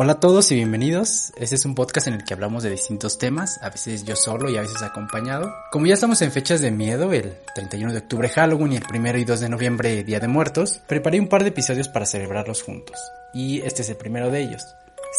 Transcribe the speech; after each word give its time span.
Hola 0.00 0.12
a 0.12 0.20
todos 0.20 0.52
y 0.52 0.54
bienvenidos. 0.54 1.32
Este 1.38 1.56
es 1.56 1.64
un 1.64 1.74
podcast 1.74 2.06
en 2.06 2.14
el 2.14 2.22
que 2.22 2.32
hablamos 2.32 2.62
de 2.62 2.70
distintos 2.70 3.18
temas, 3.18 3.58
a 3.62 3.68
veces 3.68 4.04
yo 4.04 4.14
solo 4.14 4.48
y 4.48 4.56
a 4.56 4.60
veces 4.60 4.80
acompañado. 4.80 5.52
Como 5.72 5.86
ya 5.86 5.94
estamos 5.94 6.22
en 6.22 6.30
fechas 6.30 6.60
de 6.60 6.70
miedo, 6.70 7.12
el 7.12 7.34
31 7.56 7.92
de 7.92 7.98
octubre 7.98 8.28
Halloween 8.28 8.74
y 8.74 8.76
el 8.76 8.84
1 8.88 9.18
y 9.18 9.24
2 9.24 9.40
de 9.40 9.48
noviembre 9.48 10.04
Día 10.04 10.20
de 10.20 10.28
Muertos, 10.28 10.80
preparé 10.86 11.18
un 11.18 11.26
par 11.26 11.42
de 11.42 11.48
episodios 11.48 11.88
para 11.88 12.06
celebrarlos 12.06 12.62
juntos. 12.62 12.96
Y 13.34 13.60
este 13.62 13.82
es 13.82 13.88
el 13.88 13.96
primero 13.96 14.30
de 14.30 14.42
ellos. 14.42 14.62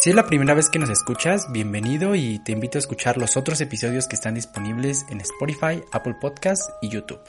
Si 0.02 0.12
es 0.12 0.16
la 0.16 0.26
primera 0.28 0.54
vez 0.54 0.70
que 0.70 0.80
nos 0.80 0.90
escuchas, 0.90 1.52
bienvenido 1.52 2.16
y 2.16 2.40
te 2.40 2.54
invito 2.54 2.78
a 2.78 2.80
escuchar 2.80 3.18
los 3.18 3.36
otros 3.36 3.60
episodios 3.60 4.08
que 4.08 4.16
están 4.16 4.36
disponibles 4.36 5.06
en 5.10 5.20
Spotify, 5.20 5.84
Apple 5.92 6.16
Podcasts 6.22 6.72
y 6.82 6.88
YouTube. 6.88 7.20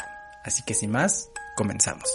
Así 0.45 0.63
que 0.63 0.75
sin 0.75 0.93
más, 0.93 1.29
comenzamos. 1.57 2.09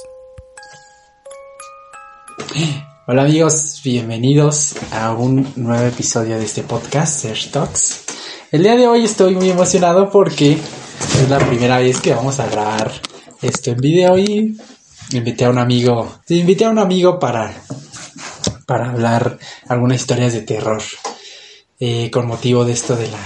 Hola 3.07 3.21
amigos, 3.21 3.81
bienvenidos 3.83 4.77
a 4.91 5.13
un 5.13 5.53
nuevo 5.57 5.85
episodio 5.85 6.39
de 6.39 6.45
este 6.45 6.63
podcast, 6.63 7.21
Search 7.21 7.51
Talks. 7.51 8.03
El 8.51 8.63
día 8.63 8.75
de 8.75 8.87
hoy 8.87 9.05
estoy 9.05 9.35
muy 9.35 9.51
emocionado 9.51 10.09
porque 10.09 10.53
es 10.53 11.29
la 11.29 11.37
primera 11.37 11.77
vez 11.77 12.01
que 12.01 12.15
vamos 12.15 12.39
a 12.39 12.47
grabar 12.47 12.91
esto 13.43 13.69
en 13.69 13.77
video 13.77 14.17
y 14.17 14.57
invité 15.11 15.45
a 15.45 15.51
un 15.51 15.59
amigo, 15.59 16.17
invité 16.29 16.65
a 16.65 16.71
un 16.71 16.79
amigo 16.79 17.19
para, 17.19 17.53
para 18.65 18.89
hablar 18.89 19.37
algunas 19.67 20.01
historias 20.01 20.33
de 20.33 20.41
terror 20.41 20.81
eh, 21.79 22.09
con 22.09 22.25
motivo 22.25 22.65
de 22.65 22.73
esto 22.73 22.95
de 22.95 23.07
la 23.07 23.19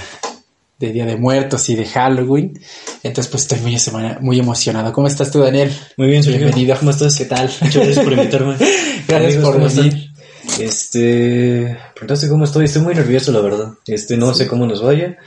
de 0.80 0.92
Día 0.94 1.06
de 1.06 1.18
Muertos 1.18 1.70
y 1.70 1.76
de 1.76 1.86
Halloween. 1.86 2.60
Entonces, 3.04 3.30
pues 3.30 3.44
estoy 3.44 3.60
muy, 3.60 3.76
muy 4.22 4.40
emocionado. 4.40 4.94
¿Cómo 4.94 5.08
estás 5.08 5.30
tú, 5.30 5.40
Daniel? 5.40 5.72
Muy 5.98 6.08
bien, 6.08 6.24
Sergio. 6.24 6.46
Bienvenido. 6.46 6.78
¿Cómo 6.80 6.92
estás? 6.92 7.18
¿Qué 7.18 7.26
tal? 7.26 7.52
Muchas 7.62 7.76
gracias 7.76 8.00
por 8.06 8.14
invitarme. 8.14 8.56
gracias 9.08 9.36
Amigos, 9.36 9.44
por 9.44 9.54
¿cómo 9.56 9.68
venir. 9.68 9.94
están? 9.94 10.66
Este, 10.66 11.78
preguntaste 11.94 12.30
cómo 12.30 12.46
estoy. 12.46 12.66
Estoy 12.66 12.82
muy 12.82 12.96
nervioso, 12.96 13.32
la 13.34 13.42
verdad. 13.42 13.74
Este, 13.86 14.16
no 14.16 14.34
sé 14.34 14.48
cómo 14.48 14.66
nos 14.66 14.82
vaya. 14.82 15.18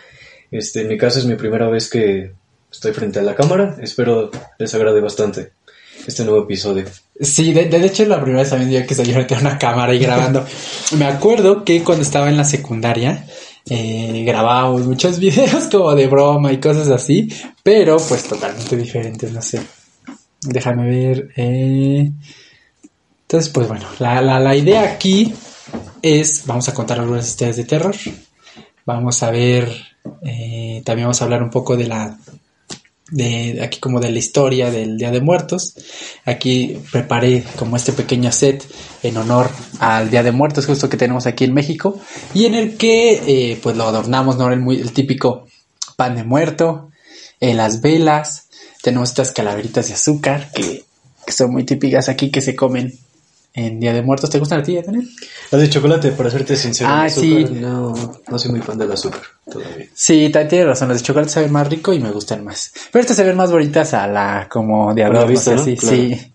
Este, 0.51 0.83
en 0.83 0.89
mi 0.89 0.97
caso 0.97 1.19
es 1.19 1.27
mi 1.27 1.35
primera 1.37 1.69
vez 1.69 1.91
que 1.91 2.33
estoy 2.71 2.93
frente 2.93 3.19
a 3.19 3.23
la 3.23 3.35
cámara. 3.35 3.77
Espero 3.81 4.31
les 4.59 4.75
agrade 4.75 5.01
bastante 5.03 5.53
este 6.07 6.25
nuevo 6.25 6.45
episodio. 6.45 6.85
Sí, 7.21 7.53
de, 7.53 7.67
de 7.67 7.87
hecho 7.87 8.03
es 8.03 8.09
la 8.09 8.21
primera 8.21 8.43
vez 8.43 8.51
también 8.51 8.71
yo 8.71 8.87
que 8.87 8.95
salí 8.95 9.13
frente 9.13 9.35
a 9.35 9.39
una 9.39 9.59
cámara 9.59 9.95
y 9.95 9.99
grabando. 9.99 10.45
Me 10.99 11.05
acuerdo 11.05 11.63
que 11.65 11.83
cuando 11.85 12.03
estaba 12.03 12.29
en 12.29 12.37
la 12.37 12.45
secundaria 12.45 13.27
eh, 13.69 14.25
grabábamos 14.27 14.87
muchos 14.87 15.19
videos 15.21 15.65
como 15.71 15.95
de 15.95 16.07
broma 16.07 16.53
y 16.53 16.61
cosas 16.61 16.89
así, 16.89 17.29
pero 17.63 17.97
pues 17.97 18.25
totalmente 18.25 18.77
diferentes, 18.77 19.33
no 19.33 19.43
sé. 19.43 19.63
Déjame 20.43 20.89
ver. 20.89 21.29
Eh... 21.37 22.11
Entonces, 23.33 23.51
pues 23.51 23.67
bueno, 23.67 23.87
la, 23.99 24.21
la, 24.21 24.39
la 24.39 24.55
idea 24.55 24.83
aquí 24.83 25.33
es, 26.03 26.45
vamos 26.45 26.69
a 26.69 26.75
contar 26.75 27.01
algunas 27.01 27.27
historias 27.27 27.57
de 27.57 27.65
terror. 27.65 27.95
Vamos 28.85 29.23
a 29.23 29.31
ver, 29.31 29.73
eh, 30.23 30.83
también 30.85 31.07
vamos 31.07 31.23
a 31.23 31.25
hablar 31.25 31.43
un 31.43 31.49
poco 31.49 31.77
de 31.77 31.87
la 31.87 32.19
de 33.13 33.61
aquí 33.63 33.79
como 33.79 34.01
de 34.01 34.11
la 34.11 34.19
historia 34.19 34.71
del 34.71 34.97
Día 34.97 35.11
de 35.11 35.21
Muertos. 35.21 35.75
Aquí 36.25 36.79
preparé 36.91 37.45
como 37.57 37.77
este 37.77 37.93
pequeño 37.93 38.33
set 38.33 38.67
en 39.03 39.17
honor 39.19 39.51
al 39.79 40.11
Día 40.11 40.23
de 40.23 40.33
Muertos 40.33 40.67
justo 40.67 40.89
que 40.89 40.97
tenemos 40.97 41.27
aquí 41.27 41.45
en 41.45 41.55
México 41.55 42.01
y 42.35 42.47
en 42.47 42.55
el 42.55 42.77
que 42.77 43.23
eh, 43.27 43.61
pues 43.63 43.77
lo 43.77 43.85
adornamos, 43.85 44.37
¿no? 44.39 44.51
El, 44.51 44.61
muy, 44.61 44.81
el 44.81 44.93
típico 44.93 45.47
pan 45.97 46.17
de 46.17 46.25
muerto, 46.25 46.91
eh, 47.39 47.55
las 47.55 47.83
velas, 47.83 48.49
tenemos 48.83 49.11
estas 49.11 49.33
calaveritas 49.33 49.89
de 49.89 49.95
azúcar 49.95 50.51
que, 50.55 50.85
que, 51.27 51.33
son 51.33 51.53
muy 51.53 51.65
típicas 51.65 52.09
aquí 52.09 52.31
que 52.31 52.41
se 52.41 52.57
comen 52.57 52.99
en 53.55 53.81
Día 53.81 53.93
de 53.93 54.03
Muertos. 54.03 54.31
¿Te 54.31 54.39
gustan 54.39 54.61
a 54.61 54.63
ti, 54.63 54.81
Daniel? 54.81 55.09
Las 55.51 55.61
de 55.61 55.69
chocolate, 55.69 56.13
para 56.13 56.31
serte 56.31 56.57
sincero. 56.57 56.91
Ah, 56.91 57.05
azúcar, 57.05 57.49
sí. 57.49 57.55
No, 57.61 57.93
no 58.29 58.39
soy 58.39 58.51
muy 58.51 58.61
fan 58.61 58.79
del 58.79 58.93
azúcar 58.93 59.23
todavía. 59.51 59.87
Sí, 59.95 60.31
también 60.31 60.49
tienes 60.49 60.67
razón. 60.69 60.89
Las 60.89 60.99
de 60.99 61.05
chocolate 61.05 61.31
saben 61.31 61.53
más 61.53 61.69
rico 61.69 61.93
y 61.93 62.01
me 62.01 62.11
gustan 62.11 62.45
más. 62.45 62.73
Pero 62.91 63.01
estas 63.01 63.17
se 63.17 63.25
ven 63.25 63.37
más 63.37 63.51
bonitas 63.51 63.95
a 63.95 64.07
la 64.07 64.49
como 64.51 64.95
de 64.95 65.05
adorno. 65.05 65.27
vista, 65.27 65.55
¿no? 65.55 65.65
Claro. 65.65 65.77
Sí. 65.77 66.33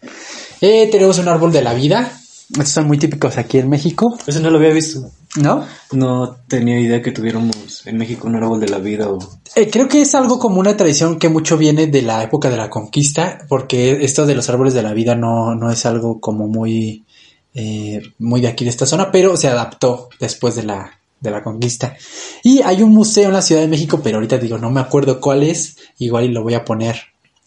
Eh, 0.61 0.89
tenemos 0.91 1.17
un 1.19 1.27
árbol 1.27 1.51
de 1.51 1.61
la 1.61 1.73
vida. 1.73 2.11
Estos 2.49 2.69
son 2.69 2.87
muy 2.87 2.97
típicos 2.97 3.37
aquí 3.37 3.57
en 3.57 3.69
México, 3.69 4.17
Ese 4.25 4.39
no 4.39 4.49
lo 4.49 4.57
había 4.57 4.71
visto. 4.71 5.11
¿no? 5.35 5.65
No 5.91 6.37
tenía 6.47 6.79
idea 6.79 7.01
que 7.01 7.11
tuviéramos 7.11 7.85
en 7.85 7.97
México 7.97 8.27
un 8.27 8.35
árbol 8.35 8.59
de 8.59 8.69
la 8.69 8.79
vida 8.79 9.09
o... 9.09 9.19
Eh, 9.55 9.69
creo 9.69 9.87
que 9.87 10.01
es 10.01 10.15
algo 10.15 10.39
como 10.39 10.59
una 10.59 10.75
tradición 10.75 11.19
que 11.19 11.29
mucho 11.29 11.57
viene 11.57 11.87
de 11.87 12.01
la 12.01 12.23
época 12.23 12.49
de 12.49 12.57
la 12.57 12.69
conquista, 12.69 13.39
porque 13.47 14.03
esto 14.03 14.25
de 14.25 14.35
los 14.35 14.49
árboles 14.49 14.73
de 14.73 14.83
la 14.83 14.93
vida 14.93 15.15
no, 15.15 15.55
no 15.55 15.71
es 15.71 15.85
algo 15.85 16.19
como 16.19 16.47
muy, 16.47 17.05
eh, 17.53 18.01
muy 18.19 18.41
de 18.41 18.47
aquí 18.47 18.63
de 18.63 18.69
esta 18.69 18.85
zona, 18.85 19.11
pero 19.11 19.37
se 19.37 19.47
adaptó 19.47 20.09
después 20.19 20.55
de 20.55 20.63
la, 20.63 20.99
de 21.19 21.31
la 21.31 21.43
conquista. 21.43 21.95
Y 22.43 22.61
hay 22.61 22.83
un 22.83 22.91
museo 22.91 23.27
en 23.27 23.33
la 23.33 23.41
Ciudad 23.41 23.61
de 23.61 23.67
México, 23.67 24.01
pero 24.03 24.17
ahorita 24.17 24.37
digo, 24.37 24.57
no 24.57 24.69
me 24.69 24.81
acuerdo 24.81 25.19
cuál 25.19 25.43
es, 25.43 25.77
igual 25.97 26.25
y 26.25 26.29
lo 26.29 26.43
voy 26.43 26.53
a 26.53 26.65
poner 26.65 26.97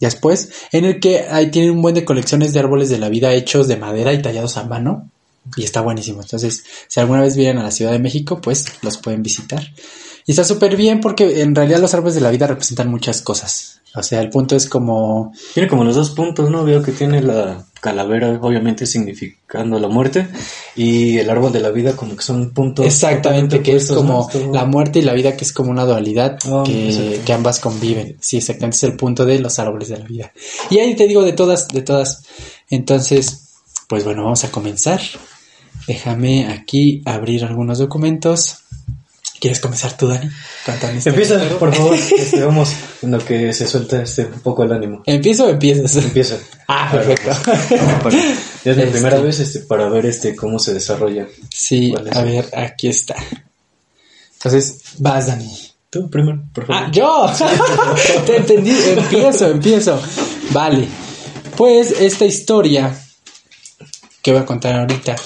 después, 0.00 0.50
en 0.72 0.84
el 0.84 0.98
que 0.98 1.26
ahí 1.30 1.50
tienen 1.50 1.72
un 1.72 1.82
buen 1.82 1.94
de 1.94 2.04
colecciones 2.04 2.52
de 2.52 2.60
árboles 2.60 2.88
de 2.88 2.98
la 2.98 3.08
vida 3.08 3.32
hechos 3.34 3.68
de 3.68 3.76
madera 3.76 4.12
y 4.12 4.22
tallados 4.22 4.56
a 4.56 4.64
mano. 4.64 5.08
Y 5.56 5.64
está 5.64 5.80
buenísimo. 5.80 6.20
Entonces, 6.20 6.64
si 6.86 7.00
alguna 7.00 7.22
vez 7.22 7.36
vienen 7.36 7.58
a 7.58 7.62
la 7.62 7.70
Ciudad 7.70 7.92
de 7.92 7.98
México, 7.98 8.40
pues 8.40 8.66
los 8.82 8.98
pueden 8.98 9.22
visitar. 9.22 9.62
Y 10.26 10.32
está 10.32 10.44
súper 10.44 10.76
bien 10.76 11.00
porque 11.00 11.40
en 11.40 11.54
realidad 11.54 11.80
los 11.80 11.94
árboles 11.94 12.14
de 12.14 12.20
la 12.20 12.30
vida 12.30 12.46
representan 12.46 12.90
muchas 12.90 13.22
cosas. 13.22 13.79
O 13.94 14.02
sea, 14.02 14.20
el 14.20 14.30
punto 14.30 14.54
es 14.54 14.68
como... 14.68 15.32
Tiene 15.52 15.68
como 15.68 15.84
los 15.84 15.96
dos 15.96 16.10
puntos, 16.10 16.48
¿no? 16.50 16.64
Veo 16.64 16.82
que 16.82 16.92
tiene 16.92 17.20
la 17.22 17.64
calavera, 17.80 18.38
obviamente 18.40 18.86
significando 18.86 19.78
la 19.78 19.88
muerte, 19.88 20.28
y 20.76 21.16
el 21.18 21.30
árbol 21.30 21.50
de 21.50 21.60
la 21.60 21.70
vida 21.70 21.96
como 21.96 22.14
que 22.14 22.22
son 22.22 22.50
puntos... 22.50 22.86
Exactamente, 22.86 23.62
que 23.62 23.76
es 23.76 23.90
como 23.90 24.28
la 24.52 24.64
muerte 24.66 24.98
y 24.98 25.02
la 25.02 25.14
vida, 25.14 25.36
que 25.36 25.44
es 25.44 25.52
como 25.52 25.70
una 25.70 25.84
dualidad 25.84 26.38
Ah, 26.46 26.62
que, 26.64 27.20
que 27.24 27.32
ambas 27.32 27.58
conviven. 27.58 28.16
Sí, 28.20 28.36
exactamente, 28.36 28.76
es 28.76 28.84
el 28.84 28.96
punto 28.96 29.24
de 29.24 29.38
los 29.40 29.58
árboles 29.58 29.88
de 29.88 29.98
la 29.98 30.04
vida. 30.04 30.32
Y 30.68 30.78
ahí 30.78 30.94
te 30.94 31.08
digo 31.08 31.22
de 31.24 31.32
todas, 31.32 31.68
de 31.68 31.82
todas. 31.82 32.22
Entonces, 32.68 33.48
pues 33.88 34.04
bueno, 34.04 34.22
vamos 34.22 34.44
a 34.44 34.52
comenzar. 34.52 35.00
Déjame 35.86 36.46
aquí 36.46 37.02
abrir 37.04 37.44
algunos 37.44 37.78
documentos. 37.78 38.58
¿Quieres 39.40 39.58
comenzar 39.60 39.96
tú, 39.96 40.06
Dani? 40.06 40.28
Cuéntame 40.66 41.00
Empieza, 41.04 41.34
historia. 41.36 41.58
por 41.58 41.74
favor, 41.74 41.94
este, 42.18 42.44
vamos 42.44 42.72
en 43.00 43.10
lo 43.12 43.24
que 43.24 43.52
se 43.54 43.66
suelta 43.66 44.02
este 44.02 44.26
un 44.26 44.40
poco 44.40 44.64
el 44.64 44.72
ánimo. 44.72 45.02
¿Empiezo 45.06 45.46
o 45.46 45.48
empiezas? 45.48 45.96
Empieza. 45.96 46.36
Ah, 46.68 46.90
perfecto. 46.92 47.30
Ya 48.64 48.72
es 48.72 48.76
mi 48.76 48.82
Este. 48.82 48.86
primera 48.92 49.18
vez 49.20 49.38
este, 49.40 49.60
para 49.60 49.88
ver 49.88 50.04
este 50.06 50.36
cómo 50.36 50.58
se 50.58 50.74
desarrolla. 50.74 51.26
Sí, 51.52 51.94
a 52.12 52.22
ver, 52.22 52.50
aquí 52.54 52.88
está. 52.88 53.16
Entonces, 54.34 54.78
vas, 54.98 55.26
Dani. 55.26 55.50
Tú 55.88 56.08
primero, 56.10 56.42
por 56.52 56.66
favor. 56.66 56.84
Ah, 56.84 56.90
yo. 56.92 57.26
Te 58.26 58.36
entendí. 58.36 58.70
Empiezo, 58.96 59.48
empiezo. 59.48 60.00
Vale. 60.50 60.86
Pues 61.56 61.92
esta 61.92 62.24
historia 62.26 62.94
que 64.22 64.32
voy 64.32 64.40
a 64.42 64.46
contar 64.46 64.78
ahorita 64.80 65.16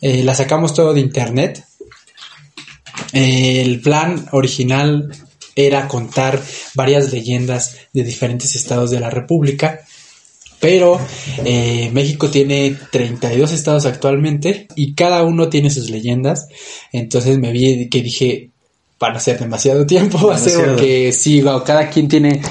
eh, 0.00 0.22
la 0.24 0.34
sacamos 0.34 0.74
todo 0.74 0.92
de 0.92 1.00
internet. 1.00 1.64
Eh, 3.16 3.62
el 3.62 3.80
plan 3.80 4.26
original 4.32 5.10
era 5.54 5.88
contar 5.88 6.42
varias 6.74 7.10
leyendas 7.10 7.76
de 7.94 8.04
diferentes 8.04 8.54
estados 8.54 8.90
de 8.90 9.00
la 9.00 9.08
República. 9.08 9.80
Pero 10.60 11.00
eh, 11.44 11.90
México 11.94 12.30
tiene 12.30 12.76
32 12.92 13.52
estados 13.52 13.86
actualmente 13.86 14.68
y 14.76 14.94
cada 14.94 15.22
uno 15.22 15.48
tiene 15.48 15.70
sus 15.70 15.88
leyendas. 15.88 16.48
Entonces 16.92 17.38
me 17.38 17.52
vi 17.52 17.88
que 17.88 18.02
dije, 18.02 18.50
para 18.98 19.18
ser 19.18 19.38
demasiado 19.38 19.86
tiempo, 19.86 20.18
va 20.28 20.34
a 20.34 20.38
ser 20.38 20.66
porque 20.66 21.10
sí, 21.12 21.40
wow, 21.40 21.64
cada 21.64 21.88
quien 21.88 22.08
tiene 22.08 22.42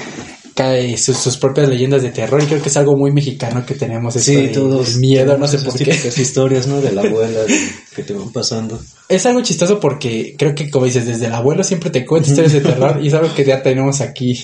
cada- 0.56 0.96
sus, 0.96 1.16
sus 1.18 1.36
propias 1.36 1.68
leyendas 1.68 2.02
de 2.02 2.10
terror 2.10 2.42
y 2.42 2.46
creo 2.46 2.60
que 2.60 2.68
es 2.70 2.76
algo 2.76 2.96
muy 2.96 3.12
mexicano 3.12 3.64
que 3.64 3.74
tenemos 3.74 4.14
Sí, 4.14 4.34
de- 4.34 4.48
todos. 4.48 4.96
miedo, 4.96 5.36
no 5.38 5.46
sé 5.46 5.58
por 5.58 5.74
qué. 5.78 5.94
historias, 6.16 6.66
¿no? 6.66 6.80
De 6.80 6.90
la 6.90 7.02
abuela 7.02 7.42
de- 7.44 7.70
que 7.94 8.02
te 8.02 8.12
van 8.14 8.32
pasando. 8.32 8.80
Es 9.08 9.24
algo 9.26 9.40
chistoso 9.42 9.78
porque 9.78 10.34
creo 10.36 10.54
que, 10.54 10.68
como 10.70 10.86
dices, 10.86 11.06
desde 11.06 11.26
el 11.26 11.34
abuelo 11.34 11.62
siempre 11.62 11.90
te 11.90 12.04
cuenta 12.04 12.28
historias 12.30 12.54
de 12.54 12.60
terror 12.62 12.98
y 13.00 13.06
es 13.08 13.14
algo 13.14 13.32
que 13.34 13.44
ya 13.44 13.62
tenemos 13.62 14.00
aquí, 14.00 14.36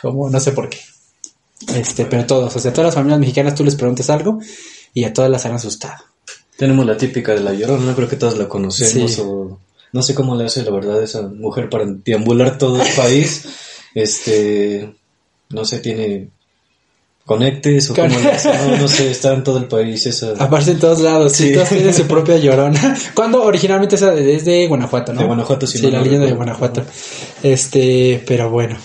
como 0.00 0.28
no 0.28 0.38
sé 0.40 0.52
por 0.52 0.68
qué. 0.68 0.78
Este, 1.74 2.04
pero 2.06 2.26
todos, 2.26 2.54
o 2.56 2.58
sea, 2.58 2.72
todas 2.72 2.86
las 2.88 2.94
familias 2.94 3.20
mexicanas 3.20 3.54
tú 3.54 3.64
les 3.64 3.76
preguntas 3.76 4.10
algo 4.10 4.38
y 4.92 5.04
a 5.04 5.12
todas 5.12 5.30
las 5.30 5.46
han 5.46 5.52
asustado. 5.54 6.04
Tenemos 6.56 6.84
la 6.84 6.96
típica 6.96 7.32
de 7.32 7.40
la 7.40 7.54
llorona, 7.54 7.94
creo 7.94 8.08
que 8.08 8.16
todos 8.16 8.36
la 8.36 8.48
conocemos. 8.48 9.12
Sí. 9.12 9.20
O 9.24 9.58
no 9.92 10.02
sé 10.02 10.14
cómo 10.14 10.34
le 10.36 10.44
hace 10.44 10.62
la 10.62 10.70
verdad 10.72 11.02
esa 11.02 11.22
mujer 11.22 11.68
para 11.70 11.84
deambular 11.86 12.58
todo 12.58 12.82
el 12.82 12.88
país. 12.94 13.44
este, 13.94 14.94
no 15.50 15.64
sé, 15.64 15.78
tiene 15.80 16.28
conectes 17.26 17.88
o 17.90 17.92
hace. 18.02 18.48
No, 18.70 18.76
no 18.76 18.88
sé, 18.88 19.10
está 19.10 19.34
en 19.34 19.44
todo 19.44 19.58
el 19.58 19.66
país 19.66 20.04
esa. 20.06 20.32
Aparte 20.38 20.72
en 20.72 20.78
todos 20.80 21.00
lados, 21.00 21.32
sí, 21.32 21.48
Sí. 21.48 21.54
todos 21.54 21.68
tienen 21.68 21.94
su 21.94 22.06
propia 22.08 22.36
llorona. 22.38 22.96
Cuando 23.14 23.42
originalmente 23.44 23.94
esa 23.96 24.10
de- 24.12 24.34
es 24.34 24.44
de 24.44 24.66
Guanajuato, 24.66 25.12
¿no? 25.12 25.20
De 25.20 25.26
Guanajuato, 25.26 25.66
sí, 25.66 25.78
Sí, 25.78 25.84
no 25.84 25.90
la 25.92 26.02
leyenda 26.02 26.26
de. 26.26 26.32
Guanajuato. 26.32 26.82
Este, 27.42 28.22
pero 28.26 28.50
bueno. 28.50 28.76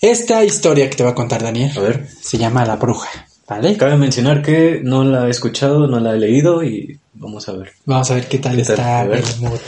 Esta 0.00 0.42
historia 0.44 0.88
que 0.90 0.96
te 0.96 1.04
va 1.04 1.10
a 1.10 1.14
contar 1.14 1.42
Daniel 1.42 1.70
A 1.76 1.80
ver. 1.80 2.08
se 2.22 2.38
llama 2.38 2.64
La 2.64 2.76
Bruja, 2.76 3.08
¿vale? 3.46 3.76
Cabe 3.76 3.96
mencionar 3.96 4.42
que 4.42 4.80
no 4.82 5.04
la 5.04 5.26
he 5.26 5.30
escuchado, 5.30 5.86
no 5.86 6.00
la 6.00 6.14
he 6.14 6.18
leído 6.18 6.64
y 6.64 6.98
vamos 7.12 7.48
a 7.48 7.52
ver. 7.52 7.72
Vamos 7.84 8.10
a 8.10 8.14
ver 8.14 8.26
qué 8.26 8.38
tal 8.38 8.58
está 8.58 9.02
el 9.02 9.22
mood. 9.40 9.60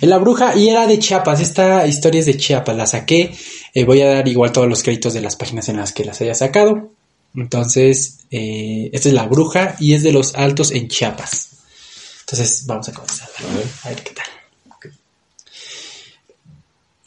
La 0.00 0.18
Bruja 0.18 0.56
y 0.56 0.68
era 0.68 0.86
de 0.86 0.98
Chiapas, 0.98 1.40
esta 1.40 1.86
historia 1.86 2.20
es 2.20 2.26
de 2.26 2.36
Chiapas, 2.36 2.76
la 2.76 2.86
saqué. 2.86 3.34
Eh, 3.74 3.84
voy 3.84 4.02
a 4.02 4.08
dar 4.08 4.28
igual 4.28 4.52
todos 4.52 4.68
los 4.68 4.82
créditos 4.82 5.14
de 5.14 5.20
las 5.20 5.36
páginas 5.36 5.68
en 5.68 5.76
las 5.76 5.92
que 5.92 6.04
las 6.04 6.20
haya 6.20 6.34
sacado. 6.34 6.90
Entonces, 7.34 8.18
eh, 8.30 8.90
esta 8.92 9.08
es 9.08 9.14
La 9.14 9.26
Bruja 9.26 9.76
y 9.80 9.94
es 9.94 10.02
de 10.02 10.12
los 10.12 10.34
Altos 10.34 10.70
en 10.70 10.88
Chiapas. 10.88 11.48
Entonces, 12.20 12.66
vamos 12.66 12.88
a 12.88 12.92
comenzar. 12.92 13.28
A 13.38 13.54
ver. 13.56 13.66
A 13.84 13.88
ver 13.88 14.02
qué 14.02 14.10
tal. 14.12 14.26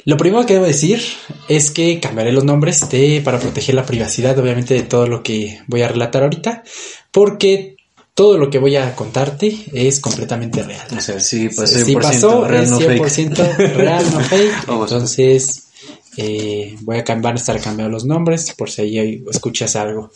Lo 0.08 0.18
primero 0.18 0.46
que 0.46 0.54
debo 0.54 0.66
decir 0.68 1.02
es 1.48 1.72
que 1.72 2.00
cambiaré 2.00 2.32
los 2.32 2.44
nombres 2.44 2.88
de, 2.92 3.22
para 3.26 3.40
proteger 3.40 3.74
la 3.74 3.88
privacidad, 3.88 4.38
obviamente, 4.38 4.76
de 4.76 4.84
todo 4.84 5.08
lo 5.08 5.24
que 5.24 5.62
voy 5.66 5.82
a 5.82 5.88
relatar 5.88 6.22
ahorita, 6.22 6.64
porque 7.12 7.76
todo 8.14 8.38
lo 8.38 8.52
que 8.52 8.60
voy 8.60 8.76
a 8.76 8.96
contarte 8.96 9.66
es 9.74 10.00
completamente 10.00 10.62
real. 10.62 10.86
O 10.96 11.02
sea, 11.02 11.20
sí, 11.20 11.50
pues 11.50 11.72
Si 11.72 11.96
100% 11.96 12.02
pasó, 12.02 12.46
real, 12.46 12.64
es 12.66 12.70
no 12.70 12.80
100% 12.80 13.36
fake. 13.36 13.76
real, 13.76 14.06
no 14.12 14.20
fake. 14.30 14.54
Entonces, 14.70 15.64
eh, 16.18 16.76
voy 16.82 16.98
a 16.98 17.04
cambiar, 17.04 17.34
van 17.34 17.38
a 17.38 17.40
estar 17.42 17.60
cambiando 17.62 17.92
los 17.92 18.06
nombres 18.06 18.54
por 18.58 18.70
si 18.70 18.82
ahí 18.82 19.24
escuchas 19.32 19.76
algo. 19.76 20.12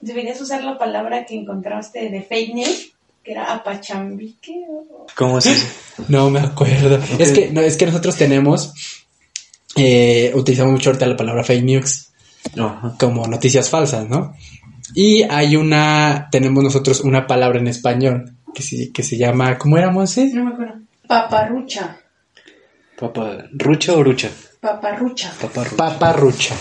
Deberías 0.00 0.40
usar 0.40 0.62
la 0.64 0.78
palabra 0.78 1.24
que 1.24 1.34
encontraste 1.34 2.08
de 2.10 2.22
fake 2.22 2.54
news, 2.54 2.92
que 3.24 3.32
era 3.32 3.52
apachambique. 3.54 4.64
o- 4.68 5.06
¿Cómo 5.16 5.38
es 5.38 5.46
eso? 5.46 5.66
No 6.08 6.28
me 6.30 6.40
acuerdo. 6.40 6.98
Es 7.18 7.32
que 7.32 7.50
no, 7.50 7.60
es 7.62 7.76
que 7.76 7.86
nosotros 7.86 8.16
tenemos, 8.16 8.72
eh, 9.76 10.30
utilizamos 10.34 10.72
mucho 10.72 10.90
ahorita 10.90 11.06
la 11.06 11.16
palabra 11.16 11.42
fake 11.42 11.64
news 11.64 12.08
Ajá. 12.58 12.94
como 12.98 13.26
noticias 13.26 13.70
falsas, 13.70 14.08
¿no? 14.08 14.34
Y 14.94 15.22
hay 15.22 15.56
una, 15.56 16.28
tenemos 16.30 16.62
nosotros 16.62 17.00
una 17.00 17.26
palabra 17.26 17.58
en 17.58 17.66
español 17.68 18.32
que 18.54 18.62
se, 18.62 18.92
que 18.92 19.02
se 19.02 19.16
llama, 19.16 19.58
¿cómo 19.58 19.76
era, 19.78 19.90
Monse? 19.90 20.26
No 20.32 20.44
me 20.44 20.52
acuerdo. 20.52 20.74
Paparrucha. 21.06 21.98
Papa, 22.98 23.44
¿rucha 23.52 23.94
o 23.94 24.02
rucha? 24.04 24.30
Paparrucha. 24.60 25.32
Papa 25.40 25.64
rucha. 25.64 25.76
Paparrucha. 25.76 26.54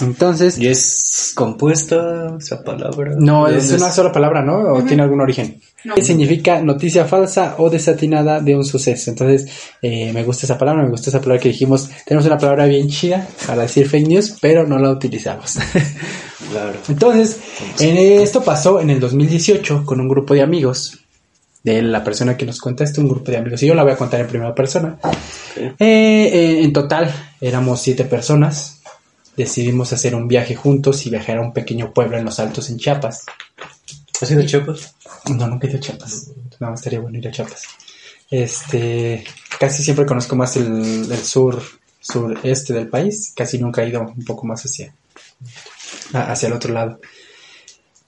Entonces, 0.00 0.58
¿Y 0.58 0.68
es 0.68 1.32
compuesta 1.34 2.36
esa 2.38 2.62
palabra? 2.64 3.14
no, 3.16 3.46
¿De 3.46 3.58
es 3.58 3.70
una 3.72 3.90
sola 3.90 4.10
palabra, 4.10 4.42
¿no? 4.42 4.74
¿O 4.74 4.82
tiene 4.82 5.02
algún 5.02 5.20
origen? 5.20 5.60
No. 5.84 5.94
Que 5.94 6.02
significa 6.02 6.60
noticia 6.62 7.04
falsa 7.04 7.56
o 7.58 7.68
desatinada 7.68 8.40
de 8.40 8.56
un 8.56 8.64
suceso. 8.64 9.10
Entonces, 9.10 9.48
eh, 9.80 10.12
me 10.12 10.24
gusta 10.24 10.46
esa 10.46 10.58
palabra, 10.58 10.82
me 10.82 10.90
gusta 10.90 11.10
esa 11.10 11.20
palabra 11.20 11.40
que 11.40 11.50
dijimos. 11.50 11.90
Tenemos 12.06 12.26
una 12.26 12.38
palabra 12.38 12.66
bien 12.66 12.88
chida 12.88 13.28
para 13.46 13.62
decir 13.62 13.88
fake 13.88 14.08
news, 14.08 14.36
pero 14.40 14.66
no 14.66 14.78
la 14.78 14.90
utilizamos. 14.90 15.58
Claro. 16.50 16.78
Entonces, 16.88 17.38
en 17.78 17.96
esto 17.96 18.42
pasó 18.42 18.80
en 18.80 18.90
el 18.90 19.00
2018 19.00 19.84
con 19.84 20.00
un 20.00 20.08
grupo 20.08 20.34
de 20.34 20.42
amigos 20.42 21.01
de 21.62 21.80
la 21.82 22.02
persona 22.02 22.36
que 22.36 22.46
nos 22.46 22.60
cuenta 22.60 22.84
esto, 22.84 23.00
un 23.00 23.08
grupo 23.08 23.30
de 23.30 23.36
amigos, 23.36 23.62
y 23.62 23.66
yo 23.66 23.74
la 23.74 23.84
voy 23.84 23.92
a 23.92 23.96
contar 23.96 24.20
en 24.20 24.26
primera 24.26 24.54
persona. 24.54 24.98
Eh, 25.56 25.74
eh, 25.78 26.60
en 26.62 26.72
total, 26.72 27.14
éramos 27.40 27.80
siete 27.80 28.04
personas. 28.04 28.80
Decidimos 29.36 29.92
hacer 29.92 30.14
un 30.14 30.28
viaje 30.28 30.54
juntos 30.54 31.06
y 31.06 31.10
viajar 31.10 31.38
a 31.38 31.40
un 31.40 31.52
pequeño 31.52 31.92
pueblo 31.92 32.18
en 32.18 32.24
los 32.24 32.38
Altos 32.40 32.68
en 32.70 32.78
Chiapas. 32.78 33.24
¿Has 34.20 34.30
ido 34.30 34.42
a 34.42 34.46
Chiapas? 34.46 34.94
No, 35.30 35.46
nunca 35.46 35.66
he 35.66 35.70
ido 35.70 35.78
a 35.78 35.82
Chiapas. 35.82 36.30
No, 36.60 36.74
estaría 36.74 37.00
bueno 37.00 37.18
ir 37.18 37.28
a 37.28 37.30
Chiapas. 37.30 37.62
Este, 38.30 39.24
casi 39.58 39.82
siempre 39.82 40.06
conozco 40.06 40.36
más 40.36 40.56
el, 40.56 41.10
el 41.10 41.24
sur, 41.24 41.62
sureste 42.00 42.74
del 42.74 42.88
país. 42.88 43.32
Casi 43.34 43.58
nunca 43.58 43.82
he 43.82 43.88
ido 43.88 44.02
un 44.02 44.24
poco 44.24 44.46
más 44.46 44.62
hacia, 44.64 44.92
hacia 46.12 46.48
el 46.48 46.52
otro 46.52 46.74
lado. 46.74 47.00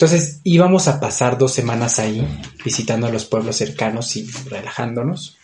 Entonces 0.04 0.42
íbamos 0.44 0.86
a 0.86 1.00
pasar 1.00 1.38
dos 1.38 1.54
semanas 1.54 1.98
ahí, 1.98 2.28
visitando 2.62 3.10
los 3.10 3.24
pueblos 3.24 3.56
cercanos 3.56 4.14
y 4.16 4.26
relajándonos. 4.50 5.38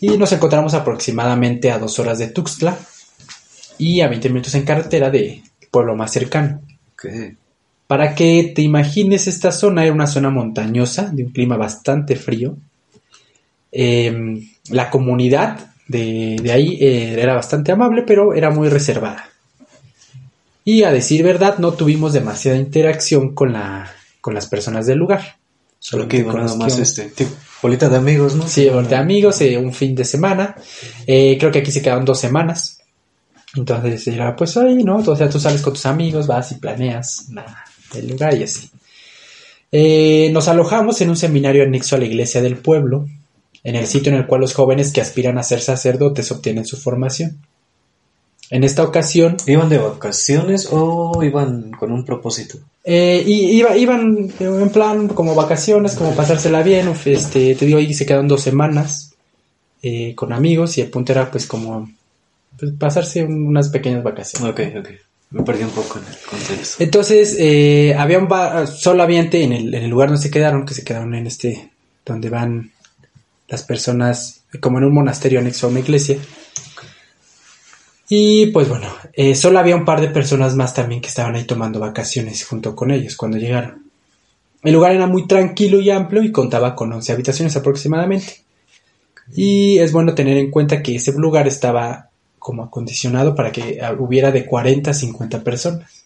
Y 0.00 0.16
nos 0.16 0.30
encontramos 0.30 0.74
aproximadamente 0.74 1.72
a 1.72 1.80
dos 1.80 1.98
horas 1.98 2.20
de 2.20 2.28
Tuxtla 2.28 2.78
y 3.76 4.00
a 4.00 4.06
20 4.06 4.28
minutos 4.28 4.54
en 4.54 4.62
carretera 4.62 5.10
de 5.10 5.42
pueblo 5.72 5.96
más 5.96 6.12
cercano. 6.12 6.60
Para 7.88 8.14
que 8.14 8.52
te 8.54 8.62
imagines, 8.62 9.26
esta 9.26 9.50
zona 9.50 9.82
era 9.82 9.92
una 9.92 10.06
zona 10.06 10.30
montañosa, 10.30 11.10
de 11.12 11.24
un 11.24 11.32
clima 11.32 11.56
bastante 11.56 12.14
frío. 12.14 12.56
Eh, 13.72 14.40
la 14.70 14.88
comunidad 14.88 15.72
de, 15.88 16.36
de 16.40 16.52
ahí 16.52 16.78
eh, 16.80 17.20
era 17.20 17.34
bastante 17.34 17.72
amable, 17.72 18.04
pero 18.06 18.34
era 18.34 18.50
muy 18.50 18.68
reservada. 18.68 19.33
Y 20.64 20.82
a 20.82 20.90
decir 20.92 21.22
verdad, 21.22 21.58
no 21.58 21.72
tuvimos 21.74 22.12
demasiada 22.12 22.56
interacción 22.58 23.34
con, 23.34 23.52
la, 23.52 23.90
con 24.20 24.34
las 24.34 24.46
personas 24.46 24.86
del 24.86 24.98
lugar. 24.98 25.36
Solo 25.78 26.08
que 26.08 26.18
iba 26.18 26.32
nada 26.32 26.54
más 26.56 26.78
este, 26.78 27.10
tipo, 27.10 27.32
bolita 27.62 27.90
de 27.90 27.96
amigos, 27.98 28.34
¿no? 28.34 28.48
Sí, 28.48 28.64
de 28.64 28.96
amigos, 28.96 29.40
eh, 29.42 29.58
un 29.58 29.74
fin 29.74 29.94
de 29.94 30.04
semana. 30.04 30.56
Eh, 31.06 31.36
creo 31.38 31.52
que 31.52 31.58
aquí 31.58 31.70
se 31.70 31.82
quedaron 31.82 32.06
dos 32.06 32.18
semanas. 32.18 32.78
Entonces 33.54 34.06
era 34.08 34.34
pues 34.34 34.56
ahí, 34.56 34.82
¿no? 34.82 34.96
O 34.96 35.16
sea, 35.16 35.28
tú 35.28 35.38
sales 35.38 35.60
con 35.60 35.74
tus 35.74 35.84
amigos, 35.86 36.26
vas 36.26 36.50
y 36.52 36.54
planeas 36.54 37.26
la- 37.30 37.64
el 37.94 38.08
lugar 38.08 38.34
y 38.36 38.44
así. 38.44 38.70
Eh, 39.70 40.30
nos 40.32 40.48
alojamos 40.48 41.00
en 41.00 41.10
un 41.10 41.16
seminario 41.16 41.62
anexo 41.64 41.96
a 41.96 41.98
la 41.98 42.04
iglesia 42.06 42.40
del 42.40 42.56
pueblo, 42.56 43.06
en 43.62 43.76
el 43.76 43.86
sitio 43.86 44.10
en 44.12 44.18
el 44.18 44.26
cual 44.26 44.40
los 44.40 44.54
jóvenes 44.54 44.92
que 44.92 45.00
aspiran 45.00 45.36
a 45.38 45.42
ser 45.42 45.60
sacerdotes 45.60 46.30
obtienen 46.32 46.64
su 46.64 46.76
formación. 46.76 47.38
En 48.50 48.62
esta 48.64 48.82
ocasión, 48.82 49.36
¿Iban 49.46 49.68
de 49.68 49.78
vacaciones 49.78 50.68
o 50.70 51.22
iban 51.22 51.70
con 51.72 51.92
un 51.92 52.04
propósito? 52.04 52.58
eh, 52.84 53.22
y- 53.26 53.50
iba- 53.58 53.76
iban 53.76 54.30
en 54.38 54.68
plan 54.70 55.08
como 55.08 55.34
vacaciones, 55.34 55.94
como 55.94 56.14
pasársela 56.14 56.62
bien. 56.62 56.92
Este, 57.06 57.54
te 57.54 57.64
digo, 57.66 57.78
ahí 57.78 57.94
se 57.94 58.04
quedaron 58.06 58.28
dos 58.28 58.42
semanas 58.42 59.14
eh, 59.82 60.14
con 60.14 60.32
amigos 60.32 60.76
y 60.78 60.82
el 60.82 60.90
punto 60.90 61.12
era 61.12 61.30
pues 61.30 61.46
como 61.46 61.90
pues, 62.58 62.72
pasarse 62.78 63.24
un- 63.24 63.46
unas 63.48 63.68
pequeñas 63.70 64.02
vacaciones. 64.02 64.50
Ok, 64.50 64.60
ok. 64.78 64.88
Me 65.30 65.42
perdí 65.42 65.64
un 65.64 65.70
poco 65.70 65.98
en 65.98 66.04
el 66.04 66.18
contexto. 66.30 66.82
Entonces, 66.84 67.36
eh, 67.40 67.94
había 67.98 68.18
un 68.18 68.28
ba- 68.28 68.66
solo 68.66 69.02
ambiente 69.02 69.42
en 69.42 69.52
el, 69.52 69.74
en 69.74 69.82
el 69.84 69.90
lugar 69.90 70.08
donde 70.10 70.22
se 70.22 70.30
quedaron, 70.30 70.64
que 70.64 70.74
se 70.74 70.84
quedaron 70.84 71.14
en 71.14 71.26
este, 71.26 71.70
donde 72.06 72.28
van 72.30 72.70
las 73.48 73.62
personas, 73.64 74.42
como 74.60 74.78
en 74.78 74.84
un 74.84 74.94
monasterio 74.94 75.40
anexo 75.40 75.66
a 75.66 75.70
una 75.70 75.80
iglesia. 75.80 76.18
Y 78.08 78.46
pues 78.46 78.68
bueno, 78.68 78.88
eh, 79.12 79.34
solo 79.34 79.58
había 79.58 79.76
un 79.76 79.84
par 79.84 80.00
de 80.00 80.08
personas 80.08 80.54
más 80.54 80.74
también 80.74 81.00
que 81.00 81.08
estaban 81.08 81.34
ahí 81.34 81.44
tomando 81.44 81.80
vacaciones 81.80 82.44
junto 82.44 82.76
con 82.76 82.90
ellos 82.90 83.16
cuando 83.16 83.38
llegaron. 83.38 83.84
El 84.62 84.74
lugar 84.74 84.92
era 84.92 85.06
muy 85.06 85.26
tranquilo 85.26 85.80
y 85.80 85.90
amplio 85.90 86.22
y 86.22 86.32
contaba 86.32 86.74
con 86.74 86.92
11 86.92 87.12
habitaciones 87.12 87.56
aproximadamente. 87.56 88.42
Y 89.34 89.78
es 89.78 89.92
bueno 89.92 90.14
tener 90.14 90.36
en 90.36 90.50
cuenta 90.50 90.82
que 90.82 90.96
ese 90.96 91.12
lugar 91.12 91.46
estaba 91.46 92.10
como 92.38 92.62
acondicionado 92.64 93.34
para 93.34 93.52
que 93.52 93.80
ah, 93.82 93.94
hubiera 93.98 94.30
de 94.30 94.44
40 94.44 94.90
a 94.90 94.94
50 94.94 95.42
personas. 95.42 96.04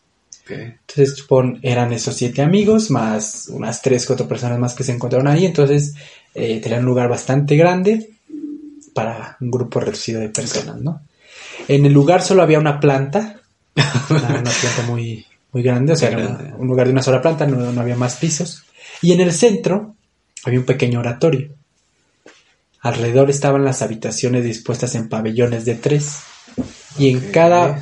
Entonces, 0.49 1.17
supon, 1.17 1.59
eran 1.62 1.93
esos 1.93 2.17
siete 2.17 2.40
amigos, 2.40 2.90
más 2.90 3.49
unas 3.50 3.83
tres, 3.83 4.07
cuatro 4.07 4.26
personas 4.26 4.59
más 4.59 4.75
que 4.75 4.83
se 4.83 4.93
encontraron 4.93 5.28
ahí. 5.28 5.45
Entonces, 5.45 5.95
eh, 6.35 6.61
tenían 6.61 6.81
un 6.81 6.87
lugar 6.87 7.09
bastante 7.09 7.57
grande 7.57 8.11
para 8.95 9.37
un 9.40 9.50
grupo 9.50 9.81
reducido 9.81 10.21
de 10.21 10.31
personas, 10.31 10.76
¿no? 10.81 11.02
En 11.68 11.87
el 11.87 11.92
lugar 11.92 12.22
solo 12.22 12.42
había 12.42 12.58
una 12.58 12.80
planta, 12.80 13.40
una, 14.10 14.28
planta 14.28 14.82
muy, 14.87 15.25
muy 15.52 15.62
grande, 15.62 15.92
o 15.92 15.96
sea, 15.96 16.08
era 16.08 16.26
un, 16.26 16.54
un 16.58 16.66
lugar 16.66 16.87
de 16.87 16.92
una 16.92 17.02
sola 17.02 17.22
planta, 17.22 17.46
no, 17.46 17.72
no 17.72 17.80
había 17.80 17.96
más 17.96 18.16
pisos. 18.16 18.64
Y 19.02 19.12
en 19.12 19.20
el 19.20 19.32
centro 19.32 19.94
había 20.44 20.58
un 20.58 20.66
pequeño 20.66 21.00
oratorio. 21.00 21.50
Alrededor 22.80 23.30
estaban 23.30 23.64
las 23.64 23.82
habitaciones 23.82 24.44
dispuestas 24.44 24.94
en 24.94 25.08
pabellones 25.08 25.64
de 25.64 25.75
tres. 25.75 26.20
Y 26.96 27.10
en 27.10 27.30
cada 27.30 27.80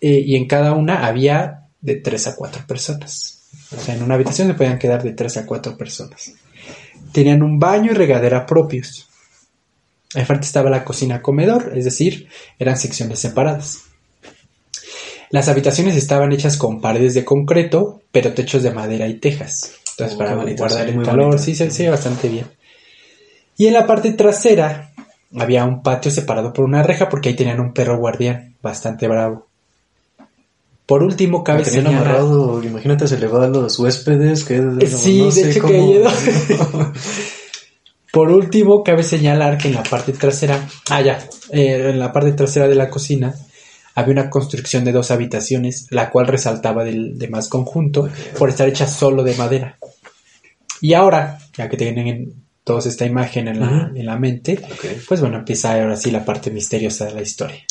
eh, 0.00 0.22
y 0.24 0.36
en 0.36 0.46
cada 0.46 0.72
una 0.72 1.06
había 1.06 1.66
de 1.80 1.96
tres 1.96 2.26
a 2.26 2.34
cuatro 2.34 2.62
personas. 2.66 3.42
O 3.76 3.80
sea, 3.80 3.94
en 3.94 4.02
una 4.02 4.14
habitación 4.14 4.48
se 4.48 4.54
podían 4.54 4.78
quedar 4.78 5.02
de 5.02 5.12
tres 5.12 5.36
a 5.36 5.46
cuatro 5.46 5.76
personas. 5.76 6.32
Tenían 7.12 7.42
un 7.42 7.58
baño 7.58 7.92
y 7.92 7.94
regadera 7.94 8.46
propios. 8.46 9.08
Al 10.14 10.26
frente 10.26 10.46
estaba 10.46 10.70
la 10.70 10.84
cocina 10.84 11.22
comedor, 11.22 11.72
es 11.76 11.84
decir, 11.84 12.28
eran 12.58 12.76
secciones 12.76 13.18
separadas. 13.20 13.82
Las 15.30 15.48
habitaciones 15.48 15.94
estaban 15.96 16.32
hechas 16.32 16.56
con 16.56 16.80
paredes 16.80 17.14
de 17.14 17.24
concreto, 17.24 18.02
pero 18.10 18.32
techos 18.32 18.62
de 18.64 18.72
madera 18.72 19.06
y 19.06 19.14
tejas. 19.14 19.72
Entonces, 19.92 20.16
Oh, 20.16 20.18
para 20.18 20.30
qué 20.30 20.36
bonito, 20.36 20.62
guardar 20.64 20.88
sí, 20.90 20.96
el 20.96 21.02
calor, 21.04 21.24
bonito. 21.26 21.42
sí, 21.44 21.54
se, 21.54 21.70
se 21.70 21.84
ve 21.84 21.90
bastante 21.90 22.28
bien. 22.28 22.46
Y 23.56 23.66
en 23.66 23.74
la 23.74 23.86
parte 23.86 24.12
trasera 24.12 24.90
había 25.38 25.64
un 25.64 25.82
patio 25.84 26.10
separado 26.10 26.52
por 26.52 26.64
una 26.64 26.82
reja 26.82 27.08
porque 27.08 27.28
ahí 27.28 27.36
tenían 27.36 27.60
un 27.60 27.72
perro 27.72 27.98
guardián 27.98 28.56
bastante 28.62 29.06
bravo. 29.06 29.46
Por 30.86 31.04
último, 31.04 31.44
cabe 31.44 31.64
señalar... 31.64 31.94
amarrado, 32.02 32.60
imagínate, 32.64 33.06
se 33.06 33.16
le 33.18 33.28
va 33.28 33.44
a 33.44 33.48
los 33.48 33.78
huéspedes. 33.78 34.42
Que, 34.44 34.56
Sí, 34.88 35.18
no 35.20 35.24
de 35.26 35.30
sé 35.30 35.50
hecho 35.52 35.60
cómo- 35.60 35.72
que. 35.92 36.02
Por 38.12 38.30
último, 38.30 38.82
cabe 38.82 39.02
señalar 39.02 39.56
que 39.56 39.68
en 39.68 39.74
la 39.74 39.82
parte 39.82 40.12
trasera, 40.12 40.68
ah 40.88 41.00
ya, 41.00 41.18
eh, 41.52 41.90
en 41.90 41.98
la 41.98 42.12
parte 42.12 42.32
trasera 42.32 42.66
de 42.66 42.74
la 42.74 42.90
cocina 42.90 43.34
había 43.94 44.12
una 44.12 44.30
construcción 44.30 44.84
de 44.84 44.92
dos 44.92 45.10
habitaciones, 45.10 45.86
la 45.90 46.10
cual 46.10 46.26
resaltaba 46.26 46.84
del 46.84 47.18
demás 47.18 47.48
conjunto 47.48 48.08
por 48.38 48.48
estar 48.48 48.68
hecha 48.68 48.86
solo 48.86 49.22
de 49.22 49.34
madera. 49.34 49.78
Y 50.80 50.94
ahora, 50.94 51.38
ya 51.56 51.68
que 51.68 51.76
tienen 51.76 52.34
todos 52.64 52.86
esta 52.86 53.04
imagen 53.04 53.48
en 53.48 53.60
la, 53.60 53.90
en 53.94 54.06
la 54.06 54.18
mente, 54.18 54.60
pues 55.06 55.20
bueno, 55.20 55.38
empieza 55.38 55.74
ahora 55.74 55.96
sí 55.96 56.10
la 56.10 56.24
parte 56.24 56.50
misteriosa 56.50 57.06
de 57.06 57.14
la 57.14 57.22
historia. 57.22 57.64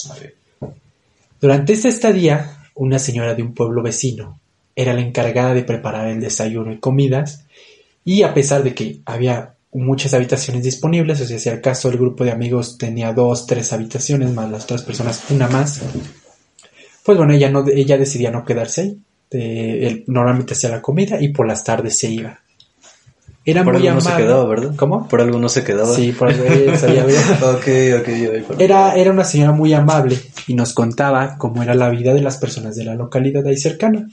Durante 1.40 1.74
esta 1.74 1.88
estadía, 1.88 2.68
una 2.76 3.00
señora 3.00 3.34
de 3.34 3.44
un 3.44 3.54
pueblo 3.54 3.82
vecino 3.82 4.40
era 4.76 4.94
la 4.94 5.02
encargada 5.02 5.54
de 5.54 5.64
preparar 5.64 6.08
el 6.08 6.22
desayuno 6.22 6.72
y 6.72 6.80
comidas, 6.80 7.46
y 8.06 8.24
a 8.24 8.34
pesar 8.34 8.64
de 8.64 8.74
que 8.74 9.00
había 9.06 9.56
muchas 9.72 10.14
habitaciones 10.14 10.64
disponibles, 10.64 11.22
o 11.22 11.26
sea, 11.26 11.38
si 11.40 11.50
al 11.50 11.62
caso 11.62 11.90
el 11.90 11.98
grupo 11.98 12.24
de 12.24 12.32
amigos 12.32 12.78
tenía 12.78 13.14
dos, 13.14 13.46
tres 13.46 13.72
habitaciones, 13.74 14.34
más 14.34 14.50
las 14.50 14.64
otras 14.64 14.82
personas 14.84 15.24
una 15.30 15.48
más, 15.48 15.82
pues 17.04 17.18
bueno, 17.18 17.34
ella, 17.34 17.50
no, 17.50 17.66
ella 17.68 17.98
decidía 17.98 18.32
no 18.32 18.46
quedarse 18.46 18.82
ahí. 18.82 18.98
Eh, 19.32 19.88
él 19.88 20.04
normalmente 20.08 20.54
hacía 20.54 20.70
la 20.72 20.82
comida 20.82 21.22
y 21.22 21.30
por 21.30 21.48
las 21.48 21.64
tardes 21.64 21.98
se 21.98 22.10
iba. 22.10 22.40
Era 23.46 23.64
Por 23.64 23.74
muy 23.78 23.88
algo 23.88 24.02
no 24.02 24.10
se 24.10 24.16
quedaba, 24.18 24.46
¿verdad? 24.46 24.76
¿Cómo? 24.76 25.08
Por 25.08 25.22
algo 25.22 25.40
no 25.40 25.50
se 25.50 25.64
quedaba. 25.64 25.94
Sí, 25.96 26.12
por 26.12 26.30
algo 26.30 26.44
sabía 26.78 27.06
bien. 27.06 27.22
ok, 27.42 28.02
ok, 28.02 28.08
ya 28.10 28.30
voy 28.32 28.42
por- 28.42 28.62
Era, 28.62 28.96
era 28.96 29.12
una 29.12 29.24
señora 29.24 29.52
muy 29.54 29.74
amable 29.74 30.20
y 30.48 30.54
nos 30.56 30.74
contaba 30.74 31.38
cómo 31.38 31.64
era 31.64 31.74
la 31.74 31.90
vida 31.90 32.14
de 32.14 32.22
las 32.22 32.38
personas 32.38 32.76
de 32.76 32.86
la 32.86 32.96
localidad 32.96 33.46
ahí 33.48 33.58
cercana, 33.58 34.08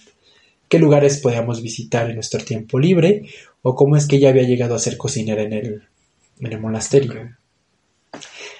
qué 0.68 0.78
lugares 0.78 1.18
podíamos 1.18 1.62
visitar 1.62 2.08
en 2.08 2.16
nuestro 2.16 2.42
tiempo 2.44 2.78
libre 2.78 3.22
o 3.62 3.74
cómo 3.74 3.96
es 3.96 4.06
que 4.06 4.16
ella 4.16 4.30
había 4.30 4.42
llegado 4.44 4.74
a 4.74 4.78
ser 4.78 4.96
cocinera 4.96 5.42
en 5.42 5.52
el, 5.52 5.82
en 6.40 6.52
el 6.52 6.60
monasterio. 6.60 7.36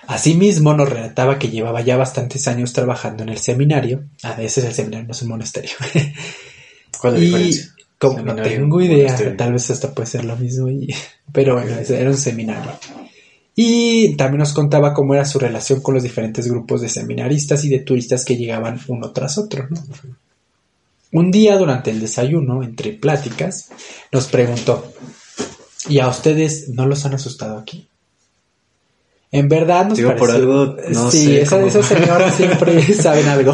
Asimismo 0.06 0.74
nos 0.74 0.88
relataba 0.88 1.38
que 1.38 1.48
llevaba 1.48 1.80
ya 1.80 1.96
bastantes 1.96 2.46
años 2.46 2.72
trabajando 2.72 3.22
en 3.24 3.30
el 3.30 3.38
seminario. 3.38 4.04
Ah, 4.22 4.36
ese 4.40 4.60
es 4.60 4.66
el 4.66 4.72
seminario, 4.74 5.06
no 5.06 5.12
es 5.12 5.22
un 5.22 5.28
monasterio. 5.28 5.72
¿Cuál 7.00 7.14
es 7.14 7.20
la 7.20 7.26
diferencia? 7.26 7.72
como, 7.98 8.18
no 8.22 8.36
tengo 8.36 8.80
idea, 8.82 9.04
monasterio. 9.04 9.36
tal 9.36 9.52
vez 9.54 9.70
hasta 9.70 9.94
puede 9.94 10.06
ser 10.06 10.24
lo 10.24 10.36
mismo, 10.36 10.68
y- 10.68 10.94
pero 11.32 11.54
bueno, 11.54 11.76
era 11.76 12.10
un 12.10 12.16
seminario. 12.16 12.72
Y 13.54 14.14
también 14.16 14.40
nos 14.40 14.52
contaba 14.52 14.92
cómo 14.92 15.14
era 15.14 15.24
su 15.24 15.38
relación 15.38 15.80
con 15.80 15.94
los 15.94 16.02
diferentes 16.02 16.46
grupos 16.46 16.82
de 16.82 16.90
seminaristas 16.90 17.64
y 17.64 17.70
de 17.70 17.78
turistas 17.78 18.24
que 18.24 18.36
llegaban 18.36 18.78
uno 18.88 19.12
tras 19.12 19.38
otro. 19.38 19.66
¿no? 19.70 19.82
Un 21.12 21.30
día 21.30 21.56
durante 21.56 21.90
el 21.90 22.00
desayuno, 22.00 22.62
entre 22.62 22.92
pláticas, 22.92 23.68
nos 24.12 24.26
preguntó, 24.26 24.92
¿y 25.88 25.98
a 26.00 26.08
ustedes 26.08 26.68
no 26.70 26.86
los 26.86 27.04
han 27.06 27.14
asustado 27.14 27.58
aquí? 27.58 27.88
En 29.32 29.48
verdad 29.48 29.86
nos 29.88 29.98
Digo, 29.98 30.10
por 30.16 30.28
pareció- 30.28 30.42
algo, 30.62 30.76
no 30.90 31.10
sí, 31.10 31.24
sé 31.26 31.42
esa- 31.42 31.62
esas 31.64 31.86
señoras 31.86 32.34
siempre 32.34 32.80
saben 32.94 33.26
algo. 33.28 33.52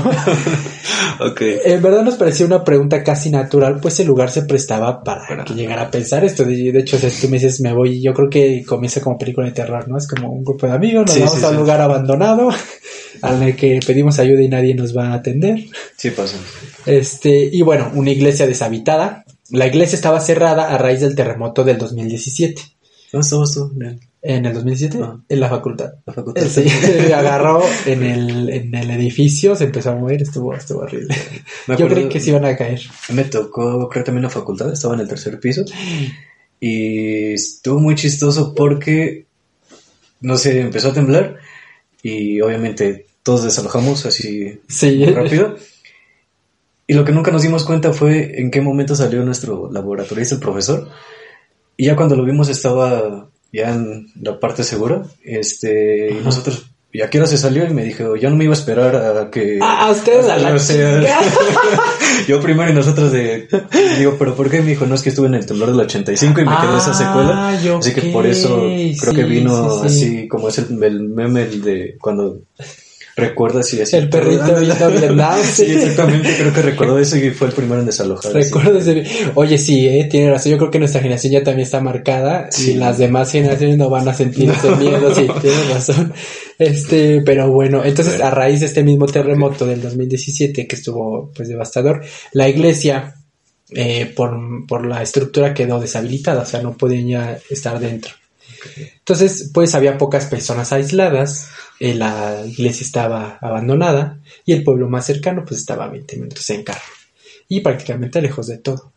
Ok. 1.20 1.40
En 1.64 1.82
verdad 1.82 2.02
nos 2.02 2.16
pareció 2.16 2.46
una 2.46 2.62
pregunta 2.64 3.02
casi 3.02 3.30
natural, 3.30 3.78
pues 3.80 3.98
el 4.00 4.06
lugar 4.06 4.30
se 4.30 4.42
prestaba 4.42 5.02
para 5.02 5.44
que 5.44 5.54
llegara 5.54 5.82
a 5.82 5.90
pensar 5.90 6.24
esto. 6.24 6.44
De, 6.44 6.72
de 6.72 6.78
hecho, 6.80 6.98
si 6.98 7.20
tú 7.20 7.28
me 7.30 7.38
dices, 7.38 7.60
me 7.60 7.72
voy, 7.72 8.02
yo 8.02 8.12
creo 8.12 8.28
que 8.28 8.64
comienza 8.66 9.00
como 9.00 9.18
película 9.18 9.46
de 9.46 9.52
terror, 9.54 9.88
¿no? 9.88 9.96
Es 9.96 10.06
como 10.06 10.30
un 10.30 10.44
grupo 10.44 10.66
de 10.66 10.72
amigos, 10.72 11.06
nos 11.06 11.14
Sí, 11.14 11.20
vamos 11.20 11.38
sí, 11.38 11.44
a 11.44 11.48
un 11.48 11.54
sí. 11.54 11.60
lugar 11.60 11.80
abandonado, 11.80 12.48
al 13.20 13.54
que 13.56 13.80
pedimos 13.86 14.18
ayuda 14.18 14.42
y 14.42 14.48
nadie 14.48 14.74
nos 14.74 14.96
va 14.96 15.08
a 15.08 15.14
atender. 15.14 15.64
Sí 15.96 16.10
pasa. 16.10 16.38
Este, 16.86 17.48
y 17.52 17.62
bueno, 17.62 17.90
una 17.94 18.10
iglesia 18.10 18.46
deshabitada. 18.46 19.24
La 19.50 19.66
iglesia 19.66 19.96
estaba 19.96 20.20
cerrada 20.20 20.74
a 20.74 20.78
raíz 20.78 21.00
del 21.00 21.14
terremoto 21.14 21.64
del 21.64 21.78
2017. 21.78 22.62
¿Dónde 23.12 23.24
estabas 23.24 23.52
tú? 23.52 23.70
En 23.78 24.00
¿En 24.24 24.46
el 24.46 24.54
2017? 24.54 24.98
Ah. 25.02 25.18
En 25.28 25.40
la 25.40 25.48
facultad. 25.48 25.94
la 26.06 26.12
facultad. 26.12 26.46
Sí, 26.46 26.68
se 26.68 27.12
agarró 27.14 27.60
en 27.86 28.04
el, 28.04 28.48
en 28.50 28.74
el 28.74 28.90
edificio, 28.92 29.56
se 29.56 29.64
empezó 29.64 29.90
a 29.90 29.96
mover, 29.96 30.22
estuvo, 30.22 30.54
estuvo 30.54 30.80
horrible. 30.80 31.14
Me 31.66 31.76
Yo 31.76 31.88
creí 31.88 32.08
que 32.08 32.20
se 32.20 32.30
iban 32.30 32.44
a 32.44 32.56
caer. 32.56 32.80
Me 33.12 33.24
tocó, 33.24 33.88
creo 33.88 34.04
también 34.04 34.22
la 34.22 34.30
facultad, 34.30 34.72
estaba 34.72 34.94
en 34.94 35.00
el 35.00 35.08
tercer 35.08 35.40
piso. 35.40 35.64
Y 36.60 37.32
estuvo 37.32 37.80
muy 37.80 37.96
chistoso 37.96 38.54
porque, 38.54 39.26
no 40.20 40.36
sé, 40.36 40.60
empezó 40.60 40.90
a 40.90 40.94
temblar 40.94 41.38
y 42.02 42.40
obviamente 42.40 43.06
todos 43.22 43.44
desalojamos 43.44 44.04
así 44.06 44.60
Sí, 44.68 45.04
rápido. 45.06 45.56
Y 46.86 46.94
lo 46.94 47.04
que 47.04 47.12
nunca 47.12 47.30
nos 47.30 47.42
dimos 47.42 47.64
cuenta 47.64 47.92
fue 47.92 48.40
en 48.40 48.50
qué 48.50 48.60
momento 48.60 48.94
salió 48.96 49.24
nuestro 49.24 49.70
laboratorista, 49.70 50.34
el 50.34 50.40
profesor. 50.40 50.88
Y 51.76 51.86
ya 51.86 51.96
cuando 51.96 52.16
lo 52.16 52.24
vimos 52.24 52.48
estaba 52.48 53.30
ya 53.52 53.74
en 53.74 54.08
la 54.20 54.38
parte 54.38 54.64
segura. 54.64 55.02
Este, 55.22 56.10
y 56.10 56.24
nosotros, 56.24 56.71
¿y 56.92 57.00
a 57.00 57.08
qué 57.08 57.18
hora 57.18 57.26
se 57.26 57.38
salió? 57.38 57.66
Y 57.66 57.72
me 57.72 57.84
dijo, 57.84 58.16
yo 58.16 58.28
no 58.28 58.36
me 58.36 58.44
iba 58.44 58.52
a 58.52 58.56
esperar 58.56 58.94
a 58.94 59.30
que... 59.30 59.58
Ah, 59.62 59.86
a 59.86 59.90
ustedes 59.90 60.28
a 60.28 60.36
la 60.36 60.50
No 60.52 60.58
sé, 60.58 60.74
chingada. 60.74 61.22
Yo 62.28 62.40
primero 62.40 62.70
y 62.70 62.74
nosotros 62.74 63.10
de... 63.10 63.48
Digo, 63.98 64.16
¿pero 64.18 64.34
por 64.34 64.50
qué? 64.50 64.60
Me 64.60 64.70
dijo, 64.70 64.86
no, 64.86 64.94
es 64.94 65.02
que 65.02 65.08
estuve 65.08 65.26
en 65.26 65.34
el 65.34 65.46
temblor 65.46 65.70
del 65.70 65.80
85 65.80 66.40
y 66.40 66.44
me 66.44 66.56
quedó 66.56 66.76
esa 66.76 66.94
secuela. 66.94 67.48
Ay, 67.48 67.68
Así 67.68 67.94
que 67.94 68.02
por 68.12 68.26
eso 68.26 68.68
creo 69.00 69.14
que 69.14 69.24
vino 69.24 69.82
sí, 69.82 69.88
sí. 69.88 70.04
así, 70.04 70.28
como 70.28 70.48
es 70.48 70.58
el, 70.58 70.82
el 70.82 71.00
meme 71.00 71.42
el 71.42 71.62
de 71.62 71.96
cuando 72.00 72.40
recuerdas 73.16 73.72
y 73.74 73.80
así. 73.80 73.96
El 73.96 74.08
perrito 74.08 74.42
Ándale. 74.42 74.60
viendo 74.66 74.90
Vietnam. 74.90 75.38
Sí, 75.42 75.64
exactamente, 75.64 76.34
creo 76.38 76.52
que 76.52 76.62
recordó 76.62 76.98
eso 76.98 77.16
y 77.16 77.30
fue 77.30 77.48
el 77.48 77.52
primero 77.54 77.80
en 77.80 77.86
desalojar. 77.86 78.32
Recuerdo 78.32 78.78
ese- 78.78 79.04
Oye, 79.34 79.58
sí, 79.58 79.86
eh, 79.86 80.08
tiene 80.10 80.30
razón. 80.30 80.52
Yo 80.52 80.58
creo 80.58 80.70
que 80.70 80.78
nuestra 80.78 81.00
generación 81.00 81.32
ya 81.32 81.42
también 81.42 81.66
está 81.66 81.80
marcada 81.80 82.48
Sí. 82.50 82.72
y 82.72 82.74
las 82.74 82.98
demás 82.98 83.30
generaciones 83.30 83.76
no 83.76 83.90
van 83.90 84.08
a 84.08 84.14
sentir 84.14 84.50
ese 84.50 84.70
miedo. 84.76 85.14
Sí, 85.14 85.26
tienes 85.40 85.68
razón. 85.70 86.12
Este, 86.58 87.22
pero 87.22 87.50
bueno, 87.50 87.84
entonces 87.84 88.20
a 88.20 88.30
raíz 88.30 88.60
de 88.60 88.66
este 88.66 88.82
mismo 88.84 89.06
terremoto 89.06 89.66
del 89.66 89.80
2017 89.82 90.66
que 90.66 90.76
estuvo 90.76 91.30
pues 91.34 91.48
devastador, 91.48 92.02
la 92.32 92.48
iglesia 92.48 93.14
eh, 93.74 94.12
por, 94.14 94.36
por 94.68 94.86
la 94.86 95.02
estructura 95.02 95.54
quedó 95.54 95.80
deshabilitada, 95.80 96.42
o 96.42 96.46
sea, 96.46 96.60
no 96.62 96.76
podían 96.76 97.08
ya 97.08 97.38
estar 97.50 97.80
dentro. 97.80 98.12
Entonces, 98.76 99.50
pues 99.52 99.74
había 99.74 99.98
pocas 99.98 100.26
personas 100.26 100.72
aisladas, 100.72 101.48
eh, 101.80 101.94
la 101.94 102.42
iglesia 102.46 102.84
estaba 102.84 103.38
abandonada 103.40 104.18
y 104.44 104.52
el 104.52 104.62
pueblo 104.64 104.88
más 104.88 105.06
cercano 105.06 105.44
pues 105.46 105.60
estaba 105.60 105.84
a 105.84 105.88
20 105.88 106.16
minutos 106.16 106.48
en 106.50 106.62
carro 106.62 106.80
y 107.48 107.60
prácticamente 107.60 108.22
lejos 108.22 108.46
de 108.46 108.58
todo. 108.58 108.92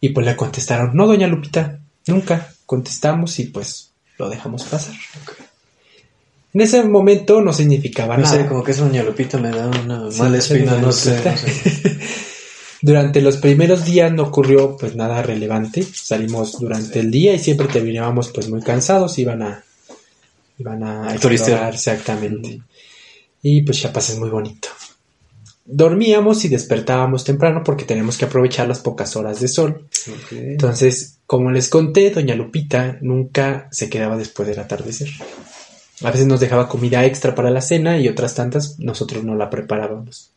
Y 0.00 0.10
pues 0.10 0.26
le 0.26 0.36
contestaron, 0.36 0.94
no, 0.94 1.06
doña 1.06 1.26
Lupita, 1.26 1.78
nunca. 2.06 2.50
Contestamos 2.66 3.38
y 3.38 3.44
pues 3.44 3.90
lo 4.18 4.28
dejamos 4.30 4.64
pasar. 4.64 4.94
En 6.52 6.60
ese 6.60 6.82
momento 6.84 7.40
no 7.40 7.52
significaba 7.52 8.16
No 8.16 8.22
nada. 8.22 8.36
sé, 8.42 8.46
como 8.46 8.62
que 8.62 8.70
esa 8.72 8.84
doña 8.84 9.02
Lupita 9.02 9.38
me 9.38 9.50
da 9.50 9.66
una 9.66 10.10
Sí, 10.10 10.18
mala 10.20 10.38
espina, 10.38 10.76
no 10.78 10.92
sé, 10.92 11.20
no 11.24 11.36
sé. 11.36 11.98
Durante 12.84 13.22
los 13.22 13.38
primeros 13.38 13.86
días 13.86 14.12
no 14.12 14.24
ocurrió 14.24 14.76
pues 14.76 14.94
nada 14.94 15.22
relevante. 15.22 15.82
Salimos 15.82 16.58
durante 16.60 17.00
el 17.00 17.10
día 17.10 17.32
y 17.32 17.38
siempre 17.38 17.66
terminábamos 17.66 18.28
pues 18.28 18.50
muy 18.50 18.60
cansados, 18.60 19.18
iban 19.18 19.40
a 19.40 19.64
iban 20.58 20.82
a 20.82 21.14
explorar 21.14 21.72
exactamente. 21.72 22.60
Y 23.40 23.62
pues 23.62 23.78
Chiapas 23.78 24.10
es 24.10 24.18
muy 24.18 24.28
bonito. 24.28 24.68
Dormíamos 25.64 26.44
y 26.44 26.50
despertábamos 26.50 27.24
temprano 27.24 27.62
porque 27.64 27.86
tenemos 27.86 28.18
que 28.18 28.26
aprovechar 28.26 28.68
las 28.68 28.80
pocas 28.80 29.16
horas 29.16 29.40
de 29.40 29.48
sol. 29.48 29.88
Entonces, 30.30 31.20
como 31.26 31.50
les 31.50 31.70
conté, 31.70 32.10
doña 32.10 32.34
Lupita 32.34 32.98
nunca 33.00 33.66
se 33.70 33.88
quedaba 33.88 34.18
después 34.18 34.46
del 34.46 34.58
atardecer. 34.58 35.08
A 36.02 36.10
veces 36.10 36.26
nos 36.26 36.38
dejaba 36.38 36.68
comida 36.68 37.02
extra 37.06 37.34
para 37.34 37.50
la 37.50 37.62
cena 37.62 37.98
y 37.98 38.08
otras 38.08 38.34
tantas 38.34 38.78
nosotros 38.78 39.24
no 39.24 39.36
la 39.36 39.48
preparábamos. 39.48 40.32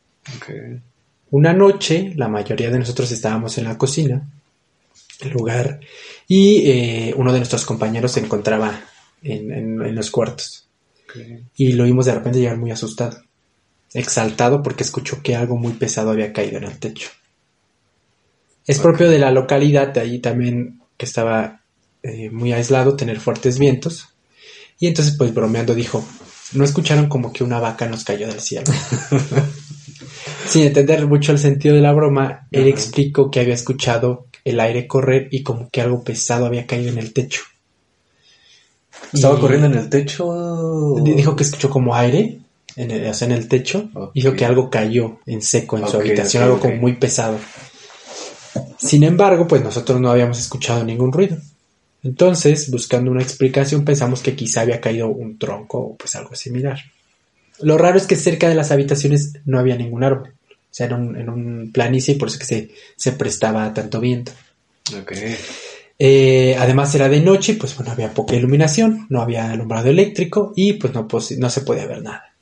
Una 1.31 1.53
noche, 1.53 2.13
la 2.15 2.27
mayoría 2.29 2.69
de 2.72 2.79
nosotros 2.79 3.12
estábamos 3.12 3.57
en 3.57 3.65
la 3.65 3.77
cocina, 3.77 4.27
el 5.22 5.31
lugar, 5.31 5.79
y 6.27 6.69
eh, 6.69 7.13
uno 7.17 7.31
de 7.34 7.39
nuestros 7.39 7.65
compañeros 7.65 8.13
se 8.13 8.22
encontraba 8.22 8.81
en, 9.24 9.51
en- 9.51 9.81
en 9.81 9.96
los 9.96 10.12
cuartos. 10.12 10.67
Y 11.55 11.74
lo 11.74 11.86
vimos 11.86 12.05
de 12.05 12.13
repente 12.13 12.39
llegar 12.39 12.57
muy 12.57 12.72
asustado, 12.72 13.22
exaltado 13.93 14.62
porque 14.63 14.84
escuchó 14.84 15.22
que 15.22 15.36
algo 15.36 15.57
muy 15.57 15.74
pesado 15.74 16.12
había 16.12 16.34
caído 16.34 16.57
en 16.57 16.65
el 16.65 16.79
techo. 16.79 17.10
Es 18.65 18.79
propio 18.79 19.10
de 19.10 19.19
la 19.19 19.31
localidad, 19.31 19.88
de 19.89 20.01
ahí 20.01 20.19
también 20.19 20.81
que 20.98 21.05
estaba 21.05 21.62
eh, 22.03 22.29
muy 22.29 22.51
aislado, 22.53 22.96
tener 22.96 23.19
fuertes 23.19 23.57
vientos. 23.60 24.10
Y 24.79 24.88
entonces, 24.88 25.15
pues 25.17 25.34
bromeando, 25.34 25.74
dijo: 25.74 26.05
¿No 26.53 26.63
escucharon 26.63 27.07
como 27.10 27.31
que 27.34 27.43
una 27.43 27.60
vaca 27.60 27.88
nos 27.88 28.03
cayó 28.03 28.27
del 28.27 28.41
cielo? 28.41 28.65
Sin 30.47 30.63
entender 30.63 31.05
mucho 31.07 31.31
el 31.31 31.39
sentido 31.39 31.75
de 31.75 31.81
la 31.81 31.93
broma, 31.93 32.47
él 32.51 32.67
explicó 32.67 33.29
que 33.29 33.39
había 33.39 33.53
escuchado 33.53 34.27
el 34.45 34.59
aire 34.59 34.87
correr 34.87 35.27
y 35.31 35.43
como 35.43 35.69
que 35.69 35.81
algo 35.81 36.03
pesado 36.03 36.45
había 36.45 36.65
caído 36.65 36.89
en 36.89 36.97
el 36.97 37.13
techo. 37.13 37.41
¿Estaba 39.11 39.37
Y 39.37 39.41
corriendo 39.41 39.67
en 39.67 39.75
el 39.75 39.89
techo? 39.89 40.95
Dijo 41.03 41.35
que 41.35 41.43
escuchó 41.43 41.69
como 41.69 41.95
aire 41.95 42.39
en 42.75 42.91
el, 42.91 43.07
o 43.07 43.13
sea, 43.13 43.27
en 43.27 43.33
el 43.33 43.47
techo. 43.47 43.89
Ok. 43.93 44.11
Dijo 44.13 44.33
que 44.33 44.45
algo 44.45 44.69
cayó 44.69 45.19
en 45.25 45.41
seco 45.41 45.77
en 45.77 45.87
su 45.87 45.97
habitación, 45.97 46.43
algo 46.43 46.59
como 46.59 46.75
muy 46.75 46.93
pesado. 46.93 47.37
Sin 48.77 49.03
embargo, 49.03 49.47
pues 49.47 49.63
nosotros 49.63 49.99
no 49.99 50.09
habíamos 50.09 50.39
escuchado 50.39 50.83
ningún 50.83 51.11
ruido. 51.11 51.37
Entonces, 52.03 52.71
buscando 52.71 53.11
una 53.11 53.21
explicación, 53.21 53.83
pensamos 53.83 54.21
que 54.21 54.35
quizá 54.35 54.61
había 54.61 54.79
caído 54.79 55.09
un 55.09 55.37
tronco 55.37 55.79
o 55.79 55.95
pues 55.97 56.15
algo 56.15 56.35
similar. 56.35 56.79
Lo 57.59 57.77
raro 57.77 57.97
es 57.97 58.07
que 58.07 58.15
cerca 58.15 58.47
de 58.47 58.55
las 58.55 58.71
habitaciones 58.71 59.33
no 59.45 59.59
había 59.59 59.75
ningún 59.75 60.03
árbol. 60.03 60.37
O 60.77 60.79
sea, 60.79 60.86
era 60.86 60.96
un, 60.96 61.15
en 61.15 61.27
un 61.27 61.72
planicie 61.72 62.13
y 62.13 62.17
por 62.17 62.27
eso 62.27 62.38
que 62.38 62.46
se, 62.46 62.69
se 62.96 63.13
prestaba 63.13 63.65
a 63.65 63.74
tanto 63.74 64.00
viento. 64.00 64.31
Eh, 65.98 66.55
además 66.60 66.93
era 66.93 67.10
de 67.10 67.19
noche, 67.19 67.55
pues 67.55 67.75
bueno, 67.75 67.91
había 67.91 68.13
poca 68.13 68.36
iluminación, 68.36 69.07
no 69.10 69.24
había 69.24 69.50
alumbrado 69.50 69.89
eléctrico 69.89 70.53
y 70.55 70.74
pues 70.74 70.93
no, 70.93 71.07
no 71.39 71.50
se 71.50 71.62
podía 71.62 71.88
ver 71.88 72.03
nada. 72.03 72.36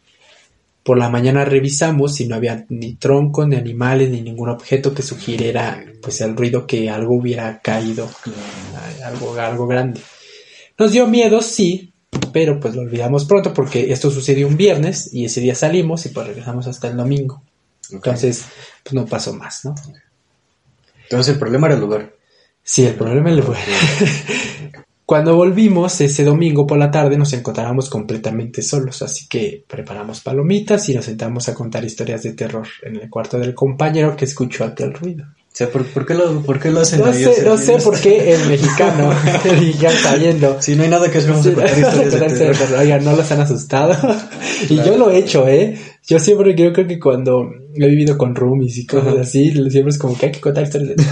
Por 0.83 0.97
la 0.97 1.09
mañana 1.09 1.45
revisamos 1.45 2.19
y 2.19 2.27
no 2.27 2.35
había 2.35 2.65
ni 2.67 2.95
troncos, 2.95 3.47
ni 3.47 3.55
animales, 3.55 4.09
ni 4.09 4.21
ningún 4.21 4.49
objeto 4.49 4.93
que 4.93 5.01
sugiriera 5.01 5.81
pues 6.01 6.19
el 6.19 6.35
ruido 6.35 6.67
que 6.67 6.89
algo 6.89 7.15
hubiera 7.15 7.61
caído, 7.61 8.09
algo, 9.01 9.33
algo 9.35 9.65
grande. 9.65 10.01
Nos 10.77 10.91
dio 10.91 11.07
miedo, 11.07 11.41
sí, 11.41 11.93
pero 12.33 12.59
pues 12.59 12.75
lo 12.75 12.81
olvidamos 12.81 13.23
pronto 13.23 13.53
porque 13.53 13.93
esto 13.93 14.11
sucedió 14.11 14.45
un 14.45 14.57
viernes 14.57 15.09
y 15.13 15.23
ese 15.23 15.39
día 15.39 15.55
salimos 15.55 16.05
y 16.05 16.09
pues 16.09 16.27
regresamos 16.27 16.67
hasta 16.67 16.89
el 16.89 16.97
domingo. 16.97 17.41
Entonces, 17.91 18.45
pues 18.83 18.93
no 18.93 19.05
pasó 19.05 19.33
más, 19.33 19.65
¿no? 19.65 19.75
Entonces 21.03 21.33
el 21.33 21.39
problema 21.39 21.67
era 21.67 21.75
el 21.75 21.81
lugar. 21.81 22.15
Sí, 22.63 22.85
el 22.85 22.95
problema 22.95 23.31
es 23.31 23.37
el 23.37 23.45
Cuando 25.05 25.35
volvimos 25.35 26.01
ese 26.01 26.23
domingo 26.23 26.65
por 26.65 26.79
la 26.79 26.89
tarde 26.89 27.15
nos 27.15 27.31
encontrábamos 27.33 27.91
completamente 27.91 28.63
solos, 28.63 29.03
así 29.03 29.27
que 29.27 29.63
preparamos 29.67 30.21
palomitas 30.21 30.89
y 30.89 30.95
nos 30.95 31.05
sentamos 31.05 31.47
a 31.47 31.53
contar 31.53 31.85
historias 31.85 32.23
de 32.23 32.33
terror 32.33 32.67
en 32.81 32.95
el 32.95 33.07
cuarto 33.07 33.37
del 33.37 33.53
compañero 33.53 34.15
que 34.15 34.25
escuchó 34.25 34.63
aquel 34.63 34.95
ruido. 34.95 35.25
O 35.55 35.57
sea, 35.57 35.69
¿por, 35.69 35.85
por 35.85 36.05
qué, 36.07 36.15
lo, 36.15 36.41
por 36.41 36.59
qué 36.59 36.71
lo 36.71 36.81
hacen 36.81 36.99
No 36.99 37.13
sé, 37.13 37.43
no 37.45 37.57
sé 37.57 37.77
por 37.77 37.97
qué 37.97 38.33
el 38.33 38.45
mexicano, 38.49 39.13
el 39.45 39.51
mexicano 39.53 39.95
está 39.95 40.17
yendo. 40.17 40.61
Si 40.61 40.75
no 40.75 40.83
hay 40.83 40.89
nada 40.89 41.09
que 41.09 41.19
hacer, 41.19 41.31
vamos 41.31 41.47
a 41.47 41.53
contar 41.53 41.69
historias 41.79 41.95
de 42.05 42.09
Contarse 42.09 42.35
de 42.35 42.39
terror. 42.39 42.57
terror. 42.57 42.79
Oigan, 42.81 43.05
no 43.05 43.15
los 43.15 43.31
han 43.31 43.39
asustado. 43.41 44.17
y 44.69 44.75
yo 44.75 44.97
lo 44.97 45.11
he 45.11 45.17
hecho, 45.19 45.47
¿eh? 45.47 45.79
Yo 46.07 46.19
siempre 46.19 46.53
creo, 46.55 46.71
creo 46.71 46.87
que 46.87 46.99
cuando 46.99 47.49
he 47.73 47.87
vivido 47.87 48.17
con 48.17 48.35
roomies 48.35 48.77
y 48.77 48.85
cosas 48.85 49.13
Ajá. 49.13 49.21
así, 49.21 49.51
siempre 49.51 49.89
es 49.89 49.97
como 49.97 50.15
que 50.17 50.27
hay 50.27 50.31
que 50.31 50.39
contar 50.41 50.63
historias 50.63 50.95
de. 50.95 51.03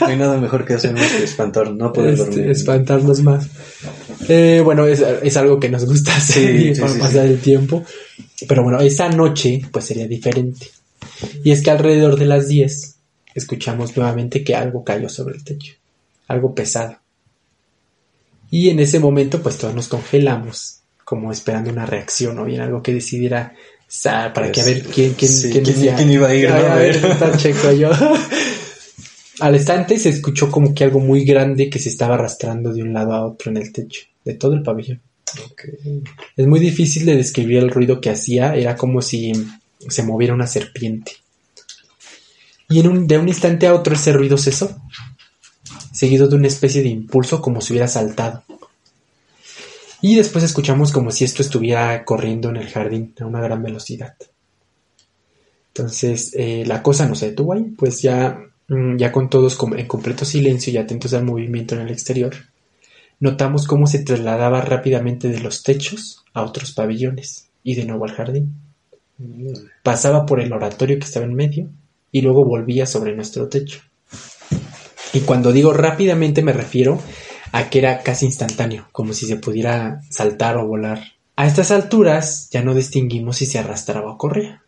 No 0.00 0.06
hay 0.06 0.16
nada 0.16 0.38
mejor 0.40 0.64
que 0.64 0.74
hacer 0.74 0.92
más 0.94 1.12
que 1.12 1.24
espantar, 1.24 1.70
no 1.72 1.92
poder 1.92 2.14
Este, 2.14 2.24
dormir. 2.24 2.50
espantarnos 2.50 3.22
más. 3.22 3.48
Eh, 4.28 4.62
bueno, 4.64 4.86
es, 4.86 5.00
es 5.22 5.36
algo 5.36 5.60
que 5.60 5.68
nos 5.68 5.84
gusta 5.84 6.16
hacer 6.16 6.56
Sí, 6.58 6.74
sí, 6.74 6.80
para 6.80 6.92
sí, 6.94 6.98
pasar 7.00 7.26
el 7.26 7.38
tiempo. 7.40 7.84
Pero 8.48 8.62
bueno, 8.62 8.80
esa 8.80 9.08
noche 9.10 9.60
pues 9.70 9.84
sería 9.84 10.08
diferente. 10.08 10.66
Y 11.44 11.50
es 11.50 11.62
que 11.62 11.70
alrededor 11.70 12.18
de 12.18 12.26
las 12.26 12.48
10 12.48 12.96
escuchamos 13.34 13.96
nuevamente 13.96 14.42
que 14.42 14.54
algo 14.54 14.82
cayó 14.84 15.08
sobre 15.08 15.36
el 15.36 15.44
techo. 15.44 15.74
Algo 16.28 16.54
pesado. 16.54 16.96
Y 18.50 18.70
en 18.70 18.80
ese 18.80 18.98
momento 18.98 19.40
pues 19.42 19.58
todos 19.58 19.74
nos 19.74 19.88
congelamos, 19.88 20.80
como 21.04 21.30
esperando 21.32 21.70
una 21.70 21.86
reacción 21.86 22.38
o 22.38 22.44
bien 22.44 22.60
algo 22.60 22.82
que 22.82 22.92
decidiera 22.94 23.54
para 24.34 24.50
que 24.52 24.60
a 24.60 24.64
ver 24.64 24.82
quién, 24.84 25.14
quién, 25.14 25.30
Sí, 25.30 25.50
quién, 25.50 25.64
quién- 25.64 25.76
decía, 25.76 25.96
quién 25.96 26.10
iba 26.10 26.28
a 26.28 26.34
ir, 26.34 26.48
¿no? 26.48 26.54
"Ay, 26.56 26.62
A 26.64 26.72
a 26.72 26.76
ver, 26.76 27.00
ver". 27.00 27.12
está 27.12 27.36
checo 27.36 27.72
yo. 27.72 27.90
Al 29.40 29.56
instante 29.56 29.98
se 29.98 30.08
escuchó 30.10 30.50
como 30.50 30.74
que 30.74 30.84
algo 30.84 31.00
muy 31.00 31.24
grande 31.24 31.68
que 31.68 31.78
se 31.78 31.88
estaba 31.88 32.14
arrastrando 32.14 32.72
de 32.72 32.82
un 32.82 32.92
lado 32.92 33.12
a 33.12 33.26
otro 33.26 33.50
en 33.50 33.56
el 33.56 33.72
techo, 33.72 34.02
de 34.24 34.34
todo 34.34 34.54
el 34.54 34.62
pabellón. 34.62 35.00
Es 36.36 36.46
muy 36.46 36.60
difícil 36.60 37.06
de 37.06 37.16
describir 37.16 37.58
el 37.58 37.70
ruido 37.70 38.00
que 38.00 38.10
hacía, 38.10 38.54
era 38.54 38.76
como 38.76 39.00
si 39.02 39.32
se 39.88 40.02
moviera 40.02 40.34
una 40.34 40.46
serpiente. 40.46 41.12
Y 42.68 42.80
en 42.80 42.88
un, 42.88 43.06
de 43.06 43.18
un 43.18 43.28
instante 43.28 43.66
a 43.66 43.74
otro 43.74 43.94
ese 43.94 44.12
ruido 44.12 44.38
cesó, 44.38 44.76
seguido 45.92 46.28
de 46.28 46.36
una 46.36 46.46
especie 46.48 46.82
de 46.82 46.88
impulso 46.90 47.40
como 47.42 47.60
si 47.60 47.72
hubiera 47.72 47.88
saltado. 47.88 48.44
Y 50.02 50.16
después 50.16 50.42
escuchamos 50.44 50.90
como 50.90 51.12
si 51.12 51.24
esto 51.24 51.42
estuviera 51.42 52.04
corriendo 52.04 52.50
en 52.50 52.56
el 52.56 52.68
jardín 52.68 53.14
a 53.20 53.24
una 53.24 53.40
gran 53.40 53.62
velocidad. 53.62 54.16
Entonces 55.68 56.32
eh, 56.34 56.64
la 56.66 56.82
cosa 56.82 57.06
no 57.06 57.14
se 57.14 57.30
detuvo 57.30 57.52
ahí, 57.52 57.72
pues 57.78 58.02
ya, 58.02 58.38
mm, 58.66 58.96
ya 58.96 59.12
con 59.12 59.30
todos 59.30 59.56
en 59.76 59.86
completo 59.86 60.24
silencio 60.24 60.72
y 60.72 60.76
atentos 60.76 61.14
al 61.14 61.24
movimiento 61.24 61.76
en 61.76 61.82
el 61.82 61.90
exterior, 61.90 62.34
notamos 63.20 63.68
cómo 63.68 63.86
se 63.86 64.00
trasladaba 64.00 64.60
rápidamente 64.60 65.28
de 65.28 65.38
los 65.38 65.62
techos 65.62 66.24
a 66.34 66.42
otros 66.42 66.72
pabellones 66.72 67.48
y 67.62 67.76
de 67.76 67.86
nuevo 67.86 68.04
al 68.04 68.12
jardín. 68.12 68.56
Pasaba 69.84 70.26
por 70.26 70.40
el 70.40 70.52
oratorio 70.52 70.98
que 70.98 71.04
estaba 71.04 71.26
en 71.26 71.34
medio 71.34 71.70
y 72.10 72.22
luego 72.22 72.44
volvía 72.44 72.86
sobre 72.86 73.14
nuestro 73.14 73.48
techo. 73.48 73.80
Y 75.14 75.20
cuando 75.20 75.52
digo 75.52 75.72
rápidamente 75.72 76.42
me 76.42 76.52
refiero 76.52 77.00
a 77.52 77.68
que 77.68 77.78
era 77.78 78.02
casi 78.02 78.26
instantáneo, 78.26 78.88
como 78.92 79.12
si 79.12 79.26
se 79.26 79.36
pudiera 79.36 80.00
saltar 80.08 80.56
o 80.56 80.66
volar. 80.66 81.12
A 81.36 81.46
estas 81.46 81.70
alturas 81.70 82.48
ya 82.50 82.62
no 82.62 82.74
distinguimos 82.74 83.36
si 83.36 83.46
se 83.46 83.58
arrastraba 83.58 84.10
o 84.10 84.18
corría, 84.18 84.62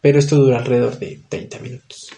pero 0.00 0.18
esto 0.18 0.36
duró 0.36 0.56
alrededor 0.56 0.98
de 0.98 1.20
30 1.28 1.58
minutos. 1.60 2.10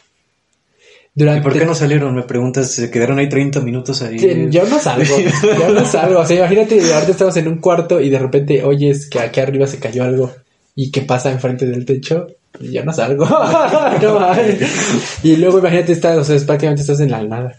¿Y 1.14 1.20
Durante 1.20 1.42
por 1.42 1.58
qué 1.58 1.64
no 1.64 1.74
salieron? 1.74 2.14
Me 2.14 2.22
preguntas, 2.22 2.70
se 2.70 2.90
quedaron 2.90 3.18
ahí 3.18 3.28
30 3.28 3.60
minutos 3.60 4.02
ahí. 4.02 4.18
Sí, 4.18 4.46
Yo 4.50 4.66
no 4.66 4.78
salgo, 4.78 5.16
yo 5.42 5.70
no 5.70 5.84
salgo. 5.84 6.20
O 6.20 6.26
sea, 6.26 6.36
imagínate, 6.36 6.92
ahorita 6.92 7.12
estamos 7.12 7.36
en 7.38 7.48
un 7.48 7.58
cuarto 7.58 8.00
y 8.00 8.10
de 8.10 8.18
repente 8.18 8.62
oyes 8.62 9.08
que 9.08 9.18
aquí 9.18 9.40
arriba 9.40 9.66
se 9.66 9.78
cayó 9.78 10.04
algo 10.04 10.32
y 10.74 10.90
que 10.90 11.02
pasa 11.02 11.32
enfrente 11.32 11.66
del 11.66 11.84
techo. 11.84 12.28
y 12.60 12.72
Yo 12.72 12.84
no 12.84 12.92
salgo. 12.92 13.26
No 14.02 14.30
y 15.22 15.36
luego 15.36 15.58
imagínate, 15.58 15.92
estás, 15.92 16.18
o 16.18 16.24
sea, 16.24 16.38
prácticamente 16.46 16.82
estás 16.82 17.00
en 17.00 17.10
la 17.10 17.22
nada. 17.24 17.56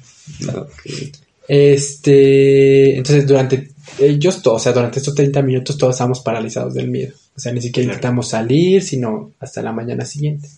Este, 1.48 2.98
entonces 2.98 3.26
durante 3.26 3.72
ellos, 4.00 4.42
todos, 4.42 4.62
o 4.62 4.64
sea, 4.64 4.74
durante 4.74 5.00
estos 5.00 5.16
30 5.16 5.42
minutos 5.42 5.78
todos 5.78 5.96
estábamos 5.96 6.20
paralizados 6.20 6.74
del 6.74 6.90
miedo. 6.90 7.14
O 7.36 7.40
sea, 7.40 7.52
ni 7.52 7.62
siquiera 7.62 7.88
intentamos 7.88 8.30
salir, 8.30 8.84
sino 8.84 9.32
hasta 9.40 9.62
la 9.62 9.72
mañana 9.72 10.06
siguiente. 10.06 10.50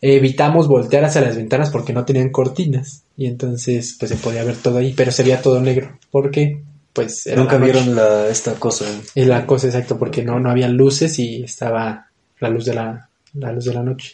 Evitamos 0.00 0.68
voltear 0.68 1.04
hacia 1.04 1.20
las 1.20 1.36
ventanas 1.36 1.70
porque 1.70 1.92
no 1.92 2.04
tenían 2.04 2.30
cortinas 2.30 3.02
y 3.16 3.26
entonces 3.26 3.96
pues 3.98 4.10
se 4.10 4.16
podía 4.16 4.44
ver 4.44 4.56
todo 4.56 4.78
ahí, 4.78 4.92
pero 4.96 5.10
se 5.10 5.22
veía 5.22 5.42
todo 5.42 5.60
negro. 5.60 5.98
porque 6.10 6.60
Pues 6.92 7.26
era 7.26 7.40
Nunca 7.40 7.58
la 7.58 7.64
vieron 7.64 7.94
la, 7.96 8.28
esta 8.28 8.54
cosa. 8.54 8.84
Es 9.14 9.26
la 9.26 9.46
cosa 9.46 9.66
exacto, 9.66 9.98
porque 9.98 10.22
no, 10.22 10.38
no 10.38 10.50
había 10.50 10.68
luces 10.68 11.18
y 11.18 11.42
estaba 11.42 12.06
la 12.38 12.48
luz 12.48 12.66
de 12.66 12.74
la, 12.74 13.08
la 13.34 13.52
luz 13.52 13.64
de 13.64 13.74
la 13.74 13.82
noche. 13.82 14.12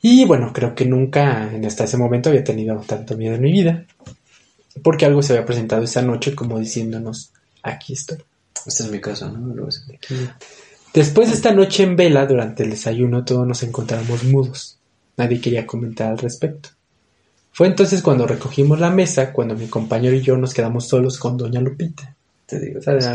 Y 0.00 0.24
bueno, 0.24 0.52
creo 0.52 0.74
que 0.74 0.84
nunca 0.84 1.50
hasta 1.66 1.84
ese 1.84 1.96
momento 1.96 2.30
había 2.30 2.42
tenido 2.42 2.82
tanto 2.86 3.16
miedo 3.16 3.34
en 3.34 3.42
mi 3.42 3.52
vida. 3.52 3.84
Porque 4.82 5.06
algo 5.06 5.22
se 5.22 5.32
había 5.32 5.46
presentado 5.46 5.82
esa 5.82 6.02
noche 6.02 6.34
como 6.34 6.58
diciéndonos, 6.58 7.32
aquí 7.62 7.92
estoy. 7.92 8.18
Esta 8.66 8.84
es 8.84 8.90
mi 8.90 9.00
casa, 9.00 9.28
¿no? 9.28 9.54
Después 10.94 11.28
de 11.28 11.34
esta 11.34 11.52
noche 11.52 11.82
en 11.82 11.96
vela, 11.96 12.26
durante 12.26 12.62
el 12.62 12.70
desayuno, 12.70 13.24
todos 13.24 13.46
nos 13.46 13.62
encontramos 13.62 14.24
mudos. 14.24 14.78
Nadie 15.16 15.40
quería 15.40 15.66
comentar 15.66 16.10
al 16.10 16.18
respecto. 16.18 16.70
Fue 17.52 17.66
entonces 17.66 18.02
cuando 18.02 18.26
recogimos 18.26 18.80
la 18.80 18.90
mesa, 18.90 19.32
cuando 19.32 19.54
mi 19.54 19.66
compañero 19.66 20.16
y 20.16 20.22
yo 20.22 20.36
nos 20.36 20.54
quedamos 20.54 20.88
solos 20.88 21.18
con 21.18 21.36
Doña 21.36 21.60
Lupita. 21.60 22.14
Te 22.46 22.58
digo. 22.58 22.80
¿Sabes? 22.80 23.06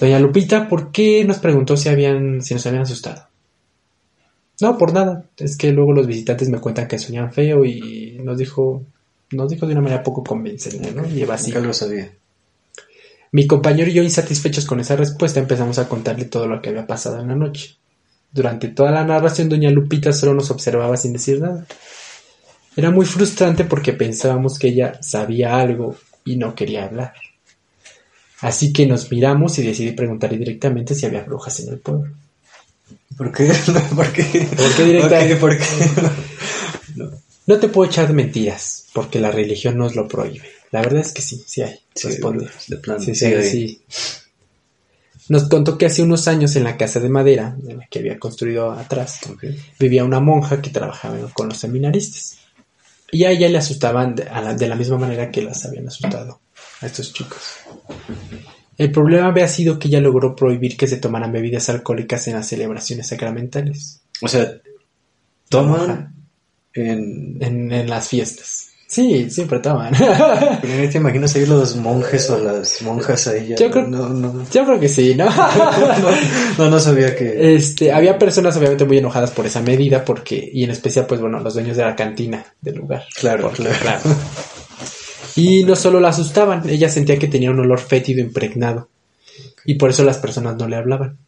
Doña 0.00 0.20
Lupita, 0.20 0.68
¿por 0.68 0.92
qué 0.92 1.24
nos 1.24 1.38
preguntó 1.38 1.76
si 1.76 1.88
habían, 1.88 2.42
si 2.42 2.54
nos 2.54 2.66
habían 2.66 2.82
asustado? 2.82 3.26
No, 4.60 4.76
por 4.76 4.92
nada. 4.92 5.24
Es 5.36 5.56
que 5.56 5.72
luego 5.72 5.92
los 5.92 6.06
visitantes 6.06 6.48
me 6.48 6.60
cuentan 6.60 6.88
que 6.88 6.98
soñan 6.98 7.32
feo 7.32 7.64
y 7.64 8.18
nos 8.22 8.38
dijo, 8.38 8.84
nos 9.30 9.50
dijo 9.50 9.66
de 9.66 9.72
una 9.72 9.82
manera 9.82 10.02
poco 10.02 10.24
convincente, 10.24 10.92
¿no? 10.92 11.06
Y. 11.06 11.24
Nunca 11.24 11.60
lo 11.60 11.72
sabía. 11.72 12.10
Mi 13.30 13.46
compañero 13.46 13.90
y 13.90 13.94
yo, 13.94 14.02
insatisfechos 14.02 14.64
con 14.64 14.80
esa 14.80 14.96
respuesta, 14.96 15.38
empezamos 15.38 15.78
a 15.78 15.88
contarle 15.88 16.24
todo 16.24 16.46
lo 16.46 16.62
que 16.62 16.70
había 16.70 16.86
pasado 16.86 17.20
en 17.20 17.28
la 17.28 17.34
noche. 17.34 17.76
Durante 18.32 18.68
toda 18.68 18.90
la 18.90 19.04
narración, 19.04 19.48
doña 19.48 19.70
Lupita 19.70 20.12
solo 20.12 20.34
nos 20.34 20.50
observaba 20.50 20.96
sin 20.96 21.12
decir 21.12 21.40
nada. 21.40 21.66
Era 22.76 22.90
muy 22.90 23.04
frustrante 23.04 23.64
porque 23.64 23.92
pensábamos 23.92 24.58
que 24.58 24.68
ella 24.68 24.98
sabía 25.02 25.58
algo 25.58 25.96
y 26.24 26.36
no 26.36 26.54
quería 26.54 26.84
hablar. 26.84 27.12
Así 28.40 28.72
que 28.72 28.86
nos 28.86 29.10
miramos 29.10 29.58
y 29.58 29.66
decidí 29.66 29.92
preguntarle 29.92 30.38
directamente 30.38 30.94
si 30.94 31.04
había 31.04 31.24
brujas 31.24 31.58
en 31.60 31.70
el 31.70 31.78
pueblo. 31.78 32.12
¿Por 33.16 33.32
qué? 33.32 33.46
¿Por 33.96 34.12
qué? 34.12 34.48
¿Por 34.56 34.74
qué 34.76 34.84
directa? 34.84 35.18
Ok, 35.18 35.40
¿Por 35.40 35.58
qué? 35.58 35.64
No 37.46 37.58
te 37.58 37.68
puedo 37.68 37.90
echar 37.90 38.12
mentiras, 38.12 38.77
porque 38.98 39.20
la 39.20 39.30
religión 39.30 39.78
nos 39.78 39.94
lo 39.94 40.08
prohíbe. 40.08 40.48
La 40.72 40.80
verdad 40.80 41.02
es 41.02 41.12
que 41.12 41.22
sí, 41.22 41.40
sí 41.46 41.62
hay. 41.62 41.78
Sí, 41.94 42.08
de. 42.08 42.48
Sí, 42.98 43.14
Sí. 43.48 43.82
Nos 45.28 45.48
contó 45.48 45.78
que 45.78 45.86
hace 45.86 46.02
unos 46.02 46.26
años 46.26 46.56
en 46.56 46.64
la 46.64 46.76
casa 46.76 46.98
de 46.98 47.08
madera, 47.08 47.56
en 47.68 47.78
la 47.78 47.86
que 47.86 48.00
había 48.00 48.18
construido 48.18 48.72
atrás, 48.72 49.20
vivía 49.78 50.02
una 50.04 50.18
monja 50.18 50.60
que 50.60 50.70
trabajaba 50.70 51.16
con 51.32 51.48
los 51.48 51.58
seminaristas. 51.58 52.38
Y 53.12 53.22
a 53.22 53.30
ella 53.30 53.48
le 53.48 53.58
asustaban 53.58 54.16
de, 54.16 54.24
la, 54.24 54.54
de 54.54 54.66
la 54.66 54.74
misma 54.74 54.98
manera 54.98 55.30
que 55.30 55.42
las 55.42 55.64
habían 55.64 55.86
asustado 55.86 56.40
a 56.80 56.86
estos 56.86 57.12
chicos. 57.12 57.38
El 58.78 58.90
problema 58.90 59.28
había 59.28 59.46
sido 59.46 59.78
que 59.78 59.86
ella 59.86 60.00
logró 60.00 60.34
prohibir 60.34 60.76
que 60.76 60.88
se 60.88 60.96
tomaran 60.96 61.30
bebidas 61.30 61.68
alcohólicas 61.68 62.26
en 62.26 62.34
las 62.34 62.48
celebraciones 62.48 63.06
sacramentales, 63.06 64.00
O 64.22 64.26
sea, 64.26 64.54
toman 65.48 66.16
en... 66.74 67.38
en, 67.40 67.70
en 67.70 67.88
las 67.88 68.08
fiestas. 68.08 68.67
Sí, 68.90 69.28
siempre 69.28 69.58
toman. 69.58 69.92
Ni 70.62 70.88
te 70.88 70.96
imaginas 70.96 71.36
ahí 71.36 71.44
los 71.44 71.76
monjes 71.76 72.30
o 72.30 72.38
las 72.38 72.80
monjas 72.80 73.28
ahí 73.28 73.48
ya. 73.48 73.56
Yo 73.56 73.70
creo- 73.70 73.86
No, 73.86 74.08
no, 74.08 74.46
Yo 74.50 74.64
creo 74.64 74.80
que 74.80 74.88
sí, 74.88 75.14
¿no? 75.14 75.26
no, 76.58 76.70
no 76.70 76.80
sabía 76.80 77.14
que... 77.14 77.54
Este, 77.54 77.92
había 77.92 78.18
personas 78.18 78.56
obviamente 78.56 78.86
muy 78.86 78.96
enojadas 78.96 79.30
por 79.32 79.44
esa 79.44 79.60
medida 79.60 80.02
porque, 80.06 80.50
y 80.54 80.64
en 80.64 80.70
especial, 80.70 81.04
pues 81.06 81.20
bueno, 81.20 81.38
los 81.38 81.52
dueños 81.52 81.76
de 81.76 81.84
la 81.84 81.94
cantina 81.94 82.46
del 82.62 82.76
lugar. 82.76 83.04
Claro, 83.14 83.48
Porque, 83.54 83.64
claro. 83.78 84.00
Y 85.36 85.64
no 85.64 85.76
solo 85.76 86.00
la 86.00 86.08
asustaban, 86.08 86.68
ella 86.68 86.88
sentía 86.88 87.18
que 87.18 87.28
tenía 87.28 87.50
un 87.50 87.60
olor 87.60 87.80
fétido 87.80 88.20
impregnado. 88.20 88.88
Y 89.66 89.74
por 89.74 89.90
eso 89.90 90.02
las 90.02 90.16
personas 90.16 90.56
no 90.56 90.66
le 90.66 90.76
hablaban. 90.76 91.18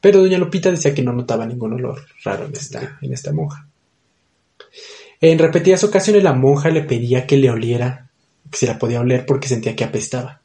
Pero 0.00 0.20
doña 0.20 0.38
Lupita 0.38 0.70
decía 0.70 0.94
que 0.94 1.02
no 1.02 1.12
notaba 1.12 1.44
ningún 1.46 1.72
olor 1.72 2.00
raro 2.24 2.46
en 2.46 2.52
esta, 2.52 2.96
en 3.02 3.12
esta 3.12 3.32
monja. 3.32 3.66
En 5.20 5.38
repetidas 5.38 5.84
ocasiones 5.84 6.22
la 6.22 6.32
monja 6.32 6.70
le 6.70 6.82
pedía 6.82 7.26
que 7.26 7.36
le 7.36 7.50
oliera, 7.50 8.08
que 8.50 8.58
se 8.58 8.66
la 8.66 8.78
podía 8.78 9.00
oler 9.00 9.26
porque 9.26 9.48
sentía 9.48 9.74
que 9.74 9.84
apestaba. 9.84 10.40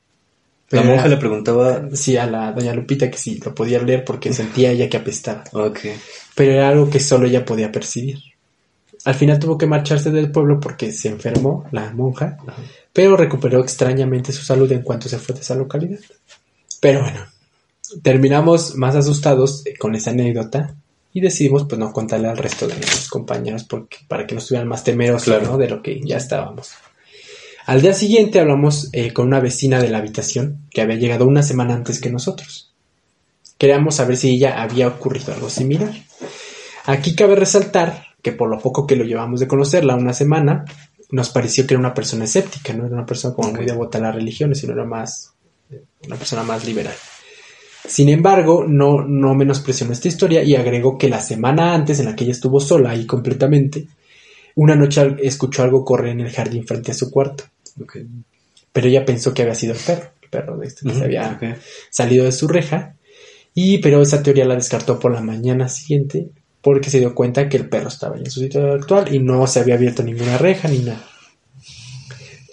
La 0.69 0.81
monja 0.81 1.07
le 1.07 1.17
preguntaba... 1.17 1.89
Sí, 1.93 2.17
a 2.17 2.25
la 2.25 2.51
doña 2.51 2.73
Lupita 2.73 3.11
que 3.11 3.17
sí 3.17 3.39
lo 3.43 3.53
podía 3.53 3.79
oler 3.79 4.03
porque 4.03 4.33
sentía 4.33 4.71
ella 4.71 4.89
que 4.89 4.97
apestaba. 4.97 5.43
Ok. 5.53 5.79
Pero 6.35 6.53
era 6.53 6.69
algo 6.69 6.89
que 6.89 6.99
solo 6.99 7.27
ella 7.27 7.45
podía 7.45 7.71
percibir. 7.71 8.17
Al 9.05 9.15
final 9.15 9.37
tuvo 9.37 9.57
que 9.57 9.67
marcharse 9.67 10.11
del 10.11 10.31
pueblo 10.31 10.59
porque 10.59 10.91
se 10.91 11.09
enfermó, 11.09 11.65
la 11.71 11.91
monja, 11.91 12.37
pero 12.93 13.17
recuperó 13.17 13.59
extrañamente 13.59 14.31
su 14.31 14.43
salud 14.43 14.71
en 14.71 14.81
cuanto 14.81 15.09
se 15.09 15.19
fue 15.19 15.35
de 15.35 15.41
esa 15.41 15.55
localidad. 15.55 15.99
Pero 16.79 17.01
bueno, 17.01 17.19
terminamos 18.01 18.75
más 18.75 18.95
asustados 18.95 19.65
con 19.77 19.93
esa 19.95 20.11
anécdota 20.11 20.75
y 21.13 21.21
decidimos 21.21 21.65
pues 21.65 21.77
no 21.79 21.93
contarle 21.93 22.27
al 22.27 22.37
resto 22.37 22.67
de 22.67 22.75
nuestros 22.75 23.07
compañeros 23.07 23.63
porque, 23.63 23.97
para 24.07 24.25
que 24.25 24.33
no 24.33 24.39
estuvieran 24.41 24.67
más 24.67 24.83
temerosos 24.83 25.25
Claro. 25.25 25.51
¿no? 25.51 25.57
de 25.57 25.69
lo 25.69 25.81
que 25.81 26.01
ya 26.03 26.17
estábamos. 26.17 26.71
Al 27.65 27.81
día 27.81 27.93
siguiente 27.93 28.39
hablamos 28.39 28.89
eh, 28.91 29.13
con 29.13 29.27
una 29.27 29.39
vecina 29.39 29.79
de 29.79 29.89
la 29.89 29.99
habitación 29.99 30.67
que 30.71 30.81
había 30.81 30.97
llegado 30.97 31.25
una 31.25 31.43
semana 31.43 31.75
antes 31.75 32.01
que 32.01 32.09
nosotros. 32.09 32.73
Queríamos 33.57 33.95
saber 33.95 34.17
si 34.17 34.31
ella 34.31 34.61
había 34.61 34.87
ocurrido 34.87 35.33
algo 35.33 35.49
similar. 35.49 35.93
Aquí 36.85 37.15
cabe 37.15 37.35
resaltar 37.35 38.07
que 38.21 38.33
por 38.33 38.49
lo 38.49 38.59
poco 38.59 38.85
que 38.85 38.95
lo 38.95 39.05
llevamos 39.05 39.39
de 39.39 39.47
conocerla, 39.47 39.95
una 39.95 40.13
semana, 40.13 40.65
nos 41.11 41.29
pareció 41.29 41.65
que 41.65 41.75
era 41.75 41.79
una 41.79 41.93
persona 41.93 42.25
escéptica, 42.25 42.73
no 42.73 42.85
era 42.85 42.95
una 42.95 43.05
persona 43.05 43.35
como 43.35 43.53
muy 43.53 43.65
devota 43.65 43.99
a 43.99 44.01
las 44.01 44.15
religiones, 44.15 44.59
sino 44.59 44.73
era 44.73 44.83
más 44.83 45.33
una 46.05 46.15
persona 46.17 46.43
más 46.43 46.65
liberal. 46.65 46.95
Sin 47.85 48.09
embargo, 48.09 48.65
no, 48.67 49.03
no 49.05 49.35
menospreció 49.35 49.85
nuestra 49.85 50.09
historia 50.09 50.43
y 50.43 50.55
agregó 50.55 50.97
que 50.97 51.09
la 51.09 51.21
semana 51.21 51.73
antes, 51.73 51.99
en 51.99 52.05
la 52.05 52.15
que 52.15 52.23
ella 52.23 52.33
estuvo 52.33 52.59
sola 52.59 52.95
y 52.95 53.05
completamente, 53.05 53.87
una 54.55 54.75
noche 54.75 55.15
escuchó 55.21 55.63
algo 55.63 55.83
correr 55.83 56.11
en 56.11 56.21
el 56.21 56.31
jardín 56.31 56.65
frente 56.65 56.91
a 56.91 56.95
su 56.95 57.11
cuarto. 57.11 57.43
Pero 58.71 58.87
ella 58.87 59.05
pensó 59.05 59.33
que 59.33 59.41
había 59.41 59.55
sido 59.55 59.73
el 59.73 59.79
perro, 59.79 60.11
el 60.21 60.29
perro 60.29 60.57
de 60.57 60.67
este 60.67 60.87
que 60.87 60.95
se 60.95 61.03
había 61.03 61.57
salido 61.89 62.25
de 62.25 62.31
su 62.31 62.47
reja. 62.47 62.95
Y 63.53 63.79
pero 63.79 64.01
esa 64.01 64.23
teoría 64.23 64.45
la 64.45 64.55
descartó 64.55 64.99
por 64.99 65.11
la 65.11 65.21
mañana 65.21 65.69
siguiente 65.69 66.29
porque 66.61 66.89
se 66.89 66.99
dio 66.99 67.13
cuenta 67.13 67.49
que 67.49 67.57
el 67.57 67.67
perro 67.67 67.89
estaba 67.89 68.17
en 68.17 68.31
su 68.31 68.39
sitio 68.39 68.71
actual 68.71 69.13
y 69.13 69.19
no 69.19 69.45
se 69.47 69.59
había 69.59 69.75
abierto 69.75 70.01
ninguna 70.01 70.37
reja 70.37 70.69
ni 70.69 70.79
nada. 70.79 71.12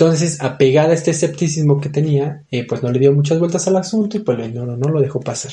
Entonces, 0.01 0.41
apegada 0.41 0.93
a 0.93 0.95
este 0.95 1.11
escepticismo 1.11 1.79
que 1.79 1.91
tenía, 1.91 2.43
eh, 2.51 2.67
pues 2.67 2.83
no 2.83 2.91
le 2.91 2.99
dio 2.99 3.13
muchas 3.13 3.39
vueltas 3.39 3.69
al 3.69 3.77
asunto 3.77 4.17
y 4.17 4.21
pues 4.21 4.39
lo 4.39 4.47
ignoró, 4.47 4.75
no 4.75 4.89
lo 4.89 4.99
dejó 4.99 5.21
pasar. 5.21 5.53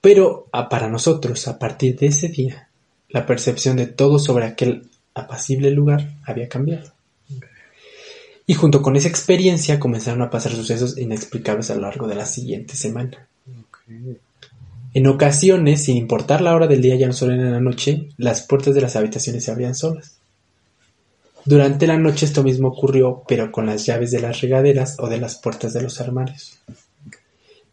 Pero 0.00 0.46
ah, 0.50 0.70
para 0.70 0.88
nosotros, 0.88 1.46
a 1.46 1.58
partir 1.58 1.98
de 1.98 2.06
ese 2.06 2.28
día, 2.28 2.70
la 3.10 3.26
percepción 3.26 3.76
de 3.76 3.86
todo 3.86 4.18
sobre 4.18 4.46
aquel 4.46 4.88
apacible 5.12 5.72
lugar 5.72 6.14
había 6.24 6.48
cambiado. 6.48 6.90
Y 8.46 8.54
junto 8.54 8.80
con 8.80 8.96
esa 8.96 9.08
experiencia 9.08 9.78
comenzaron 9.78 10.22
a 10.22 10.30
pasar 10.30 10.52
sucesos 10.52 10.96
inexplicables 10.96 11.70
a 11.70 11.74
lo 11.74 11.82
largo 11.82 12.06
de 12.06 12.14
la 12.14 12.24
siguiente 12.24 12.76
semana. 12.76 13.28
En 14.94 15.06
ocasiones, 15.06 15.84
sin 15.84 15.98
importar 15.98 16.40
la 16.40 16.54
hora 16.54 16.66
del 16.66 16.80
día, 16.80 16.96
ya 16.96 17.08
no 17.08 17.12
solo 17.12 17.34
en 17.34 17.52
la 17.52 17.60
noche, 17.60 18.08
las 18.16 18.40
puertas 18.40 18.74
de 18.74 18.80
las 18.80 18.96
habitaciones 18.96 19.44
se 19.44 19.50
abrían 19.50 19.74
solas. 19.74 20.13
Durante 21.44 21.86
la 21.86 21.98
noche 21.98 22.26
esto 22.26 22.42
mismo 22.42 22.68
ocurrió, 22.68 23.22
pero 23.28 23.52
con 23.52 23.66
las 23.66 23.84
llaves 23.84 24.10
de 24.10 24.20
las 24.20 24.40
regaderas 24.40 24.96
o 24.98 25.08
de 25.08 25.18
las 25.18 25.36
puertas 25.36 25.72
de 25.72 25.82
los 25.82 26.00
armarios. 26.00 26.58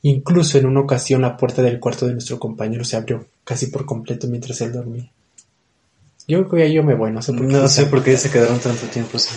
Incluso 0.04 0.58
en 0.58 0.66
una 0.66 0.82
ocasión 0.82 1.22
la 1.22 1.38
puerta 1.38 1.62
del 1.62 1.80
cuarto 1.80 2.08
de 2.08 2.14
nuestro 2.14 2.40
compañero 2.40 2.84
se 2.84 2.98
abrió 2.98 3.26
casi 3.44 3.68
por 3.68 3.86
completo 3.86 4.28
mientras 4.28 4.60
él 4.62 4.74
dormía. 4.74 5.10
Yo 6.28 6.48
creo 6.48 6.66
que 6.68 6.74
yo 6.74 6.84
me 6.84 6.96
voy, 6.96 7.12
no 7.12 7.22
sé 7.22 7.34
por 7.34 7.48
qué. 7.48 7.54
No 7.54 7.68
sé 7.68 7.86
por 7.86 8.04
qué 8.04 8.18
se 8.18 8.30
quedaron 8.32 8.60
tanto 8.60 8.88
tiempo 8.88 9.18
así. 9.18 9.36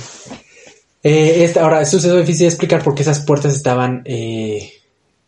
Eh, 1.03 1.45
esta, 1.45 1.63
ahora, 1.63 1.83
es 1.83 1.91
suceso 1.91 2.17
difícil 2.17 2.45
de 2.45 2.49
explicar 2.49 2.83
porque 2.83 3.03
esas 3.03 3.21
puertas 3.21 3.55
estaban, 3.55 4.03
eh, 4.07 4.73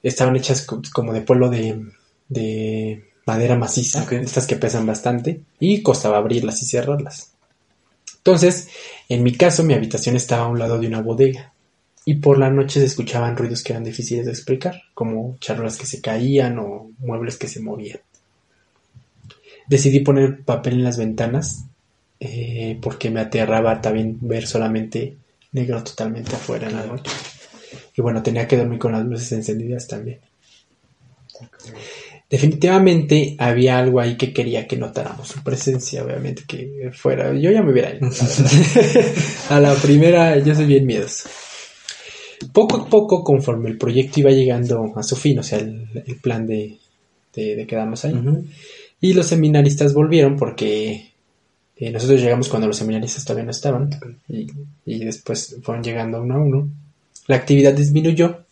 estaban 0.02 0.36
hechas 0.36 0.62
co- 0.62 0.80
como 0.92 1.12
de 1.12 1.20
polvo 1.20 1.48
de, 1.50 1.84
de 2.28 3.04
madera 3.26 3.56
maciza, 3.56 4.06
estas 4.10 4.46
que 4.46 4.56
pesan 4.56 4.86
bastante, 4.86 5.42
y 5.60 5.82
costaba 5.82 6.16
abrirlas 6.18 6.62
y 6.62 6.66
cerrarlas. 6.66 7.32
Entonces, 8.18 8.68
en 9.08 9.22
mi 9.22 9.32
caso, 9.32 9.62
mi 9.62 9.74
habitación 9.74 10.16
estaba 10.16 10.44
a 10.44 10.48
un 10.48 10.58
lado 10.58 10.78
de 10.78 10.86
una 10.86 11.00
bodega, 11.00 11.52
y 12.04 12.14
por 12.14 12.38
la 12.38 12.50
noche 12.50 12.78
se 12.78 12.86
escuchaban 12.86 13.36
ruidos 13.36 13.64
que 13.64 13.72
eran 13.72 13.82
difíciles 13.82 14.26
de 14.26 14.30
explicar, 14.32 14.80
como 14.94 15.36
charolas 15.40 15.76
que 15.76 15.86
se 15.86 16.00
caían 16.00 16.58
o 16.58 16.90
muebles 16.98 17.36
que 17.36 17.48
se 17.48 17.60
movían. 17.60 17.98
Decidí 19.66 20.00
poner 20.00 20.42
papel 20.42 20.74
en 20.74 20.84
las 20.84 20.98
ventanas 20.98 21.64
eh, 22.20 22.78
porque 22.80 23.10
me 23.10 23.20
aterraba 23.20 23.80
también 23.80 24.18
ver 24.20 24.46
solamente 24.46 25.16
negro 25.50 25.82
totalmente 25.82 26.36
afuera 26.36 26.68
en 26.68 26.76
la 26.76 26.86
noche. 26.86 27.10
Y 27.96 28.02
bueno, 28.02 28.22
tenía 28.22 28.46
que 28.46 28.56
dormir 28.56 28.78
con 28.78 28.92
las 28.92 29.04
luces 29.04 29.32
encendidas 29.32 29.88
también. 29.88 30.20
Definitivamente 32.28 33.36
había 33.38 33.78
algo 33.78 34.00
ahí 34.00 34.16
que 34.16 34.32
quería 34.32 34.66
que 34.66 34.76
notáramos 34.76 35.28
su 35.28 35.42
presencia, 35.44 36.04
obviamente 36.04 36.42
que 36.46 36.90
fuera. 36.92 37.32
Yo 37.34 37.52
ya 37.52 37.62
me 37.62 37.72
hubiera 37.72 37.94
ido. 37.94 38.10
a 39.50 39.60
la 39.60 39.74
primera, 39.74 40.36
yo 40.38 40.54
soy 40.54 40.66
bien 40.66 40.86
miedoso. 40.86 41.28
Poco 42.52 42.78
a 42.78 42.86
poco, 42.88 43.22
conforme 43.22 43.70
el 43.70 43.78
proyecto 43.78 44.20
iba 44.20 44.30
llegando 44.30 44.92
a 44.96 45.02
su 45.02 45.14
fin, 45.14 45.38
o 45.38 45.42
sea, 45.42 45.58
el, 45.58 45.86
el 46.04 46.16
plan 46.16 46.46
de, 46.46 46.76
de, 47.34 47.56
de 47.56 47.66
quedarnos 47.66 48.04
ahí, 48.04 48.14
y 49.00 49.12
los 49.12 49.26
seminaristas 49.26 49.94
volvieron 49.94 50.36
porque 50.36 51.12
eh, 51.76 51.90
nosotros 51.90 52.20
llegamos 52.20 52.48
cuando 52.48 52.66
los 52.66 52.76
seminaristas 52.76 53.24
todavía 53.24 53.44
no 53.44 53.50
estaban 53.50 53.90
y, 54.28 54.46
y 54.86 55.04
después 55.04 55.56
fueron 55.62 55.84
llegando 55.84 56.22
uno 56.22 56.34
a 56.34 56.38
uno. 56.38 56.68
La 57.26 57.36
actividad 57.36 57.74
disminuyó 57.74 58.44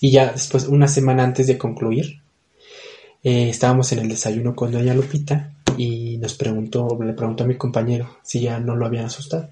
y 0.00 0.10
ya 0.10 0.32
después, 0.32 0.66
una 0.66 0.88
semana 0.88 1.24
antes 1.24 1.46
de 1.46 1.56
concluir, 1.56 2.20
eh, 3.24 3.48
estábamos 3.50 3.92
en 3.92 4.00
el 4.00 4.08
desayuno 4.08 4.54
con 4.54 4.72
doña 4.72 4.94
Lupita 4.94 5.52
y 5.76 6.18
nos 6.18 6.34
preguntó, 6.34 6.98
le 7.02 7.12
preguntó 7.12 7.44
a 7.44 7.46
mi 7.46 7.56
compañero 7.56 8.18
si 8.22 8.40
ya 8.40 8.58
no 8.60 8.76
lo 8.76 8.86
habían 8.86 9.06
asustado. 9.06 9.48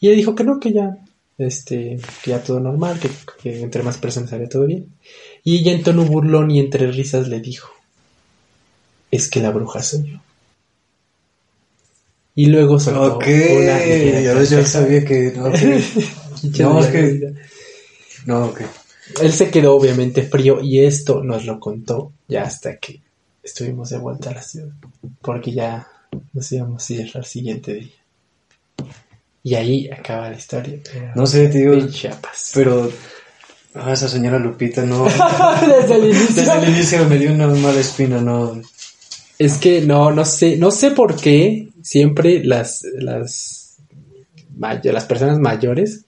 Y 0.00 0.08
él 0.08 0.16
dijo 0.16 0.34
que 0.34 0.44
no, 0.44 0.60
que 0.60 0.72
ya, 0.72 0.98
este, 1.38 1.98
que 2.22 2.30
ya 2.30 2.42
todo 2.42 2.60
normal, 2.60 2.98
que, 3.00 3.10
que 3.42 3.62
entre 3.62 3.82
más 3.82 3.98
personas 3.98 4.32
había 4.32 4.48
todo 4.48 4.66
bien. 4.66 4.86
Y 5.44 5.58
ella 5.58 5.72
en 5.72 5.82
tono 5.82 6.04
burlón 6.04 6.50
y 6.50 6.60
entre 6.60 6.90
risas 6.92 7.28
le 7.28 7.40
dijo, 7.40 7.68
es 9.10 9.28
que 9.28 9.40
la 9.40 9.50
bruja 9.50 9.82
soy 9.82 10.12
yo. 10.12 10.18
Y 12.34 12.46
luego 12.46 12.78
soltó 12.78 13.16
Ok, 13.16 13.24
una 13.26 13.78
ligera 13.78 14.20
yo 14.20 14.34
carcajada. 14.34 14.64
sabía 14.66 15.04
que... 15.04 15.32
No, 15.32 15.48
es 16.80 16.86
que-. 16.86 17.34
No, 18.26 18.46
ok. 18.46 18.60
Él 19.20 19.32
se 19.32 19.50
quedó 19.50 19.74
obviamente 19.74 20.22
frío 20.22 20.60
y 20.60 20.80
esto 20.80 21.22
nos 21.22 21.44
lo 21.44 21.58
contó 21.58 22.12
ya 22.28 22.42
hasta 22.42 22.76
que 22.76 23.00
estuvimos 23.42 23.90
de 23.90 23.98
vuelta 23.98 24.30
a 24.30 24.34
la 24.34 24.42
ciudad. 24.42 24.72
Porque 25.22 25.52
ya 25.52 25.88
nos 26.32 26.52
íbamos 26.52 26.88
a 26.88 26.92
ir 26.92 27.10
al 27.14 27.24
siguiente 27.24 27.74
día. 27.74 27.92
Y 29.42 29.54
ahí 29.54 29.88
acaba 29.90 30.30
la 30.30 30.36
historia. 30.36 30.78
No 31.14 31.26
sé, 31.26 31.48
te 31.48 31.58
digo, 31.58 31.74
de 31.74 31.88
Chiapas. 31.90 32.52
pero... 32.54 32.90
Ah, 33.74 33.92
esa 33.92 34.08
señora 34.08 34.38
Lupita 34.38 34.84
no... 34.84 35.04
Desde 35.04 35.94
el 35.94 36.04
inicio. 36.06 36.42
Desde 36.42 36.58
el 36.58 36.68
inicio 36.70 37.08
me 37.08 37.18
dio 37.18 37.32
una 37.32 37.46
mala 37.48 37.80
espina, 37.80 38.20
no... 38.20 38.60
Es 39.38 39.56
que 39.58 39.82
no, 39.82 40.10
no 40.10 40.24
sé, 40.24 40.56
no 40.56 40.72
sé 40.72 40.90
por 40.90 41.14
qué 41.14 41.68
siempre 41.80 42.42
las, 42.42 42.82
las, 42.98 43.76
las 44.58 45.04
personas 45.04 45.38
mayores, 45.38 46.04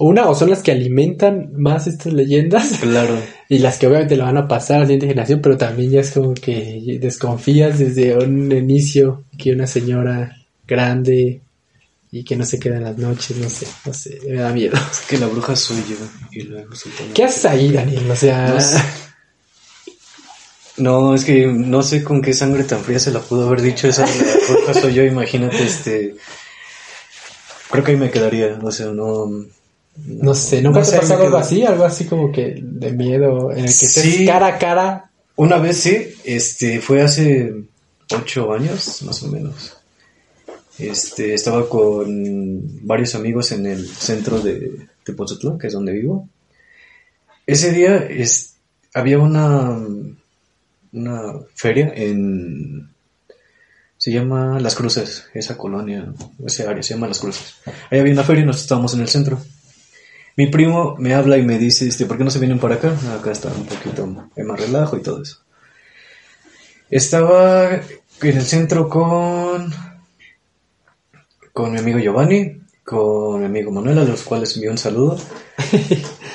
una 0.00 0.28
o 0.28 0.34
son 0.34 0.50
las 0.50 0.62
que 0.62 0.72
alimentan 0.72 1.50
más 1.56 1.86
estas 1.86 2.12
leyendas 2.12 2.78
Claro. 2.80 3.18
y 3.48 3.58
las 3.58 3.78
que 3.78 3.86
obviamente 3.86 4.16
le 4.16 4.22
van 4.22 4.38
a 4.38 4.48
pasar 4.48 4.76
a 4.76 4.80
la 4.80 4.86
siguiente 4.86 5.06
generación, 5.06 5.40
pero 5.42 5.56
también 5.58 5.90
ya 5.90 6.00
es 6.00 6.10
como 6.10 6.32
que 6.34 6.98
desconfías 7.00 7.78
desde 7.78 8.16
un 8.16 8.50
inicio 8.50 9.24
que 9.36 9.52
una 9.52 9.66
señora 9.66 10.36
grande 10.66 11.42
y 12.10 12.24
que 12.24 12.34
no 12.34 12.44
se 12.44 12.58
queda 12.58 12.78
en 12.78 12.84
las 12.84 12.96
noches, 12.96 13.36
no 13.36 13.48
sé, 13.50 13.66
no 13.84 13.92
sé, 13.92 14.18
me 14.26 14.36
da 14.36 14.50
miedo. 14.52 14.76
Es 14.90 15.00
que 15.06 15.18
la 15.18 15.26
bruja 15.26 15.54
soy 15.54 15.76
yo. 15.88 15.96
Y 16.32 16.42
luego. 16.44 16.70
¿Qué 17.14 17.24
haces 17.24 17.44
ahí, 17.44 17.70
Daniel? 17.70 18.10
O 18.10 18.16
sea, 18.16 18.48
No 18.48 18.60
sé. 18.60 18.78
No, 20.78 21.14
es 21.14 21.24
que 21.24 21.46
no 21.46 21.82
sé 21.82 22.02
con 22.02 22.22
qué 22.22 22.32
sangre 22.32 22.64
tan 22.64 22.80
fría 22.80 22.98
se 22.98 23.10
la 23.10 23.20
pudo 23.20 23.46
haber 23.46 23.60
dicho 23.60 23.86
esa 23.86 24.06
la 24.06 24.12
bruja 24.48 24.80
soy 24.80 24.94
yo, 24.94 25.04
imagínate, 25.04 25.62
este... 25.62 26.16
Creo 27.70 27.84
que 27.84 27.92
ahí 27.92 27.98
me 27.98 28.10
quedaría, 28.10 28.58
o 28.62 28.72
sea, 28.72 28.86
no... 28.86 29.28
no 30.06 30.34
sé, 30.34 30.62
¿nunca 30.62 30.80
no 30.80 30.86
te 30.86 30.96
ha 30.96 31.00
pasado 31.00 31.24
algo 31.24 31.36
así? 31.38 31.62
Algo 31.64 31.84
así 31.84 32.04
como 32.06 32.30
que 32.32 32.58
de 32.62 32.92
miedo, 32.92 33.50
en 33.52 33.58
el 33.58 33.64
que 33.64 33.70
estés 33.70 34.02
Sí. 34.02 34.26
cara 34.26 34.46
a 34.48 34.58
cara. 34.58 35.10
Una 35.36 35.58
vez 35.58 35.78
sí, 35.78 36.14
este, 36.24 36.80
fue 36.80 37.00
hace 37.02 37.54
ocho 38.14 38.52
años, 38.52 39.02
más 39.02 39.22
o 39.22 39.28
menos. 39.28 39.76
Este, 40.78 41.34
estaba 41.34 41.68
con 41.68 42.86
varios 42.86 43.14
amigos 43.14 43.52
en 43.52 43.66
el 43.66 43.86
centro 43.86 44.40
de 44.40 44.86
Tepozotlán, 45.04 45.58
que 45.58 45.66
es 45.68 45.72
donde 45.72 45.92
vivo. 45.92 46.28
Ese 47.46 47.72
día 47.72 47.96
es, 47.96 48.54
había 48.94 49.18
una, 49.18 49.78
una 50.92 51.32
feria 51.54 51.92
en, 51.94 52.88
se 53.98 54.10
llama 54.12 54.58
Las 54.60 54.74
Cruces, 54.74 55.26
esa 55.34 55.58
colonia, 55.58 56.12
ese 56.46 56.66
área, 56.66 56.82
se 56.82 56.94
llama 56.94 57.08
Las 57.08 57.18
Cruces. 57.18 57.56
Ahí 57.90 57.98
había 57.98 58.12
una 58.14 58.24
feria 58.24 58.42
y 58.42 58.46
nosotros 58.46 58.62
estábamos 58.64 58.94
en 58.94 59.00
el 59.00 59.08
centro. 59.08 59.38
Mi 60.40 60.46
primo 60.46 60.96
me 60.98 61.12
habla 61.12 61.36
y 61.36 61.42
me 61.42 61.58
dice, 61.58 61.86
este, 61.86 62.06
¿por 62.06 62.16
qué 62.16 62.24
no 62.24 62.30
se 62.30 62.38
vienen 62.38 62.58
para 62.58 62.76
acá? 62.76 62.96
Acá 63.14 63.30
está 63.30 63.48
un 63.48 63.66
poquito 63.66 64.06
más 64.06 64.58
relajo 64.58 64.96
y 64.96 65.02
todo 65.02 65.20
eso. 65.20 65.42
Estaba 66.88 67.74
en 67.74 68.36
el 68.38 68.46
centro 68.46 68.88
con, 68.88 69.70
con 71.52 71.72
mi 71.72 71.78
amigo 71.78 71.98
Giovanni, 71.98 72.58
con 72.82 73.40
mi 73.40 73.44
amigo 73.44 73.70
Manuel, 73.70 73.98
a 73.98 74.04
los 74.04 74.22
cuales 74.22 74.54
envío 74.56 74.70
un 74.70 74.78
saludo. 74.78 75.18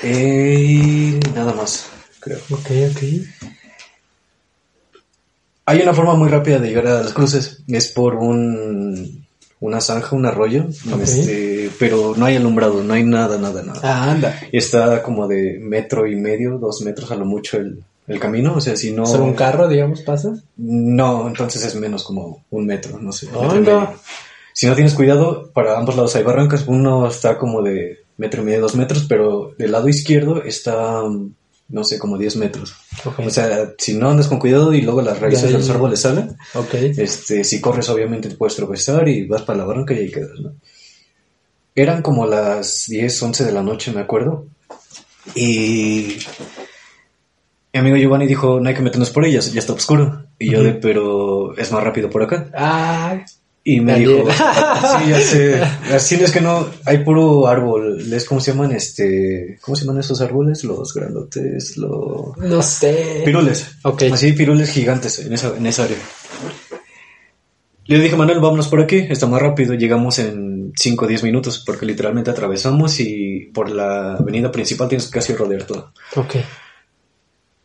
Eh, 0.02 0.56
y 0.60 1.20
nada 1.34 1.52
más, 1.54 1.88
creo. 2.20 2.38
Ok, 2.50 2.70
ok. 2.92 3.02
Hay 5.64 5.80
una 5.80 5.94
forma 5.94 6.14
muy 6.14 6.28
rápida 6.28 6.60
de 6.60 6.68
llegar 6.68 6.86
a 6.86 7.02
las 7.02 7.12
cruces, 7.12 7.64
es 7.66 7.88
por 7.88 8.14
un, 8.14 9.25
una 9.60 9.80
zanja, 9.80 10.14
un 10.14 10.26
arroyo, 10.26 10.66
este, 11.02 11.70
pero 11.78 12.14
no 12.16 12.26
hay 12.26 12.36
alumbrado, 12.36 12.82
no 12.82 12.94
hay 12.94 13.04
nada, 13.04 13.38
nada, 13.38 13.62
nada. 13.62 13.80
Ah, 13.82 14.10
anda. 14.10 14.38
Y 14.52 14.58
está 14.58 15.02
como 15.02 15.26
de 15.26 15.58
metro 15.60 16.06
y 16.06 16.16
medio, 16.16 16.58
dos 16.58 16.82
metros 16.82 17.10
a 17.10 17.16
lo 17.16 17.24
mucho 17.24 17.56
el, 17.56 17.82
el 18.06 18.20
camino, 18.20 18.54
o 18.54 18.60
sea, 18.60 18.76
si 18.76 18.92
no... 18.92 19.06
¿Solo 19.06 19.24
un 19.24 19.34
carro, 19.34 19.68
digamos, 19.68 20.02
pasa? 20.02 20.34
No, 20.56 21.26
entonces 21.26 21.64
es 21.64 21.74
menos 21.74 22.04
como 22.04 22.44
un 22.50 22.66
metro, 22.66 22.98
no 23.00 23.12
sé. 23.12 23.28
medio. 23.30 23.94
Si 24.52 24.66
no 24.66 24.74
tienes 24.74 24.94
cuidado, 24.94 25.50
para 25.52 25.78
ambos 25.78 25.96
lados 25.96 26.16
hay 26.16 26.22
barrancas, 26.22 26.64
uno 26.66 27.06
está 27.08 27.36
como 27.36 27.62
de 27.62 27.98
metro 28.16 28.42
y 28.42 28.46
medio, 28.46 28.62
dos 28.62 28.76
metros, 28.76 29.04
pero 29.08 29.52
del 29.58 29.72
lado 29.72 29.88
izquierdo 29.88 30.42
está, 30.42 31.02
no 31.68 31.82
sé, 31.84 31.98
como 31.98 32.16
10 32.18 32.36
metros. 32.36 32.74
Ok. 33.04 33.20
O 33.26 33.30
sea, 33.30 33.72
si 33.78 33.94
no 33.94 34.10
andas 34.10 34.28
con 34.28 34.38
cuidado 34.38 34.72
y 34.72 34.82
luego 34.82 35.02
las 35.02 35.18
raíces 35.20 35.44
De 35.50 35.52
los 35.58 35.68
árboles 35.70 36.00
salen, 36.00 36.36
ok. 36.54 36.74
este, 36.74 37.42
si 37.44 37.60
corres 37.60 37.88
obviamente 37.88 38.28
te 38.28 38.36
puedes 38.36 38.54
tropezar 38.56 39.08
y 39.08 39.26
vas 39.26 39.42
para 39.42 39.58
la 39.58 39.64
barranca 39.64 39.94
y 39.94 39.98
ahí 39.98 40.10
quedas, 40.10 40.38
¿no? 40.40 40.52
Eran 41.74 42.02
como 42.02 42.26
las 42.26 42.84
10, 42.88 43.22
11 43.22 43.44
de 43.44 43.52
la 43.52 43.62
noche, 43.62 43.92
me 43.92 44.00
acuerdo. 44.00 44.46
Y 45.34 46.18
mi 47.72 47.80
amigo 47.80 47.96
Giovanni 47.96 48.26
dijo, 48.26 48.60
no 48.60 48.68
hay 48.68 48.74
que 48.74 48.80
meternos 48.82 49.10
por 49.10 49.24
ellas, 49.26 49.52
ya 49.52 49.60
está 49.60 49.74
oscuro. 49.74 50.24
Y 50.38 50.50
yo 50.50 50.58
Ujú. 50.58 50.66
de, 50.66 50.72
pero 50.74 51.56
es 51.58 51.70
más 51.72 51.82
rápido 51.82 52.08
por 52.08 52.22
acá. 52.22 52.48
Ah, 52.54 53.18
Y 53.68 53.80
me 53.80 53.98
dijo, 53.98 54.30
sí, 54.30 55.10
ya 55.10 55.20
sé. 55.20 55.60
Así 55.92 56.14
es 56.14 56.30
que 56.30 56.40
no, 56.40 56.68
hay 56.84 56.98
puro 56.98 57.48
árbol. 57.48 58.08
¿Les 58.08 58.24
cómo 58.24 58.40
se 58.40 58.52
llaman? 58.52 58.70
Este, 58.70 59.58
¿cómo 59.60 59.74
se 59.74 59.84
llaman 59.84 59.98
esos 59.98 60.20
árboles? 60.20 60.62
Los 60.62 60.94
grandotes, 60.94 61.76
los... 61.76 62.36
no 62.38 62.62
sé. 62.62 63.22
Pirules. 63.24 63.66
Ok. 63.82 64.04
Así, 64.12 64.34
pirules 64.34 64.70
gigantes 64.70 65.18
en 65.18 65.32
esa, 65.32 65.56
en 65.56 65.66
esa 65.66 65.82
área. 65.82 65.96
Le 67.86 67.98
dije, 67.98 68.14
Manuel, 68.14 68.38
vámonos 68.38 68.68
por 68.68 68.80
aquí, 68.80 68.98
está 68.98 69.26
más 69.26 69.42
rápido. 69.42 69.74
Llegamos 69.74 70.20
en 70.20 70.72
5 70.76 71.04
o 71.04 71.08
10 71.08 71.24
minutos, 71.24 71.60
porque 71.66 71.86
literalmente 71.86 72.30
atravesamos 72.30 73.00
y 73.00 73.50
por 73.52 73.68
la 73.68 74.14
avenida 74.14 74.52
principal 74.52 74.88
tienes 74.88 75.06
que 75.08 75.18
casi 75.18 75.32
rodear 75.34 75.64
todo. 75.64 75.92
Ok. 76.14 76.36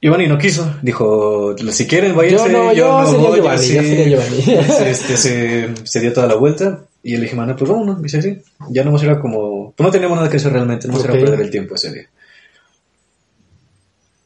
Giovanni 0.01 0.27
no 0.27 0.37
quiso, 0.39 0.77
dijo, 0.81 1.55
si 1.71 1.85
quieren, 1.87 2.15
váyanse. 2.15 2.51
Yo 2.51 2.57
no, 2.57 2.73
yo 2.73 3.05
sería 3.05 3.27
voy", 3.29 3.35
Giovanni, 3.37 3.59
así. 3.59 3.73
yo 3.75 3.81
sería 3.83 4.07
Giovanni. 4.07 4.37
Este, 4.89 5.17
se, 5.17 5.69
se 5.83 5.99
dio 5.99 6.11
toda 6.11 6.25
la 6.27 6.35
vuelta 6.35 6.85
y 7.03 7.15
le 7.17 7.21
dije, 7.23 7.35
Manuel, 7.35 7.55
pues 7.55 7.69
vámonos. 7.69 7.97
Me 7.97 8.03
dice, 8.03 8.21
sí. 8.21 8.37
Ya 8.69 8.83
no 8.83 8.99
era 8.99 9.19
como, 9.19 9.73
pues 9.77 9.85
no 9.85 9.91
teníamos 9.91 10.17
nada 10.17 10.29
que 10.29 10.37
hacer 10.37 10.53
realmente, 10.53 10.87
no 10.87 10.95
Ok. 10.95 11.05
era 11.05 11.13
perder 11.13 11.41
el 11.41 11.51
tiempo 11.51 11.75
ese 11.75 11.93
día. 11.93 12.09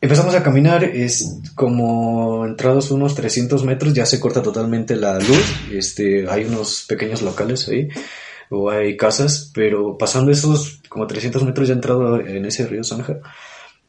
Empezamos 0.02 0.36
a 0.36 0.44
caminar, 0.44 0.84
es 0.84 1.40
como 1.56 2.46
entrados 2.46 2.92
unos 2.92 3.16
300 3.16 3.64
metros, 3.64 3.94
ya 3.94 4.06
se 4.06 4.20
corta 4.20 4.44
totalmente 4.44 4.96
la 4.96 5.18
luz, 5.18 5.44
este, 5.74 6.30
hay 6.30 6.46
unos 6.46 6.86
pequeños 6.88 7.24
locales 7.24 7.68
ahí, 7.70 7.90
o 8.52 8.70
hay 8.70 8.98
casas, 8.98 9.50
pero 9.54 9.98
pasando 9.98 10.32
esos 10.32 10.80
como 10.90 11.08
300 11.08 11.44
metros 11.44 11.68
ya 11.68 11.74
entrado 11.74 12.20
en 12.20 12.46
ese 12.46 12.68
río 12.68 12.84
Zanja, 12.84 13.18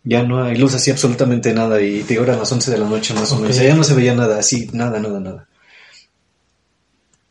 ya 0.06 0.22
no 0.22 0.42
hay 0.42 0.56
luz, 0.56 0.74
así 0.74 0.90
absolutamente 0.90 1.52
nada, 1.52 1.82
y 1.82 2.02
te 2.04 2.14
eran 2.14 2.38
las 2.38 2.50
11 2.50 2.70
de 2.70 2.78
la 2.78 2.88
noche 2.88 3.12
más 3.12 3.30
o 3.32 3.38
menos, 3.38 3.56
ya 3.56 3.74
no 3.74 3.84
se 3.84 3.94
veía 3.94 4.14
nada, 4.14 4.38
así, 4.38 4.70
nada, 4.72 4.98
nada, 5.00 5.20
nada. 5.20 5.48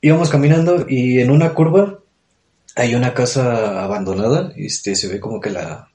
Íbamos 0.01 0.29
caminando 0.29 0.85
y 0.87 1.19
en 1.19 1.31
una 1.31 1.53
curva 1.53 1.99
hay 2.75 2.93
una 2.93 3.13
casa 3.13 3.83
abandonada, 3.83 4.51
este, 4.55 4.95
se 4.95 5.07
ve 5.07 5.19
como 5.19 5.39
que 5.39 5.49
la 5.49 5.87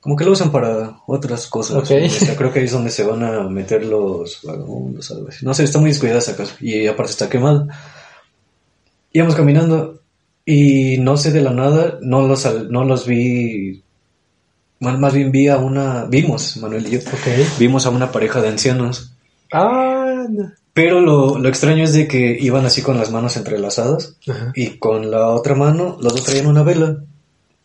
como 0.00 0.16
que 0.16 0.24
lo 0.24 0.32
usan 0.32 0.52
para 0.52 1.00
otras 1.06 1.48
cosas. 1.48 1.76
Ok. 1.76 1.90
O 2.06 2.08
sea, 2.08 2.36
creo 2.36 2.52
que 2.52 2.60
ahí 2.60 2.64
es 2.66 2.72
donde 2.72 2.90
se 2.90 3.02
van 3.02 3.22
a 3.24 3.42
meter 3.48 3.84
los 3.84 4.40
vagabundos, 4.44 5.10
algo 5.10 5.28
así. 5.28 5.44
No 5.44 5.52
sé, 5.54 5.64
está 5.64 5.78
muy 5.80 5.90
descuidada 5.90 6.20
esa 6.20 6.36
casa. 6.36 6.54
Y 6.60 6.86
aparte 6.86 7.10
está 7.10 7.28
quemada. 7.28 7.66
Íbamos 9.12 9.34
caminando 9.34 10.00
y 10.46 10.98
no 10.98 11.16
sé 11.16 11.32
de 11.32 11.42
la 11.42 11.50
nada, 11.50 11.98
no 12.00 12.26
los, 12.26 12.70
no 12.70 12.84
los 12.84 13.06
vi. 13.06 13.82
Más, 14.80 14.98
más 14.98 15.12
bien 15.14 15.32
vi 15.32 15.48
a 15.48 15.58
una. 15.58 16.04
Vimos, 16.04 16.56
Manuel 16.58 16.86
y 16.86 16.90
yo. 16.92 16.98
Ok. 17.00 17.58
Vimos 17.58 17.86
a 17.86 17.90
una 17.90 18.12
pareja 18.12 18.40
de 18.40 18.48
ancianos. 18.48 19.12
Ah. 19.52 20.24
Pero 20.72 21.00
lo, 21.00 21.38
lo 21.38 21.48
extraño 21.48 21.82
es 21.84 21.92
de 21.92 22.06
que 22.06 22.36
iban 22.40 22.64
así 22.64 22.82
con 22.82 22.96
las 22.98 23.10
manos 23.10 23.36
entrelazadas 23.36 24.14
Ajá. 24.28 24.52
y 24.54 24.78
con 24.78 25.10
la 25.10 25.28
otra 25.28 25.56
mano 25.56 25.96
los 26.00 26.12
dos 26.14 26.22
traían 26.24 26.46
una 26.46 26.62
vela. 26.62 26.98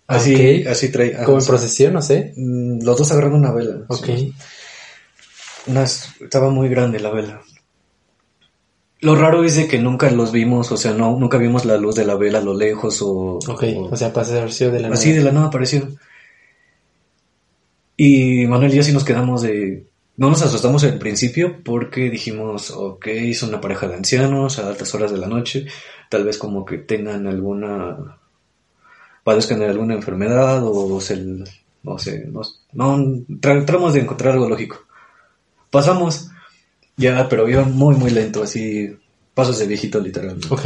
Así, 0.08 0.62
Ok. 0.64 0.68
así 0.68 0.92
traían. 0.92 1.24
Como 1.24 1.38
en 1.40 1.46
procesión, 1.46 1.94
no 1.94 2.02
sé. 2.02 2.34
Mm, 2.36 2.82
Los 2.84 2.98
dos 2.98 3.12
agarrando 3.12 3.38
una 3.38 3.52
vela. 3.52 3.78
Ok. 3.88 4.06
Sí. 4.06 4.34
Estaba 6.22 6.50
muy 6.50 6.68
grande 6.70 7.00
la 7.00 7.12
vela. 7.12 7.42
Lo 9.00 9.16
raro 9.16 9.44
es 9.44 9.56
de 9.58 9.68
que 9.68 9.80
nunca 9.80 10.10
los 10.12 10.32
vimos, 10.32 10.72
o 10.72 10.78
sea, 10.78 10.94
no, 10.94 11.18
nunca 11.20 11.38
vimos 11.38 11.66
la 11.66 11.78
luz 11.78 11.96
de 11.96 12.06
la 12.06 12.16
vela 12.16 12.40
a 12.40 12.42
lo 12.42 12.54
lejos 12.54 13.02
o... 13.02 13.38
Ok. 13.48 13.64
o- 13.76 13.90
O 13.92 13.98
sea, 13.98 14.12
sido 14.50 14.72
de 14.72 14.80
la 14.80 14.88
así 14.90 15.10
nada. 15.10 15.20
de 15.20 15.26
la 15.26 15.32
nada 15.34 15.48
apareció. 15.48 15.88
Y 17.98 18.48
Manuel 18.48 18.74
y 18.74 18.78
yo 18.78 18.84
sí 18.84 18.92
nos 18.92 19.04
quedamos 19.04 19.42
de... 19.42 19.86
No 20.16 20.30
nos 20.30 20.42
asustamos 20.44 20.84
al 20.84 21.00
principio 21.00 21.64
porque 21.64 22.10
dijimos, 22.10 22.72
ok, 22.72 23.08
son 23.34 23.50
una 23.50 23.62
pareja 23.62 23.88
de 23.88 23.96
ancianos 23.96 24.60
a 24.60 24.68
altas 24.68 24.94
horas 24.94 25.12
de 25.12 25.18
la 25.18 25.28
noche, 25.28 25.66
tal 26.10 26.24
vez 26.24 26.38
como 26.38 26.66
que 26.66 26.78
tengan 26.78 27.26
alguna... 27.28 28.18
padezcan 29.24 29.60
de 29.60 29.66
alguna 29.66 29.96
enfermedad 29.96 30.62
o 30.64 31.00
se... 31.02 31.18
no 31.84 31.98
sé, 31.98 32.28
no, 32.32 32.42
no 32.74 32.98
tra- 33.42 33.66
tratamos 33.66 33.94
de 33.94 34.02
encontrar 34.02 34.34
algo 34.34 34.48
lógico. 34.50 34.86
Pasamos, 35.72 36.30
ya, 36.96 37.28
pero 37.28 37.50
iba 37.50 37.64
muy, 37.64 37.96
muy 37.96 38.12
lento, 38.12 38.44
así, 38.44 38.96
pasos 39.34 39.58
de 39.58 39.66
viejito 39.68 40.00
literalmente. 40.00 40.48
Ok. 40.52 40.66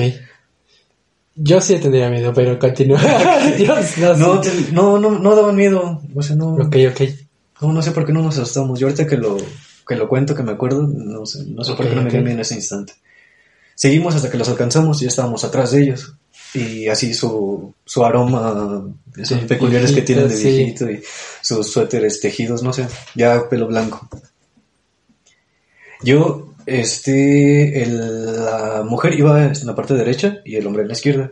Yo 1.39 1.61
sí 1.61 1.77
tendría 1.77 2.09
miedo, 2.09 2.33
pero 2.33 2.57
continúa. 2.57 2.99
Yo 3.59 3.75
no, 3.97 4.15
No, 4.17 4.43
sé. 4.43 4.49
te- 4.51 4.71
no, 4.71 4.97
no, 4.99 5.11
no 5.19 5.35
daban 5.35 5.55
miedo, 5.55 6.01
o 6.15 6.21
sea, 6.23 6.35
no... 6.35 6.55
Ok, 6.55 6.75
ok. 6.91 7.01
No, 7.61 7.71
no 7.73 7.81
sé 7.81 7.91
por 7.91 8.05
qué 8.05 8.11
no 8.13 8.21
nos 8.21 8.37
asustamos. 8.37 8.79
Yo 8.79 8.87
ahorita 8.87 9.05
que 9.07 9.17
lo, 9.17 9.37
que 9.87 9.95
lo 9.95 10.07
cuento, 10.09 10.33
que 10.35 10.43
me 10.43 10.51
acuerdo, 10.51 10.87
no 10.87 11.25
sé, 11.25 11.43
no 11.47 11.63
sé 11.63 11.73
por 11.73 11.87
qué 11.87 11.95
no 11.95 12.01
me 12.03 12.09
dio 12.11 12.21
miedo 12.21 12.33
en 12.35 12.39
ese 12.41 12.55
instante. 12.55 12.93
Seguimos 13.75 14.15
hasta 14.15 14.29
que 14.31 14.37
los 14.37 14.49
alcanzamos 14.49 14.99
y 15.01 15.05
ya 15.05 15.09
estábamos 15.09 15.43
atrás 15.43 15.71
de 15.71 15.83
ellos. 15.83 16.15
Y 16.53 16.87
así 16.87 17.13
su, 17.13 17.73
su 17.85 18.03
aroma, 18.05 18.83
esos 19.15 19.39
peculiares 19.41 19.91
que 19.91 20.01
tienen 20.01 20.27
de 20.27 20.35
viejito, 20.35 20.85
sí. 20.85 20.85
viejito 20.85 20.91
y 20.91 21.03
sus 21.41 21.69
suéteres 21.71 22.19
tejidos, 22.19 22.63
no 22.63 22.73
sé, 22.73 22.87
ya 23.15 23.47
pelo 23.49 23.67
blanco. 23.67 24.07
Yo, 26.03 26.53
este, 26.67 27.81
el- 27.83 28.35
la 28.45 28.83
mujer 28.87 29.17
iba 29.17 29.45
en 29.45 29.53
la 29.65 29.73
parte 29.75 29.93
derecha 29.95 30.37
y 30.45 30.55
el 30.57 30.67
hombre 30.67 30.83
en 30.83 30.89
la 30.89 30.93
izquierda. 30.93 31.31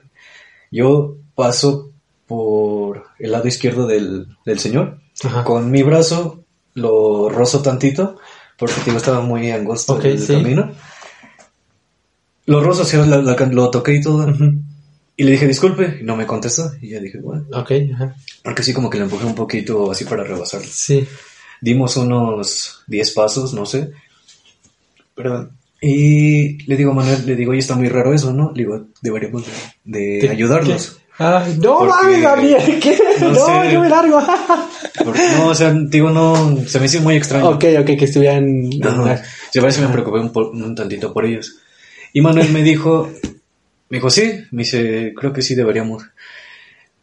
Yo 0.71 1.17
paso 1.35 1.91
por 2.27 3.03
el 3.19 3.31
lado 3.31 3.47
izquierdo 3.47 3.85
del, 3.85 4.27
del 4.45 4.59
señor 4.59 4.99
Ajá. 5.23 5.43
con 5.43 5.69
mi 5.69 5.83
brazo 5.83 6.43
lo 6.73 7.29
rozo 7.29 7.61
tantito 7.61 8.17
porque 8.57 8.73
digo, 8.85 8.97
estaba 8.97 9.21
muy 9.21 9.51
angosto 9.51 9.93
Ok, 9.95 10.05
el 10.05 10.19
sí. 10.19 10.33
camino. 10.33 10.71
Lo 12.47 12.61
rozo, 12.63 12.85
sí, 12.85 12.95
la- 12.97 13.05
la- 13.21 13.35
lo 13.51 13.69
toqué 13.71 13.95
y 13.95 14.01
todo. 14.01 14.27
Y 15.17 15.23
le 15.23 15.31
dije, 15.31 15.47
disculpe, 15.47 15.99
y 16.01 16.03
no 16.03 16.15
me 16.15 16.25
contestó. 16.27 16.71
Y 16.81 16.89
ya 16.89 16.99
dije, 16.99 17.19
bueno, 17.19 17.45
Ok, 17.53 17.71
ajá. 17.93 18.15
porque 18.43 18.63
sí 18.63 18.73
como 18.73 18.89
que 18.89 18.97
le 18.97 19.05
empujé 19.05 19.25
un 19.25 19.35
poquito 19.35 19.91
así 19.91 20.05
para 20.05 20.23
rebasarlo. 20.23 20.67
Sí. 20.69 21.07
Dimos 21.61 21.95
unos 21.97 22.83
10 22.87 23.11
pasos, 23.11 23.53
no 23.53 23.65
sé. 23.65 23.91
Perdón. 25.15 25.51
Y 25.81 26.63
le 26.67 26.75
digo 26.77 26.91
a 26.91 26.95
Manuel, 26.95 27.25
le 27.25 27.35
digo, 27.35 27.51
oye, 27.51 27.59
está 27.59 27.75
muy 27.75 27.89
raro 27.89 28.13
eso, 28.13 28.33
¿no? 28.33 28.51
Le 28.55 28.63
digo, 28.63 28.87
deberíamos 29.01 29.43
de, 29.83 29.99
de 30.15 30.19
¿Qué- 30.21 30.29
ayudarlos. 30.29 30.99
Ay, 31.17 31.57
no 31.61 31.77
Porque- 31.77 31.93
mames, 31.93 32.21
Gabriel, 32.21 32.79
¿qué? 32.81 32.97
No 33.21 33.29
No, 33.29 33.35
sé. 33.63 33.71
yo 33.71 33.79
me 33.81 33.87
largo. 33.89 34.19
Porque, 35.03 35.21
no, 35.37 35.47
o 35.47 35.55
sea, 35.55 35.71
digo, 35.73 36.09
no, 36.09 36.57
se 36.67 36.77
me 36.79 36.87
hizo 36.87 36.99
muy 37.01 37.15
extraño. 37.15 37.49
ok, 37.51 37.63
ok, 37.79 37.85
que 37.85 38.03
estuvieran. 38.05 38.69
Ajá. 38.83 39.21
Sí, 39.51 39.59
a 39.59 39.61
veces 39.63 39.81
me 39.81 39.87
preocupé 39.93 40.19
un, 40.19 40.31
po- 40.33 40.49
un 40.49 40.75
tantito 40.75 41.13
por 41.13 41.25
ellos. 41.25 41.55
Y 42.11 42.19
Manuel 42.21 42.49
me 42.51 42.63
dijo, 42.63 43.09
me 43.89 43.97
dijo, 43.97 44.09
sí, 44.09 44.41
me 44.51 44.63
dice, 44.63 45.13
creo 45.15 45.31
que 45.31 45.41
sí 45.41 45.55
deberíamos. 45.55 46.03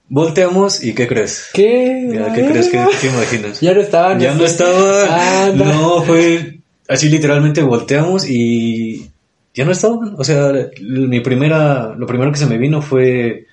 Volteamos 0.08 0.84
y 0.84 0.94
¿qué 0.94 1.06
crees? 1.08 1.48
¿Qué? 1.54 2.10
Ya, 2.12 2.32
¿Qué 2.34 2.44
crees? 2.46 2.68
¿Qué, 2.68 2.84
qué 3.00 3.06
imaginas? 3.06 3.60
Ya 3.60 3.72
no 3.72 3.80
estaban. 3.80 4.20
Ya 4.20 4.34
no 4.34 4.44
estaba. 4.44 5.44
Anda. 5.46 5.64
No, 5.64 6.02
fue 6.02 6.60
así 6.92 7.08
literalmente 7.08 7.62
volteamos 7.62 8.28
y 8.28 9.10
ya 9.54 9.64
no 9.64 9.72
estaban. 9.72 10.14
O 10.18 10.24
sea, 10.24 10.52
mi 10.80 11.20
primera, 11.20 11.94
lo 11.96 12.06
primero 12.06 12.30
que 12.32 12.38
se 12.38 12.46
me 12.46 12.58
vino 12.58 12.80
fue, 12.82 13.46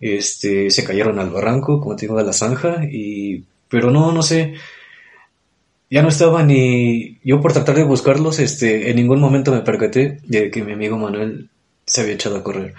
este, 0.00 0.70
se 0.70 0.84
cayeron 0.84 1.18
al 1.18 1.30
barranco, 1.30 1.80
como 1.80 1.96
te 1.96 2.02
digo, 2.06 2.18
a 2.18 2.22
la 2.22 2.32
zanja 2.32 2.82
y, 2.90 3.44
pero 3.68 3.90
no, 3.90 4.12
no 4.12 4.22
sé. 4.22 4.54
Ya 5.88 6.02
no 6.02 6.08
estaban 6.08 6.50
y 6.50 7.18
yo 7.24 7.40
por 7.40 7.52
tratar 7.52 7.76
de 7.76 7.84
buscarlos, 7.84 8.40
este, 8.40 8.90
en 8.90 8.96
ningún 8.96 9.20
momento 9.20 9.52
me 9.52 9.60
percaté 9.60 10.18
de 10.24 10.50
que 10.50 10.62
mi 10.64 10.72
amigo 10.72 10.98
Manuel 10.98 11.48
se 11.86 12.00
había 12.00 12.14
echado 12.14 12.36
a 12.36 12.42
correr. 12.42 12.74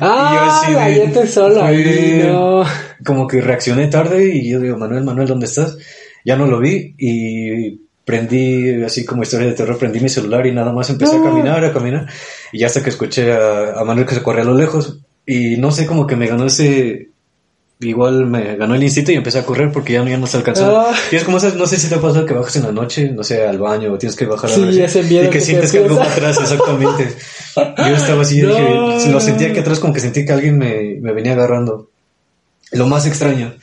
Ah, 0.00 0.30
Y 0.30 0.34
yo 0.34 0.42
así 0.42 0.72
de- 0.98 1.02
cállate 1.06 1.26
solo. 1.26 1.54
fue- 1.60 1.64
ahí, 1.68 2.22
no. 2.26 2.62
como 3.04 3.26
que 3.26 3.40
reaccioné 3.40 3.86
tarde 3.88 4.34
y 4.36 4.50
yo 4.50 4.60
digo, 4.60 4.76
Manuel, 4.76 5.04
Manuel, 5.04 5.26
¿dónde 5.28 5.46
estás? 5.46 5.78
Ya 6.26 6.36
no 6.36 6.46
lo 6.46 6.58
vi 6.60 6.94
y 6.98 7.80
prendí, 8.04 8.82
así 8.82 9.04
como 9.04 9.22
historia 9.22 9.46
de 9.46 9.54
terror, 9.54 9.78
prendí 9.78 10.00
mi 10.00 10.08
celular 10.08 10.46
y 10.46 10.52
nada 10.52 10.72
más 10.72 10.90
empecé 10.90 11.16
a 11.16 11.22
caminar, 11.22 11.64
a 11.64 11.72
caminar. 11.72 12.06
Y 12.52 12.58
ya 12.58 12.66
hasta 12.66 12.82
que 12.82 12.90
escuché 12.90 13.32
a, 13.32 13.72
a 13.80 13.84
Manuel 13.84 14.06
que 14.06 14.14
se 14.14 14.22
corría 14.22 14.42
a 14.42 14.46
lo 14.46 14.54
lejos 14.54 14.98
y 15.26 15.56
no 15.56 15.70
sé, 15.70 15.86
como 15.86 16.06
que 16.06 16.16
me 16.16 16.26
ganó 16.26 16.46
ese... 16.46 17.08
Igual 17.80 18.26
me 18.26 18.54
ganó 18.56 18.76
el 18.76 18.82
instinto 18.84 19.10
y 19.10 19.16
empecé 19.16 19.40
a 19.40 19.44
correr 19.44 19.70
porque 19.72 19.94
ya, 19.94 20.02
no- 20.02 20.08
ya 20.08 20.16
no 20.16 20.26
se 20.28 20.36
alcanzó. 20.36 20.80
Ah. 20.80 20.94
Y 21.10 21.16
es 21.16 21.24
como 21.24 21.38
no 21.40 21.66
sé 21.66 21.76
si 21.76 21.88
te 21.88 21.96
ha 21.96 22.00
pasado 22.00 22.24
que 22.24 22.32
bajas 22.32 22.54
en 22.56 22.62
la 22.62 22.72
noche, 22.72 23.10
no 23.10 23.24
sé, 23.24 23.42
al 23.46 23.58
baño 23.58 23.92
o 23.92 23.98
tienes 23.98 24.16
que 24.16 24.26
bajar 24.26 24.48
a 24.48 24.54
Sí, 24.54 24.60
ver 24.62 24.74
si- 24.74 24.82
ese 24.82 25.02
miedo 25.02 25.24
y 25.24 25.26
que, 25.26 25.32
que 25.32 25.38
te 25.40 25.44
sientes 25.44 25.72
que 25.72 25.78
algo 25.78 25.96
va 25.96 26.04
atrás, 26.06 26.38
exactamente. 26.40 27.08
Yo 27.56 27.96
estaba 27.96 28.22
así, 28.22 28.40
No. 28.42 28.48
dije, 28.96 29.10
lo 29.10 29.20
sentía 29.20 29.52
que 29.52 29.60
atrás 29.60 29.80
como 29.80 29.92
que 29.92 30.00
sentí 30.00 30.24
que 30.24 30.32
alguien 30.32 30.56
me, 30.56 30.98
me 31.00 31.12
venía 31.12 31.32
agarrando. 31.32 31.90
Lo 32.72 32.86
más 32.86 33.06
extraño 33.06 33.54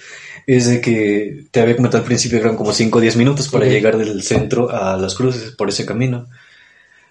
es 0.57 0.67
de 0.67 0.81
que 0.81 1.45
te 1.49 1.61
había 1.61 1.77
comentado 1.77 2.01
al 2.01 2.07
principio 2.07 2.37
eran 2.37 2.57
como 2.57 2.73
5 2.73 2.97
o 2.97 3.01
10 3.01 3.15
minutos 3.15 3.47
para 3.47 3.67
llegar 3.67 3.97
del 3.97 4.21
centro 4.21 4.69
a 4.69 4.97
las 4.97 5.15
cruces 5.15 5.51
por 5.51 5.69
ese 5.69 5.85
camino. 5.85 6.27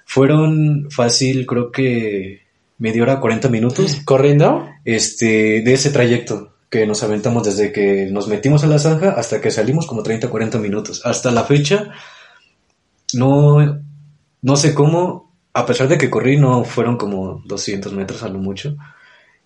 Fueron 0.05 0.91
fácil, 0.91 1.47
creo 1.47 1.73
que 1.73 2.43
media 2.77 3.03
hora, 3.03 3.21
40 3.21 3.49
minutos 3.49 3.97
¿Corriendo? 4.05 4.69
este, 4.85 5.63
de 5.63 5.73
ese 5.73 5.89
trayecto 5.89 6.53
que 6.69 6.87
nos 6.87 7.03
aventamos 7.03 7.45
desde 7.45 7.73
que 7.73 8.09
nos 8.13 8.29
metimos 8.29 8.63
a 8.63 8.67
la 8.67 8.79
zanja 8.79 9.13
hasta 9.13 9.41
que 9.41 9.51
salimos 9.51 9.87
como 9.87 10.03
30 10.03 10.27
o 10.27 10.31
40 10.31 10.59
minutos. 10.59 11.01
Hasta 11.07 11.31
la 11.31 11.45
fecha, 11.45 11.93
no, 13.15 13.83
no 14.43 14.57
sé 14.57 14.75
cómo, 14.75 15.33
a 15.55 15.65
pesar 15.65 15.89
de 15.89 15.97
que 15.97 16.11
corrí, 16.11 16.37
no 16.37 16.65
fueron 16.65 16.99
como 16.99 17.43
200 17.47 17.95
metros 17.95 18.23
a 18.23 18.29
lo 18.29 18.39
mucho. 18.39 18.77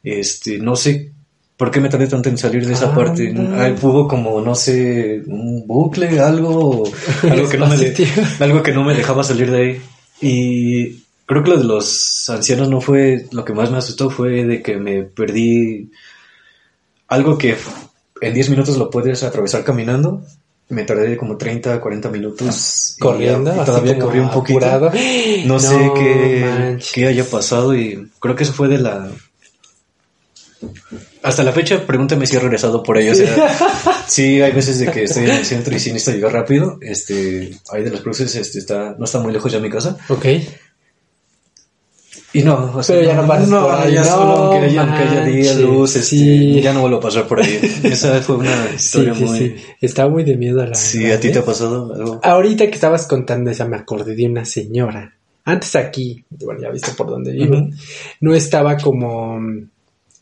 Este, 0.02 0.58
no 0.58 0.74
sé 0.74 1.13
por 1.56 1.70
qué 1.70 1.80
me 1.80 1.88
tardé 1.88 2.06
tanto 2.08 2.28
en 2.28 2.36
salir 2.38 2.66
de 2.66 2.72
esa 2.74 2.90
Ah, 2.90 2.94
parte. 2.94 3.32
no. 3.32 3.42
Hubo 3.82 4.08
como, 4.08 4.40
no 4.40 4.54
sé, 4.54 5.22
un 5.26 5.66
bucle, 5.66 6.18
algo, 6.20 6.84
algo 7.30 7.48
que 7.48 7.58
no 7.58 7.66
me, 7.68 7.76
de- 7.76 8.08
algo 8.40 8.62
que 8.62 8.72
no 8.72 8.84
me 8.84 8.94
dejaba 8.94 9.22
salir 9.24 9.50
de 9.50 9.58
ahí. 9.62 9.82
Y 10.20 11.02
creo 11.26 11.42
que 11.44 11.50
lo 11.50 11.58
de 11.58 11.64
los 11.64 12.28
ancianos 12.30 12.68
no 12.68 12.80
fue 12.80 13.26
lo 13.32 13.44
que 13.44 13.52
más 13.52 13.70
me 13.70 13.78
asustó, 13.78 14.10
fue 14.10 14.44
de 14.44 14.62
que 14.62 14.76
me 14.78 15.02
perdí 15.04 15.90
algo 17.08 17.38
que 17.38 17.56
en 18.20 18.34
10 18.34 18.50
minutos 18.50 18.76
lo 18.76 18.90
puedes 18.90 19.22
atravesar 19.22 19.62
caminando. 19.64 20.22
Me 20.70 20.82
tardé 20.84 21.16
como 21.18 21.36
30, 21.36 21.78
40 21.78 22.08
minutos 22.08 22.96
Corriendo. 22.98 23.52
y 23.54 23.64
todavía 23.66 23.98
corrí 23.98 24.18
un 24.18 24.30
poquito. 24.30 24.58
apurado. 24.64 24.90
No, 25.44 25.60
sé 25.60 25.90
qué, 25.94 26.78
qué 26.94 27.06
haya 27.06 27.24
pasado 27.24 27.76
y 27.76 28.10
creo 28.18 28.34
que 28.34 28.44
eso 28.44 28.54
fue 28.54 28.68
de 28.68 28.78
la... 28.78 29.10
Hasta 31.24 31.42
la 31.42 31.52
fecha, 31.52 31.86
pregúntame 31.86 32.26
si 32.26 32.36
he 32.36 32.38
regresado 32.38 32.82
por 32.82 32.98
ello. 32.98 33.12
O 33.12 33.14
sea, 33.14 34.04
sí, 34.06 34.42
hay 34.42 34.52
veces 34.52 34.78
de 34.78 34.90
que 34.90 35.04
estoy 35.04 35.24
en 35.24 35.30
el 35.30 35.44
centro 35.46 35.74
y 35.74 35.80
sí 35.80 35.90
necesito 35.90 36.16
llegar 36.18 36.34
rápido. 36.34 36.76
Este, 36.82 37.50
ahí 37.72 37.82
de 37.82 37.90
las 37.90 38.02
cruces, 38.02 38.34
este, 38.36 38.58
está, 38.58 38.94
no 38.98 39.06
está 39.06 39.20
muy 39.20 39.32
lejos 39.32 39.50
ya 39.50 39.58
mi 39.58 39.70
casa. 39.70 39.96
Ok. 40.10 40.26
Y 42.34 42.42
no, 42.42 42.72
o 42.74 42.82
sea, 42.82 42.96
Pero 42.96 43.08
ya 43.08 43.14
no 43.14 43.26
pasas 43.26 43.48
por 43.48 43.74
ahí, 43.74 43.94
ya 43.94 44.00
no 44.00 44.06
solo 44.06 44.32
aunque 44.32 44.66
haya, 44.66 44.82
aunque 44.82 45.02
haya 45.02 45.24
día, 45.24 45.54
luz, 45.54 45.96
este, 45.96 46.08
sí. 46.08 46.60
ya 46.60 46.74
no 46.74 46.82
vuelvo 46.82 46.98
a 46.98 47.00
pasar 47.00 47.26
por 47.26 47.40
ahí. 47.40 47.58
Esa 47.84 48.20
fue 48.20 48.36
una 48.36 48.68
historia 48.74 49.14
sí, 49.14 49.24
muy... 49.24 49.38
sí. 49.38 49.56
Está 49.80 50.08
muy 50.08 50.24
de 50.24 50.36
miedo 50.36 50.66
la 50.66 50.74
Sí, 50.74 51.04
verdad, 51.04 51.16
¿a 51.16 51.20
ti 51.20 51.28
¿eh? 51.28 51.30
te 51.30 51.38
ha 51.38 51.44
pasado 51.44 51.94
algo? 51.94 52.20
Ahorita 52.22 52.66
que 52.66 52.74
estabas 52.74 53.06
contando 53.06 53.50
esa, 53.50 53.64
me 53.64 53.76
acordé 53.76 54.14
de 54.14 54.26
una 54.26 54.44
señora. 54.44 55.16
Antes 55.44 55.74
aquí, 55.76 56.22
bueno, 56.28 56.60
ya 56.60 56.70
viste 56.70 56.90
por 56.92 57.06
dónde 57.06 57.32
vivo, 57.32 57.68
no 58.20 58.34
estaba 58.34 58.76
como, 58.78 59.38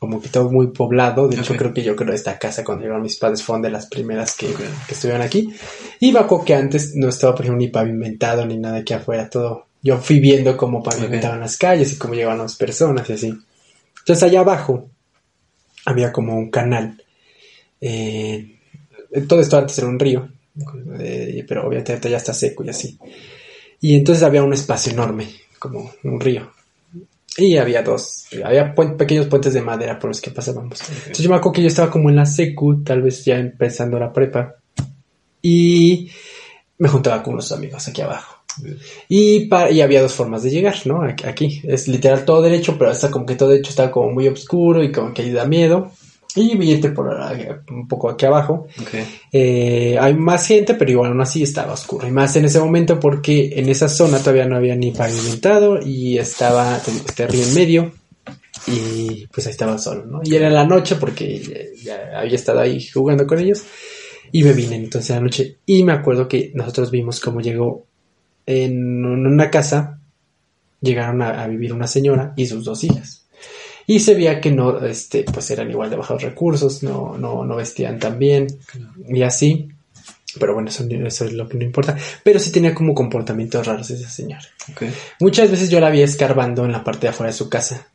como 0.02 0.20
que 0.20 0.30
todo 0.30 0.50
muy 0.50 0.66
poblado. 0.72 1.28
De 1.28 1.36
hecho, 1.36 1.56
creo 1.56 1.72
que 1.72 1.84
yo 1.84 1.94
creo 1.94 2.08
que 2.08 2.16
esta 2.16 2.36
casa 2.36 2.64
cuando 2.64 2.82
llegaron 2.82 3.04
mis 3.04 3.18
padres 3.18 3.40
fueron 3.40 3.62
de 3.62 3.70
las 3.70 3.86
primeras 3.86 4.34
que, 4.34 4.48
que 4.48 4.94
estuvieron 4.94 5.22
aquí. 5.22 5.48
Y 6.00 6.16
acuerdo 6.16 6.44
que 6.44 6.56
antes 6.56 6.96
no 6.96 7.08
estaba, 7.08 7.36
por 7.36 7.44
ejemplo, 7.44 7.60
ni 7.60 7.68
pavimentado 7.68 8.44
ni 8.44 8.58
nada 8.58 8.78
aquí 8.78 8.94
afuera, 8.94 9.30
todo. 9.30 9.66
Yo 9.80 9.98
fui 9.98 10.18
viendo 10.18 10.56
cómo 10.56 10.82
pavimentaban 10.82 11.38
las 11.38 11.56
calles 11.56 11.92
y 11.92 11.98
cómo 11.98 12.14
llegaban 12.14 12.38
las 12.38 12.56
personas 12.56 13.08
y 13.10 13.12
así. 13.12 13.32
Entonces 14.00 14.24
allá 14.24 14.40
abajo 14.40 14.90
había 15.84 16.10
como 16.10 16.36
un 16.36 16.50
canal. 16.50 17.00
Eh, 17.80 18.58
todo 19.28 19.40
esto 19.40 19.56
antes 19.56 19.78
era 19.78 19.86
un 19.86 20.00
río, 20.00 20.28
eh, 20.98 21.44
pero 21.46 21.64
obviamente 21.64 22.10
ya 22.10 22.16
está 22.16 22.34
seco 22.34 22.64
y 22.64 22.70
así. 22.70 22.98
Y 23.80 23.94
entonces 23.94 24.24
había 24.24 24.42
un 24.42 24.52
espacio 24.52 24.92
enorme, 24.92 25.28
como 25.60 25.92
un 26.02 26.18
río. 26.18 26.50
Y 27.38 27.56
había 27.56 27.82
dos, 27.82 28.26
había 28.44 28.74
pequeños 28.74 29.26
puentes 29.26 29.54
de 29.54 29.62
madera 29.62 29.98
por 29.98 30.08
los 30.10 30.20
que 30.20 30.30
pasábamos. 30.30 30.80
Entonces 30.90 31.18
yo 31.24 31.30
me 31.30 31.36
acuerdo 31.36 31.52
que 31.54 31.62
yo 31.62 31.68
estaba 31.68 31.90
como 31.90 32.10
en 32.10 32.16
la 32.16 32.26
secu, 32.26 32.82
tal 32.84 33.00
vez 33.02 33.24
ya 33.24 33.38
empezando 33.38 33.98
la 33.98 34.12
prepa, 34.12 34.56
y 35.40 36.10
me 36.78 36.88
juntaba 36.88 37.22
con 37.22 37.34
unos 37.34 37.50
amigos 37.52 37.86
aquí 37.88 38.02
abajo. 38.02 38.36
Y, 39.08 39.46
pa- 39.46 39.70
y 39.70 39.80
había 39.80 40.02
dos 40.02 40.12
formas 40.12 40.42
de 40.42 40.50
llegar, 40.50 40.76
¿no? 40.84 41.02
Aquí, 41.02 41.24
aquí. 41.26 41.62
es 41.64 41.88
literal 41.88 42.24
todo 42.26 42.42
derecho, 42.42 42.76
pero 42.78 42.90
está 42.90 43.10
como 43.10 43.24
que 43.24 43.34
todo 43.34 43.48
derecho 43.48 43.70
está 43.70 43.90
como 43.90 44.10
muy 44.12 44.28
oscuro 44.28 44.82
y 44.84 44.92
como 44.92 45.14
que 45.14 45.22
ahí 45.22 45.30
da 45.30 45.46
miedo. 45.46 45.90
Y 46.34 46.52
irte 46.64 46.90
por 46.90 47.12
ahí, 47.20 47.46
un 47.70 47.86
poco 47.86 48.08
aquí 48.08 48.24
abajo. 48.24 48.66
Eh, 49.30 49.98
hay 50.00 50.14
más 50.14 50.46
gente, 50.46 50.74
pero 50.74 50.90
igual 50.90 51.10
aún 51.10 51.20
así 51.20 51.42
estaba 51.42 51.74
oscuro. 51.74 52.08
Y 52.08 52.10
más 52.10 52.34
en 52.36 52.46
ese 52.46 52.58
momento 52.58 52.98
porque 52.98 53.52
en 53.56 53.68
esa 53.68 53.88
zona 53.88 54.18
todavía 54.18 54.46
no 54.46 54.56
había 54.56 54.74
ni 54.74 54.92
pavimentado 54.92 55.78
y 55.82 56.16
estaba 56.16 56.76
este 56.76 57.26
río 57.26 57.44
en 57.44 57.54
medio. 57.54 57.92
Y 58.66 59.26
pues 59.26 59.46
ahí 59.46 59.50
estaba 59.50 59.76
solo, 59.76 60.06
¿no? 60.06 60.20
Y 60.24 60.34
era 60.34 60.48
la 60.48 60.64
noche 60.64 60.96
porque 60.96 61.74
ya, 61.82 61.98
ya 62.10 62.20
había 62.20 62.36
estado 62.36 62.60
ahí 62.60 62.82
jugando 62.82 63.26
con 63.26 63.38
ellos. 63.38 63.64
Y 64.30 64.42
me 64.44 64.54
vine 64.54 64.76
entonces 64.76 65.10
a 65.10 65.16
la 65.16 65.22
noche. 65.22 65.58
Y 65.66 65.82
me 65.82 65.92
acuerdo 65.92 66.28
que 66.28 66.50
nosotros 66.54 66.90
vimos 66.90 67.20
cómo 67.20 67.42
llegó 67.42 67.84
en 68.46 69.04
una 69.04 69.50
casa. 69.50 70.00
Llegaron 70.80 71.20
a, 71.20 71.42
a 71.42 71.46
vivir 71.46 71.74
una 71.74 71.86
señora 71.86 72.32
y 72.36 72.46
sus 72.46 72.64
dos 72.64 72.82
hijas. 72.84 73.21
Y 73.86 73.98
se 74.00 74.14
veía 74.14 74.40
que 74.40 74.50
no, 74.52 74.84
este, 74.84 75.24
pues 75.24 75.50
eran 75.50 75.70
igual 75.70 75.90
de 75.90 75.96
bajos 75.96 76.22
recursos, 76.22 76.82
no, 76.82 77.16
no, 77.18 77.44
no 77.44 77.56
vestían 77.56 77.98
tan 77.98 78.18
bien 78.18 78.46
y 79.08 79.22
así. 79.22 79.68
Pero 80.40 80.54
bueno, 80.54 80.70
eso, 80.70 80.84
eso 80.88 81.24
es 81.26 81.32
lo 81.34 81.46
que 81.48 81.58
no 81.58 81.64
importa. 81.64 81.96
Pero 82.24 82.38
sí 82.38 82.50
tenía 82.50 82.74
como 82.74 82.94
comportamientos 82.94 83.66
raros 83.66 83.90
esa 83.90 84.08
señora. 84.08 84.44
Ok. 84.70 84.84
Muchas 85.20 85.50
veces 85.50 85.68
yo 85.68 85.78
la 85.80 85.90
vi 85.90 86.00
escarbando 86.02 86.64
en 86.64 86.72
la 86.72 86.82
parte 86.82 87.02
de 87.02 87.08
afuera 87.08 87.30
de 87.30 87.36
su 87.36 87.50
casa, 87.50 87.88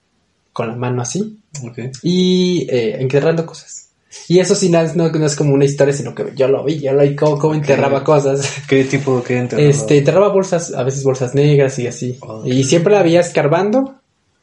con 0.54 0.68
la 0.68 0.76
mano 0.76 1.02
así, 1.02 1.40
Ok. 1.64 1.80
y 2.04 2.68
eh, 2.70 2.98
enterrando 3.00 3.46
cosas. 3.46 3.86
Y 4.28 4.40
eso 4.40 4.56
sí 4.56 4.70
no, 4.70 4.80
es- 4.82 4.96
no, 4.96 5.08
es 5.08 5.36
como 5.36 5.54
una 5.54 5.66
historia, 5.66 5.94
sino 5.94 6.14
que 6.14 6.26
yo 6.36 6.48
lo 6.48 6.64
vi, 6.64 6.80
yo 6.80 6.94
lo 6.94 7.02
vi 7.04 7.16
cómo, 7.16 7.38
cómo 7.40 7.54
enterraba 7.56 8.04
cosas. 8.04 8.52
¿Qué 8.68 8.84
tipo, 8.84 9.24
qué 9.24 9.38
enterraba? 9.40 9.68
Este, 9.70 9.98
enterraba 9.98 10.30
bolsas, 10.30 10.74
a 10.74 10.84
veces 10.84 11.04
bolsas 11.04 11.34
negras 11.34 11.78
y 11.80 11.88
así. 11.88 12.18
Ah, 12.22 12.42
Y 12.46 12.64
siempre 12.66 12.94
la 12.94 13.02
veía 13.04 13.20
escarbando. 13.22 13.96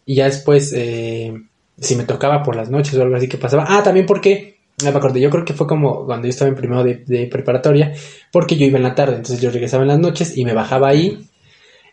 Y 0.06 0.16
ya 0.16 0.24
después, 0.26 0.72
eh, 0.76 1.32
si 1.78 1.96
me 1.96 2.04
tocaba 2.04 2.42
por 2.42 2.56
las 2.56 2.70
noches 2.70 2.94
o 2.94 3.02
algo 3.02 3.16
así 3.16 3.28
que 3.28 3.38
pasaba. 3.38 3.64
Ah, 3.68 3.82
también 3.82 4.06
porque, 4.06 4.58
me 4.82 4.88
acordé, 4.90 5.20
yo 5.20 5.30
creo 5.30 5.44
que 5.44 5.54
fue 5.54 5.66
como 5.66 6.04
cuando 6.06 6.26
yo 6.26 6.30
estaba 6.30 6.48
en 6.48 6.56
primero 6.56 6.84
de, 6.84 7.04
de 7.06 7.26
preparatoria, 7.26 7.94
porque 8.32 8.56
yo 8.56 8.66
iba 8.66 8.76
en 8.78 8.84
la 8.84 8.94
tarde, 8.94 9.16
entonces 9.16 9.40
yo 9.40 9.50
regresaba 9.50 9.82
en 9.82 9.88
las 9.88 9.98
noches 9.98 10.36
y 10.36 10.44
me 10.44 10.52
bajaba 10.52 10.88
ahí. 10.88 11.26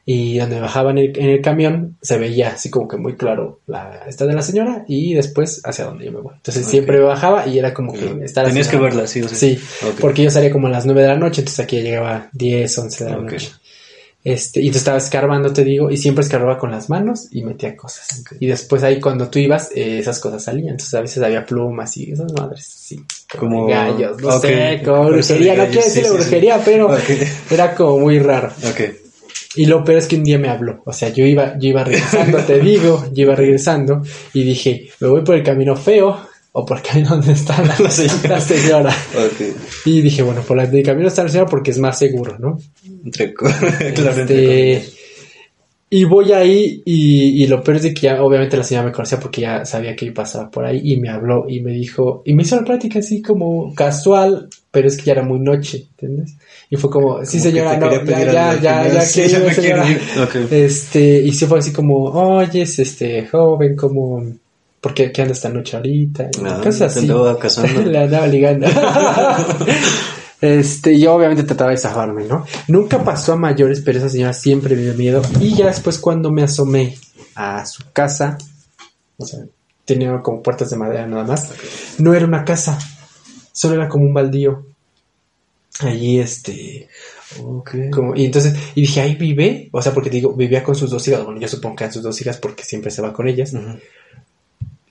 y 0.04 0.40
donde 0.40 0.60
bajaba 0.60 0.90
en 0.92 0.98
el, 0.98 1.18
en 1.20 1.30
el 1.30 1.42
camión 1.42 1.98
se 2.02 2.18
veía 2.18 2.50
así 2.54 2.72
como 2.72 2.88
que 2.88 2.98
muy 2.98 3.16
claro 3.16 3.60
la 3.68 4.06
esta 4.08 4.26
de 4.26 4.34
la 4.34 4.42
señora 4.42 4.84
y 4.88 5.14
después 5.14 5.62
hacia 5.64 5.86
donde 5.86 6.06
yo 6.06 6.12
me 6.12 6.22
voy. 6.22 6.34
Entonces 6.36 6.66
siempre 6.66 7.00
bajaba 7.00 7.46
y 7.46 7.60
era 7.60 7.72
como 7.74 7.94
que 7.94 8.26
está 8.26 8.42
la 8.42 8.50
Tenías 8.50 8.68
que 8.68 8.78
verla, 8.78 9.06
sí 9.06 9.22
o 9.22 9.28
sí. 9.28 9.36
Sí, 9.36 9.60
porque 10.00 10.24
yo 10.24 10.32
salía 10.32 10.52
como 10.52 10.68
a 10.68 10.72
las 10.72 10.86
9 10.88 11.04
de 11.04 11.08
la 11.08 11.18
noche, 11.18 11.42
entonces 11.42 11.64
aquí 11.64 11.78
ya 11.78 11.84
llegaba 11.84 12.30
10, 12.34 12.78
11 12.80 13.04
de 13.04 13.10
la 13.12 13.18
noche. 13.18 13.52
Este, 14.24 14.62
y 14.62 14.70
tú 14.70 14.78
estaba 14.78 15.00
escarbando, 15.00 15.52
te 15.52 15.64
digo, 15.64 15.90
y 15.90 15.98
siempre 15.98 16.24
escarbaba 16.24 16.60
con 16.60 16.70
las 16.70 16.90
manos 16.90 17.28
y 17.32 17.44
metía 17.44 17.76
cosas. 17.76 18.24
Y 18.40 18.46
después 18.46 18.84
ahí 18.84 19.00
cuando 19.00 19.30
tú 19.30 19.40
ibas, 19.40 19.72
eh, 19.74 19.98
esas 19.98 20.20
cosas 20.20 20.44
salían. 20.44 20.72
Entonces 20.72 20.94
a 20.94 21.02
veces 21.02 21.24
había 21.24 21.46
plumas 21.46 21.98
y 21.98 22.12
esas 22.12 22.32
madres, 22.34 22.66
sí. 22.66 23.04
Como- 23.38 23.66
gallos, 23.68 24.22
no 24.22 24.40
sé, 24.40 24.82
como 24.86 25.06
brujería. 25.10 25.56
No 25.56 25.66
quiero 25.66 25.82
sí, 25.82 25.88
decirle 25.88 26.10
sí, 26.10 26.14
sí. 26.16 26.22
brujería, 26.22 26.62
pero 26.64 26.96
era 27.50 27.74
como 27.74 28.00
muy 28.00 28.20
raro. 28.20 28.52
Y 29.56 29.66
lo 29.66 29.84
peor 29.84 29.98
es 29.98 30.08
que 30.08 30.16
un 30.16 30.24
día 30.24 30.38
me 30.38 30.50
habló. 30.50 30.82
O 30.86 30.94
sea, 30.94 31.10
yo 31.10 31.26
iba, 31.26 31.58
yo 31.58 31.70
iba 31.70 31.84
regresando, 31.84 32.38
te 32.48 32.60
digo, 32.60 33.06
yo 33.12 33.24
iba 33.24 33.36
regresando 33.36 34.04
y 34.34 34.44
dije, 34.44 34.90
me 35.00 35.08
voy 35.08 35.22
por 35.24 35.36
el 35.36 35.44
camino 35.44 35.76
feo 35.76 36.31
o 36.54 36.66
por 36.66 36.78
el 36.78 36.84
camino 36.84 37.10
donde 37.12 37.34
está 37.34 37.62
la, 37.64 37.76
La 37.80 37.90
señora. 37.90 38.30
la 38.30 38.42
señora. 38.42 38.96
Ok. 39.16 39.86
Y 39.86 40.02
dije, 40.02 40.22
bueno, 40.22 40.42
por 40.42 40.60
el 40.60 40.84
camino 40.84 41.08
está 41.08 41.24
la 41.24 41.30
señora 41.30 41.50
porque 41.50 41.72
es 41.72 41.80
más 41.80 41.98
seguro, 41.98 42.38
¿no? 42.40 42.58
Entre 43.06 43.34
claro, 43.94 44.22
Este, 44.24 44.84
y 45.94 46.06
voy 46.06 46.32
ahí 46.32 46.82
y, 46.86 47.44
y 47.44 47.48
lo 47.48 47.62
peor 47.62 47.78
es 47.78 47.84
de 47.84 47.94
que 47.94 48.02
ya 48.02 48.24
obviamente 48.24 48.56
la 48.56 48.64
señora 48.64 48.88
me 48.88 48.94
conocía 48.94 49.20
porque 49.20 49.42
ya 49.42 49.66
sabía 49.66 49.94
que 49.96 50.06
yo 50.06 50.14
pasaba 50.14 50.50
por 50.50 50.64
ahí 50.66 50.80
y 50.84 50.98
me 50.98 51.10
habló 51.10 51.46
y 51.50 51.60
me 51.62 51.72
dijo, 51.74 52.22
y 52.26 52.34
me 52.34 52.44
hizo 52.44 52.56
la 52.56 52.64
plática 52.64 53.00
así 53.00 53.22
como 53.22 53.74
casual, 53.76 54.48
pero 54.72 54.88
es 54.88 54.96
que 54.96 55.04
ya 55.04 55.12
era 55.14 55.24
muy 55.24 55.40
noche, 55.40 55.88
¿entiendes? 55.92 56.36
Y 56.70 56.78
fue 56.78 56.90
como, 56.90 57.26
sí 57.26 57.42
señora, 57.42 57.76
no, 57.78 57.92
ya, 58.06 58.24
ya, 58.24 58.60
ya, 58.62 58.88
ya, 58.94 59.02
sí, 59.02 59.22
quiero 59.24 59.40
ya 59.40 59.40
me 59.40 59.54
quiero 59.54 59.84
señora. 59.86 59.92
ir. 59.92 60.02
Ok. 60.24 60.36
Este, 60.52 61.22
y 61.24 61.32
sí 61.34 61.46
fue 61.46 61.60
así 61.60 61.74
como, 61.74 62.04
oyes, 62.06 62.80
este, 62.80 63.28
joven, 63.28 63.76
como, 63.76 64.24
¿por 64.82 64.94
qué, 64.94 65.12
anda 65.18 65.32
esta 65.32 65.50
noche 65.50 65.78
ahorita? 65.78 66.24
Y 66.24 66.46
Ah, 66.46 66.60
cosas 66.62 66.98
así. 66.98 67.08
Le 67.86 67.98
andaba 67.98 68.28
ligando. 68.28 68.68
este, 70.42 71.00
yo 71.00 71.14
obviamente 71.14 71.44
trataba 71.44 71.72
de 71.72 71.78
zafarme, 71.78 72.26
¿no? 72.26 72.46
Nunca 72.68 73.04
pasó 73.04 73.34
a 73.34 73.38
mayores, 73.38 73.82
pero 73.82 74.00
esa 74.00 74.10
señora 74.10 74.34
siempre 74.34 74.76
me 74.76 74.82
dio 74.82 74.94
miedo. 74.96 75.22
Y 75.40 75.56
ya 75.56 75.68
después 75.68 76.00
cuando 76.00 76.32
me 76.32 76.44
asomé 76.44 76.98
a 77.36 77.66
su 77.66 77.84
casa, 77.94 78.38
o 79.18 79.26
sea, 79.26 79.40
tenía 79.86 80.20
como 80.22 80.42
puertas 80.42 80.70
de 80.72 80.78
madera 80.78 81.06
nada 81.06 81.24
más, 81.24 81.52
no 82.00 82.14
era 82.14 82.26
una 82.26 82.44
casa, 82.44 82.78
solo 83.54 83.76
era 83.76 83.88
como 83.88 84.06
un 84.06 84.14
baldío. 84.14 84.66
Allí, 85.80 86.20
este, 86.20 86.90
Ok. 87.40 87.76
como, 87.92 88.16
y 88.16 88.26
entonces, 88.26 88.56
y 88.76 88.82
dije, 88.82 89.02
ahí 89.02 89.16
vive, 89.16 89.70
o 89.72 89.82
sea, 89.82 89.94
porque 89.94 90.10
digo, 90.10 90.34
vivía 90.34 90.64
con 90.64 90.76
sus 90.76 90.90
dos 90.90 91.08
hijas, 91.08 91.24
bueno, 91.24 91.40
yo 91.40 91.48
supongo 91.48 91.76
que 91.78 91.84
eran 91.86 91.94
sus 91.94 92.04
dos 92.04 92.20
hijas 92.20 92.38
porque 92.38 92.64
siempre 92.64 92.92
se 92.92 93.02
va 93.02 93.14
con 93.14 93.28
ellas, 93.28 93.54
Ujú. 93.54 93.80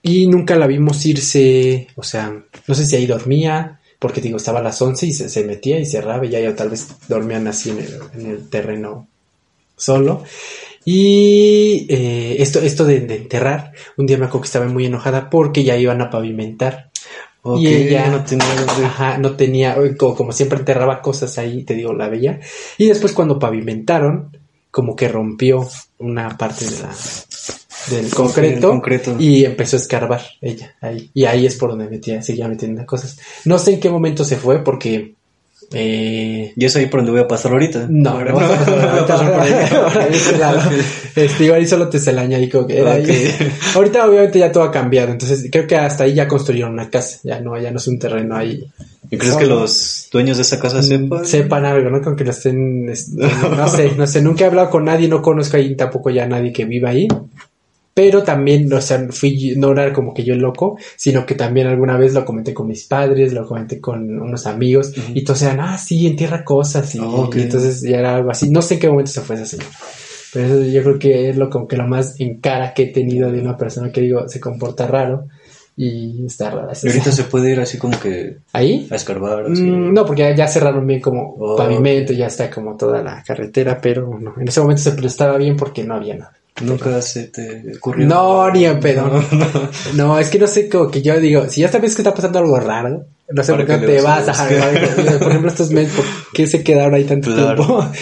Y 0.02 0.26
nunca 0.26 0.56
la 0.56 0.66
vimos 0.66 1.04
irse, 1.04 1.88
o 1.96 2.02
sea, 2.02 2.42
no 2.66 2.74
sé 2.74 2.86
si 2.86 2.96
ahí 2.96 3.06
dormía, 3.06 3.80
porque 3.98 4.20
te 4.20 4.28
digo, 4.28 4.38
estaba 4.38 4.60
a 4.60 4.62
las 4.62 4.80
11 4.80 5.06
y 5.06 5.12
se, 5.12 5.28
se 5.28 5.44
metía 5.44 5.78
y 5.78 5.86
cerraba 5.86 6.24
y 6.24 6.30
ya, 6.30 6.54
tal 6.54 6.70
vez 6.70 6.88
dormían 7.06 7.46
así 7.46 7.70
en 7.70 7.78
el, 7.78 8.00
en 8.14 8.30
el 8.30 8.48
terreno 8.48 9.06
solo. 9.76 10.24
Y 10.84 11.86
eh, 11.90 12.36
esto, 12.38 12.60
esto 12.60 12.86
de, 12.86 13.00
de 13.00 13.16
enterrar, 13.16 13.72
un 13.98 14.06
día 14.06 14.16
me 14.16 14.24
acuerdo 14.24 14.42
que 14.42 14.46
estaba 14.46 14.66
muy 14.66 14.86
enojada 14.86 15.28
porque 15.28 15.64
ya 15.64 15.76
iban 15.76 16.00
a 16.00 16.10
pavimentar. 16.10 16.90
Ok, 17.42 17.60
y 17.60 17.68
ella 17.68 18.08
no 18.08 18.24
tenía 18.24 18.46
Ajá, 18.84 19.18
no 19.18 19.36
tenía, 19.36 19.76
como, 19.98 20.14
como 20.14 20.32
siempre 20.32 20.58
enterraba 20.58 21.00
cosas 21.00 21.36
ahí, 21.38 21.64
te 21.64 21.74
digo, 21.74 21.92
la 21.92 22.08
veía. 22.08 22.40
Y 22.78 22.86
después 22.86 23.12
cuando 23.12 23.38
pavimentaron, 23.38 24.36
como 24.70 24.96
que 24.96 25.08
rompió 25.08 25.68
una 25.98 26.36
parte 26.36 26.64
de 26.66 26.80
la, 26.82 26.94
del 27.88 28.10
concreto, 28.10 29.16
y 29.18 29.44
empezó 29.44 29.76
a 29.76 29.80
escarbar 29.80 30.22
ella 30.40 30.74
ahí. 30.80 31.10
Y 31.14 31.24
ahí 31.24 31.46
es 31.46 31.56
por 31.56 31.70
donde 31.70 31.88
metía, 31.88 32.22
seguía 32.22 32.48
metiendo 32.48 32.84
cosas. 32.84 33.18
No 33.44 33.58
sé 33.58 33.74
en 33.74 33.80
qué 33.80 33.90
momento 33.90 34.24
se 34.24 34.36
fue 34.36 34.62
porque... 34.62 35.14
Eh, 35.72 36.52
¿Y 36.56 36.64
es 36.64 36.74
ahí 36.74 36.86
por 36.86 36.98
donde 36.98 37.12
voy 37.12 37.20
a 37.20 37.28
pasar 37.28 37.52
ahorita? 37.52 37.86
no, 37.88 38.24
no, 38.24 38.34
vas 38.34 38.50
a 38.50 38.58
pasar 38.58 38.90
voy 38.90 38.98
a 38.98 39.06
pasar 39.06 39.32
por 39.32 39.40
ahí. 39.40 39.52
Este, 41.16 41.44
igual 41.44 41.66
solo 41.66 41.88
te 41.88 41.98
se 41.98 42.12
la 42.12 42.22
añadí 42.22 42.48
como 42.48 42.66
que 42.66 42.78
era 42.78 42.92
ahí. 42.92 43.04
Ok. 43.04 43.76
Ahorita 43.76 44.08
obviamente 44.08 44.38
ya 44.38 44.50
todo 44.50 44.64
ha 44.64 44.70
cambiado, 44.70 45.12
entonces 45.12 45.48
creo 45.50 45.66
que 45.66 45.76
hasta 45.76 46.04
ahí 46.04 46.14
ya 46.14 46.26
construyeron 46.26 46.72
una 46.72 46.88
casa, 46.88 47.18
ya 47.24 47.40
no, 47.40 47.58
ya 47.60 47.70
no 47.70 47.78
es 47.78 47.86
un 47.86 47.98
terreno 47.98 48.36
ahí. 48.36 48.64
¿Y 49.10 49.18
crees 49.18 49.36
que 49.36 49.46
los 49.46 50.08
dueños 50.12 50.36
de 50.36 50.42
esa 50.42 50.60
casa 50.60 50.82
sepan? 50.82 51.26
Sepan 51.26 51.64
algo, 51.64 51.90
¿no? 51.90 52.00
Con 52.00 52.14
que 52.14 52.24
lo 52.24 52.30
estén, 52.30 52.88
este, 52.88 53.20
no 53.20 53.68
sé, 53.68 53.92
no 53.96 54.06
sé, 54.06 54.22
nunca 54.22 54.44
he 54.44 54.46
hablado 54.46 54.70
con 54.70 54.84
nadie, 54.84 55.08
no 55.08 55.20
conozco 55.20 55.56
ahí 55.56 55.74
tampoco 55.74 56.10
ya 56.10 56.26
nadie 56.26 56.52
que 56.52 56.64
viva 56.64 56.90
ahí. 56.90 57.08
Pero 58.02 58.22
también, 58.22 58.72
o 58.72 58.80
sea, 58.80 59.06
fui, 59.10 59.52
no 59.58 59.72
era 59.72 59.92
como 59.92 60.14
que 60.14 60.24
yo 60.24 60.34
loco, 60.34 60.78
sino 60.96 61.26
que 61.26 61.34
también 61.34 61.66
alguna 61.66 61.98
vez 61.98 62.14
lo 62.14 62.24
comenté 62.24 62.54
con 62.54 62.66
mis 62.66 62.84
padres, 62.84 63.34
lo 63.34 63.46
comenté 63.46 63.78
con 63.78 64.08
unos 64.18 64.46
amigos, 64.46 64.92
Ujú. 64.96 65.12
y 65.14 65.22
todos 65.22 65.42
eran, 65.42 65.60
ah, 65.60 65.76
sí, 65.76 66.06
entierra 66.06 66.42
cosas, 66.42 66.94
y, 66.94 66.98
Oh, 67.00 67.24
ok. 67.24 67.36
y 67.36 67.42
entonces 67.42 67.82
ya 67.82 67.98
era 67.98 68.16
algo 68.16 68.30
así. 68.30 68.48
No 68.48 68.62
sé 68.62 68.74
en 68.74 68.80
qué 68.80 68.88
momento 68.88 69.10
se 69.10 69.20
fue 69.20 69.36
esa 69.36 69.44
señora. 69.44 69.68
Pero 70.32 70.46
eso 70.46 70.62
yo 70.70 70.82
creo 70.82 70.98
que 70.98 71.28
es 71.28 71.36
lo 71.36 71.50
como 71.50 71.68
que 71.68 71.76
lo 71.76 71.86
más 71.86 72.18
en 72.20 72.40
cara 72.40 72.72
que 72.72 72.84
he 72.84 72.86
tenido 72.86 73.30
de 73.30 73.40
una 73.42 73.56
persona 73.58 73.92
que 73.92 74.00
digo, 74.00 74.26
se 74.28 74.40
comporta 74.40 74.86
raro, 74.86 75.26
y 75.76 76.24
está 76.24 76.50
rara. 76.50 76.72
Y 76.82 76.86
ahorita 76.88 77.12
se 77.12 77.24
puede 77.24 77.52
ir 77.52 77.60
así 77.60 77.76
como 77.78 77.98
que 78.00 78.38
¿Ahí? 78.54 78.88
a 78.90 78.94
escarbar. 78.96 79.44
así. 79.50 79.62
Mm, 79.62 79.92
no, 79.92 80.06
porque 80.06 80.22
ya, 80.22 80.34
ya 80.34 80.48
cerraron 80.48 80.86
bien 80.86 81.00
como 81.00 81.34
Oh, 81.38 81.56
pavimento, 81.56 82.12
ok. 82.12 82.18
ya 82.18 82.26
está 82.28 82.48
como 82.50 82.76
toda 82.78 83.02
la 83.02 83.22
carretera, 83.26 83.78
pero 83.80 84.18
no, 84.18 84.34
en 84.40 84.48
ese 84.48 84.60
momento 84.60 84.80
se 84.82 84.92
prestaba 84.92 85.36
bien 85.36 85.56
porque 85.56 85.84
no 85.84 85.94
había 85.96 86.14
nada. 86.16 86.32
Nunca 86.60 87.00
se 87.02 87.24
te 87.24 87.62
ocurrió. 87.76 88.06
No, 88.06 88.50
ni 88.50 88.64
en 88.66 88.80
pedo. 88.80 89.10
No, 89.94 90.18
es 90.18 90.28
que 90.28 90.38
no 90.38 90.46
sé, 90.46 90.68
como 90.68 90.90
que 90.90 91.02
yo 91.02 91.18
digo, 91.20 91.48
si 91.48 91.60
ya 91.62 91.70
sabes 91.70 91.94
que 91.94 92.02
está 92.02 92.14
pasando 92.14 92.38
algo 92.38 92.58
raro, 92.60 93.04
no 93.30 93.42
sé 93.42 93.52
¿Para 93.52 93.66
por 93.66 93.80
qué 93.80 93.86
te 93.86 94.00
vas 94.02 94.28
a 94.28 94.32
buscar? 94.48 95.18
Por 95.20 95.28
ejemplo, 95.28 95.50
estos 95.50 95.70
meses, 95.70 95.94
¿por 95.94 96.04
qué 96.34 96.46
se 96.46 96.62
quedaron 96.62 96.94
ahí 96.94 97.04
tanto 97.04 97.32
Claro. 97.34 97.64
tiempo? 97.64 97.86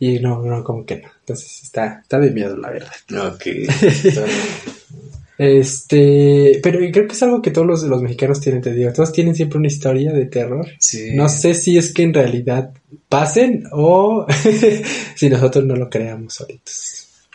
Y 0.00 0.20
no, 0.20 0.40
no, 0.44 0.62
como 0.62 0.86
que 0.86 0.98
no. 0.98 1.08
Entonces 1.20 1.60
está, 1.64 1.98
está 2.02 2.20
de 2.20 2.30
miedo, 2.30 2.56
la 2.56 2.70
verdad. 2.70 2.92
Ok. 3.32 3.46
Este, 5.38 6.58
pero 6.62 6.78
creo 6.92 7.06
que 7.06 7.12
es 7.14 7.22
algo 7.22 7.40
que 7.40 7.50
todos 7.52 7.66
los, 7.66 7.82
los 7.84 8.02
mexicanos 8.02 8.40
tienen, 8.40 8.60
te 8.62 8.72
digo. 8.74 8.92
Todos 8.92 9.12
tienen 9.12 9.34
siempre 9.34 9.58
una 9.58 9.68
historia 9.68 10.12
de 10.12 10.26
terror. 10.26 10.66
Sí. 10.78 11.10
No 11.14 11.28
sé 11.28 11.54
si 11.54 11.78
es 11.78 11.92
que 11.92 12.02
en 12.02 12.14
realidad 12.14 12.70
pasen 13.08 13.64
o 13.72 14.26
si 15.14 15.28
nosotros 15.30 15.64
no 15.64 15.76
lo 15.76 15.88
creamos 15.88 16.40
ahorita. 16.40 16.70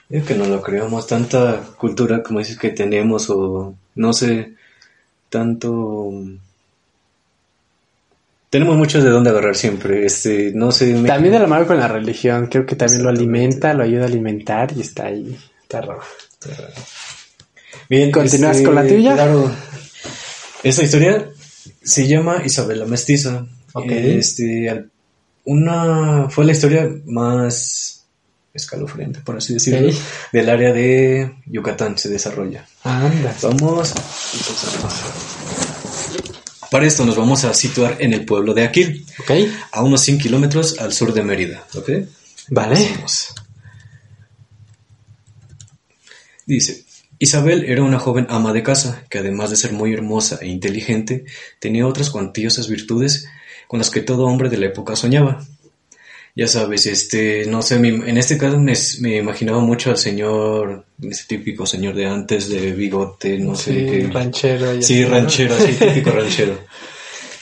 Es 0.09 0.23
que 0.25 0.35
no 0.35 0.45
lo 0.45 0.61
creamos. 0.61 1.07
Tanta 1.07 1.61
cultura, 1.77 2.21
como 2.23 2.39
dices, 2.39 2.57
que 2.57 2.69
tenemos 2.69 3.29
o 3.29 3.73
no 3.95 4.13
sé, 4.13 4.53
tanto... 5.29 6.11
Tenemos 8.49 8.77
mucho 8.77 9.01
de 9.03 9.09
dónde 9.09 9.31
agarrar 9.31 9.55
siempre. 9.55 10.05
Este, 10.05 10.51
no 10.53 10.71
sé. 10.71 10.93
me- 10.93 11.07
También 11.07 11.33
de 11.33 11.39
la 11.39 11.47
mano 11.47 11.65
con 11.65 11.77
la 11.79 11.87
religión, 11.87 12.47
creo 12.47 12.65
que 12.67 12.75
también 12.75 13.01
lo 13.03 13.09
alimenta, 13.09 13.73
lo 13.73 13.83
ayuda 13.83 14.03
a 14.03 14.07
alimentar 14.07 14.71
y 14.77 14.81
está 14.81 15.07
ahí. 15.07 15.35
Está 15.63 15.81
raro. 15.81 16.01
Bien, 17.89 18.11
¿Continúas 18.11 18.61
con 18.61 18.75
la 18.75 18.87
tuya? 18.87 19.13
Claro. 19.13 19.51
Esta 20.61 20.83
historia 20.83 21.29
se 21.81 22.07
llama 22.07 22.43
Isabel 22.45 22.79
la 22.79 22.85
Mestiza. 22.85 23.45
Ok. 23.73 23.85
Este, 23.89 24.85
una 25.45 26.29
fue 26.29 26.45
la 26.45 26.51
historia 26.51 26.87
más 27.05 28.02
escalofriante, 28.53 29.19
por 29.21 29.37
así 29.37 29.53
decirlo, 29.53 29.91
del 30.31 30.49
área 30.49 30.71
de 30.73 31.33
Yucatán 31.47 31.97
se 31.97 32.09
desarrolla. 32.09 32.65
Anda. 32.83 33.35
Vamos. 33.41 33.93
Para 36.69 36.85
esto 36.85 37.05
nos 37.05 37.15
vamos 37.15 37.43
a 37.45 37.53
situar 37.53 37.97
en 37.99 38.13
el 38.13 38.25
pueblo 38.25 38.53
de 38.53 38.63
Aquil, 38.63 39.05
Ok. 39.19 39.31
a 39.71 39.83
unos 39.83 40.01
100 40.01 40.19
kilómetros 40.19 40.79
al 40.79 40.93
sur 40.93 41.13
de 41.13 41.23
Mérida. 41.23 41.65
¿Ok? 41.75 41.89
Vale. 42.49 42.77
Dice, 46.45 46.83
Isabel 47.19 47.65
era 47.65 47.83
una 47.83 47.99
joven 47.99 48.27
ama 48.29 48.53
de 48.53 48.63
casa 48.63 49.03
que 49.09 49.19
además 49.19 49.49
de 49.49 49.55
ser 49.55 49.71
muy 49.73 49.93
hermosa 49.93 50.39
e 50.41 50.47
inteligente, 50.47 51.25
tenía 51.59 51.87
otras 51.87 52.09
cuantiosas 52.09 52.67
virtudes 52.67 53.27
con 53.67 53.79
las 53.79 53.89
que 53.89 54.01
todo 54.01 54.25
hombre 54.25 54.49
de 54.49 54.57
la 54.57 54.65
época 54.67 54.95
soñaba. 54.95 55.43
Ya 56.35 56.47
sabes, 56.47 56.87
este, 56.87 57.45
no 57.45 57.61
sé, 57.61 57.77
me- 57.77 58.09
en 58.09 58.17
este 58.17 58.39
caso 58.39 58.59
me, 58.59 58.73
me 59.01 59.17
imaginaba 59.17 59.59
mucho 59.59 59.91
al 59.91 59.97
señor, 59.97 60.83
ese 61.01 61.25
típico 61.27 61.65
señor 61.67 61.93
de 61.93 62.07
antes, 62.07 62.49
de 62.49 62.71
bigote, 62.71 63.37
no 63.37 63.53
sé 63.55 63.71
Sí, 63.73 63.85
qué. 63.85 64.09
ranchero. 64.11 64.75
y 64.75 64.81
Sí, 64.81 65.05
ranchero, 65.05 65.55
sí, 65.59 65.73
típico 65.79 66.09
ranchero. 66.09 66.57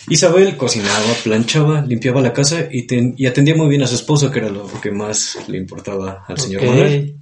Isabel 0.10 0.58
cocinaba, 0.58 1.06
planchaba, 1.24 1.82
limpiaba 1.84 2.22
la 2.22 2.34
casa 2.34 2.68
y, 2.70 2.84
ten- 2.84 3.14
y 3.18 3.28
atendía 3.28 3.56
muy 3.56 3.70
bien 3.70 3.82
a 3.84 3.88
su 3.88 3.96
esposo, 3.96 4.30
que 4.30 4.40
era 4.40 4.50
lo 4.50 4.68
que 4.82 4.92
más 4.92 5.38
le 5.48 5.58
importaba 5.58 6.26
al 6.28 6.38
señor 6.38 6.64
Ok. 6.64 6.68
Manuel. 6.70 7.16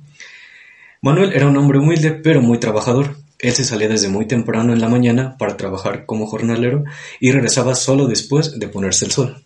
Manuel 1.02 1.34
era 1.34 1.48
un 1.48 1.58
hombre 1.58 1.78
humilde, 1.78 2.12
pero 2.12 2.42
muy 2.42 2.58
trabajador. 2.60 3.16
Él 3.38 3.54
se 3.54 3.64
salía 3.64 3.88
desde 3.88 4.10
muy 4.10 4.26
temprano 4.26 4.74
en 4.74 4.82
la 4.82 4.90
mañana 4.90 5.38
para 5.38 5.56
trabajar 5.56 6.06
como 6.06 6.26
jornalero 6.26 6.84
y 7.20 7.32
regresaba 7.32 7.76
solo 7.76 8.08
después 8.08 8.58
de 8.60 8.68
ponerse 8.68 9.06
el 9.06 9.12
sol. 9.12 9.44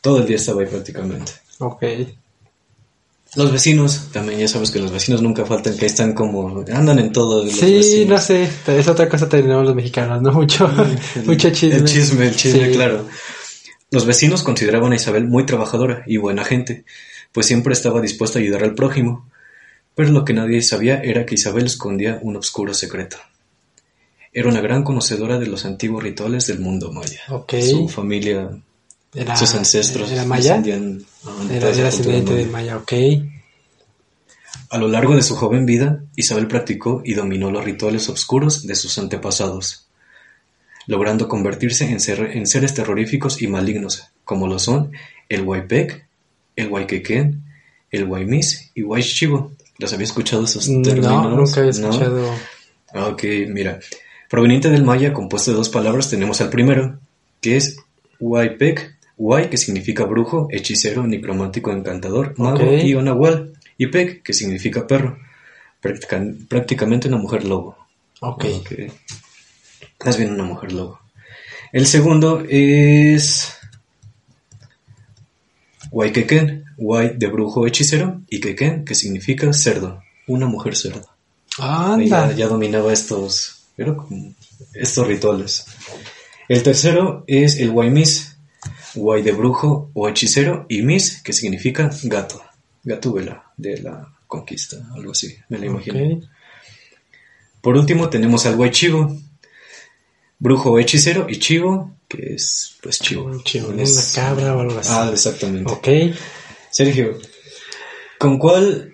Todo 0.00 0.20
el 0.20 0.26
día 0.26 0.36
estaba 0.36 0.62
ahí 0.62 0.68
prácticamente. 0.68 1.32
Ok. 1.58 1.82
Los 3.34 3.52
vecinos, 3.52 4.08
también 4.12 4.38
ya 4.40 4.48
sabes 4.48 4.70
que 4.70 4.78
los 4.78 4.90
vecinos 4.92 5.20
nunca 5.20 5.44
faltan, 5.44 5.76
que 5.76 5.84
están 5.86 6.14
como, 6.14 6.64
andan 6.72 6.98
en 6.98 7.12
todo. 7.12 7.44
los 7.44 7.52
Sí, 7.54 7.74
vecinos. 7.74 8.08
no 8.08 8.18
sé, 8.18 8.48
es 8.78 8.88
otra 8.88 9.08
cosa 9.08 9.28
que 9.28 9.42
tenemos 9.42 9.64
los 9.66 9.74
mexicanos, 9.74 10.22
¿no? 10.22 10.32
Mucho, 10.32 10.68
mucho 11.26 11.50
chisme. 11.50 11.76
El 11.76 11.84
chisme, 11.84 12.28
el 12.28 12.36
chisme, 12.36 12.66
Sí. 12.66 12.72
claro. 12.72 13.06
Los 13.90 14.06
vecinos 14.06 14.42
consideraban 14.42 14.92
a 14.92 14.96
Isabel 14.96 15.26
muy 15.26 15.44
trabajadora 15.44 16.02
y 16.06 16.16
buena 16.16 16.44
gente, 16.44 16.84
pues 17.32 17.46
siempre 17.46 17.72
estaba 17.74 18.00
dispuesta 18.00 18.38
a 18.38 18.42
ayudar 18.42 18.62
al 18.64 18.74
prójimo. 18.74 19.28
Pero 19.94 20.10
lo 20.10 20.24
que 20.24 20.32
nadie 20.32 20.62
sabía 20.62 21.00
era 21.02 21.24
que 21.26 21.34
Isabel 21.34 21.66
escondía 21.66 22.18
un 22.22 22.36
oscuro 22.36 22.74
secreto. 22.74 23.16
Era 24.32 24.48
una 24.48 24.60
gran 24.60 24.82
conocedora 24.82 25.38
de 25.38 25.46
los 25.46 25.64
antiguos 25.64 26.02
rituales 26.02 26.46
del 26.46 26.58
mundo 26.60 26.92
maya. 26.92 27.20
Ok. 27.30 27.54
Su 27.60 27.88
familia, 27.88 28.50
Era, 29.16 29.34
sus 29.36 29.54
ancestros, 29.54 30.10
¿Era 30.10 30.24
maya? 30.24 30.62
Era, 31.50 31.70
era 31.70 31.88
ascendiente 31.88 32.34
de 32.34 32.46
maya. 32.46 32.76
ok. 32.76 32.92
A 34.70 34.78
lo 34.78 34.88
largo 34.88 35.14
de 35.14 35.22
su 35.22 35.36
joven 35.36 35.64
vida, 35.64 36.02
Isabel 36.16 36.48
practicó 36.48 37.00
y 37.04 37.14
dominó 37.14 37.50
los 37.50 37.64
rituales 37.64 38.08
oscuros 38.08 38.66
de 38.66 38.74
sus 38.74 38.98
antepasados, 38.98 39.86
logrando 40.86 41.28
convertirse 41.28 41.88
en, 41.90 42.00
ser- 42.00 42.36
en 42.36 42.46
seres 42.46 42.74
terroríficos 42.74 43.40
y 43.42 43.46
malignos, 43.46 44.04
como 44.24 44.46
lo 44.48 44.58
son 44.58 44.92
el 45.28 45.42
Waipek, 45.42 46.06
el 46.56 46.68
Waikeken, 46.68 47.42
el 47.90 48.04
Waimis 48.04 48.70
y 48.74 48.82
Waishivo. 48.82 49.52
¿Los 49.78 49.92
había 49.92 50.04
escuchado 50.04 50.44
esos 50.44 50.64
términos? 50.66 51.02
No, 51.12 51.30
nunca 51.30 51.60
había 51.60 51.72
¿No? 51.80 51.88
escuchado. 51.90 52.30
Ah, 52.94 53.06
Ok, 53.08 53.24
mira. 53.48 53.78
Proveniente 54.28 54.70
del 54.70 54.82
maya, 54.84 55.12
compuesto 55.12 55.50
de 55.52 55.56
dos 55.58 55.68
palabras, 55.68 56.10
tenemos 56.10 56.40
al 56.40 56.50
primero, 56.50 56.98
que 57.40 57.56
es 57.56 57.76
Waipek, 58.18 58.95
Wai, 59.18 59.48
que 59.48 59.56
significa 59.56 60.04
brujo, 60.04 60.48
hechicero, 60.50 61.06
necromántico, 61.06 61.72
encantador, 61.72 62.34
mago, 62.38 62.64
Ok. 62.64 62.82
y 62.84 62.94
Onahual, 62.94 63.52
y 63.78 63.86
Pek, 63.86 64.22
que 64.22 64.32
significa 64.32 64.86
perro, 64.86 65.18
Práctica- 65.80 66.22
prácticamente 66.48 67.08
una 67.08 67.16
mujer 67.18 67.44
lobo. 67.44 67.76
Ok. 68.20 68.44
Ok. 68.60 68.72
Más 70.04 70.16
bien 70.18 70.32
una 70.32 70.42
mujer 70.44 70.72
lobo. 70.72 71.00
El 71.72 71.86
segundo 71.86 72.42
es 72.48 73.52
Waikeken, 75.92 76.64
Wai 76.78 77.16
de 77.16 77.26
brujo 77.28 77.66
hechicero, 77.66 78.20
y 78.28 78.40
Keken, 78.40 78.84
que 78.84 78.94
significa 78.94 79.52
cerdo, 79.52 80.02
una 80.26 80.46
mujer 80.46 80.76
cerdo. 80.76 81.08
Anda. 81.58 82.26
Ella 82.26 82.32
ya 82.32 82.46
dominaba 82.48 82.92
estos, 82.92 83.64
estos 84.74 85.06
rituales. 85.06 85.64
El 86.48 86.62
tercero 86.62 87.24
es 87.26 87.56
el 87.58 87.70
Waimis, 87.70 88.35
Wai 88.96 89.22
de 89.22 89.32
brujo 89.32 89.90
o 89.94 90.08
hechicero, 90.08 90.66
y 90.68 90.82
Mis, 90.82 91.22
que 91.22 91.32
significa 91.32 91.90
gato, 92.04 92.42
gatúbela 92.82 93.52
de 93.56 93.78
la 93.82 94.08
conquista, 94.26 94.76
algo 94.94 95.12
así, 95.12 95.36
me 95.48 95.58
la 95.58 95.66
imagino. 95.66 96.20
Por 97.60 97.76
último 97.76 98.08
tenemos 98.08 98.46
al 98.46 98.56
Waichivo, 98.56 99.16
brujo 100.38 100.72
o 100.72 100.78
hechicero, 100.78 101.26
y 101.28 101.38
chivo, 101.38 101.92
que 102.08 102.34
es 102.34 102.76
pues 102.82 102.98
chivo. 103.00 103.24
Un 103.24 103.42
chivo. 103.42 103.72
Es- 103.72 103.92
una 104.16 104.24
cabra 104.24 104.56
o 104.56 104.60
algo 104.60 104.78
así. 104.78 104.90
Ah, 104.92 105.08
exactamente. 105.12 105.72
Ok. 105.72 105.88
Sergio, 106.70 107.18
¿con 108.18 108.38
cuál 108.38 108.92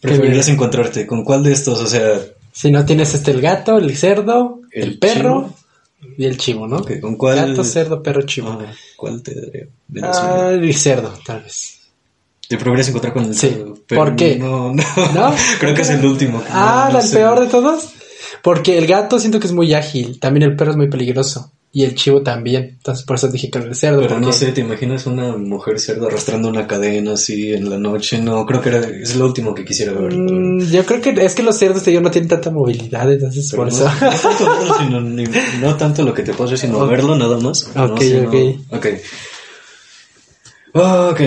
preferirías 0.00 0.48
encontrarte? 0.48 1.06
¿Con 1.06 1.24
cuál 1.24 1.42
de 1.42 1.52
estos? 1.52 1.80
O 1.80 1.86
sea, 1.86 2.20
Si 2.52 2.70
no 2.70 2.84
tienes 2.86 3.14
este 3.14 3.30
el 3.32 3.40
gato, 3.40 3.78
el 3.78 3.96
cerdo, 3.96 4.60
el, 4.72 4.82
El 4.82 4.98
perro 4.98 5.54
y 6.16 6.24
el 6.24 6.36
chivo, 6.36 6.66
¿no? 6.66 6.84
¿con 7.00 7.16
cuál? 7.16 7.36
Gato, 7.50 7.64
cerdo, 7.64 8.02
perro, 8.02 8.22
chivo. 8.22 8.50
Ah, 8.60 8.72
¿Cuál 8.96 9.22
te 9.22 9.34
daría? 9.34 9.66
de 9.88 10.00
Ah, 10.02 10.50
el 10.52 10.74
cerdo, 10.74 11.12
tal 11.24 11.42
vez. 11.42 11.78
Te 12.48 12.56
prefieres 12.56 12.88
encontrar 12.88 13.12
con 13.12 13.24
el 13.24 13.34
Sí. 13.34 13.48
cerdo, 13.48 13.74
¿Por 13.88 14.16
qué? 14.16 14.36
No, 14.36 14.72
no. 14.72 14.82
¿No? 15.14 15.34
Creo 15.60 15.74
que 15.74 15.82
es 15.82 15.90
el 15.90 16.04
último. 16.04 16.42
Ah, 16.48 16.86
No, 16.88 16.94
no 16.94 17.00
¿el 17.00 17.06
sé. 17.06 17.16
peor 17.16 17.40
de 17.40 17.46
todos? 17.46 17.90
Porque 18.42 18.78
el 18.78 18.86
gato 18.86 19.18
siento 19.18 19.40
que 19.40 19.46
es 19.48 19.52
muy 19.52 19.74
ágil, 19.74 20.18
también 20.20 20.44
el 20.50 20.56
perro 20.56 20.70
es 20.72 20.76
muy 20.76 20.88
peligroso 20.88 21.52
y 21.72 21.84
el 21.84 21.94
chivo 21.94 22.22
también. 22.22 22.64
Entonces 22.78 23.04
por 23.04 23.16
eso 23.16 23.28
dije 23.28 23.50
con 23.50 23.62
el 23.62 23.74
cerdo. 23.74 24.00
Pero 24.00 24.18
no 24.20 24.32
sé, 24.32 24.52
¿te 24.52 24.62
imaginas 24.62 25.06
una 25.06 25.36
mujer 25.36 25.78
cerdo 25.78 26.06
arrastrando 26.08 26.48
una 26.48 26.66
cadena 26.66 27.12
así 27.12 27.52
en 27.52 27.68
la 27.68 27.78
noche? 27.78 28.18
No, 28.20 28.44
creo 28.46 28.60
que 28.62 28.68
era, 28.70 28.80
es 28.88 29.16
lo 29.16 29.26
último 29.26 29.54
que 29.54 29.64
quisiera 29.64 29.92
ver. 29.92 30.14
Mm, 30.16 30.70
yo 30.70 30.84
creo 30.86 31.00
que 31.00 31.10
es 31.10 31.34
que 31.34 31.42
los 31.42 31.56
cerdos 31.58 31.82
te 31.82 31.90
digo, 31.90 32.02
no 32.02 32.10
tienen 32.10 32.28
tanta 32.28 32.50
movilidad, 32.50 33.12
entonces 33.12 33.48
Pero 33.50 33.64
por 33.64 33.72
no, 33.72 33.78
eso. 33.78 33.84
no 33.84 34.10
tanto 34.18 34.46
verlo, 34.58 34.74
sino 34.78 35.00
ni- 35.02 35.24
no 35.60 35.76
tanto 35.76 36.02
lo 36.02 36.14
que 36.14 36.22
te 36.22 36.32
pasa, 36.34 36.56
sino 36.56 36.86
verlo 36.86 37.16
nada 37.16 37.38
más. 37.38 37.64
Ok, 37.76 37.76
no- 37.76 38.28
ok. 38.28 38.34
ok. 38.70 38.86
Ok. 40.74 41.20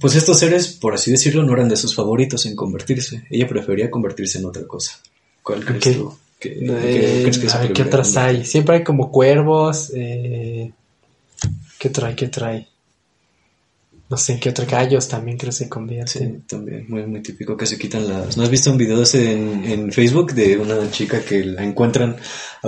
Pues 0.00 0.14
estos 0.14 0.38
seres, 0.38 0.68
por 0.68 0.94
así 0.94 1.10
decirlo, 1.10 1.42
no 1.42 1.54
eran 1.54 1.68
de 1.68 1.76
sus 1.76 1.94
favoritos 1.94 2.44
en 2.46 2.54
convertirse. 2.54 3.24
Ella 3.30 3.48
prefería 3.48 3.90
convertirse 3.90 4.38
en 4.38 4.44
otra 4.44 4.66
cosa. 4.66 4.92
¿Cuál 5.42 5.64
crees 5.64 5.96
tú? 5.96 6.14
¿Qué, 6.54 6.58
qué 6.66 7.18
Eh, 7.18 7.22
crees 7.22 7.38
que 7.38 7.48
a 7.48 7.58
ver, 7.60 7.72
¿qué 7.72 7.82
otras 7.82 8.16
hay? 8.16 8.44
Siempre 8.44 8.76
hay 8.76 8.84
como 8.84 9.10
cuervos. 9.10 9.92
Eh, 9.94 10.72
¿Qué 11.78 11.90
trae? 11.90 12.14
¿Qué 12.14 12.28
trae? 12.28 12.68
No 14.08 14.16
sé, 14.16 14.38
¿qué 14.38 14.50
otro? 14.50 14.64
Gallos 14.70 15.08
también 15.08 15.36
creo 15.36 15.50
que 15.50 15.56
se 15.56 15.64
Sí, 15.64 15.70
convierten. 15.70 16.42
también, 16.42 16.86
muy, 16.88 17.04
muy 17.06 17.22
típico 17.22 17.56
que 17.56 17.66
se 17.66 17.76
quitan 17.76 18.06
las... 18.08 18.36
¿No 18.36 18.44
has 18.44 18.50
visto 18.50 18.70
un 18.70 18.78
video 18.78 19.02
en, 19.14 19.64
en 19.64 19.92
Facebook 19.92 20.32
de 20.32 20.56
una 20.58 20.88
chica 20.92 21.20
que 21.24 21.44
la 21.44 21.64
encuentran 21.64 22.16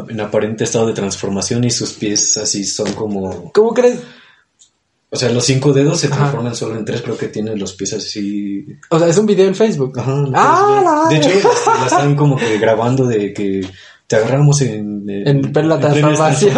en 0.08 0.20
aparente 0.20 0.64
estado 0.64 0.88
de 0.88 0.94
transformación 0.94 1.62
y 1.62 1.70
sus 1.70 1.92
pies 1.92 2.36
así 2.38 2.64
son 2.64 2.92
como... 2.94 3.52
¿Cómo 3.52 3.72
crees? 3.72 4.00
O 5.10 5.16
sea, 5.16 5.30
los 5.30 5.44
cinco 5.44 5.72
dedos 5.72 6.00
se 6.00 6.06
Ajá. 6.08 6.16
transforman 6.16 6.54
solo 6.54 6.76
en 6.76 6.84
tres, 6.84 7.00
creo 7.00 7.16
que 7.16 7.28
tienen 7.28 7.58
los 7.58 7.72
pies 7.72 7.94
así... 7.94 8.66
O 8.90 8.98
sea, 8.98 9.08
es 9.08 9.16
un 9.16 9.24
video 9.26 9.46
en 9.48 9.54
Facebook. 9.54 9.98
Ajá, 9.98 10.24
Ah, 10.34 11.06
la 11.08 11.08
de 11.08 11.16
hecho, 11.16 11.30
la, 11.66 11.74
la 11.80 11.84
están 11.86 12.14
como 12.14 12.36
que 12.36 12.58
grabando 12.58 13.06
de 13.06 13.32
que 13.32 13.66
te 14.06 14.16
agarramos 14.16 14.60
en... 14.62 15.04
En 15.08 15.40
plena 15.52 15.78
plena 15.78 15.80
transformación. 15.80 16.54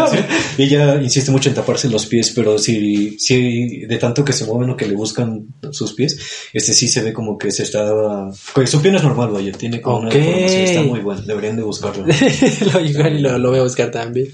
Ella 0.59 0.97
insiste 1.01 1.31
mucho 1.31 1.49
en 1.49 1.55
taparse 1.55 1.89
los 1.89 2.07
pies, 2.07 2.33
pero 2.35 2.59
si, 2.59 3.19
si 3.21 3.87
de 3.87 3.99
tanto 3.99 4.25
que 4.25 4.33
se 4.33 4.45
mueven 4.47 4.71
o 4.71 4.77
que 4.77 4.87
le 4.89 4.95
buscan 4.95 5.47
sus 5.71 5.93
pies, 5.93 6.19
este 6.53 6.73
sí 6.73 6.89
se 6.89 7.03
ve 7.03 7.13
como 7.13 7.39
que 7.39 7.53
se 7.53 7.63
está... 7.63 8.31
Su 8.67 8.83
pie 8.83 8.91
no 8.91 8.99
es 8.99 9.05
normal, 9.05 9.31
vaya, 9.31 9.53
tiene 9.53 9.81
como 9.81 9.99
Ok. 10.09 10.15
una 10.15 10.15
está 10.15 10.83
muy 10.83 11.01
bueno, 11.01 11.23
deberían 11.23 11.55
de 11.57 11.63
buscarlo. 11.63 12.05
lo 12.73 12.81
igual 12.81 13.17
y 13.17 13.21
lo, 13.21 13.39
lo 13.39 13.51
voy 13.51 13.61
a 13.61 13.63
buscar 13.63 13.91
también. 13.93 14.29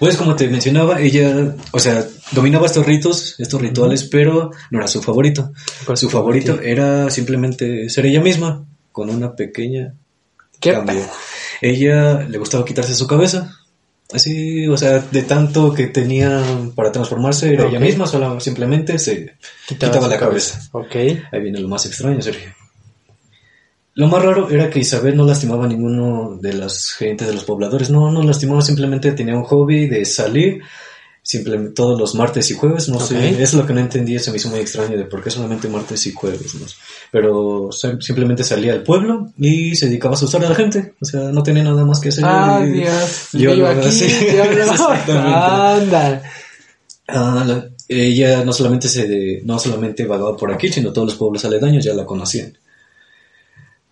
Pues 0.00 0.16
como 0.16 0.36
te 0.36 0.48
mencionaba, 0.48 1.00
ella, 1.00 1.54
o 1.72 1.78
sea, 1.78 2.06
dominaba 2.32 2.66
estos 2.66 2.86
ritos, 2.86 3.34
estos 3.38 3.60
rituales, 3.60 4.04
pero 4.04 4.50
no 4.70 4.78
era 4.78 4.88
su 4.88 5.02
favorito. 5.02 5.52
¿Cuál 5.84 5.94
es 5.94 6.00
Su 6.00 6.10
favorito 6.10 6.60
era 6.60 7.10
simplemente 7.10 7.88
ser 7.88 8.06
ella 8.06 8.20
misma, 8.20 8.64
con 8.92 9.10
una 9.10 9.34
pequeña 9.34 9.94
¿Qué? 10.60 10.72
cambio. 10.72 11.04
Ella 11.60 12.20
le 12.20 12.38
gustaba 12.38 12.64
quitarse 12.64 12.94
su 12.94 13.06
cabeza. 13.06 13.54
Así, 14.12 14.66
o 14.66 14.76
sea, 14.76 15.00
de 15.00 15.22
tanto 15.22 15.74
que 15.74 15.88
tenía 15.88 16.42
para 16.74 16.90
transformarse, 16.90 17.52
era 17.52 17.68
ella 17.68 17.78
misma, 17.78 18.06
solo 18.06 18.40
simplemente 18.40 18.98
se 18.98 19.34
quitaba, 19.66 20.08
la 20.08 20.18
cabeza. 20.18 20.60
Ok. 20.72 20.96
Ahí 20.96 21.42
viene 21.42 21.60
lo 21.60 21.68
más 21.68 21.84
extraño, 21.84 22.22
Sergio. 22.22 22.54
Lo 23.94 24.06
más 24.06 24.22
raro 24.22 24.48
era 24.48 24.70
que 24.70 24.78
Isabel 24.78 25.16
no 25.16 25.26
lastimaba 25.26 25.64
a 25.64 25.68
ninguno 25.68 26.38
de 26.40 26.54
las 26.54 26.92
gentes 26.92 27.26
de 27.26 27.34
los 27.34 27.44
pobladores. 27.44 27.90
No, 27.90 28.10
no 28.10 28.22
lastimaba, 28.22 28.62
simplemente 28.62 29.12
tenía 29.12 29.34
un 29.34 29.42
hobby 29.44 29.88
de 29.88 30.04
salir 30.04 30.62
simplemente 31.30 31.74
todos 31.74 32.00
los 32.00 32.14
martes 32.14 32.50
y 32.50 32.54
jueves. 32.54 32.88
No 32.88 32.98
sé, 33.00 33.42
es 33.42 33.52
lo 33.52 33.66
que 33.66 33.74
no 33.74 33.80
entendía, 33.80 34.18
se 34.18 34.30
me 34.30 34.38
hizo 34.38 34.48
muy 34.48 34.60
extraño 34.60 34.96
de 34.96 35.04
por 35.04 35.22
qué 35.22 35.30
solamente 35.30 35.68
martes 35.68 36.06
y 36.06 36.12
jueves. 36.12 36.54
¿no? 36.54 36.64
Pero 37.12 37.68
sim- 37.70 38.00
simplemente 38.00 38.42
salía 38.44 38.72
al 38.72 38.82
pueblo 38.82 39.30
y 39.38 39.76
se 39.76 39.86
dedicaba 39.88 40.14
a 40.14 40.16
asustar 40.16 40.42
a 40.42 40.48
la 40.48 40.54
gente. 40.54 40.94
O 41.02 41.04
sea, 41.04 41.20
no 41.30 41.42
tenía 41.42 41.64
nada 41.64 41.84
más 41.84 42.00
que 42.00 42.08
hacer. 42.08 42.24
Ah, 42.26 42.64
Y- 42.66 42.70
Dios. 42.70 43.28
yo 43.34 43.54
Vivo 43.54 43.66
aquí. 43.66 43.90
sí, 43.92 44.08
yo 44.08 44.44
lo- 44.44 44.72
exactamente. 44.72 45.28
Anda. 45.36 46.22
Ah, 47.08 47.44
la- 47.46 47.68
ella 47.88 48.42
no 48.44 48.52
solamente 48.54 48.88
se 48.88 49.06
de- 49.06 49.42
no 49.44 49.58
solamente 49.58 50.06
vagaba 50.06 50.34
por 50.34 50.50
aquí, 50.52 50.68
sino 50.70 50.92
todos 50.94 51.08
los 51.08 51.16
pueblos 51.16 51.44
aledaños 51.44 51.84
ya 51.84 51.92
la 51.92 52.06
conocían. 52.06 52.56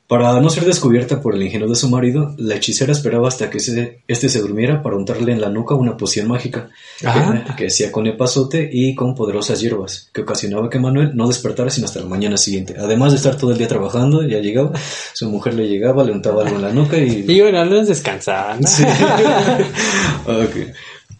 Para 0.09 0.41
no 0.41 0.51
ser 0.51 0.65
descubierta 0.65 1.21
por 1.21 1.35
el 1.35 1.43
ingenio 1.43 1.67
de 1.69 1.75
su 1.75 1.89
marido, 1.91 2.33
la 2.39 2.55
hechicera 2.55 2.93
esperaba 2.93 3.27
hasta 3.27 3.51
que 3.51 3.59
se- 3.59 4.03
este 4.07 4.29
se 4.29 4.39
durmiera 4.41 4.81
para 4.81 4.95
untarle 4.95 5.33
en 5.33 5.41
la 5.41 5.51
nuca 5.51 5.75
una 5.75 5.97
poción 5.97 6.29
mágica 6.29 6.71
Ah. 7.05 7.45
que, 7.57 7.67
hacía 7.67 7.91
con 7.91 8.07
epazote 8.07 8.71
y 8.73 8.95
con 8.95 9.17
poderosas 9.17 9.61
hierbas, 9.61 10.09
que 10.13 10.21
ocasionaba 10.21 10.71
que 10.71 10.79
Manuel 10.79 11.11
no 11.17 11.27
despertara 11.27 11.71
sino 11.71 11.87
hasta 11.87 11.99
la 12.01 12.07
mañana 12.07 12.37
siguiente. 12.37 12.77
Además 12.79 13.11
de 13.13 13.17
estar 13.17 13.37
todo 13.37 13.51
el 13.51 13.59
día 13.59 13.67
trabajando, 13.67 14.23
ya 14.23 14.39
llegaba, 14.39 14.71
su 15.13 15.29
mujer 15.29 15.55
le 15.55 15.67
llegaba, 15.69 16.05
le 16.05 16.13
untaba 16.13 16.43
algo 16.45 16.55
en 16.55 16.63
la 16.63 16.73
nuca 16.73 16.97
y 16.99 17.25
Y 17.27 17.41
bueno, 17.41 17.65
no 17.65 17.81
es 17.81 17.89
descansar. 17.89 18.61
¿no? 18.61 18.67
Sí. 18.69 18.85
Ok. 20.27 20.57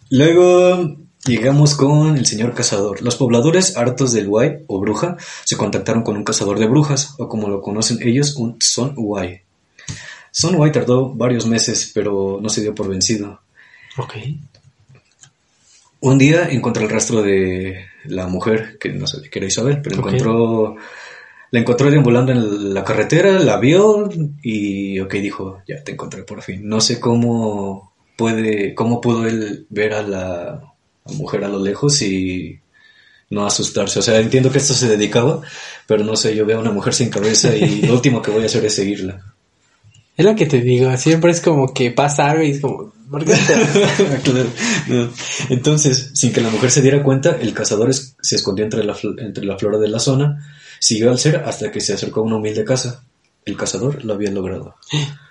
Luego 0.09 0.95
llegamos 1.27 1.75
con 1.75 2.17
el 2.17 2.25
señor 2.25 2.53
cazador. 2.53 3.01
Los 3.01 3.15
pobladores 3.15 3.77
hartos 3.77 4.13
del 4.13 4.27
Huay 4.27 4.63
o 4.67 4.79
bruja 4.79 5.17
se 5.43 5.57
contactaron 5.57 6.03
con 6.03 6.17
un 6.17 6.23
cazador 6.23 6.57
de 6.59 6.67
brujas, 6.67 7.15
o 7.17 7.27
como 7.27 7.49
lo 7.49 7.61
conocen 7.61 7.99
ellos, 8.01 8.35
un 8.35 8.57
Son 8.59 8.93
Huay. 8.95 9.41
Son 10.31 10.55
Huay 10.55 10.71
tardó 10.71 11.09
varios 11.13 11.45
meses, 11.45 11.91
pero 11.93 12.39
no 12.41 12.49
se 12.49 12.61
dio 12.61 12.73
por 12.73 12.87
vencido. 12.87 13.41
Ok. 13.97 14.13
Un 15.99 16.17
día 16.17 16.47
encontró 16.49 16.83
el 16.83 16.89
rastro 16.89 17.21
de 17.23 17.85
la 18.05 18.27
mujer, 18.27 18.77
que 18.79 18.89
no 18.89 19.07
sabía 19.07 19.29
que 19.29 19.39
era 19.39 19.47
Isabel, 19.47 19.81
pero 19.81 19.99
Ok. 19.99 20.07
encontró 20.07 20.75
La 21.49 21.61
encontró 21.61 21.89
deambulando 21.89 22.33
en 22.33 22.73
la 22.73 22.83
carretera, 22.83 23.39
la 23.39 23.57
vio 23.57 24.09
y, 24.43 24.99
ok, 24.99 25.13
dijo, 25.13 25.61
ya 25.65 25.81
te 25.81 25.93
encontré 25.93 26.23
por 26.23 26.41
fin. 26.41 26.67
No 26.67 26.81
sé 26.81 26.99
cómo 26.99 27.93
puede, 28.17 28.75
cómo 28.75 28.99
pudo 28.99 29.25
él 29.25 29.65
ver 29.69 29.93
a 29.93 30.01
la 30.01 30.73
mujer 31.13 31.43
a 31.43 31.49
lo 31.49 31.59
lejos 31.63 32.01
y 32.01 32.59
no 33.29 33.45
asustarse. 33.45 33.99
O 33.99 34.01
sea, 34.01 34.19
entiendo 34.19 34.51
que 34.51 34.57
esto 34.57 34.73
se 34.73 34.87
dedicaba, 34.87 35.41
pero 35.85 36.03
no 36.03 36.15
sé, 36.15 36.35
yo 36.35 36.45
veo 36.45 36.57
a 36.57 36.61
una 36.61 36.71
mujer 36.71 36.93
sin 36.93 37.09
cabeza 37.09 37.55
y 37.55 37.81
lo 37.81 37.93
último 37.93 38.21
que 38.21 38.31
voy 38.31 38.43
a 38.43 38.45
hacer 38.47 38.63
es 38.65 38.75
seguirla. 38.75 39.21
Es 40.15 40.25
lo 40.25 40.35
que 40.35 40.45
te 40.47 40.61
digo, 40.61 40.95
siempre 40.97 41.31
es 41.31 41.41
como 41.41 41.73
que 41.73 41.91
pasa 41.91 42.31
algo 42.31 42.43
y 42.43 42.51
es 42.51 42.59
como, 42.59 42.91
¿por 43.11 43.23
qué 43.23 43.33
te- 43.33 44.21
Claro, 44.23 44.49
no. 44.87 45.09
Entonces, 45.49 46.09
sin 46.15 46.33
que 46.33 46.41
la 46.41 46.49
mujer 46.49 46.71
se 46.71 46.81
diera 46.81 47.03
cuenta, 47.03 47.37
el 47.39 47.53
cazador 47.53 47.89
es- 47.91 48.15
se 48.21 48.35
escondió 48.37 48.65
entre 48.65 48.83
la, 48.83 48.97
entre 49.19 49.45
la 49.45 49.57
flora 49.59 49.77
de 49.77 49.89
la 49.89 49.99
zona, 49.99 50.43
siguió 50.79 51.11
al 51.11 51.19
ser 51.19 51.35
hasta 51.45 51.71
que 51.71 51.81
se 51.81 51.93
acercó 51.93 52.21
a 52.21 52.23
una 52.23 52.37
humilde 52.37 52.63
casa. 52.63 53.03
El 53.45 53.55
cazador 53.57 54.03
lo 54.03 54.13
había 54.13 54.31
logrado. 54.31 54.75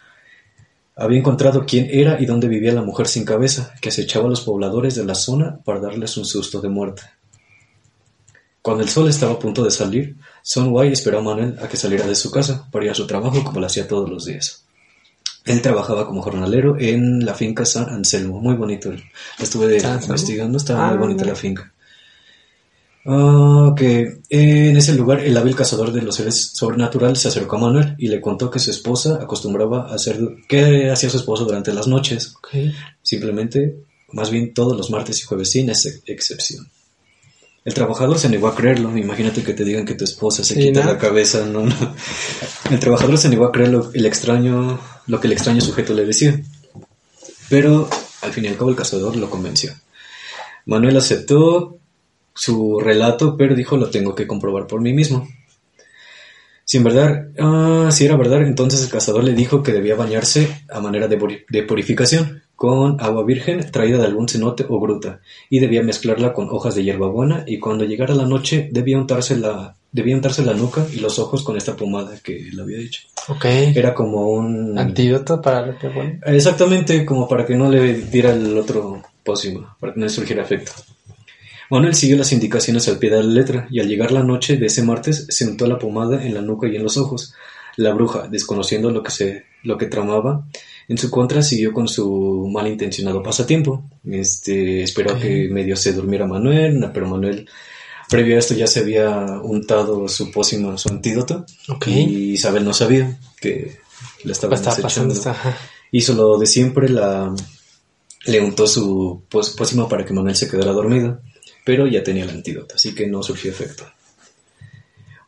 Había 0.97 1.19
encontrado 1.19 1.65
quién 1.67 1.89
era 1.91 2.21
y 2.21 2.25
dónde 2.27 2.49
vivía 2.49 2.73
la 2.73 2.83
mujer 2.83 3.07
sin 3.07 3.25
cabeza, 3.25 3.75
que 3.83 3.91
acechaba 3.91 4.27
a 4.27 4.31
los 4.31 4.41
pobladores 4.41 4.95
de 4.95 5.05
la 5.05 5.15
zona 5.15 5.59
para 5.65 5.79
darles 5.81 6.17
un 6.17 6.25
susto 6.25 6.61
de 6.63 6.71
muerte. 6.71 7.03
Cuando 8.63 8.83
el 8.83 8.89
sol 8.89 9.09
estaba 9.09 9.35
a 9.35 9.39
punto 9.39 9.63
de 9.63 9.71
salir, 9.71 10.17
Son 10.43 10.73
Wai 10.73 10.93
esperó 10.93 11.19
a 11.19 11.23
Manuel 11.23 11.59
a 11.63 11.69
que 11.69 11.77
saliera 11.77 12.07
de 12.07 12.15
su 12.15 12.31
casa 12.31 12.67
para 12.73 12.85
ir 12.87 12.91
a 12.91 12.95
su 12.95 13.07
trabajo 13.07 13.45
como 13.45 13.61
lo 13.61 13.67
hacía 13.67 13.87
todos 13.87 14.09
los 14.09 14.25
días. 14.25 14.65
Él 15.45 15.63
trabajaba 15.63 16.07
como 16.07 16.23
jornalero 16.23 16.77
en 16.79 17.25
la 17.25 17.35
finca 17.35 17.65
San 17.65 17.89
Anselmo, 17.91 18.41
muy 18.41 18.55
bonito. 18.57 18.91
La 18.91 18.99
estuve 19.45 19.77
investigando, 19.77 20.59
estaba 20.59 20.87
Ah, 20.87 20.91
muy 20.91 20.99
bonita 20.99 21.23
mira. 21.23 21.35
la 21.35 21.39
finca. 21.39 21.73
Ah, 23.09 23.69
ok. 23.71 23.81
En 24.31 24.77
ese 24.77 24.95
lugar, 24.95 25.21
el 25.21 25.37
hábil 25.37 25.55
cazador 25.55 25.93
de 25.93 26.03
los 26.03 26.17
seres 26.17 26.51
sobrenaturales 26.55 27.21
se 27.21 27.29
acercó 27.29 27.57
a 27.57 27.61
Manuel 27.61 27.95
y 27.99 28.09
le 28.09 28.21
contó 28.21 28.51
que 28.51 28.59
su 28.59 28.71
esposa 28.71 29.19
acostumbraba 29.23 29.91
a 29.91 29.95
hacer... 29.95 30.19
¿Qué 30.49 30.91
hacía 30.91 31.09
su 31.11 31.19
esposo 31.19 31.45
durante 31.45 31.73
las 31.73 31.87
noches? 31.87 32.35
Ok. 32.37 32.49
Simplemente, 33.03 33.77
más 34.13 34.31
bien 34.31 34.53
todos 34.55 34.77
los 34.77 34.91
martes 34.91 35.21
y 35.21 35.23
jueves 35.23 35.51
sin 35.53 35.71
ex- 35.71 36.03
excepción. 36.07 36.69
El 37.65 37.75
trabajador 37.75 38.19
se 38.19 38.29
negó 38.29 38.49
a 38.49 38.55
creerlo. 38.57 38.97
Imagínate 38.97 39.43
que 39.43 39.53
te 39.55 39.65
digan 39.65 39.85
que 39.85 39.95
tu 39.95 40.05
esposa 40.05 40.43
se 40.45 40.55
quita 40.55 40.85
¿no? 40.85 40.93
la 40.93 40.99
cabeza. 40.99 41.45
No, 41.47 41.65
no. 41.67 41.95
El 42.71 42.79
trabajador 42.81 43.19
se 43.19 43.29
negó 43.29 43.45
a 43.45 43.53
creer 43.53 43.71
lo, 43.71 43.93
el 43.93 44.07
extraño, 44.07 44.81
lo 45.07 45.21
que 45.21 45.27
el 45.29 45.33
extraño 45.33 45.61
sujeto 45.61 45.93
le 45.95 46.05
decía. 46.05 46.41
Pero 47.49 47.89
al 48.23 48.33
fin 48.33 48.45
y 48.45 48.49
al 48.49 48.57
cabo 48.57 48.71
el 48.71 48.77
cazador 48.77 49.17
lo 49.17 49.31
convenció. 49.31 49.73
Manuel 50.65 50.97
aceptó 50.97 51.79
su 52.37 52.79
relato, 52.79 53.37
pero 53.37 53.57
dijo 53.57 53.77
lo 53.77 53.91
tengo 53.91 54.15
que 54.15 54.27
comprobar 54.27 54.67
por 54.67 54.81
mí 54.81 54.93
mismo. 54.93 55.27
Si 56.65 56.79
en 56.79 56.85
verdad, 56.85 57.29
ah, 57.39 57.89
si 57.93 58.05
era 58.05 58.17
verdad, 58.17 58.43
entonces 58.43 58.83
el 58.83 58.91
cazador 58.91 59.25
le 59.25 59.35
dijo 59.35 59.63
que 59.63 59.73
debía 59.73 59.95
bañarse 59.95 60.65
a 60.69 60.81
manera 60.81 61.07
de, 61.09 61.45
de 61.49 61.63
purificación 61.63 62.43
con 62.57 63.01
agua 63.01 63.25
virgen 63.25 63.71
traída 63.71 63.99
de 63.99 64.07
algún 64.07 64.29
cenote 64.29 64.65
o 64.69 64.81
gruta 64.81 65.21
y 65.51 65.61
debía 65.61 65.83
mezclarla 65.83 66.33
con 66.33 66.49
hojas 66.51 66.75
de 66.75 66.85
hierbabuena 66.85 67.45
y 67.47 67.59
cuando 67.59 67.85
llegara 67.85 68.15
la 68.15 68.27
noche 68.27 68.69
debía 68.73 68.99
untarse 68.99 69.37
la, 69.37 69.77
debía 69.93 70.17
untarse 70.17 70.45
la 70.45 70.55
nuca 70.55 70.87
y 70.93 70.97
los 70.97 71.19
ojos 71.19 71.45
con 71.45 71.57
esta 71.57 71.77
pomada 71.77 72.19
que 72.23 72.51
le 72.53 72.63
había 72.63 72.79
dicho. 72.79 73.03
Ok. 73.29 73.45
Era 73.45 73.95
como 73.95 74.29
un... 74.29 74.79
Antídoto 74.79 75.41
para 75.41 75.67
lo 75.67 75.79
que. 75.79 76.19
Exactamente, 76.27 77.05
como 77.07 77.29
para 77.29 77.47
que 77.47 77.55
no 77.55 77.71
le 77.71 77.95
diera 77.95 78.33
el 78.33 78.57
otro 78.59 79.03
pócimo, 79.23 79.77
para 79.79 79.93
que 79.93 80.01
no 80.01 80.07
le 80.07 80.11
surgiera 80.11 80.43
efecto. 80.43 80.73
Manuel 81.71 81.95
siguió 81.95 82.17
las 82.17 82.33
indicaciones 82.33 82.89
al 82.89 82.99
pie 82.99 83.11
de 83.11 83.17
la 83.17 83.23
letra 83.23 83.67
y 83.71 83.81
al 83.81 83.89
llegar 83.89 84.13
la 84.13 84.23
noche 84.23 84.57
de 84.57 84.67
ese 84.67 84.83
martes 84.83 85.27
se 85.29 85.47
untó 85.47 85.67
la 85.67 85.79
pomada 85.79 86.25
en 86.25 86.35
la 86.35 86.43
nuca 86.43 86.69
y 86.69 86.77
en 86.77 86.83
los 86.83 86.97
ojos. 86.97 87.35
La 87.77 87.93
bruja, 87.93 88.29
desconociendo 88.29 88.91
lo 88.91 89.03
que 89.03 89.11
se, 89.11 89.45
lo 89.63 89.77
que 89.77 89.87
tramaba, 89.87 90.47
en 90.89 90.99
su 90.99 91.11
contra 91.11 91.43
siguió 91.43 91.73
con 91.73 91.89
su 91.89 92.49
malintencionado 92.51 93.23
pasatiempo. 93.23 93.85
Este, 94.05 94.83
esperó 94.83 95.19
que 95.19 95.49
medio 95.51 95.77
se 95.77 95.93
durmiera 95.93 96.27
Manuel, 96.27 96.91
pero 96.95 97.09
Manuel, 97.09 97.49
previo 98.09 98.37
a 98.37 98.39
esto 98.39 98.55
ya 98.55 98.67
se 98.67 98.81
había 98.81 99.11
untado 99.43 100.09
su 100.09 100.31
pócimo, 100.31 100.79
su 100.79 100.89
antídoto, 100.89 101.45
y 101.87 102.33
Isabel 102.33 102.65
no 102.65 102.73
sabía 102.73 103.19
que 103.41 103.79
Pues 104.23 104.33
estaba 104.33 104.57
pasando 104.57 105.13
esta. 105.13 105.37
hizo 105.91 106.15
lo 106.15 106.39
de 106.39 106.47
siempre, 106.47 106.89
la, 106.89 107.35
le 108.27 108.41
untó 108.41 108.67
su 108.67 109.23
pócima 109.29 109.89
para 109.89 110.05
que 110.05 110.15
Manuel 110.15 110.37
se 110.37 110.49
quedara 110.49 110.73
dormido, 110.73 111.21
pero 111.67 111.89
ya 111.89 112.05
tenía 112.05 112.23
el 112.23 112.31
antídoto, 112.31 112.77
así 112.77 112.95
que 112.95 113.09
no 113.09 113.25
surgió 113.25 113.51
efecto. 113.51 113.83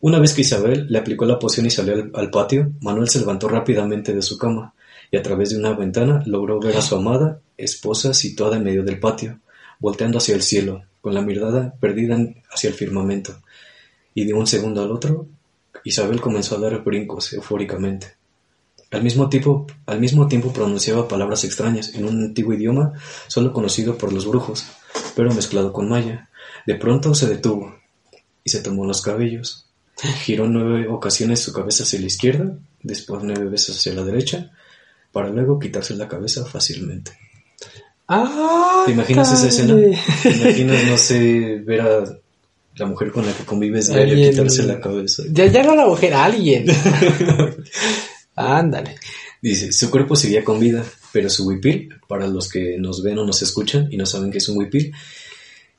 Una 0.00 0.20
vez 0.20 0.34
que 0.34 0.42
Isabel 0.42 0.86
le 0.88 0.98
aplicó 0.98 1.24
la 1.24 1.40
poción 1.40 1.66
y 1.66 1.70
salió 1.70 1.94
al, 1.94 2.12
al 2.14 2.30
patio, 2.30 2.74
Manuel 2.80 3.08
se 3.08 3.18
levantó 3.18 3.48
rápidamente 3.48 4.14
de 4.14 4.22
su 4.22 4.38
cama 4.38 4.72
y 5.10 5.16
a 5.16 5.22
través 5.24 5.50
de 5.50 5.56
una 5.56 5.72
ventana 5.72 6.22
logró 6.26 6.60
ver 6.60 6.76
a 6.76 6.80
su 6.80 6.94
amada 6.94 7.40
esposa 7.56 8.14
situada 8.14 8.56
en 8.56 8.62
medio 8.62 8.84
del 8.84 9.00
patio, 9.00 9.40
volteando 9.80 10.18
hacia 10.18 10.36
el 10.36 10.42
cielo, 10.42 10.84
con 11.00 11.12
la 11.12 11.22
mirada 11.22 11.74
perdida 11.80 12.16
hacia 12.52 12.68
el 12.68 12.74
firmamento. 12.74 13.34
Y 14.14 14.24
de 14.24 14.32
un 14.32 14.46
segundo 14.46 14.80
al 14.80 14.92
otro, 14.92 15.26
Isabel 15.82 16.20
comenzó 16.20 16.54
a 16.54 16.60
dar 16.60 16.84
brincos 16.84 17.32
eufóricamente. 17.32 18.17
Al 18.90 19.02
mismo, 19.02 19.28
tiempo, 19.28 19.66
al 19.84 20.00
mismo 20.00 20.28
tiempo 20.28 20.50
pronunciaba 20.50 21.08
palabras 21.08 21.44
extrañas 21.44 21.94
en 21.94 22.06
un 22.06 22.24
antiguo 22.24 22.54
idioma 22.54 22.94
solo 23.26 23.52
conocido 23.52 23.98
por 23.98 24.12
los 24.14 24.26
brujos, 24.26 24.64
pero 25.14 25.32
mezclado 25.34 25.72
con 25.74 25.90
maya. 25.90 26.30
De 26.66 26.74
pronto 26.74 27.14
se 27.14 27.26
detuvo 27.26 27.74
y 28.44 28.50
se 28.50 28.60
tomó 28.60 28.86
los 28.86 29.02
cabellos. 29.02 29.66
Giró 30.22 30.46
nueve 30.46 30.86
ocasiones 30.88 31.40
su 31.40 31.52
cabeza 31.52 31.82
hacia 31.82 32.00
la 32.00 32.06
izquierda, 32.06 32.56
después 32.82 33.22
nueve 33.22 33.48
veces 33.50 33.76
hacia 33.76 33.92
la 33.92 34.04
derecha, 34.04 34.52
para 35.12 35.28
luego 35.28 35.58
quitarse 35.58 35.94
la 35.94 36.08
cabeza 36.08 36.46
fácilmente. 36.46 37.12
¡Ah! 38.06 38.84
¿Te 38.86 38.92
imaginas 38.92 39.30
esa 39.32 39.48
escena? 39.48 39.74
¿Te 40.22 40.30
imaginas, 40.30 40.84
no 40.84 40.96
sé, 40.96 41.62
ver 41.62 41.80
a 41.82 42.04
la 42.76 42.86
mujer 42.86 43.12
con 43.12 43.26
la 43.26 43.32
que 43.32 43.44
convives 43.44 43.88
diario 43.88 44.30
quitarse 44.30 44.62
la 44.62 44.80
cabeza? 44.80 45.24
Ya, 45.30 45.46
ya 45.46 45.62
no 45.62 45.74
la 45.74 45.84
mujer, 45.84 46.14
alguien. 46.14 46.66
Ándale. 48.38 48.96
Dice, 49.42 49.72
su 49.72 49.90
cuerpo 49.90 50.16
seguía 50.16 50.44
con 50.44 50.58
vida, 50.60 50.84
pero 51.12 51.28
su 51.30 51.46
huipil, 51.46 51.90
para 52.08 52.26
los 52.26 52.48
que 52.48 52.76
nos 52.78 53.02
ven 53.02 53.18
o 53.18 53.24
nos 53.26 53.42
escuchan 53.42 53.88
y 53.90 53.96
no 53.96 54.06
saben 54.06 54.30
qué 54.30 54.38
es 54.38 54.48
un 54.48 54.58
huipil, 54.58 54.92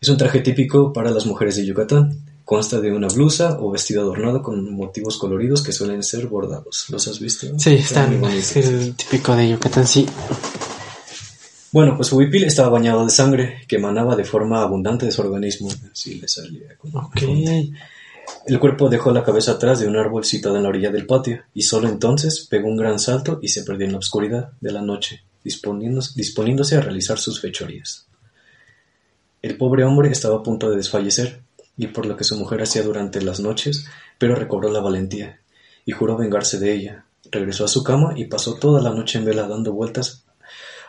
es 0.01 0.09
un 0.09 0.17
traje 0.17 0.39
típico 0.41 0.93
para 0.93 1.11
las 1.11 1.25
mujeres 1.25 1.55
de 1.57 1.65
Yucatán. 1.65 2.19
Consta 2.45 2.79
de 2.81 2.91
una 2.91 3.07
blusa 3.09 3.57
o 3.59 3.69
vestido 3.69 4.01
adornado 4.01 4.41
con 4.41 4.73
motivos 4.73 5.17
coloridos 5.19 5.61
que 5.61 5.71
suelen 5.71 6.01
ser 6.01 6.25
bordados. 6.27 6.85
¿Los 6.89 7.07
has 7.07 7.19
visto? 7.19 7.47
Sí, 7.59 7.75
están. 7.75 8.23
Es 8.23 8.55
el 8.55 8.95
típico 8.95 9.35
de 9.35 9.49
Yucatán, 9.51 9.85
sí. 9.85 10.07
Bueno, 11.71 11.95
pues 11.95 12.07
su 12.07 12.17
huipil 12.17 12.45
estaba 12.45 12.69
bañado 12.69 13.05
de 13.05 13.11
sangre 13.11 13.61
que 13.67 13.75
emanaba 13.75 14.15
de 14.15 14.23
forma 14.23 14.63
abundante 14.63 15.05
de 15.05 15.11
su 15.11 15.21
organismo. 15.21 15.69
Así 15.91 16.15
le 16.15 16.27
salía. 16.27 16.75
como- 16.79 16.99
Ok. 17.01 17.21
El 18.45 18.59
cuerpo 18.59 18.89
dejó 18.89 19.11
la 19.11 19.23
cabeza 19.23 19.53
atrás 19.53 19.79
de 19.79 19.87
un 19.87 19.97
árbol 19.97 20.25
situado 20.25 20.57
en 20.57 20.63
la 20.63 20.69
orilla 20.69 20.91
del 20.91 21.05
patio, 21.05 21.43
y 21.53 21.63
solo 21.63 21.87
entonces 21.87 22.47
pegó 22.49 22.67
un 22.67 22.77
gran 22.77 22.99
salto 22.99 23.39
y 23.41 23.49
se 23.49 23.63
perdió 23.63 23.85
en 23.85 23.91
la 23.91 23.99
oscuridad 23.99 24.51
de 24.59 24.71
la 24.71 24.81
noche, 24.81 25.23
disponiéndose, 25.43 26.13
disponiéndose 26.15 26.75
a 26.75 26.81
realizar 26.81 27.19
sus 27.19 27.41
fechorías. 27.41 28.07
El 29.41 29.57
pobre 29.57 29.83
hombre 29.83 30.09
estaba 30.09 30.37
a 30.37 30.43
punto 30.43 30.69
de 30.69 30.77
desfallecer, 30.77 31.41
y 31.77 31.87
por 31.87 32.05
lo 32.05 32.17
que 32.17 32.23
su 32.23 32.37
mujer 32.37 32.61
hacía 32.61 32.83
durante 32.83 33.21
las 33.21 33.39
noches, 33.39 33.85
pero 34.17 34.35
recobró 34.35 34.71
la 34.71 34.81
valentía, 34.81 35.39
y 35.85 35.91
juró 35.91 36.17
vengarse 36.17 36.59
de 36.59 36.73
ella. 36.73 37.05
Regresó 37.31 37.65
a 37.65 37.69
su 37.69 37.83
cama 37.83 38.13
y 38.15 38.25
pasó 38.25 38.55
toda 38.55 38.81
la 38.81 38.89
noche 38.89 39.19
en 39.19 39.25
vela 39.25 39.47
dando 39.47 39.73
vueltas 39.73 40.25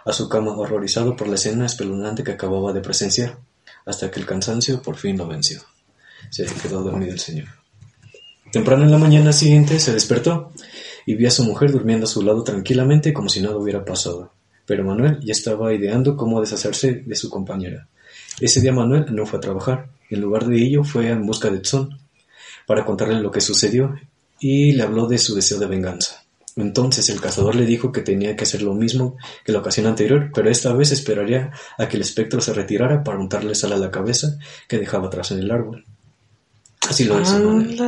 a 0.04 0.12
su 0.12 0.28
cama 0.28 0.56
horrorizado 0.56 1.14
por 1.16 1.28
la 1.28 1.34
escena 1.34 1.66
espeluznante 1.66 2.24
que 2.24 2.32
acababa 2.32 2.72
de 2.72 2.80
presenciar, 2.80 3.38
hasta 3.84 4.10
que 4.10 4.20
el 4.20 4.26
cansancio 4.26 4.82
por 4.82 4.96
fin 4.96 5.18
lo 5.18 5.26
venció. 5.26 5.60
Se 6.28 6.44
quedó 6.46 6.82
dormido 6.82 7.12
el 7.12 7.18
señor. 7.18 7.48
Temprano 8.52 8.84
en 8.84 8.90
la 8.90 8.98
mañana 8.98 9.32
siguiente 9.32 9.78
se 9.78 9.92
despertó 9.92 10.52
y 11.06 11.14
vio 11.14 11.28
a 11.28 11.30
su 11.30 11.44
mujer 11.44 11.70
durmiendo 11.72 12.04
a 12.04 12.08
su 12.08 12.22
lado 12.22 12.42
tranquilamente 12.42 13.12
como 13.12 13.28
si 13.28 13.40
nada 13.40 13.56
hubiera 13.56 13.84
pasado. 13.84 14.32
Pero 14.66 14.84
Manuel 14.84 15.20
ya 15.22 15.32
estaba 15.32 15.72
ideando 15.72 16.16
cómo 16.16 16.40
deshacerse 16.40 17.02
de 17.06 17.14
su 17.14 17.30
compañera. 17.30 17.88
Ese 18.40 18.60
día 18.60 18.72
Manuel 18.72 19.06
no 19.10 19.26
fue 19.26 19.38
a 19.38 19.40
trabajar. 19.40 19.88
En 20.08 20.20
lugar 20.20 20.46
de 20.46 20.62
ello 20.62 20.84
fue 20.84 21.08
en 21.08 21.24
busca 21.26 21.50
de 21.50 21.60
Tzon 21.60 21.98
para 22.66 22.84
contarle 22.84 23.20
lo 23.20 23.30
que 23.30 23.40
sucedió 23.40 23.94
y 24.38 24.72
le 24.72 24.82
habló 24.82 25.06
de 25.06 25.18
su 25.18 25.34
deseo 25.34 25.58
de 25.58 25.66
venganza. 25.66 26.24
Entonces 26.56 27.08
el 27.08 27.20
cazador 27.20 27.54
le 27.54 27.66
dijo 27.66 27.92
que 27.92 28.00
tenía 28.00 28.34
que 28.36 28.44
hacer 28.44 28.62
lo 28.62 28.74
mismo 28.74 29.16
que 29.44 29.52
la 29.52 29.60
ocasión 29.60 29.86
anterior, 29.86 30.30
pero 30.34 30.50
esta 30.50 30.72
vez 30.72 30.90
esperaría 30.90 31.52
a 31.78 31.88
que 31.88 31.96
el 31.96 32.02
espectro 32.02 32.40
se 32.40 32.52
retirara 32.52 33.04
para 33.04 33.18
untarle 33.18 33.54
sal 33.54 33.72
a 33.72 33.76
la 33.76 33.90
cabeza 33.90 34.38
que 34.66 34.78
dejaba 34.78 35.06
atrás 35.06 35.30
en 35.30 35.38
el 35.38 35.50
árbol. 35.50 35.84
Así 36.88 37.04
lo 37.04 37.20
hizo 37.20 37.38
Manuel. 37.38 37.80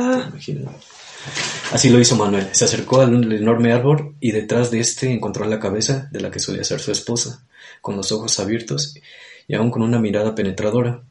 Así 1.71 1.89
lo 1.89 1.99
hizo 1.99 2.15
Manuel. 2.15 2.47
Se 2.51 2.65
acercó 2.65 3.01
al 3.01 3.31
enorme 3.31 3.71
árbol 3.71 4.15
y 4.19 4.31
detrás 4.31 4.71
de 4.71 4.79
este 4.79 5.11
encontró 5.11 5.45
la 5.45 5.59
cabeza 5.59 6.09
de 6.11 6.21
la 6.21 6.31
que 6.31 6.39
solía 6.39 6.63
ser 6.63 6.79
su 6.79 6.91
esposa, 6.91 7.45
con 7.81 7.95
los 7.95 8.11
ojos 8.11 8.39
abiertos 8.39 8.95
y 9.47 9.55
aún 9.55 9.71
con 9.71 9.81
una 9.81 9.99
mirada 9.99 10.35
penetradora. 10.35 11.03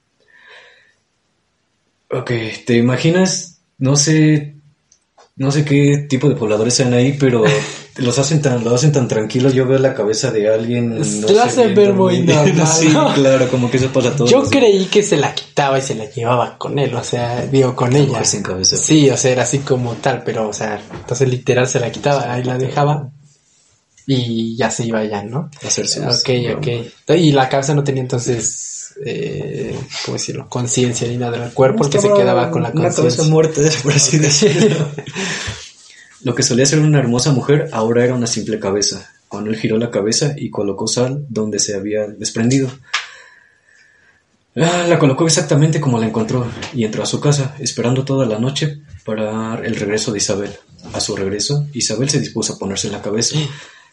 Ok, 2.11 2.31
¿te 2.67 2.77
imaginas? 2.77 3.61
No 3.79 3.97
sé 3.97 4.57
no 5.37 5.51
sé 5.51 5.65
qué 5.65 6.07
tipo 6.09 6.29
de 6.29 6.37
pobladores 6.37 6.75
sean 6.75 6.93
ahí, 6.93 7.17
pero 7.19 7.45
los 7.97 8.19
hacen 8.19 8.41
tan, 8.41 8.65
lo 8.65 8.75
hacen 8.75 8.93
tan 8.93 9.07
tranquilo. 9.09 9.51
Yo 9.51 9.67
veo 9.67 9.79
la 9.79 9.95
cabeza 9.95 10.31
de 10.31 10.49
alguien. 10.53 10.99
Lo 10.99 11.05
sé, 11.05 11.39
hacen 11.41 11.75
ver 11.75 11.93
muy 11.93 12.21
normal, 12.23 12.67
Sí, 12.67 12.89
¿no? 12.89 13.13
claro, 13.15 13.49
como 13.49 13.71
que 13.71 13.77
eso 13.77 13.89
pasa 13.93 14.15
todo. 14.17 14.27
Yo 14.29 14.43
creí 14.45 14.87
que 14.87 15.03
se 15.03 15.17
la 15.17 15.35
quitaba 15.35 15.79
y 15.79 15.83
se 15.83 15.95
la 15.95 16.09
llevaba 16.11 16.57
con 16.59 16.79
él, 16.79 16.95
o 16.95 17.05
sea, 17.05 17.45
digo, 17.47 17.75
con 17.77 17.95
ella. 17.95 18.09
mujer 18.09 18.27
sin 18.27 18.43
cabeza. 18.43 18.77
Sí, 18.77 19.11
o 19.11 19.17
sea, 19.17 19.33
era 19.33 19.43
así 19.43 19.59
como 19.59 19.95
tal, 19.95 20.23
pero, 20.25 20.49
o 20.49 20.53
sea, 20.53 20.81
entonces 20.93 21.29
literal 21.29 21.69
se 21.69 21.81
la 21.81 21.91
quitaba, 21.93 22.33
ahí 22.33 22.43
la 22.45 22.57
dejaba 22.59 23.11
y 24.07 24.57
ya 24.57 24.71
se 24.71 24.85
iba 24.87 25.05
ya, 25.05 25.23
¿no? 25.23 25.49
Hacerse 25.65 26.01
Ok, 26.01 26.57
ok. 26.57 27.15
Y 27.17 27.33
la 27.33 27.49
cabeza 27.49 27.75
no 27.75 27.85
tenía 27.85 28.03
entonces, 28.03 28.95
eh, 29.05 29.79
¿cómo 30.05 30.17
decirlo? 30.17 30.49
Conciencia 30.49 31.07
ni 31.09 31.17
nada 31.19 31.39
del 31.39 31.53
cuerpo, 31.53 31.85
el 31.85 31.91
que 31.91 32.01
se 32.01 32.13
quedaba 32.13 32.51
con 32.51 32.63
la 32.63 32.71
Una 32.71 32.81
cabeza 32.81 33.03
conciencia. 33.03 33.33
muerta, 33.33 33.61
por 33.83 33.93
así 33.93 34.19
decirlo. 34.19 34.89
Lo 36.25 36.35
que 36.35 36.43
solía 36.43 36.67
ser 36.67 36.79
una 36.79 36.99
hermosa 36.99 37.33
mujer 37.33 37.69
ahora 37.73 38.05
era 38.05 38.15
una 38.15 38.27
simple 38.27 38.59
cabeza. 38.61 39.11
Él 39.41 39.57
giró 39.57 39.79
la 39.79 39.91
cabeza 39.91 40.35
y 40.37 40.51
colocó 40.51 40.87
sal 40.87 41.25
donde 41.29 41.59
se 41.59 41.75
había 41.75 42.07
desprendido. 42.07 42.71
Ah, 44.55 44.85
la 44.87 44.99
colocó 44.99 45.27
exactamente 45.27 45.81
como 45.81 45.99
la 45.99 46.07
encontró 46.07 46.47
y 46.75 46.85
entró 46.85 47.03
a 47.03 47.07
su 47.07 47.19
casa, 47.19 47.57
esperando 47.59 48.05
toda 48.05 48.27
la 48.27 48.39
noche 48.39 48.83
para 49.05 49.55
el 49.65 49.77
regreso 49.77 50.13
de 50.13 50.19
Isabel. 50.19 50.51
A 50.93 51.01
su 51.01 51.17
regreso, 51.17 51.67
Isabel 51.73 52.11
se 52.11 52.21
dispuso 52.21 52.53
a 52.53 52.59
ponerse 52.59 52.89
en 52.89 52.93
la 52.93 53.03
cabeza, 53.03 53.37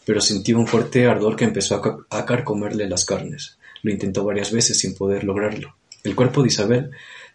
pero 0.04 0.20
sintió 0.20 0.58
un 0.58 0.66
fuerte 0.66 1.06
ardor 1.06 1.36
que 1.36 1.44
empezó 1.44 1.76
a, 1.76 2.18
a 2.18 2.26
carcomerle 2.26 2.88
las 2.88 3.06
carnes. 3.06 3.56
Lo 3.82 3.90
intentó 3.90 4.24
varias 4.24 4.52
veces 4.52 4.78
sin 4.78 4.94
poder 4.94 5.24
lograrlo. 5.24 5.74
El 6.04 6.14
cuerpo 6.14 6.42
de 6.42 6.48
Isabel 6.48 6.90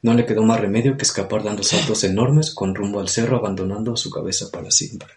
no 0.06 0.14
le 0.14 0.28
quedó 0.28 0.44
más 0.44 0.60
remedio 0.60 0.96
que 0.98 1.02
escapar 1.04 1.42
dando 1.42 1.64
saltos 1.64 2.04
enormes 2.04 2.54
con 2.54 2.76
rumbo 2.76 3.00
al 3.00 3.10
cerro, 3.10 3.38
abandonando 3.38 3.98
su 3.98 4.12
cabeza 4.12 4.52
para 4.52 4.70
siempre. 4.70 5.10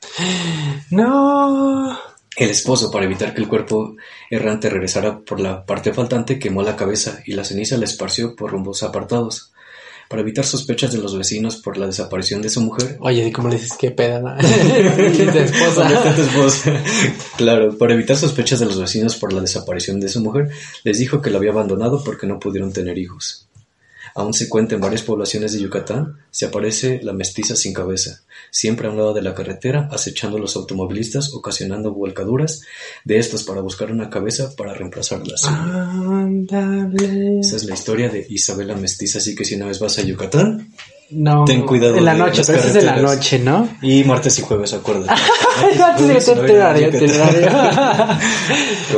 No. 0.90 1.98
El 2.34 2.48
esposo, 2.48 2.90
para 2.90 3.04
evitar 3.04 3.34
que 3.34 3.42
el 3.42 3.48
cuerpo 3.48 3.96
errante 4.30 4.70
regresara 4.70 5.18
por 5.18 5.40
la 5.40 5.66
parte 5.66 5.92
faltante, 5.92 6.38
quemó 6.38 6.62
la 6.62 6.74
cabeza 6.74 7.20
y 7.26 7.34
la 7.34 7.44
ceniza 7.44 7.76
la 7.76 7.84
esparció 7.84 8.34
por 8.34 8.50
rumbos 8.50 8.82
apartados. 8.82 9.52
Para 10.08 10.22
evitar 10.22 10.46
sospechas 10.46 10.90
de 10.90 10.96
los 10.96 11.18
vecinos 11.18 11.56
por 11.56 11.76
la 11.76 11.84
desaparición 11.86 12.40
de 12.40 12.48
su 12.48 12.62
mujer, 12.62 12.96
Oye, 13.00 13.26
¿y 13.26 13.30
cómo 13.30 13.50
le 13.50 13.56
dices 13.56 13.76
qué 13.78 13.90
peda? 13.90 14.20
no? 14.20 14.38
Esposa. 14.40 15.82
¿Dónde 15.82 15.94
está 15.96 16.14
tu 16.16 16.22
esposa? 16.22 16.82
claro, 17.36 17.76
para 17.76 17.92
evitar 17.92 18.16
sospechas 18.16 18.58
de 18.60 18.64
los 18.64 18.80
vecinos 18.80 19.16
por 19.16 19.34
la 19.34 19.42
desaparición 19.42 20.00
de 20.00 20.08
su 20.08 20.22
mujer, 20.22 20.48
les 20.82 20.98
dijo 20.98 21.20
que 21.20 21.28
la 21.28 21.36
había 21.36 21.50
abandonado 21.50 22.02
porque 22.02 22.26
no 22.26 22.38
pudieron 22.40 22.72
tener 22.72 22.96
hijos. 22.96 23.47
Aún 24.14 24.34
se 24.34 24.48
cuenta 24.48 24.74
en 24.74 24.80
varias 24.80 25.02
poblaciones 25.02 25.52
de 25.52 25.60
Yucatán, 25.60 26.18
se 26.30 26.46
aparece 26.46 27.00
la 27.02 27.12
mestiza 27.12 27.56
sin 27.56 27.72
cabeza, 27.72 28.22
siempre 28.50 28.88
a 28.88 28.90
un 28.90 28.96
lado 28.96 29.14
de 29.14 29.22
la 29.22 29.34
carretera, 29.34 29.88
acechando 29.90 30.36
a 30.36 30.40
los 30.40 30.56
automovilistas, 30.56 31.32
ocasionando 31.34 31.92
vuelcaduras 31.92 32.62
de 33.04 33.18
estos 33.18 33.44
para 33.44 33.60
buscar 33.60 33.90
una 33.92 34.10
cabeza 34.10 34.54
para 34.56 34.74
reemplazarla. 34.74 35.34
Ándale. 35.44 37.40
Esa 37.40 37.56
es 37.56 37.64
la 37.64 37.74
historia 37.74 38.08
de 38.08 38.26
Isabela 38.28 38.76
Mestiza, 38.76 39.18
así 39.18 39.34
que 39.34 39.44
si 39.44 39.54
una 39.54 39.66
vez 39.66 39.78
vas 39.78 39.98
a 39.98 40.02
Yucatán, 40.02 40.72
No. 41.10 41.44
Ten 41.44 41.62
cuidado 41.62 41.96
En 41.96 42.04
la 42.04 42.14
noche, 42.14 42.42
pero 42.46 42.58
es 42.58 42.74
de 42.74 42.82
la 42.82 42.96
noche, 42.96 43.38
¿no? 43.38 43.68
y 43.80 44.04
martes 44.04 44.38
y 44.38 44.42
jueves, 44.42 44.74
acuérdate. 44.74 45.08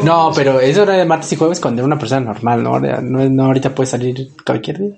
No 0.02 0.32
pero 0.34 0.60
es 0.60 0.76
hora 0.76 0.94
de 0.94 1.04
martes 1.04 1.32
y 1.32 1.36
jueves 1.36 1.60
cuando 1.60 1.84
una 1.84 1.98
persona 1.98 2.32
normal, 2.32 2.62
No, 2.62 2.80
no 2.80 3.44
ahorita 3.44 3.74
puede 3.74 3.86
salir 3.86 4.28
cualquier 4.44 4.78
día. 4.78 4.92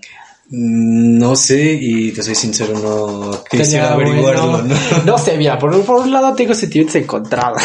Mm, 0.55 1.18
No 1.18 1.34
sé, 1.34 1.78
y 1.80 2.12
te 2.12 2.22
soy 2.22 2.34
sincero, 2.34 2.78
no 2.78 3.42
quisiera 3.50 3.94
averiguarlo, 3.94 4.50
bueno. 4.50 4.64
¿no? 4.74 5.05
No 5.07 5.16
sé, 5.18 5.38
mira, 5.38 5.59
por, 5.59 5.80
por 5.82 6.00
un 6.03 6.12
lado 6.12 6.34
tengo 6.34 6.53
sentimientos 6.55 6.96
encontrados. 6.96 7.62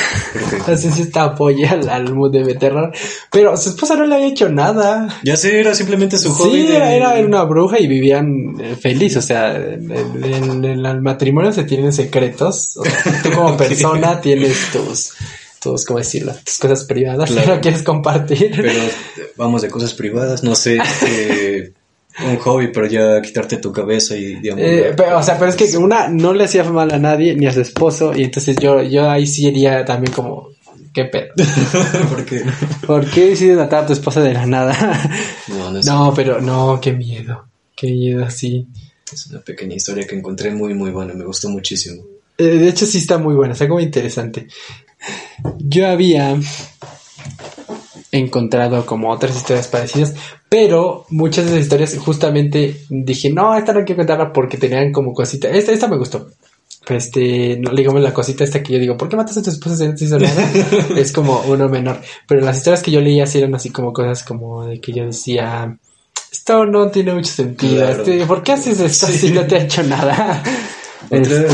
Sí 0.77 1.01
está 1.01 1.23
apoya 1.25 1.71
al, 1.71 1.89
al 1.89 2.13
mood 2.13 2.31
de 2.31 2.55
terror. 2.55 2.91
Pero 3.29 3.57
su 3.57 3.69
esposa 3.69 3.95
no 3.97 4.05
le 4.05 4.15
había 4.15 4.27
hecho 4.27 4.47
nada. 4.49 5.07
Ya 5.23 5.35
sé, 5.35 5.59
era 5.59 5.75
simplemente 5.75 6.17
su 6.17 6.33
hobby. 6.33 6.61
Sí, 6.61 6.67
de- 6.67 6.77
era, 6.77 7.15
era 7.17 7.25
una 7.27 7.43
bruja 7.43 7.77
y 7.79 7.87
vivían 7.87 8.55
eh, 8.59 8.75
feliz. 8.79 9.17
O 9.17 9.21
sea, 9.21 9.55
en, 9.55 9.91
en- 9.91 10.63
en 10.65 10.85
el 10.85 11.01
matrimonio 11.01 11.51
se 11.51 11.65
tienen 11.65 11.91
secretos. 11.91 12.77
O 12.77 12.85
sea, 12.85 13.21
tú 13.21 13.31
como 13.31 13.57
persona 13.57 14.21
tienes 14.21 14.55
tus, 14.71 15.11
tus, 15.61 15.83
¿cómo 15.85 15.99
decirlo? 15.99 16.33
Tus 16.43 16.57
cosas 16.57 16.85
privadas 16.85 17.29
Claro. 17.31 17.47
que 17.49 17.55
no 17.55 17.61
quieres 17.61 17.83
compartir. 17.83 18.51
Pero 18.55 18.79
vamos 19.35 19.61
de 19.61 19.69
cosas 19.69 19.93
privadas, 19.93 20.43
no 20.43 20.55
sé, 20.55 20.77
este, 20.77 21.46
un 22.25 22.37
hobby, 22.37 22.69
pero 22.69 22.87
ya 22.87 23.21
quitarte 23.21 23.57
tu 23.57 23.71
cabeza 23.71 24.15
y 24.15 24.35
digamos. 24.35 24.63
Eh, 24.63 24.93
pero, 24.95 25.19
o 25.19 25.23
sea, 25.23 25.37
pero 25.37 25.51
es 25.51 25.55
que 25.55 25.77
una 25.77 26.07
no 26.07 26.33
le 26.33 26.45
hacía 26.45 26.63
mal 26.63 26.91
a 26.91 26.97
nadie, 26.97 27.35
ni 27.35 27.45
a 27.45 27.53
su 27.53 27.61
esposo, 27.61 28.15
y 28.15 28.23
entonces 28.23 28.55
yo, 28.57 28.81
yo 28.81 29.09
ahí 29.09 29.27
sí 29.27 29.47
iría 29.47 29.85
también 29.85 30.13
como, 30.13 30.49
¿qué 30.93 31.05
pedo? 31.05 31.33
porque 32.09 32.43
¿Por 32.85 33.09
qué 33.09 33.29
decides 33.29 33.57
matar 33.57 33.83
a 33.83 33.87
tu 33.87 33.93
esposa 33.93 34.21
de 34.21 34.33
la 34.33 34.45
nada? 34.45 34.75
no, 35.47 35.71
no 35.71 35.79
es, 35.79 35.85
No, 35.85 36.13
pero 36.15 36.41
no, 36.41 36.79
qué 36.81 36.93
miedo, 36.93 37.47
qué 37.75 37.87
miedo, 37.91 38.29
sí. 38.29 38.67
es 39.11 39.27
una 39.27 39.41
pequeña 39.41 39.75
historia 39.75 40.07
que 40.07 40.15
encontré 40.15 40.51
muy 40.51 40.73
muy 40.73 40.91
buena, 40.91 41.13
me 41.13 41.25
gustó 41.25 41.49
muchísimo. 41.49 42.03
Eh, 42.37 42.43
de 42.43 42.67
hecho 42.67 42.85
sí 42.85 42.99
está 42.99 43.17
muy 43.17 43.35
buena, 43.35 43.53
está 43.53 43.67
como 43.67 43.79
interesante. 43.79 44.47
Yo 45.59 45.87
había 45.87 46.35
encontrado 48.11 48.85
como 48.85 49.11
otras 49.11 49.35
historias 49.35 49.67
parecidas, 49.67 50.15
pero 50.49 51.05
muchas 51.09 51.45
de 51.45 51.51
esas 51.51 51.63
historias 51.63 51.97
justamente 51.97 52.81
dije, 52.89 53.31
no, 53.31 53.55
esta 53.55 53.73
no 53.73 53.83
quiero 53.83 53.97
contarla 53.99 54.31
porque 54.31 54.57
tenían 54.57 54.91
como 54.91 55.13
cosita. 55.13 55.49
Esta, 55.49 55.71
esta 55.71 55.87
me 55.87 55.97
gustó. 55.97 56.29
Este, 56.89 57.57
no, 57.59 57.71
digamos 57.75 58.01
la 58.01 58.13
cosita 58.13 58.45
esta 58.45 58.63
que 58.63 58.73
yo 58.73 58.79
digo, 58.79 58.95
¿por 58.95 59.09
qué 59.09 59.17
matas 59.17 59.37
a 59.37 59.41
tu 59.43 59.49
esposa 59.49 59.75
si 59.75 59.87
no 59.87 59.95
te 59.95 60.05
hizo 60.05 60.17
nada? 60.17 60.51
es 60.97 61.11
como 61.11 61.41
uno 61.47 61.67
menor. 61.67 61.99
Pero 62.27 62.45
las 62.45 62.57
historias 62.57 62.81
que 62.81 62.91
yo 62.91 63.01
leía 63.01 63.25
sí 63.27 63.39
eran 63.39 63.55
así 63.55 63.71
como 63.71 63.91
cosas 63.91 64.23
como 64.23 64.65
de 64.65 64.79
que 64.79 64.93
yo 64.93 65.05
decía, 65.05 65.77
esto 66.31 66.65
no 66.65 66.89
tiene 66.89 67.13
mucho 67.13 67.31
sentido. 67.31 67.85
Claro. 67.85 68.03
Este, 68.03 68.25
¿Por 68.25 68.41
qué 68.41 68.53
haces 68.53 68.79
esto 68.79 69.07
Sí. 69.07 69.17
si 69.17 69.31
no 69.31 69.45
te 69.45 69.55
ha 69.55 69.63
hecho 69.63 69.83
nada? 69.83 70.41
Otra, 71.09 71.19
Este, 71.19 71.47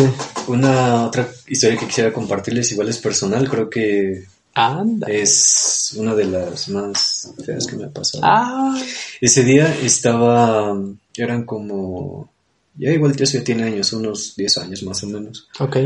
una 0.47 1.05
otra 1.05 1.27
historia 1.47 1.77
que 1.77 1.87
quisiera 1.87 2.13
compartirles, 2.13 2.71
igual 2.71 2.89
es 2.89 2.97
personal, 2.99 3.49
creo 3.49 3.69
que 3.69 4.25
anda. 4.53 5.07
es 5.07 5.93
una 5.97 6.13
de 6.15 6.25
las 6.25 6.69
más 6.69 7.33
feas 7.45 7.65
que 7.67 7.75
me 7.75 7.85
ha 7.85 7.89
pasado. 7.89 8.23
Ah, 8.25 8.79
Ese 9.21 9.43
día 9.43 9.73
estaba, 9.81 10.77
eran 11.17 11.45
como, 11.45 12.29
ya 12.75 12.91
igual 12.91 13.15
ya 13.15 13.25
se 13.25 13.41
tiene 13.41 13.63
años, 13.63 13.93
unos 13.93 14.35
10 14.35 14.57
años 14.59 14.83
más 14.83 15.03
o 15.03 15.07
menos. 15.07 15.47
ok. 15.59 15.77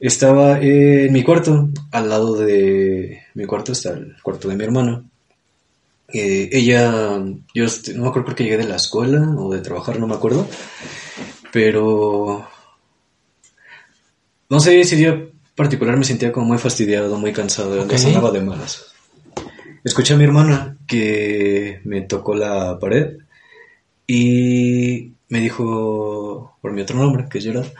Estaba 0.00 0.58
en 0.60 1.12
mi 1.12 1.22
cuarto, 1.22 1.68
al 1.92 2.08
lado 2.08 2.34
de 2.34 3.22
mi 3.34 3.44
cuarto 3.46 3.70
está 3.70 3.90
el 3.90 4.16
cuarto 4.20 4.48
de 4.48 4.56
mi 4.56 4.64
hermano. 4.64 5.08
Eh, 6.12 6.50
ella, 6.52 7.22
yo 7.54 7.64
no 7.94 8.02
me 8.02 8.08
acuerdo, 8.08 8.24
creo 8.24 8.34
que 8.36 8.44
llegué 8.44 8.56
de 8.56 8.64
la 8.68 8.76
escuela 8.76 9.20
o 9.38 9.52
de 9.54 9.60
trabajar, 9.60 10.00
no 10.00 10.08
me 10.08 10.14
acuerdo. 10.16 10.48
Pero, 11.52 12.48
no 14.50 14.58
sé, 14.60 14.80
ese 14.80 14.96
día 14.96 15.24
particular 15.54 15.96
me 15.96 16.04
sentía 16.04 16.32
como 16.32 16.46
muy 16.46 16.58
fastidiado, 16.58 17.18
muy 17.18 17.32
cansado, 17.32 17.80
Ok. 17.82 17.92
okay. 17.92 18.06
andaba 18.06 18.30
de 18.30 18.40
malas. 18.40 18.92
Escuché 19.84 20.14
a 20.14 20.16
mi 20.16 20.24
hermana 20.24 20.76
que 20.86 21.80
me 21.84 22.02
tocó 22.02 22.34
la 22.34 22.78
pared 22.78 23.18
y 24.06 25.12
me 25.28 25.40
dijo, 25.40 26.56
por 26.60 26.72
mi 26.72 26.82
otro 26.82 26.96
nombre, 26.96 27.26
que 27.28 27.38
es 27.38 27.44
Gerard, 27.44 27.72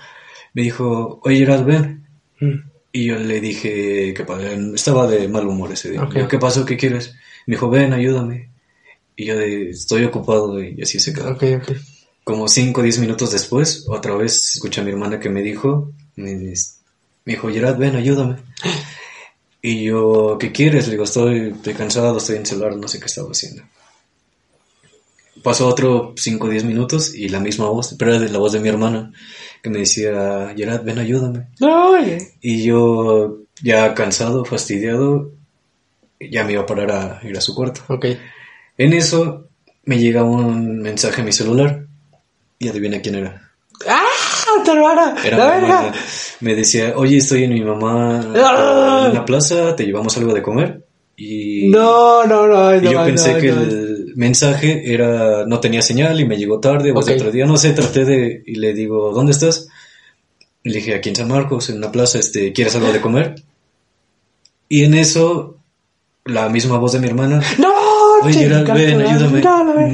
me 0.55 0.63
dijo, 0.63 1.21
oye 1.23 1.39
Gerard, 1.39 1.65
ven. 1.65 2.07
Mm. 2.41 2.73
Y 2.93 3.07
yo 3.07 3.19
le 3.19 3.41
dije 3.41 4.13
que 4.15 4.27
estaba 4.75 5.07
de 5.07 5.29
mal 5.29 5.47
humor 5.47 5.73
ese 5.73 5.91
día. 5.91 6.03
Ok. 6.03 6.15
Yo, 6.15 6.29
¿Qué 6.29 6.39
pasó? 6.39 6.65
¿Qué 6.65 6.77
quieres? 6.77 7.15
Me 7.47 7.55
dijo, 7.55 7.71
ven, 7.71 7.93
ayúdame. 7.93 8.51
Y 9.17 9.27
yo 9.27 9.37
de, 9.37 9.71
estoy 9.71 10.05
ocupado 10.05 10.63
y 10.63 10.81
así 10.83 11.01
se 11.01 11.13
quedó. 11.15 11.31
Ok, 11.31 11.45
ok. 11.63 11.73
Como 12.25 12.49
5 12.49 12.81
o 12.81 12.85
10 12.85 12.99
minutos 12.99 13.33
después, 13.33 13.87
otra 13.89 14.15
vez 14.15 14.55
escuché 14.57 14.81
a 14.81 14.85
mi 14.85 14.91
hermana 14.91 15.19
que 15.19 15.31
me 15.31 15.43
dijo, 15.43 15.93
me, 17.25 17.33
dijo, 17.35 17.51
Gerard, 17.51 17.79
ven, 17.79 17.97
ayúdame. 17.97 18.37
Y 19.61 19.85
yo, 19.85 20.39
¿qué 20.41 20.51
quieres? 20.51 20.87
Le 20.87 20.93
digo, 20.93 21.05
estoy, 21.05 21.53
estoy 21.55 21.75
cansado, 21.75 22.19
estoy 22.19 22.37
en 22.37 22.43
el 22.43 22.47
celular, 22.47 22.77
no 22.77 22.89
sé 22.89 22.99
qué 22.99 23.07
estaba 23.07 23.31
haciendo. 23.31 23.63
Pasó 25.43 25.69
otro 25.69 26.15
5 26.17 26.47
o 26.47 26.51
10 26.51 26.65
minutos 26.65 27.15
y 27.15 27.29
la 27.29 27.41
misma 27.41 27.69
voz, 27.69 27.95
pero 27.99 28.13
era 28.13 28.21
de 28.21 28.29
la 28.29 28.39
voz 28.39 28.53
de 28.53 28.61
mi 28.61 28.69
hermana, 28.69 29.13
que 29.63 29.71
me 29.71 29.79
decía, 29.79 30.53
Gerard, 30.57 30.85
ven, 30.85 30.99
ayúdame. 30.99 31.47
No, 31.61 31.91
oye. 31.91 32.33
Y 32.41 32.65
yo, 32.65 33.39
ya 33.63 33.95
cansado, 33.95 34.45
fastidiado, 34.45 35.31
ya 36.21 36.45
me 36.45 36.53
iba 36.53 36.63
a 36.63 36.67
parar 36.67 36.91
a 36.91 37.21
ir 37.27 37.37
a 37.37 37.41
su 37.41 37.55
cuarto. 37.55 37.83
Ok. 37.89 38.07
En 38.79 38.93
eso 38.93 39.49
me 39.85 39.99
llega 39.99 40.25
un 40.25 40.81
mensaje 40.81 41.23
a 41.23 41.25
mi 41.25 41.33
celular 41.33 41.87
y 42.59 42.69
adivina 42.69 43.01
quién 43.01 43.17
era. 43.17 43.51
¡Ah! 43.89 44.12
Era 45.25 45.37
¡La 45.39 45.47
verga! 45.51 45.93
Me 46.41 46.55
decía, 46.55 46.95
oye, 46.97 47.19
estoy 47.19 47.45
en 47.45 47.55
mi 47.55 47.63
mamá 47.63 48.21
¡Ah! 48.37 49.05
en 49.09 49.15
la 49.15 49.25
plaza, 49.25 49.75
te 49.77 49.85
llevamos 49.85 50.17
algo 50.17 50.33
de 50.35 50.43
comer. 50.43 50.85
Y, 51.17 51.69
No, 51.69 52.25
no, 52.27 52.47
no. 52.47 52.75
y 52.77 52.81
no, 52.81 52.93
yo 52.93 53.05
pensé 53.05 53.35
no, 53.35 53.39
que 53.41 53.53
no. 53.53 53.61
el 53.63 54.13
mensaje 54.17 54.93
era, 54.93 55.45
no 55.47 55.61
tenía 55.61 55.83
señal 55.83 56.21
y 56.21 56.27
me 56.27 56.37
llegó 56.37 56.59
tarde, 56.61 56.91
o 56.93 56.99
Ok. 56.99 57.09
otro 57.15 57.31
día, 57.31 57.47
no 57.47 57.57
sé, 57.57 57.73
traté 57.73 58.05
de, 58.05 58.43
y 58.47 58.57
le 58.57 58.73
digo, 58.75 59.13
¿dónde 59.13 59.33
estás? 59.33 59.69
Le 60.65 60.75
dije, 60.75 60.95
aquí 60.95 61.09
en 61.11 61.17
San 61.17 61.29
Marcos, 61.29 61.71
en 61.71 61.77
una 61.79 61.91
plaza, 61.93 62.19
este, 62.19 62.53
¿quieres 62.53 62.75
algo 62.77 62.93
de 62.93 63.01
comer? 63.01 63.35
Y 64.69 64.85
en 64.85 64.95
eso, 64.95 65.57
la 66.25 66.49
misma 66.49 66.79
voz 66.79 66.93
de 66.93 67.01
mi 67.01 67.09
hermana, 67.09 67.41
¡No! 67.59 67.73
Oye, 68.25 68.47
ven, 68.49 69.01
ayúdame. 69.01 69.41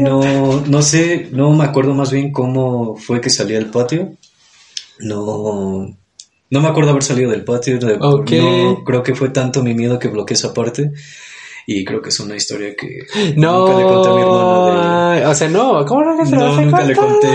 No, 0.02 0.60
no 0.66 0.82
sé, 0.82 1.28
no 1.32 1.50
me 1.54 1.64
acuerdo 1.64 1.94
más 1.94 2.12
bien 2.12 2.30
cómo 2.30 2.94
fue 2.96 3.20
que 3.22 3.30
salí 3.30 3.56
al 3.56 3.66
patio. 3.70 4.12
No, 5.00 5.96
no 6.50 6.60
me 6.60 6.68
acuerdo 6.68 6.90
haber 6.90 7.02
salido 7.02 7.30
del 7.30 7.44
patio. 7.44 7.78
de- 7.78 7.98
Ok. 8.00 8.30
No, 8.32 8.82
creo 8.84 9.02
que 9.02 9.14
fue 9.14 9.30
tanto 9.30 9.62
mi 9.62 9.74
miedo 9.74 9.98
que 9.98 10.08
bloqueé 10.08 10.34
esa 10.34 10.52
parte. 10.54 10.90
Y 11.70 11.84
creo 11.84 12.00
que 12.00 12.08
es 12.08 12.18
una 12.18 12.34
historia 12.34 12.74
que 12.74 13.00
No, 13.36 13.58
nunca 13.68 13.78
le 13.78 13.84
conté 13.84 14.08
a 14.08 14.12
mi 14.14 14.20
hermana. 14.22 15.12
ay, 15.12 15.22
o 15.24 15.34
sea, 15.34 15.48
no, 15.50 15.84
¿cómo 15.84 16.02
no 16.02 16.16
que 16.16 16.22
De... 16.24 16.30
se 16.30 16.36
No, 16.36 16.60
nunca 16.62 16.82
le 16.82 16.96
conté 16.96 17.28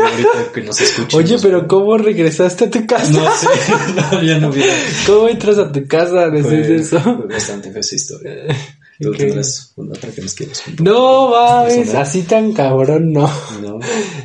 ahorita 0.00 0.52
que 0.54 0.60
nos 0.62 0.80
escuche. 0.80 1.16
Oye, 1.16 1.36
pero 1.42 1.66
¿cómo 1.66 1.98
regresaste 1.98 2.66
a 2.66 2.70
tu 2.70 2.86
casa? 2.86 3.10
No 3.10 3.30
sé, 3.32 3.48
no, 4.12 4.22
ya 4.22 4.38
no 4.38 4.52
vi. 4.52 4.62
¿Cómo 5.08 5.28
entras 5.28 5.58
a 5.58 5.72
tu 5.72 5.84
casa 5.88 6.28
decir 6.30 6.64
Fue, 6.66 6.76
eso? 6.76 7.00
fue 7.00 7.26
bastante 7.26 7.72
fea 7.72 7.80
esa 7.80 7.96
historia. 7.96 8.32
Tú 9.00 9.12
tendrás 9.12 9.72
una 9.76 9.92
otra 9.92 10.10
que 10.10 10.20
nos 10.22 10.34
contar. 10.34 10.80
No 10.80 11.30
mames, 11.30 11.94
así 11.94 12.22
tan 12.22 12.52
cabrón, 12.52 13.12
no. 13.12 13.30
No. 13.62 13.78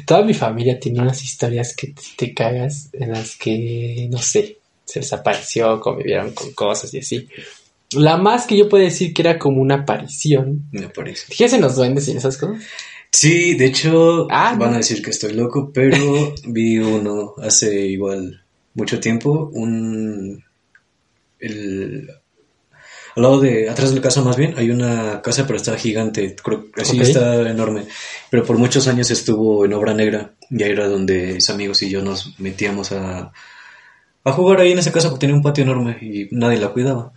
Toda 0.05 0.23
mi 0.23 0.33
familia 0.33 0.79
tiene 0.79 0.99
unas 1.01 1.23
historias 1.23 1.73
que 1.75 1.87
te, 1.87 2.01
te 2.17 2.33
cagas 2.33 2.89
en 2.93 3.11
las 3.11 3.37
que, 3.37 4.07
no 4.11 4.17
sé, 4.17 4.57
se 4.83 4.99
desapareció, 4.99 5.79
convivieron 5.79 6.31
con 6.33 6.51
cosas 6.53 6.93
y 6.93 6.99
así. 6.99 7.27
La 7.91 8.17
más 8.17 8.45
que 8.45 8.57
yo 8.57 8.67
puedo 8.67 8.83
decir 8.83 9.13
que 9.13 9.21
era 9.21 9.39
como 9.39 9.61
una 9.61 9.75
aparición. 9.75 10.65
Me 10.71 10.89
parece. 10.89 11.27
Fíjense 11.27 11.55
en 11.55 11.61
los 11.61 11.75
duendes 11.75 12.07
y 12.09 12.11
esas 12.11 12.35
cosas. 12.37 12.61
Sí, 13.11 13.53
de 13.53 13.67
hecho, 13.67 14.27
Ah, 14.29 14.55
van 14.59 14.71
no. 14.71 14.75
a 14.75 14.79
decir 14.79 15.01
que 15.01 15.11
estoy 15.11 15.33
loco, 15.33 15.71
pero 15.73 16.35
vi 16.47 16.79
uno 16.79 17.33
hace 17.41 17.85
igual 17.85 18.43
mucho 18.73 18.99
tiempo, 18.99 19.49
un... 19.53 20.43
El, 21.39 22.09
al 23.15 23.23
lado 23.23 23.39
de, 23.39 23.69
atrás 23.69 23.89
de 23.91 23.95
la 23.95 24.01
casa 24.01 24.21
más 24.21 24.35
bien, 24.35 24.55
hay 24.57 24.69
una 24.71 25.21
casa, 25.21 25.45
pero 25.47 25.57
está 25.57 25.77
gigante, 25.77 26.35
creo, 26.43 26.65
así 26.75 26.97
Ok. 26.97 27.03
está 27.03 27.49
enorme, 27.49 27.85
pero 28.29 28.43
por 28.43 28.57
muchos 28.57 28.87
años 28.87 29.09
estuvo 29.11 29.65
en 29.65 29.73
obra 29.73 29.93
negra, 29.93 30.33
y 30.49 30.63
ahí 30.63 30.71
era 30.71 30.87
donde 30.87 31.33
mis 31.33 31.49
amigos 31.49 31.81
y 31.81 31.89
yo 31.89 32.01
nos 32.01 32.37
metíamos 32.39 32.91
a, 32.91 33.31
a 34.23 34.31
jugar 34.31 34.59
ahí 34.61 34.71
en 34.73 34.79
esa 34.79 34.91
casa 34.91 35.09
porque 35.09 35.21
tenía 35.21 35.35
un 35.35 35.43
patio 35.43 35.63
enorme 35.63 35.97
y 36.01 36.27
nadie 36.31 36.59
la 36.59 36.69
cuidaba. 36.69 37.13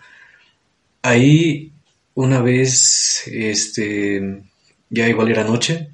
Ahí 1.02 1.72
una 2.14 2.42
vez, 2.42 3.22
este, 3.26 4.42
ya 4.90 5.08
igual 5.08 5.30
era 5.30 5.44
noche, 5.44 5.88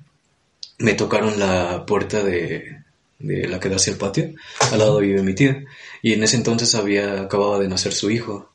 me 0.78 0.94
tocaron 0.94 1.38
la 1.38 1.84
puerta 1.86 2.22
de, 2.22 2.78
de 3.18 3.48
la 3.48 3.60
que 3.60 3.68
da 3.68 3.76
hacia 3.76 3.92
el 3.92 3.98
patio, 3.98 4.32
al 4.72 4.78
lado 4.78 4.98
vive 4.98 5.22
mi 5.22 5.34
tía, 5.34 5.64
y 6.02 6.12
en 6.14 6.22
ese 6.22 6.36
entonces 6.36 6.74
había, 6.74 7.22
acababa 7.22 7.58
de 7.58 7.68
nacer 7.68 7.92
su 7.92 8.10
hijo. 8.10 8.50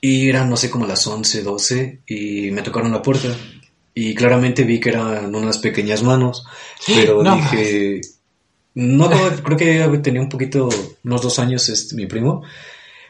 Y 0.00 0.28
eran, 0.28 0.48
no 0.48 0.56
sé, 0.56 0.70
como 0.70 0.86
las 0.86 1.06
11, 1.06 1.42
12, 1.42 2.00
y 2.06 2.50
me 2.52 2.62
tocaron 2.62 2.90
la 2.92 3.02
puerta. 3.02 3.28
Y 3.94 4.14
claramente 4.14 4.64
vi 4.64 4.80
que 4.80 4.90
eran 4.90 5.34
unas 5.34 5.58
pequeñas 5.58 6.02
manos, 6.02 6.44
pero 6.86 7.22
No 7.22 7.36
dije, 7.36 8.00
no, 8.74 9.10
creo 9.44 9.56
que 9.56 9.98
tenía 10.02 10.20
un 10.22 10.28
poquito, 10.28 10.68
unos 11.04 11.22
dos 11.22 11.38
años 11.38 11.68
este, 11.68 11.94
mi 11.96 12.06
primo, 12.06 12.42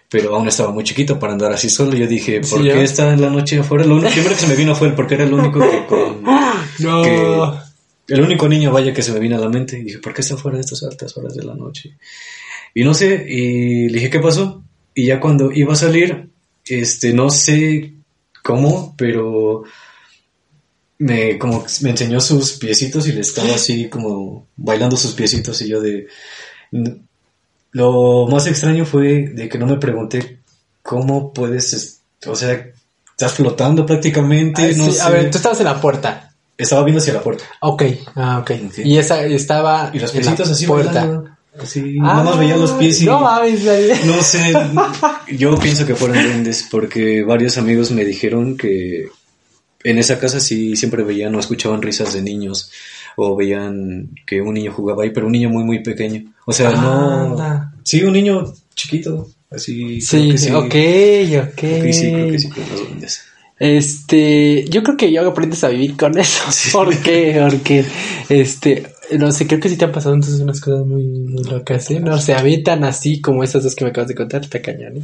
pero 0.09 0.34
aún 0.34 0.49
estaba 0.49 0.72
muy 0.72 0.82
chiquito 0.82 1.18
para 1.18 1.34
andar 1.34 1.53
así 1.53 1.68
solo. 1.70 1.95
Yo 1.97 2.07
dije, 2.09 2.41
¿por 2.41 2.61
Sí, 2.61 2.64
qué 2.64 2.82
está 2.82 3.12
en 3.12 3.20
la 3.20 3.30
noche 3.30 3.59
afuera? 3.61 3.84
Lo 3.84 3.95
único- 3.97 4.11
primero 4.11 4.30
que 4.34 4.41
se 4.41 4.47
me 4.49 4.57
vino 4.57 4.74
fue 4.74 4.88
él, 4.88 4.95
porque 4.95 5.14
era 5.14 5.24
el 5.24 5.32
único 5.32 5.61
que 5.61 5.86
con... 5.86 6.22
No. 6.80 7.03
que- 7.03 7.70
el 8.14 8.20
único 8.22 8.49
niño, 8.49 8.72
vaya, 8.72 8.93
que 8.93 9.03
se 9.03 9.12
me 9.12 9.20
vino 9.20 9.36
a 9.36 9.41
la 9.41 9.49
mente. 9.49 9.78
Y 9.78 9.82
dije, 9.84 9.99
¿por 10.01 10.12
qué 10.12 10.22
está 10.22 10.36
fuera 10.36 10.57
de 10.57 10.62
estas 10.64 10.82
altas 10.82 11.16
horas 11.16 11.34
de 11.34 11.45
la 11.45 11.55
noche? 11.55 11.97
Y 12.74 12.82
no 12.82 12.93
sé, 12.93 13.24
y 13.28 13.88
le 13.88 13.95
dije, 13.95 14.11
¿qué 14.11 14.18
pasó? 14.18 14.64
Y 14.95 15.07
ya 15.07 15.20
cuando 15.20 15.53
iba 15.53 15.74
a 15.74 15.76
salir, 15.76 16.28
este, 16.66 17.12
no 17.12 17.30
sé 17.30 17.94
cómo, 18.42 18.94
pero 18.96 19.64
me, 20.98 21.38
como, 21.38 21.64
me 21.82 21.90
enseñó 21.90 22.20
sus 22.20 22.52
piecitos 22.52 23.06
y 23.08 23.12
le 23.12 23.20
estaba 23.20 23.54
así 23.54 23.88
como 23.88 24.46
bailando 24.56 24.96
sus 24.96 25.12
piecitos 25.14 25.61
y 25.62 25.68
yo 25.68 25.80
de... 25.80 26.06
Lo 27.72 28.26
más 28.28 28.46
extraño 28.46 28.84
fue 28.84 29.28
de 29.28 29.48
que 29.48 29.58
no 29.58 29.66
me 29.66 29.76
pregunté 29.76 30.40
cómo 30.82 31.32
puedes, 31.32 31.72
es- 31.72 32.00
o 32.26 32.34
sea, 32.34 32.66
estás 33.12 33.32
flotando 33.34 33.86
prácticamente, 33.86 34.62
Ay, 34.62 34.74
no 34.74 34.86
sí, 34.86 34.92
sé. 34.92 35.02
A 35.02 35.11
ver, 35.11 35.30
tú 35.30 35.38
estabas 35.38 35.58
en 35.61 35.66
la 35.66 35.80
puerta. 35.80 36.34
Estaba 36.58 36.82
viendo 36.84 37.00
hacia 37.00 37.14
la 37.14 37.22
puerta. 37.22 37.44
Ok, 37.61 37.82
ah, 38.16 38.38
ok. 38.40 38.50
Y 38.84 38.98
esa 38.98 39.22
estaba 39.24 39.90
Y 39.94 39.98
los 40.00 40.11
piecitos 40.11 40.50
así 40.50 40.66
puerta. 40.66 40.92
bailando. 41.06 41.30
Así, 41.59 41.96
Ah, 42.01 42.14
nada 42.14 42.24
más 42.24 42.38
veía 42.38 42.57
los 42.57 42.72
pies 42.72 43.03
y... 43.03 43.07
No 43.07 43.20
mames, 43.20 43.64
No 44.07 44.22
sé, 44.22 44.53
yo 45.36 45.59
pienso 45.59 45.84
que 45.84 45.94
fueron 45.94 46.22
duendes 46.22 46.66
porque 46.70 47.22
varios 47.22 47.59
amigos 47.59 47.90
me 47.90 48.05
dijeron 48.05 48.57
que 48.57 49.09
en 49.82 49.98
esa 49.98 50.18
casa 50.18 50.38
sí 50.40 50.76
siempre 50.76 51.03
veían 51.03 51.34
o 51.34 51.40
escuchaban 51.40 51.82
risas 51.82 52.12
de 52.12 52.22
niños 52.22 52.70
o 53.16 53.34
veían 53.34 54.11
que 54.26 54.40
un 54.40 54.55
niño 54.55 54.72
jugaba 54.72 55.03
ahí, 55.03 55.11
pero 55.11 55.26
un 55.26 55.32
niño 55.32 55.51
muy 55.51 55.64
muy 55.64 55.82
pequeño. 55.82 56.32
O 56.46 56.53
sea, 56.53 56.70
no... 56.70 57.32
Anda. 57.32 57.74
Sí, 57.82 58.03
un 58.05 58.12
niño 58.12 58.44
chiquito, 58.74 59.28
así... 59.51 60.01
Sí, 60.01 60.38
sí. 60.38 60.51
ok, 60.53 60.64
ok. 60.64 60.70
Creo 61.57 61.82
que 61.82 61.92
sí, 61.92 62.12
creo 62.12 62.30
que 62.30 62.38
sí, 62.38 62.48
los 62.48 62.80
duendes. 62.80 63.24
Este, 63.61 64.64
yo 64.70 64.82
creo 64.82 64.96
que 64.96 65.12
ya 65.12 65.26
aprendes 65.26 65.62
a 65.64 65.68
vivir 65.68 65.94
con 65.94 66.16
eso. 66.18 66.44
¿Por 66.72 66.96
qué? 67.03 67.46
Porque, 67.51 67.84
este, 68.30 68.86
no 69.18 69.30
sé, 69.32 69.46
creo 69.46 69.61
que 69.61 69.68
sí 69.68 69.76
te 69.76 69.84
han 69.84 69.92
pasado 69.92 70.14
entonces 70.14 70.40
unas 70.40 70.61
cosas 70.61 70.86
muy, 70.86 71.02
muy 71.04 71.44
locas, 71.44 71.90
¿eh? 71.90 72.00
No 72.00 72.18
sé, 72.18 72.34
a 72.34 72.42
mí 72.42 72.62
tan 72.62 72.84
así 72.84 73.20
como 73.20 73.42
esas 73.44 73.62
dos 73.64 73.74
que 73.74 73.84
me 73.84 73.90
acabas 73.90 74.08
de 74.08 74.14
contar, 74.14 74.42
está 74.42 74.61
cañón, 74.62 74.98
¿eh? 74.98 75.02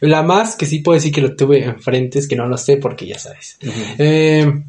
La 0.00 0.22
más 0.22 0.56
que 0.56 0.66
sí 0.66 0.78
puedo 0.80 0.94
decir 0.96 1.12
que 1.12 1.20
lo 1.22 1.34
tuve 1.36 1.64
enfrente 1.64 2.18
es 2.18 2.28
que 2.28 2.36
no 2.36 2.46
lo 2.46 2.56
sé 2.58 2.76
porque 2.76 3.06
ya 3.06 3.18
sabes. 3.18 3.58
Eh, 3.98 4.62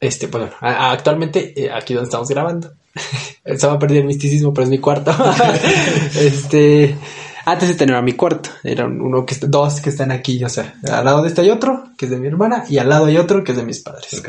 este, 0.00 0.26
bueno, 0.26 0.50
a- 0.60 0.70
a- 0.88 0.92
actualmente 0.92 1.70
aquí 1.74 1.94
donde 1.94 2.06
estamos 2.08 2.28
grabando. 2.28 2.72
Se 3.56 3.66
va 3.66 3.74
a 3.74 3.78
perder 3.78 3.98
el 3.98 4.04
misticismo, 4.06 4.52
pero 4.54 4.64
es 4.64 4.70
mi 4.70 4.78
cuarto. 4.78 5.12
este, 6.20 6.96
antes 7.44 7.68
de 7.68 7.74
tener 7.74 7.94
a 7.96 8.02
mi 8.02 8.12
cuarto, 8.14 8.50
eran 8.64 9.00
uno 9.00 9.24
que 9.24 9.36
dos 9.46 9.80
que 9.80 9.90
están 9.90 10.10
aquí, 10.10 10.42
o 10.42 10.48
sea, 10.48 10.74
al 10.90 11.04
lado 11.04 11.22
de 11.22 11.28
este 11.28 11.42
hay 11.42 11.50
otro 11.50 11.90
que 11.96 12.06
es 12.06 12.10
de 12.10 12.18
mi 12.18 12.26
hermana 12.28 12.64
y 12.68 12.78
al 12.78 12.88
lado 12.88 13.06
hay 13.06 13.16
otro 13.18 13.44
que 13.44 13.52
es 13.52 13.58
de 13.58 13.64
mis 13.64 13.80
padres. 13.80 14.22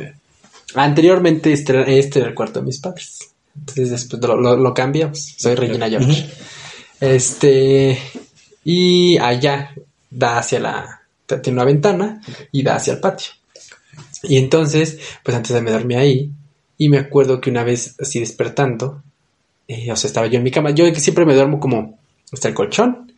Anteriormente 0.75 1.51
este, 1.53 1.97
este 1.97 2.19
era 2.19 2.27
el 2.29 2.35
cuarto 2.35 2.59
de 2.59 2.65
mis 2.67 2.79
padres. 2.79 3.19
Entonces 3.59 3.89
después 3.91 4.21
lo, 4.23 4.37
lo- 4.37 4.57
lo 4.57 4.73
cambiamos. 4.73 5.35
Soy 5.37 5.55
Regina 5.55 5.89
George. 5.89 6.25
Este, 6.99 7.99
y 8.63 9.17
allá 9.17 9.73
da 10.09 10.39
hacia 10.39 10.59
la, 10.59 11.01
tiene 11.27 11.57
una 11.57 11.65
ventana 11.65 12.21
y 12.51 12.63
da 12.63 12.75
hacia 12.75 12.93
el 12.93 12.99
patio. 12.99 13.31
Y 14.23 14.37
entonces, 14.37 14.97
pues 15.23 15.35
antes 15.37 15.61
me 15.61 15.71
dormí 15.71 15.95
ahí 15.95 16.31
y 16.77 16.89
me 16.89 16.97
acuerdo 16.99 17.39
que 17.39 17.49
una 17.49 17.63
vez 17.63 17.95
así 17.99 18.19
despertando, 18.19 19.03
eh, 19.67 19.91
o 19.91 19.95
sea, 19.95 20.07
estaba 20.07 20.27
yo 20.27 20.37
en 20.37 20.43
mi 20.43 20.51
cama, 20.51 20.71
yo 20.71 20.85
siempre 20.95 21.25
me 21.25 21.35
duermo 21.35 21.59
como 21.59 21.99
hasta 22.31 22.47
el 22.47 22.53
colchón 22.53 23.11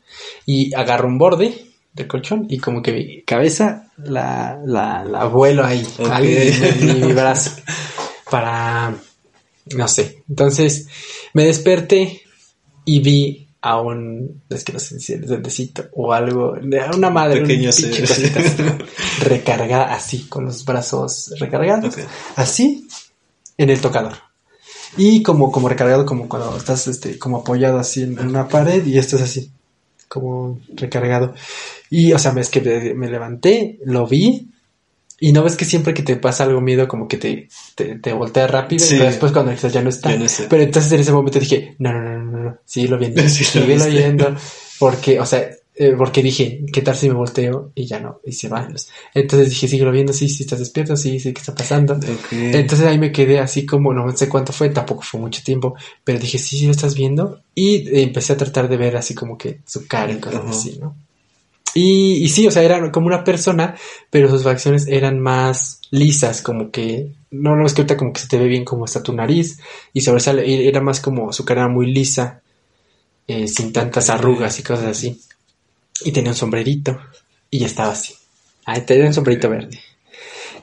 y 0.45 0.73
agarro 0.73 1.07
un 1.07 1.17
borde 1.17 1.65
del 1.93 2.07
colchón 2.07 2.47
y 2.49 2.57
como 2.57 2.81
que 2.81 2.91
mi 2.91 3.21
cabeza 3.23 3.87
la, 3.97 4.59
la, 4.65 5.03
la 5.05 5.25
vuelo 5.25 5.63
ahí, 5.65 5.85
Ok. 5.99 6.09
ahí 6.11 6.35
en, 6.35 6.89
en 6.89 7.07
mi 7.07 7.13
brazo 7.13 7.51
para, 8.29 8.93
no 9.75 9.87
sé, 9.87 10.23
entonces 10.29 10.87
me 11.33 11.45
desperté 11.45 12.21
y 12.85 12.99
vi 12.99 13.49
a 13.61 13.81
un, 13.81 14.41
es 14.49 14.63
que 14.63 14.73
no 14.73 14.79
sé 14.79 14.99
si 14.99 15.15
duendecito 15.15 15.89
o 15.93 16.13
algo, 16.13 16.55
a 16.55 16.95
una 16.95 17.09
madre, 17.09 17.41
Pequeño 17.41 17.69
cosita 17.71 18.77
recargada 19.23 19.93
así, 19.93 20.25
con 20.27 20.45
los 20.45 20.63
brazos 20.63 21.33
recargados, 21.39 21.95
así, 22.35 22.87
en 23.57 23.69
el 23.69 23.81
tocador. 23.81 24.13
Y 24.97 25.21
como, 25.21 25.51
como 25.51 25.69
recargado, 25.69 26.05
como 26.05 26.27
cuando 26.27 26.57
estás 26.57 26.87
este, 26.87 27.19
como 27.19 27.37
apoyado 27.37 27.77
así 27.79 28.01
en, 28.03 28.17
en 28.17 28.29
una 28.29 28.47
pared 28.47 28.85
y 28.85 28.97
estás 28.97 29.21
así, 29.21 29.51
como 30.07 30.59
recargado. 30.73 31.35
Y, 31.89 32.13
o 32.13 32.19
sea, 32.19 32.33
es 32.37 32.49
que 32.49 32.61
me, 32.61 32.93
me 32.93 33.09
levanté, 33.09 33.79
lo 33.83 34.07
vi, 34.07 34.49
y 35.19 35.31
no 35.33 35.43
ves 35.43 35.55
que 35.55 35.65
siempre 35.65 35.93
que 35.93 36.03
te 36.03 36.15
pasa 36.15 36.43
algo 36.43 36.61
miedo, 36.61 36.87
como 36.87 37.07
que 37.07 37.17
te, 37.17 37.49
te, 37.75 37.95
te 37.99 38.13
voltea 38.13 38.47
rápido, 38.47 38.85
Sí. 38.85 38.95
y 38.95 38.99
después 38.99 39.31
cuando 39.31 39.51
dices 39.51 39.73
ya 39.73 39.81
no 39.81 39.89
está. 39.89 40.15
No 40.15 40.25
está. 40.25 40.47
Pero 40.49 40.63
entonces 40.63 40.91
en 40.91 40.99
ese 41.01 41.11
momento 41.11 41.39
dije, 41.39 41.75
no, 41.79 41.91
no, 41.93 42.01
no, 42.01 42.23
no, 42.31 42.43
no, 42.43 42.57
síguelo 42.65 42.97
viendo, 42.97 43.21
Sí, 43.29 43.43
lo 43.59 43.61
síguelo 43.65 43.85
viendo, 43.85 44.35
porque, 44.79 45.19
o 45.19 45.25
sea, 45.25 45.49
eh, 45.81 45.93
porque 45.97 46.21
dije, 46.21 46.65
¿qué 46.73 46.81
tal 46.81 46.97
si 46.97 47.07
me 47.07 47.15
volteo? 47.15 47.71
Y 47.73 47.85
ya 47.85 48.01
no, 48.01 48.19
y 48.25 48.33
se 48.33 48.49
va. 48.49 48.67
Entonces 49.13 49.49
dije, 49.49 49.67
síguelo 49.69 49.91
viendo, 49.93 50.11
sí, 50.11 50.27
sí, 50.27 50.43
estás 50.43 50.59
despierto, 50.59 50.97
sí, 50.97 51.21
sí, 51.21 51.31
¿qué 51.33 51.39
está 51.39 51.55
pasando? 51.55 51.93
Ok. 51.93 52.31
Entonces 52.33 52.85
ahí 52.85 52.97
me 52.99 53.13
quedé 53.13 53.39
así 53.39 53.65
como, 53.65 53.93
no 53.93 54.11
sé 54.15 54.27
cuánto 54.27 54.51
fue, 54.51 54.69
tampoco 54.69 55.03
fue 55.03 55.21
mucho 55.21 55.41
tiempo, 55.41 55.75
pero 56.03 56.19
dije, 56.19 56.37
sí, 56.37 56.57
sí, 56.57 56.65
lo 56.65 56.71
estás 56.71 56.95
viendo. 56.95 57.41
Y 57.55 58.01
empecé 58.01 58.33
a 58.33 58.37
tratar 58.37 58.67
de 58.67 58.75
ver 58.75 58.97
así 58.97 59.13
como 59.15 59.37
que 59.37 59.61
su 59.65 59.87
cara 59.87 60.11
y 60.11 60.17
cosas 60.19 60.41
Ajá. 60.41 60.49
así, 60.49 60.77
¿no? 60.81 60.95
Y, 61.75 62.23
y 62.23 62.29
sí, 62.29 62.47
o 62.47 62.51
sea, 62.51 62.63
era 62.63 62.91
como 62.91 63.07
una 63.07 63.23
persona, 63.23 63.75
pero 64.09 64.29
sus 64.29 64.43
facciones 64.43 64.87
eran 64.87 65.19
más 65.19 65.81
lisas, 65.91 66.41
como 66.41 66.71
que, 66.71 67.11
no, 67.31 67.55
no 67.55 67.65
es 67.65 67.73
que 67.73 67.81
ahorita 67.81 67.97
como 67.97 68.13
que 68.13 68.21
se 68.21 68.27
te 68.27 68.39
ve 68.39 68.47
bien 68.47 68.65
como 68.65 68.85
está 68.85 69.03
tu 69.03 69.13
nariz, 69.13 69.59
y 69.93 70.01
sobresale, 70.01 70.67
era 70.67 70.81
más 70.81 70.99
como 70.99 71.31
su 71.33 71.45
cara 71.45 71.67
muy 71.67 71.91
lisa. 71.91 72.41
eh, 73.27 73.47
sin 73.47 73.71
tantas 73.73 74.09
arrugas 74.09 74.59
y 74.59 74.63
cosas 74.63 74.85
así. 74.87 75.21
Y 76.05 76.11
tenía 76.11 76.31
un 76.31 76.37
sombrerito 76.37 76.99
y 77.51 77.63
estaba 77.63 77.91
así. 77.91 78.13
Ah, 78.65 78.79
tenía 78.85 79.07
un 79.07 79.13
sombrerito 79.13 79.49
verde. 79.49 79.79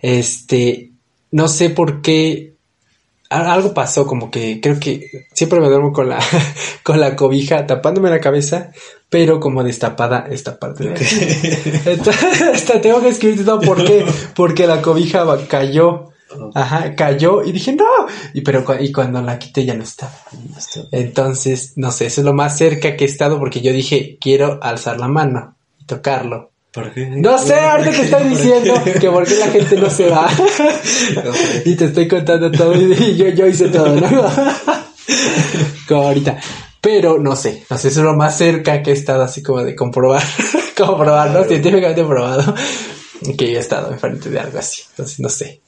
Este, 0.03 0.93
no 1.33 1.49
sé 1.49 1.71
por 1.71 2.03
qué 2.03 2.56
algo 3.31 3.75
pasó, 3.75 4.07
como 4.07 4.31
que 4.31 4.61
creo 4.61 4.79
que 4.79 5.27
siempre 5.33 5.61
me 5.61 5.69
duermo 5.69 5.93
con 5.93 6.09
la, 6.09 6.19
con 6.83 7.01
la 7.01 7.17
cobija 7.17 7.67
tapándome 7.67 8.11
la 8.11 8.21
cabeza, 8.21 8.71
pero 9.09 9.41
como 9.41 9.63
destapada 9.65 10.27
esta 10.31 10.59
parte 10.59 10.85
de 10.85 10.95
esta- 12.55 12.81
tengo 12.81 13.01
que 13.01 13.09
escribir 13.09 13.45
todo 13.45 13.61
por 13.61 13.85
qué, 13.85 14.05
porque 14.35 14.67
la 14.67 14.83
cobija 14.83 15.25
cayó, 15.49 16.11
ajá, 16.55 16.95
cayó 16.95 17.43
y 17.45 17.53
dije 17.53 17.73
no, 17.75 17.85
y 18.35 18.41
pero 18.43 18.65
cu- 18.65 18.75
y 18.81 18.93
cuando 18.93 19.23
la 19.23 19.39
quité 19.39 19.65
ya 19.65 19.75
no 19.75 19.83
estaba. 19.85 20.13
Entonces, 20.93 21.73
no 21.77 21.91
sé, 21.93 22.07
eso 22.07 22.21
es 22.21 22.25
lo 22.25 22.33
más 22.35 22.57
cerca 22.59 22.97
que 22.97 23.05
he 23.05 23.09
estado 23.09 23.39
porque 23.39 23.61
yo 23.61 23.73
dije 23.73 24.19
quiero 24.21 24.59
alzar 24.63 24.99
la 24.99 25.09
mano 25.09 25.57
y 25.81 25.85
tocarlo. 25.85 26.51
No 27.23 27.39
sé, 27.39 27.55
ahorita 27.55 27.91
te 27.91 28.03
estoy 28.03 28.29
diciendo 28.29 28.75
que 29.01 29.11
por 29.11 29.27
qué 29.27 29.37
la 29.37 29.49
gente 29.49 29.77
no 29.77 29.89
se 29.91 30.09
va. 30.09 30.29
y 31.65 31.75
te 31.75 31.87
estoy 31.87 32.07
contando 32.07 32.51
todo 32.51 32.75
y 32.75 33.17
yo, 33.17 33.29
yo 33.29 33.47
hice 33.47 33.69
todo, 33.69 33.89
¿no? 33.89 34.09
como 35.89 36.03
ahorita. 36.03 36.39
Pero 36.81 37.19
no 37.19 37.35
sé, 37.35 37.65
no 37.69 37.79
sé, 37.79 37.89
eso 37.89 38.01
es 38.01 38.07
lo 38.07 38.15
más 38.15 38.37
cerca 38.37 38.83
que 38.83 38.91
he 38.91 38.95
estado 38.95 39.23
así 39.23 39.43
como 39.43 39.65
de 39.65 39.75
comprobar, 39.75 40.23
comprobar, 40.77 41.31
¿no? 41.31 41.45
Científicamente 41.45 42.05
probado 42.05 42.55
que 43.37 43.55
he 43.55 43.59
estado 43.59 43.93
enfrente 43.93 44.31
de 44.31 44.39
algo 44.39 44.59
así. 44.59 44.83
Entonces, 44.91 45.19
no 45.21 45.29
sé. 45.29 45.63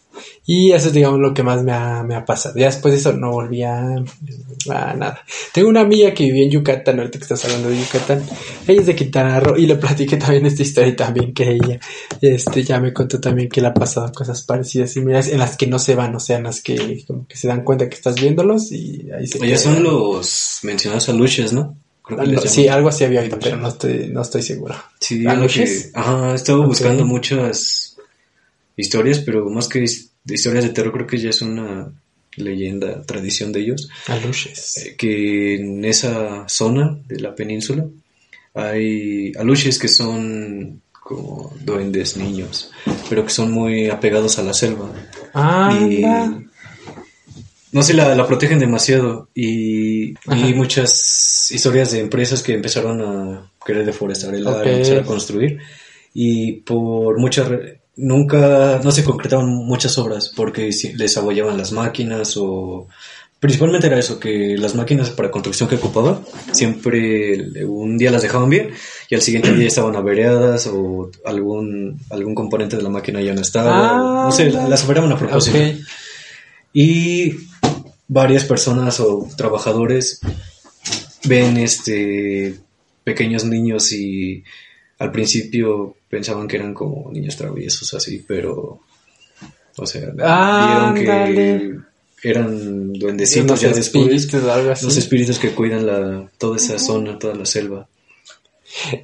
Y 0.46 0.72
eso 0.72 0.88
es, 0.88 0.94
digamos, 0.94 1.20
lo 1.20 1.34
que 1.34 1.42
más 1.42 1.62
me 1.62 1.72
ha, 1.72 2.02
me 2.02 2.14
ha 2.14 2.24
pasado. 2.24 2.54
Ya 2.58 2.66
después 2.66 2.92
de 2.94 3.00
eso 3.00 3.12
no 3.12 3.32
volví 3.32 3.62
a, 3.62 3.80
a 4.70 4.94
nada. 4.94 5.20
Tengo 5.52 5.68
una 5.68 5.80
amiga 5.80 6.12
que 6.14 6.24
vivía 6.24 6.44
en 6.44 6.50
Yucatán, 6.50 6.98
ahorita 6.98 7.18
que 7.18 7.24
estás 7.24 7.44
hablando 7.44 7.68
de 7.68 7.78
Yucatán. 7.78 8.22
Ella 8.66 8.80
es 8.80 8.86
de 8.86 8.94
Quintana 8.96 9.40
Roo 9.40 9.56
y 9.56 9.66
le 9.66 9.76
platiqué 9.76 10.16
también 10.16 10.46
esta 10.46 10.62
historia 10.62 10.88
y 10.90 10.96
también 10.96 11.32
que 11.34 11.50
ella, 11.52 11.78
este, 12.20 12.62
ya 12.64 12.80
me 12.80 12.92
contó 12.92 13.20
también 13.20 13.48
que 13.48 13.60
le 13.60 13.68
ha 13.68 13.74
pasado 13.74 14.10
cosas 14.12 14.42
parecidas 14.42 14.96
y 14.96 15.00
miras 15.00 15.28
en 15.28 15.38
las 15.38 15.56
que 15.56 15.66
no 15.66 15.78
se 15.78 15.94
van, 15.94 16.14
o 16.14 16.20
sea, 16.20 16.38
en 16.38 16.44
las 16.44 16.60
que 16.62 17.04
como 17.06 17.26
que 17.26 17.36
se 17.36 17.48
dan 17.48 17.62
cuenta 17.64 17.88
que 17.88 17.94
estás 17.96 18.20
viéndolos 18.20 18.72
y 18.72 19.08
ahí 19.16 19.26
se 19.26 19.38
Oye, 19.40 19.56
son 19.56 19.82
los 19.82 20.60
mencionados 20.62 21.08
aluches, 21.08 21.52
¿no? 21.52 21.76
Ah, 22.10 22.24
no, 22.24 22.40
sí, 22.40 22.68
algo 22.68 22.88
así 22.88 23.04
había 23.04 23.20
oído, 23.20 23.38
pero 23.38 23.56
no 23.58 23.68
estoy, 23.68 24.08
no 24.08 24.22
estoy 24.22 24.42
seguro. 24.42 24.74
Sí, 24.98 25.18
lo 25.20 25.46
que- 25.46 25.90
ajá, 25.92 26.32
he 26.32 26.34
estado 26.36 26.62
buscando 26.66 27.04
muchas 27.04 27.96
historias, 28.76 29.18
pero 29.18 29.48
más 29.50 29.68
que 29.68 29.84
de 30.24 30.34
historias 30.34 30.64
de 30.64 30.70
terror, 30.70 30.92
creo 30.92 31.06
que 31.06 31.18
ya 31.18 31.30
es 31.30 31.40
una 31.42 31.90
leyenda, 32.36 33.02
tradición 33.02 33.50
de 33.52 33.60
ellos, 33.60 33.88
Aluches. 34.06 34.76
eh, 34.78 34.94
que 34.96 35.56
en 35.56 35.84
esa 35.84 36.48
zona 36.48 36.98
de 37.08 37.18
la 37.20 37.34
península 37.34 37.86
hay 38.54 39.32
aluches 39.38 39.78
que 39.78 39.88
son 39.88 40.82
como 40.92 41.52
duendes 41.64 42.16
niños, 42.16 42.70
pero 43.08 43.24
que 43.24 43.30
son 43.30 43.50
muy 43.50 43.88
apegados 43.88 44.38
a 44.38 44.42
la 44.42 44.52
selva. 44.52 44.92
Ah, 45.34 45.76
y 45.80 46.02
no 47.72 47.82
sé, 47.82 47.94
la, 47.94 48.14
la 48.14 48.26
protegen 48.26 48.58
demasiado 48.58 49.28
y 49.34 50.12
vi 50.12 50.54
muchas 50.54 51.50
historias 51.50 51.92
de 51.92 52.00
empresas 52.00 52.42
que 52.42 52.54
empezaron 52.54 53.00
a 53.02 53.50
querer 53.64 53.84
deforestar 53.86 54.34
el 54.34 54.46
área, 54.46 54.60
Ok. 54.60 54.66
empezar 54.66 54.98
a 54.98 55.04
construir 55.04 55.58
y 56.14 56.52
por 56.60 57.18
muchas 57.18 57.48
nunca 57.99 58.80
no 58.82 58.90
se 58.92 59.05
concretaban 59.05 59.49
muchas 59.49 59.99
obras 59.99 60.32
porque 60.34 60.70
les 60.96 61.16
abollaban 61.18 61.59
las 61.59 61.72
máquinas 61.72 62.36
o 62.36 62.86
principalmente 63.40 63.88
era 63.88 63.99
eso 63.99 64.18
que 64.20 64.57
las 64.57 64.74
máquinas 64.76 65.11
para 65.11 65.30
construcción 65.32 65.68
que 65.68 65.74
ocupaba 65.76 66.20
siempre 66.53 67.64
un 67.64 67.99
día 67.99 68.11
las 68.12 68.22
dejaban 68.22 68.49
bien 68.51 68.70
y 69.11 69.14
al 69.16 69.20
siguiente 69.22 69.53
día 69.53 69.66
estaban 69.66 69.96
avereadas 69.96 70.68
o 70.68 71.11
algún 71.24 72.01
algún 72.11 72.34
componente 72.36 72.76
de 72.76 72.82
la 72.82 72.88
máquina 72.88 73.20
ya 73.20 73.34
no 73.34 73.40
estaba 73.40 73.70
Ah, 73.72 74.24
no 74.26 74.32
sé 74.32 74.51
ya. 74.53 74.68
las 74.68 74.84
operaban 74.84 75.12
a 75.12 75.18
propósito 75.18 75.59
y 76.72 77.34
varias 78.07 78.44
personas 78.44 79.01
o 79.01 79.28
trabajadores 79.36 80.20
ven 81.24 81.57
este 81.57 82.55
pequeños 83.03 83.44
niños 83.44 83.90
y 83.92 84.44
al 84.99 85.12
principio 85.12 85.96
pensaban 86.09 86.49
que 86.49 86.57
eran 86.57 86.74
como 86.74 87.11
niños 87.12 87.36
traviesos 87.36 87.92
así, 87.94 88.24
pero 88.26 88.80
o 89.76 89.86
sea, 89.86 90.12
Ah, 90.20 90.92
vieron 90.94 91.82
que 92.20 92.28
eran 92.28 92.92
duendecitos 92.94 93.61
ya 93.61 93.68
después, 93.72 94.12
espíritus 94.12 94.42
o 94.42 94.53
algo 94.53 94.70
así. 94.72 94.84
los 94.84 94.96
espíritus 94.96 95.38
que 95.38 95.51
cuidan 95.53 95.86
la 95.86 96.28
toda 96.36 96.57
esa 96.57 96.78
zona, 96.78 97.18
toda 97.18 97.34
la 97.34 97.46
selva. 97.46 97.86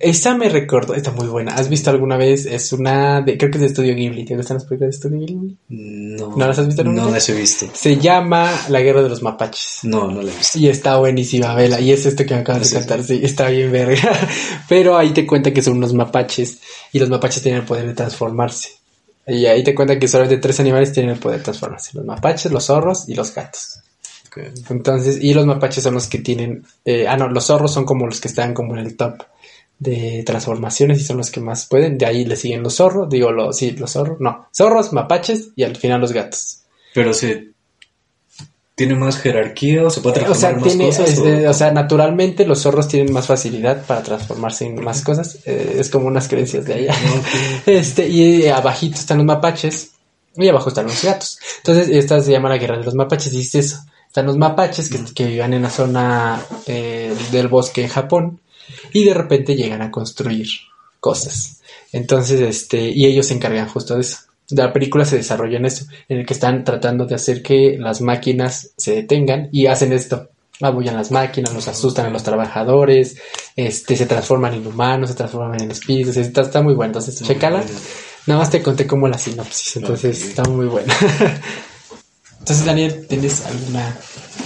Esa 0.00 0.36
me 0.36 0.48
recordó, 0.48 0.94
está 0.94 1.10
muy 1.10 1.26
buena. 1.26 1.54
¿Has 1.54 1.68
visto 1.68 1.90
alguna 1.90 2.16
vez? 2.16 2.46
Es 2.46 2.72
una 2.72 3.22
de, 3.22 3.38
creo 3.38 3.50
que 3.50 3.56
es 3.56 3.62
de 3.62 3.66
Estudio 3.68 3.94
Ghibli. 3.94 4.24
¿Te 4.24 4.36
gustan 4.36 4.56
las 4.58 4.64
películas 4.64 4.90
de 4.90 4.96
Estudio 4.96 5.26
Ghibli? 5.26 5.56
No, 5.68 6.36
¿No 6.36 6.46
las 6.46 6.58
has 6.58 6.66
visto 6.66 6.84
nunca? 6.84 7.02
No 7.02 7.10
las 7.10 7.28
he 7.28 7.34
visto. 7.34 7.66
Se 7.72 7.96
llama 7.96 8.52
La 8.68 8.80
Guerra 8.80 9.02
de 9.02 9.08
los 9.08 9.22
Mapaches. 9.22 9.80
No, 9.84 10.10
no 10.10 10.22
las 10.22 10.34
he 10.34 10.38
visto. 10.38 10.58
Y 10.58 10.68
está 10.68 10.96
buenísima, 10.98 11.54
vela. 11.54 11.80
Y 11.80 11.92
es 11.92 12.04
esto 12.04 12.24
que 12.26 12.34
me 12.34 12.40
acabas 12.40 12.70
de 12.70 12.78
contar, 12.78 13.02
sí, 13.02 13.20
está 13.22 13.48
bien 13.48 13.72
verga. 13.72 14.12
Pero 14.68 14.96
ahí 14.96 15.10
te 15.10 15.26
cuenta 15.26 15.52
que 15.52 15.62
son 15.62 15.78
unos 15.78 15.94
mapaches. 15.94 16.58
Y 16.92 16.98
los 16.98 17.08
mapaches 17.08 17.42
tienen 17.42 17.62
el 17.62 17.66
poder 17.66 17.86
de 17.86 17.94
transformarse. 17.94 18.68
Y 19.26 19.46
ahí 19.46 19.64
te 19.64 19.74
cuenta 19.74 19.98
que 19.98 20.06
solamente 20.06 20.36
tres 20.38 20.60
animales 20.60 20.92
tienen 20.92 21.12
el 21.12 21.18
poder 21.18 21.38
de 21.38 21.44
transformarse. 21.44 21.92
Los 21.94 22.04
mapaches, 22.04 22.52
los 22.52 22.66
zorros 22.66 23.08
y 23.08 23.14
los 23.14 23.34
gatos. 23.34 23.80
Entonces, 24.68 25.22
y 25.22 25.32
los 25.32 25.46
mapaches 25.46 25.84
son 25.84 25.94
los 25.94 26.08
que 26.08 26.18
tienen, 26.18 26.64
eh, 26.84 27.06
ah 27.08 27.16
no, 27.16 27.28
los 27.28 27.46
zorros 27.46 27.72
son 27.72 27.84
como 27.84 28.04
los 28.06 28.20
que 28.20 28.26
están 28.26 28.52
como 28.52 28.74
en 28.74 28.84
el 28.84 28.96
top 28.96 29.22
de 29.78 30.22
transformaciones 30.24 31.00
y 31.00 31.04
son 31.04 31.16
los 31.18 31.30
que 31.30 31.40
más 31.40 31.66
pueden. 31.66 31.98
De 31.98 32.06
ahí 32.06 32.24
le 32.24 32.36
siguen 32.36 32.62
los 32.62 32.76
zorros, 32.76 33.08
digo, 33.10 33.32
los, 33.32 33.56
sí, 33.56 33.72
los 33.72 33.92
zorros, 33.92 34.18
no, 34.20 34.46
zorros, 34.54 34.92
mapaches 34.92 35.48
y 35.56 35.62
al 35.64 35.76
final 35.76 36.00
los 36.00 36.12
gatos. 36.12 36.60
Pero 36.94 37.12
se 37.12 37.48
tiene 38.76 38.96
más 38.96 39.18
jerarquía 39.18 39.84
o 39.84 39.90
se 39.90 40.00
puede 40.00 40.20
Eh, 40.20 40.24
o 40.28 40.34
sea, 40.34 40.50
transformar 40.50 40.60
más 40.60 40.68
tiene, 40.68 40.86
cosas. 40.86 41.10
es, 41.10 41.18
o- 41.20 41.28
eh, 41.28 41.48
o 41.48 41.54
sea, 41.54 41.70
naturalmente 41.72 42.44
los 42.46 42.62
zorros 42.62 42.88
tienen 42.88 43.12
más 43.12 43.26
facilidad 43.26 43.84
para 43.86 44.02
transformarse 44.02 44.66
en 44.66 44.82
más 44.82 45.02
cosas. 45.02 45.38
Eh, 45.46 45.76
es 45.78 45.90
como 45.90 46.06
unas 46.08 46.26
creencias 46.28 46.64
de 46.64 46.74
allá. 46.74 46.94
Este, 47.66 48.08
y 48.08 48.46
abajito 48.48 48.96
están 48.98 49.18
los 49.18 49.26
mapaches 49.26 49.90
y 50.36 50.48
abajo 50.48 50.70
están 50.70 50.86
los 50.86 51.02
gatos. 51.04 51.38
Entonces, 51.58 51.88
esta 51.88 52.20
se 52.20 52.32
llama 52.32 52.48
la 52.48 52.58
guerra 52.58 52.76
de 52.78 52.84
los 52.84 52.94
mapaches, 52.94 53.32
y 53.32 53.38
dice 53.38 53.60
eso. 53.60 53.78
Están 54.08 54.26
los 54.26 54.36
mapaches 54.36 54.88
que, 54.88 54.98
que 55.14 55.24
vivían 55.26 55.54
en 55.54 55.62
la 55.62 55.70
zona 55.70 56.40
eh, 56.66 57.14
del 57.30 57.46
bosque 57.48 57.82
en 57.82 57.88
Japón 57.88 58.40
y 58.92 59.04
de 59.04 59.14
repente 59.14 59.56
llegan 59.56 59.82
a 59.82 59.90
construir 59.90 60.46
cosas. 61.00 61.60
Entonces, 61.92 62.40
este, 62.40 62.90
y 62.90 63.06
ellos 63.06 63.26
se 63.26 63.34
encargan 63.34 63.68
justo 63.68 63.94
de 63.94 64.00
eso. 64.00 64.18
La 64.50 64.72
película 64.72 65.04
se 65.04 65.16
desarrolla 65.16 65.56
en 65.58 65.64
eso, 65.66 65.86
en 66.08 66.18
el 66.18 66.26
que 66.26 66.34
están 66.34 66.64
tratando 66.64 67.06
de 67.06 67.14
hacer 67.14 67.42
que 67.42 67.76
las 67.78 68.00
máquinas 68.00 68.70
se 68.76 68.94
detengan 68.94 69.48
y 69.52 69.66
hacen 69.66 69.92
esto. 69.92 70.28
Abullan 70.60 70.96
las 70.96 71.10
máquinas, 71.10 71.52
los 71.52 71.66
asustan 71.66 72.06
a 72.06 72.10
los 72.10 72.22
trabajadores, 72.22 73.16
este, 73.56 73.96
se 73.96 74.06
transforman 74.06 74.54
en 74.54 74.66
humanos, 74.66 75.10
se 75.10 75.16
transforman 75.16 75.60
en 75.60 75.70
espíritus, 75.70 76.16
está, 76.16 76.42
está 76.42 76.62
muy 76.62 76.74
bueno. 76.74 76.90
Entonces, 76.90 77.20
chécala. 77.22 77.64
Nada 78.26 78.40
más 78.40 78.50
te 78.50 78.62
conté 78.62 78.86
como 78.86 79.08
la 79.08 79.18
sinopsis, 79.18 79.76
entonces 79.76 80.24
está 80.24 80.44
muy 80.44 80.66
buena. 80.66 80.94
entonces, 82.38 82.64
Daniel, 82.64 83.06
¿tienes 83.08 83.44
alguna 83.46 83.96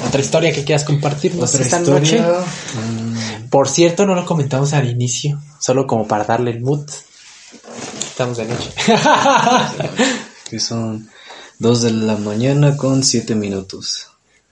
otra 0.06 0.20
historia 0.20 0.52
que 0.52 0.64
quieras 0.64 0.84
compartirnos 0.84 1.54
Otra 1.54 1.64
esta 1.64 1.78
historia. 1.80 2.22
noche? 2.22 2.42
mm, 2.74 3.07
Por 3.50 3.68
cierto, 3.68 4.06
no 4.06 4.14
lo 4.14 4.24
comentamos 4.24 4.72
al 4.72 4.88
inicio, 4.88 5.40
solo 5.58 5.86
como 5.86 6.06
para 6.06 6.24
darle 6.24 6.50
el 6.50 6.60
mood. 6.60 6.88
Estamos 7.98 8.36
de 8.36 8.46
noche. 8.46 8.70
que 10.50 10.60
son 10.60 11.08
dos 11.58 11.82
de 11.82 11.92
la 11.92 12.16
mañana 12.16 12.76
con 12.76 13.04
siete 13.04 13.34
minutos. 13.34 14.08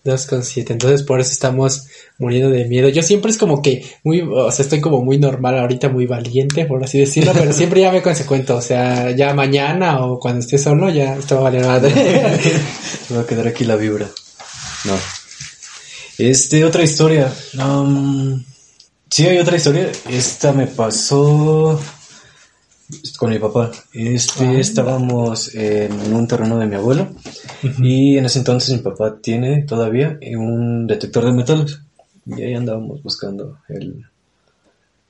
2,7. 0.07 0.70
Entonces 0.70 1.03
por 1.03 1.20
eso 1.20 1.32
estamos 1.32 1.86
muriendo 2.18 2.49
de 2.51 2.64
miedo. 2.64 2.88
Yo 2.88 3.03
siempre 3.03 3.30
es 3.30 3.38
como 3.38 3.61
que 3.61 3.84
muy, 4.05 4.20
o 4.22 4.51
sea, 4.51 4.62
estoy 4.62 4.80
como 4.80 5.03
muy 5.03 5.18
normal 5.18 5.59
ahorita, 5.59 5.88
muy 5.88 6.07
valiente, 6.07 6.64
por 6.64 6.82
así 6.82 6.99
decirlo, 6.99 7.32
pero 7.34 7.53
siempre 7.53 7.80
ya 7.82 7.92
me 7.92 8.03
consecuento. 8.03 8.57
O 8.57 8.62
sea, 8.62 9.11
ya 9.11 9.34
mañana 9.34 10.05
o 10.07 10.18
cuando 10.18 10.40
esté 10.40 10.59
solo, 10.59 10.88
ya 10.90 11.16
esto 11.16 11.34
va 11.34 11.40
a 11.40 11.44
valer 11.44 11.66
madre. 11.66 12.40
Me 13.11 13.16
va 13.16 13.22
a 13.22 13.26
quedar 13.26 13.49
aquí 13.49 13.64
la 13.64 13.76
vibra. 13.76 14.07
No. 14.84 14.94
Este, 16.18 16.64
otra 16.64 16.82
historia. 16.82 17.30
Um, 17.59 18.42
sí, 19.11 19.26
hay 19.26 19.38
otra 19.38 19.57
historia. 19.57 19.90
Esta 20.09 20.52
me 20.52 20.66
pasó 20.66 21.80
con 23.18 23.30
mi 23.30 23.38
papá. 23.38 23.70
Este, 23.92 24.44
Ah. 24.46 24.59
estábamos 24.61 25.54
en 25.54 26.14
un 26.14 26.26
terreno 26.28 26.59
de 26.59 26.66
mi 26.66 26.76
abuelo 26.76 27.09
y 27.80 28.16
en 28.18 28.24
ese 28.26 28.38
entonces 28.40 28.74
mi 28.76 28.78
papá 28.82 29.16
tiene 29.20 29.62
todavía 29.64 30.18
un 30.36 30.86
detector 30.86 31.24
de 31.24 31.32
metales 31.32 31.80
y 32.26 32.42
ahí 32.42 32.54
andábamos 32.54 33.02
buscando 33.02 33.59
el, 33.68 34.04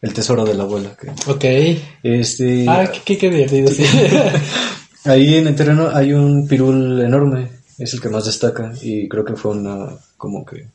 el 0.03 0.15
tesoro 0.15 0.45
de 0.45 0.55
la 0.55 0.63
abuela. 0.65 0.91
que- 1.01 1.11
ok. 1.31 1.79
este, 2.03 2.65
Ah, 2.69 2.91
qué, 2.93 3.01
qué, 3.05 3.19
qué 3.19 3.31
divertido, 3.31 3.69
sí. 3.71 3.85
Ahí 5.05 5.37
en 5.37 5.47
el 5.47 5.55
terreno 5.55 5.89
hay 5.93 6.13
un 6.13 6.49
pirul 6.49 7.01
enorme, 7.01 7.49
es 7.79 7.95
el 7.95 8.01
que 8.01 8.09
más 8.09 8.25
destaca 8.25 8.73
y 8.83 9.09
creo 9.09 9.25
que 9.25 9.37
fue 9.37 9.53
una 9.53 9.91
como 10.17 10.45
que 10.45 10.67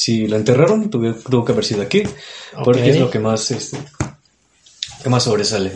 si 0.00 0.28
lo 0.28 0.36
enterraron, 0.36 0.90
tuvo, 0.90 1.12
tuvo 1.14 1.44
que 1.44 1.50
haber 1.50 1.64
sido 1.64 1.82
aquí, 1.82 2.04
porque 2.64 2.82
Ok. 2.82 2.86
es 2.86 3.00
lo 3.00 3.10
que 3.10 3.18
más, 3.18 3.50
este, 3.50 3.78
que 5.02 5.08
más 5.10 5.24
sobresale. 5.24 5.72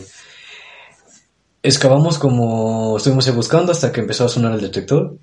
Excavamos 1.65 2.19
como 2.19 2.97
estuvimos 2.97 3.35
buscando 3.35 3.73
hasta 3.73 3.91
que 3.91 4.01
empezó 4.01 4.25
a 4.25 4.29
sonar 4.29 4.53
el 4.55 4.61
detector 4.61 5.17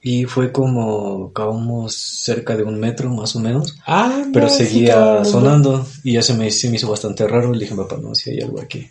y 0.00 0.24
fue 0.24 0.50
como 0.50 1.30
cavamos 1.34 1.94
cerca 1.94 2.56
de 2.56 2.62
un 2.62 2.80
metro 2.80 3.10
más 3.10 3.36
o 3.36 3.40
menos, 3.40 3.76
Ah, 3.86 4.24
pero 4.32 4.46
no, 4.46 4.50
sí, 4.52 4.64
seguía 4.64 4.94
cabrón. 4.94 5.24
sonando 5.26 5.86
y 6.02 6.12
ya 6.14 6.22
se 6.22 6.32
me, 6.32 6.50
se 6.50 6.70
me 6.70 6.76
hizo 6.76 6.88
bastante 6.90 7.26
raro. 7.28 7.52
Le 7.52 7.60
dije, 7.64 7.74
papá, 7.74 7.98
no, 8.00 8.14
si 8.14 8.30
hay 8.30 8.40
algo 8.40 8.62
aquí. 8.62 8.88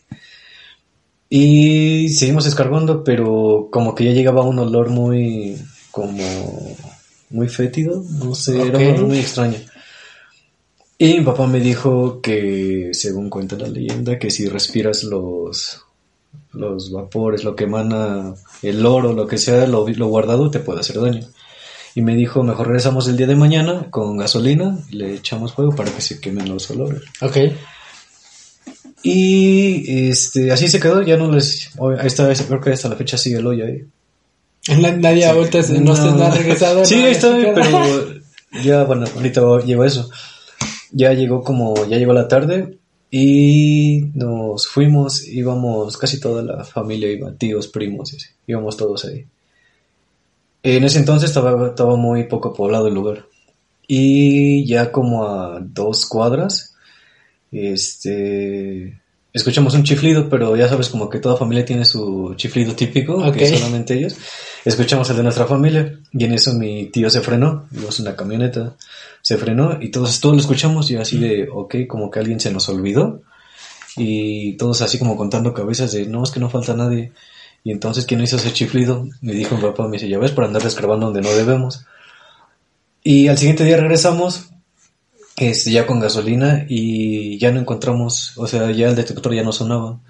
Y 1.29 2.09
seguimos 2.09 2.45
escarbando, 2.45 3.03
pero 3.03 3.69
como 3.71 3.95
que 3.95 4.05
ya 4.05 4.11
llegaba 4.11 4.43
un 4.43 4.59
olor 4.59 4.89
muy, 4.89 5.57
como, 5.91 6.75
muy 7.29 7.47
fétido, 7.49 8.03
no 8.23 8.33
sé, 8.35 8.61
era 8.61 8.77
un 8.77 8.85
Ok. 8.87 8.93
olor 8.97 9.07
muy 9.07 9.19
extraño. 9.19 9.57
Y 10.97 11.19
mi 11.19 11.21
papá 11.25 11.45
me 11.45 11.59
dijo 11.59 12.21
que, 12.21 12.89
según 12.93 13.29
cuenta 13.29 13.55
la 13.55 13.67
leyenda, 13.67 14.17
que 14.17 14.31
si 14.31 14.47
respiras 14.47 15.03
los, 15.03 15.81
los 16.53 16.91
vapores, 16.91 17.43
lo 17.43 17.55
que 17.55 17.65
emana 17.65 18.33
el 18.63 18.83
oro, 18.85 19.13
lo 19.13 19.27
que 19.27 19.37
sea, 19.37 19.67
lo, 19.67 19.87
lo 19.87 20.07
guardado, 20.07 20.49
te 20.49 20.59
puede 20.59 20.79
hacer 20.79 20.99
daño. 20.99 21.27
Y 21.93 22.01
me 22.01 22.15
dijo, 22.15 22.43
mejor 22.43 22.67
regresamos 22.67 23.07
el 23.07 23.17
día 23.17 23.27
de 23.27 23.35
mañana 23.35 23.87
con 23.91 24.17
gasolina 24.17 24.79
y 24.89 24.95
le 24.97 25.13
echamos 25.15 25.53
fuego 25.53 25.75
para 25.75 25.91
que 25.91 26.01
se 26.01 26.19
quemen 26.19 26.49
los 26.49 26.69
olores. 26.71 27.01
Ok. 27.21 27.37
Y 29.03 30.09
este, 30.09 30.51
así 30.51 30.67
se 30.69 30.79
quedó, 30.79 31.01
ya 31.03 31.17
no 31.17 31.31
les... 31.31 31.69
está, 32.03 32.33
creo 32.33 32.59
que 32.61 32.71
hasta 32.71 32.89
la 32.89 32.95
fecha 32.95 33.17
sigue 33.17 33.37
el 33.37 33.47
hoyo 33.47 33.65
ahí. 33.65 33.83
Na- 34.81 34.91
Nadie 34.91 35.25
ha 35.25 35.33
vuelto, 35.33 35.57
a- 35.59 35.61
no, 35.61 35.95
se 35.95 36.01
no 36.11 36.23
ha 36.23 36.29
regresado. 36.31 36.85
Sí, 36.85 36.97
no, 36.97 37.05
ahí 37.05 37.11
está, 37.11 37.29
pero 37.53 38.07
ya, 38.63 38.83
bueno, 38.83 39.05
ahorita 39.15 39.41
llegó 39.65 39.83
eso. 39.85 40.09
Ya 40.91 41.13
llegó 41.13 41.43
como, 41.43 41.85
ya 41.87 41.97
llegó 41.97 42.13
la 42.13 42.27
tarde 42.27 42.77
y 43.11 44.05
nos 44.15 44.67
fuimos, 44.67 45.25
íbamos, 45.27 45.97
casi 45.97 46.19
toda 46.19 46.41
la 46.43 46.63
familia 46.63 47.11
iba, 47.11 47.31
tíos, 47.33 47.67
primos, 47.67 48.13
y 48.13 48.17
así, 48.17 48.27
íbamos 48.47 48.75
todos 48.77 49.05
ahí. 49.05 49.25
En 50.63 50.83
ese 50.83 50.99
entonces 50.99 51.29
estaba, 51.29 51.67
estaba 51.69 51.95
muy 51.95 52.23
poco 52.25 52.53
poblado 52.53 52.87
el 52.87 52.93
lugar. 52.93 53.25
Y 53.87 54.65
ya 54.65 54.91
como 54.91 55.25
a 55.25 55.59
dos 55.61 56.05
cuadras, 56.05 56.73
este, 57.51 58.99
escuchamos 59.33 59.73
un 59.75 59.83
chiflido, 59.83 60.29
pero 60.29 60.55
ya 60.55 60.67
sabes, 60.67 60.89
como 60.89 61.09
que 61.09 61.19
toda 61.19 61.37
familia 61.37 61.65
tiene 61.65 61.85
su 61.85 62.33
chiflido 62.35 62.73
típico, 62.75 63.19
que 63.31 63.45
Ok. 63.47 63.55
solamente 63.57 63.93
ellos. 63.95 64.15
Escuchamos 64.67 65.09
el 65.09 65.15
de 65.15 65.23
nuestra 65.23 65.45
familia, 65.45 65.97
y 66.11 66.25
en 66.25 66.33
eso 66.33 66.53
mi 66.53 66.87
tío 66.87 67.09
se 67.09 67.21
frenó, 67.21 67.69
íbamos 67.71 67.97
en 67.99 68.07
una 68.07 68.17
camioneta, 68.17 68.75
se 69.21 69.37
frenó, 69.37 69.77
y 69.79 69.91
todos, 69.91 70.19
todos 70.19 70.35
lo 70.35 70.41
escuchamos, 70.41 70.91
y 70.91 70.97
así 70.97 71.17
de, 71.17 71.47
ok, 71.49 71.87
como 71.87 72.11
que 72.11 72.19
alguien 72.19 72.41
se 72.41 72.51
nos 72.51 72.67
olvidó, 72.67 73.21
y 73.95 74.57
todos 74.57 74.81
así 74.81 74.99
como 74.99 75.15
contando 75.15 75.53
cabezas 75.53 75.93
de, 75.93 76.05
no, 76.05 76.21
es 76.21 76.31
que 76.31 76.41
no 76.41 76.49
falta 76.49 76.75
nadie. 76.75 77.13
Y 77.63 77.71
entonces, 77.71 78.05
¿quién 78.05 78.19
hizo 78.19 78.35
ese 78.35 78.51
chiflido? 78.51 79.07
Me 79.21 79.31
dijo 79.31 79.55
mi 79.55 79.61
papá, 79.61 79.85
me 79.87 79.93
dice, 79.93 80.09
ya 80.09 80.19
ves, 80.19 80.31
por 80.31 80.43
andar 80.43 80.61
descarbando 80.61 81.05
donde 81.05 81.21
no 81.21 81.33
debemos. 81.33 81.85
Y 83.03 83.29
al 83.29 83.37
siguiente 83.37 83.63
día 83.63 83.77
regresamos, 83.77 84.49
este, 85.37 85.71
ya 85.71 85.87
con 85.87 86.01
gasolina, 86.01 86.65
y 86.67 87.37
ya 87.37 87.53
no 87.53 87.61
encontramos, 87.61 88.33
o 88.37 88.47
sea, 88.47 88.69
ya 88.71 88.89
el 88.89 88.97
detector 88.97 89.33
ya 89.33 89.43
no 89.43 89.53
sonaba. 89.53 90.01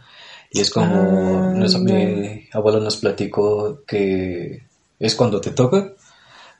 Y 0.51 0.61
es 0.61 0.69
como, 0.69 0.85
Ah, 0.85 1.77
mi 1.79 2.47
abuelo 2.51 2.79
nos 2.79 2.97
platicó 2.97 3.81
que 3.85 4.63
es 4.99 5.15
cuando 5.15 5.41
te 5.41 5.51
toca, 5.51 5.93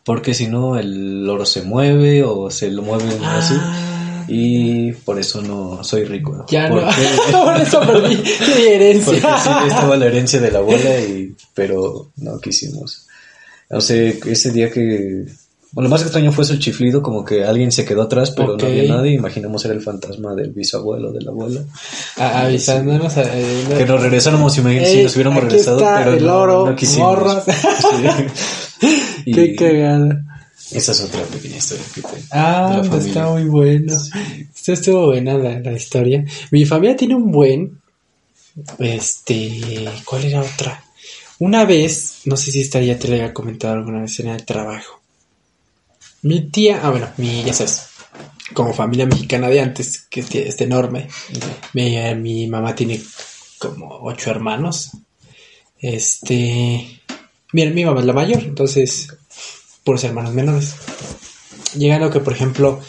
porque 0.04 0.34
si 0.34 0.48
no 0.48 0.78
el 0.78 1.28
oro 1.30 1.46
se 1.46 1.62
mueve 1.64 2.24
o 2.24 2.50
se 2.52 2.70
lo 2.70 2.82
mueve 2.82 3.06
así. 3.26 3.56
Ah, 3.58 4.26
Y 4.28 4.92
por 4.92 5.18
eso 5.20 5.42
no 5.42 5.84
soy 5.84 6.04
rico. 6.04 6.46
ya 6.50 6.68
no. 6.70 6.82
porque, 6.82 6.92
Por 7.32 7.62
eso 7.62 7.80
perdí 7.80 8.16
mi 8.18 8.24
porque 8.24 8.76
herencia. 8.76 9.14
sí 9.40 9.50
estaba 9.68 9.96
la 9.96 10.06
herencia 10.08 10.40
de 10.42 10.52
la 10.52 10.60
abuela, 10.60 11.00
y, 11.02 11.34
pero 11.54 12.12
no 12.18 12.40
quisimos. 12.40 13.08
O 13.70 13.80
sea, 13.82 14.14
ese 14.26 14.52
día 14.52 14.70
que... 14.70 15.26
Bueno, 15.74 15.89
lo 15.89 15.93
más 15.93 16.01
extraño 16.01 16.32
fue 16.32 16.43
eso, 16.43 16.53
el 16.53 16.59
chiflido, 16.59 17.01
como 17.03 17.24
que 17.26 17.43
alguien 17.43 17.72
se 17.72 17.84
quedó 17.86 18.03
atrás, 18.03 18.32
pero 18.32 18.55
no 18.57 18.65
había 18.65 18.84
nadie. 18.95 19.13
Imaginamos 19.13 19.63
era 19.65 19.74
el 19.74 19.82
fantasma 19.82 20.34
del 20.34 20.51
bisabuelo, 20.51 21.11
de 21.11 21.22
la 21.22 21.32
abuela. 21.32 21.61
A- 22.18 22.41
Avisándonos. 22.43 23.13
eh, 23.18 23.65
Que 23.78 23.86
nos 23.86 24.01
regresáramos, 24.01 24.57
imagínate, 24.57 24.91
si 24.91 25.03
nos 25.03 25.13
hubiéramos 25.15 25.39
aquí 25.39 25.47
regresado, 25.49 25.78
está 25.80 25.97
pero 25.99 26.13
el 26.13 26.26
no, 26.26 26.38
oro, 26.38 26.65
no 26.70 26.76
quisimos. 26.76 27.09
morros. 27.09 27.43
Sí. 27.45 28.86
Y 29.26 29.34
Qué 29.34 29.55
cagado. 29.55 30.09
esa 30.72 30.91
es 30.93 31.01
otra 31.01 31.22
pequeña 31.24 31.57
historia 31.57 31.84
que 31.93 32.01
te- 32.01 32.15
de 32.15 32.22
Ah, 32.32 32.80
la 32.82 32.89
pues 32.89 33.05
está 33.07 33.28
muy 33.30 33.43
bueno. 33.43 33.93
Esto 34.55 34.72
estuvo 34.74 35.07
buena 35.07 35.34
la, 35.38 35.59
la 35.59 35.74
historia. 35.74 36.24
Mi 36.51 36.63
familia 36.65 36.95
tiene 36.95 37.15
un 37.15 37.30
buen. 37.32 37.78
Este. 38.80 39.86
¿Cuál 40.05 40.26
era 40.26 40.41
otra? 40.41 40.84
Una 41.39 41.65
vez, 41.65 42.22
no 42.26 42.38
sé 42.38 42.51
si 42.51 42.61
esta 42.61 42.80
ya 42.82 42.97
te 42.97 43.07
la 43.09 43.15
había 43.15 43.34
comentado 43.34 43.74
alguna 43.76 44.01
vez 44.01 44.20
en 44.20 44.28
el 44.30 44.45
trabajo. 44.45 45.01
Mi 46.24 46.49
tía, 46.49 46.82
ah, 46.84 46.89
bueno, 46.89 47.09
mi, 47.18 47.43
ya 47.43 47.53
sabes, 47.53 47.88
como 48.53 48.74
familia 48.74 49.05
mexicana 49.05 49.49
de 49.49 49.61
antes, 49.61 50.07
que 50.09 50.22
es, 50.22 50.61
enorme. 50.61 51.07
Mi, 51.74 51.97
eh, 51.97 52.15
mi 52.15 52.47
mamá 52.47 52.76
tiene 52.76 53.01
como 53.57 53.99
ocho 54.01 54.32
hermanos. 54.32 54.91
Este. 55.80 57.01
Mira, 57.53 57.72
mi 57.72 57.86
mamá 57.86 58.01
es 58.01 58.05
la 58.05 58.13
mayor, 58.13 58.43
entonces, 58.43 59.07
puros 59.84 60.03
hermanos 60.03 60.34
menores. 60.34 60.76
Llegando 61.76 62.09
que, 62.09 62.20
por 62.20 62.34
ejemplo, 62.34 62.82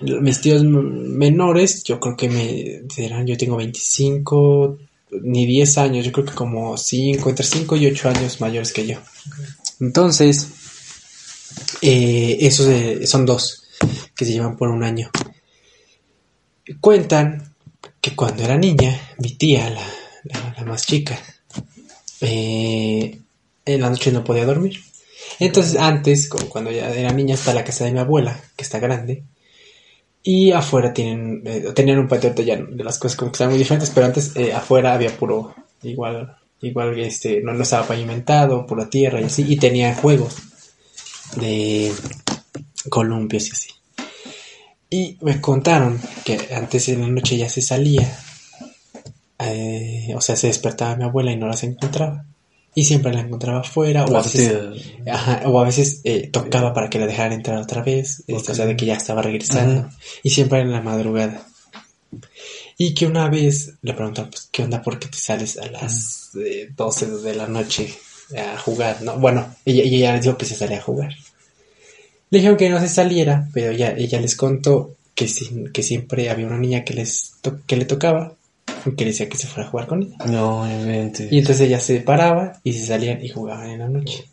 mis 0.00 0.40
tíos 0.40 0.62
menores, 0.64 1.82
yo 1.84 1.98
creo 1.98 2.16
que 2.16 2.28
me 2.28 2.82
dirán, 2.96 3.26
yo 3.26 3.36
tengo 3.36 3.56
25, 3.56 4.78
ni 5.22 5.46
10 5.46 5.78
años, 5.78 6.04
yo 6.04 6.12
creo 6.12 6.26
que 6.26 6.34
como 6.34 6.76
5, 6.76 7.30
entre 7.30 7.46
5 7.46 7.76
y 7.76 7.86
8 7.86 8.08
años 8.10 8.40
mayores 8.40 8.72
que 8.72 8.86
yo. 8.86 8.98
Entonces, 9.80 10.48
eh, 11.82 12.38
esos 12.40 12.68
son 13.08 13.26
dos 13.26 13.64
que 14.14 14.24
se 14.24 14.32
llevan 14.32 14.56
por 14.56 14.68
un 14.68 14.82
año. 14.82 15.10
Cuentan 16.80 17.54
que 18.00 18.14
cuando 18.16 18.42
era 18.42 18.56
niña, 18.56 18.98
mi 19.18 19.32
tía, 19.36 19.70
la, 19.70 19.86
la- 20.56 20.64
más 20.64 20.84
chica, 20.86 21.18
eh, 22.20 23.18
en 23.64 23.80
la 23.80 23.90
noche 23.90 24.10
no 24.12 24.24
podía 24.24 24.44
dormir. 24.44 24.80
Entonces, 25.38 25.76
antes, 25.76 26.28
como 26.28 26.48
cuando 26.48 26.70
ya 26.70 26.90
era 26.92 27.12
niña, 27.12 27.34
está 27.34 27.54
la 27.54 27.64
casa 27.64 27.84
de 27.84 27.92
mi 27.92 27.98
abuela, 27.98 28.40
que 28.56 28.64
está 28.64 28.78
grande. 28.78 29.22
Y 30.22 30.50
afuera 30.50 30.92
tienen, 30.92 31.42
eh, 31.46 31.72
tenían 31.74 31.98
un 32.00 32.08
patio 32.08 32.34
ya 32.34 32.56
de 32.56 32.82
las 32.84 32.98
cosas 32.98 33.16
como 33.16 33.30
que 33.30 33.36
están 33.36 33.50
muy 33.50 33.58
diferentes, 33.58 33.90
pero 33.94 34.06
antes 34.06 34.34
eh, 34.34 34.52
afuera 34.52 34.92
había 34.94 35.16
puro, 35.16 35.54
igual, 35.82 36.36
igual 36.62 36.98
este, 36.98 37.40
no, 37.42 37.52
no 37.52 37.62
estaba 37.62 37.86
pavimentado, 37.86 38.66
pura 38.66 38.90
tierra 38.90 39.20
y 39.20 39.24
así, 39.24 39.44
y 39.48 39.56
tenían 39.56 39.94
juegos 39.94 40.34
de 41.36 41.92
columpios 42.88 43.48
y 43.48 43.52
así. 43.52 43.70
Y 44.88 45.18
me 45.20 45.40
contaron 45.40 46.00
que 46.24 46.54
antes 46.54 46.88
en 46.88 47.00
la 47.00 47.08
noche 47.08 47.36
ya 47.36 47.48
se 47.48 47.60
salía, 47.60 48.08
eh, 49.38 50.12
o 50.14 50.20
sea, 50.20 50.36
se 50.36 50.46
despertaba 50.46 50.96
mi 50.96 51.04
abuela 51.04 51.32
y 51.32 51.36
no 51.36 51.48
las 51.48 51.64
encontraba. 51.64 52.24
Y 52.74 52.84
siempre 52.84 53.12
la 53.12 53.20
encontraba 53.20 53.60
afuera, 53.60 54.04
o 54.04 54.08
a 54.08 54.10
La 54.10 54.22
veces, 54.22 54.52
Ajá, 55.10 55.42
o 55.46 55.58
a 55.58 55.64
veces 55.64 56.02
eh, 56.04 56.28
tocaba 56.30 56.74
para 56.74 56.90
que 56.90 56.98
la 56.98 57.06
dejaran 57.06 57.32
entrar 57.32 57.56
otra 57.56 57.82
vez, 57.82 58.22
este, 58.26 58.52
o 58.52 58.54
sea, 58.54 58.66
de 58.66 58.76
que 58.76 58.84
ya 58.84 58.94
estaba 58.94 59.22
regresando, 59.22 59.88
y 60.22 60.30
siempre 60.30 60.60
en 60.60 60.72
la 60.72 60.82
madrugada. 60.82 61.46
Y 62.76 62.92
que 62.92 63.06
una 63.06 63.30
vez 63.30 63.72
le 63.80 63.94
preguntaron, 63.94 64.30
pues, 64.30 64.50
¿qué 64.52 64.62
onda? 64.62 64.82
¿Por 64.82 64.98
qué 64.98 65.08
te 65.08 65.16
sales 65.16 65.56
a 65.56 65.66
las 65.70 66.32
eh, 66.36 66.68
12 66.76 67.06
de 67.22 67.34
la 67.34 67.46
noche 67.46 67.96
a 68.36 68.58
jugar? 68.58 69.02
No, 69.02 69.18
bueno, 69.18 69.54
ella, 69.64 69.82
ella 69.84 70.12
les 70.14 70.22
dijo 70.24 70.36
que 70.38 70.46
se 70.46 70.54
salía 70.54 70.78
a 70.78 70.82
jugar. 70.82 71.12
Le 72.30 72.38
dijeron 72.38 72.56
que 72.56 72.68
no 72.70 72.80
se 72.80 72.88
saliera, 72.88 73.48
pero 73.52 73.70
ella, 73.70 73.94
ella 73.96 74.20
les 74.20 74.34
contó 74.36 74.94
que, 75.14 75.28
sin- 75.28 75.72
que 75.72 75.82
siempre 75.82 76.28
había 76.30 76.46
una 76.46 76.58
niña 76.58 76.84
que, 76.84 76.94
les 76.94 77.34
to- 77.40 77.60
que 77.66 77.76
le 77.76 77.84
tocaba, 77.84 78.34
y 78.84 78.94
que 78.96 79.04
le 79.04 79.10
decía 79.12 79.28
que 79.28 79.36
se 79.38 79.46
fuera 79.46 79.68
a 79.68 79.70
jugar 79.70 79.86
con 79.86 80.02
ella. 80.02 80.16
No, 80.26 80.62
obviamente. 80.62 81.28
Y 81.30 81.38
entonces 81.38 81.66
ella 81.68 81.80
se 81.80 82.00
paraba 82.00 82.60
y 82.64 82.72
se 82.72 82.86
salían 82.86 83.24
y 83.24 83.28
jugaban 83.28 83.70
en 83.70 83.78
la 83.78 83.88
noche. 83.88 84.24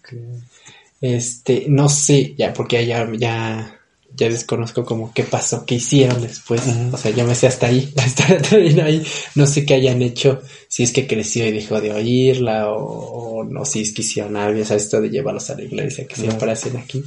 Este, 1.02 1.66
no 1.68 1.90
sé, 1.90 2.34
ya, 2.38 2.54
porque 2.54 2.86
ya, 2.86 3.08
ya, 3.18 3.73
ya 4.16 4.30
desconozco 4.30 4.86
como 4.86 5.14
qué 5.14 5.24
pasó, 5.24 5.66
qué 5.66 5.76
hicieron 5.76 6.22
después. 6.22 6.62
O 6.92 6.98
sea, 6.98 7.12
yo 7.12 7.26
me 7.26 7.36
sé 7.36 7.48
hasta 7.48 7.68
ahí, 7.68 7.92
la 7.96 8.06
historia 8.06 8.38
termina 8.42 8.86
ahí. 8.86 9.04
No 9.36 9.46
sé 9.46 9.66
qué 9.66 9.76
hayan 9.76 10.02
hecho, 10.02 10.42
si 10.68 10.84
es 10.84 10.92
que 10.92 11.08
creció 11.08 11.46
y 11.48 11.52
dejó 11.52 11.82
de 11.82 11.92
oírla, 11.92 12.70
o, 12.70 13.40
o 13.40 13.44
no, 13.44 13.66
si 13.66 13.82
es 13.82 13.94
que 13.94 14.02
hicieron 14.02 14.36
algo, 14.38 14.62
o 14.62 14.66
sea, 14.66 14.78
esto 14.78 15.02
de 15.02 15.10
llevarlos 15.10 15.50
a 15.50 15.56
la 15.56 15.64
iglesia, 15.64 16.08
que 16.08 16.16
siempre 16.16 16.52
hacen 16.52 16.78
aquí. 16.78 17.04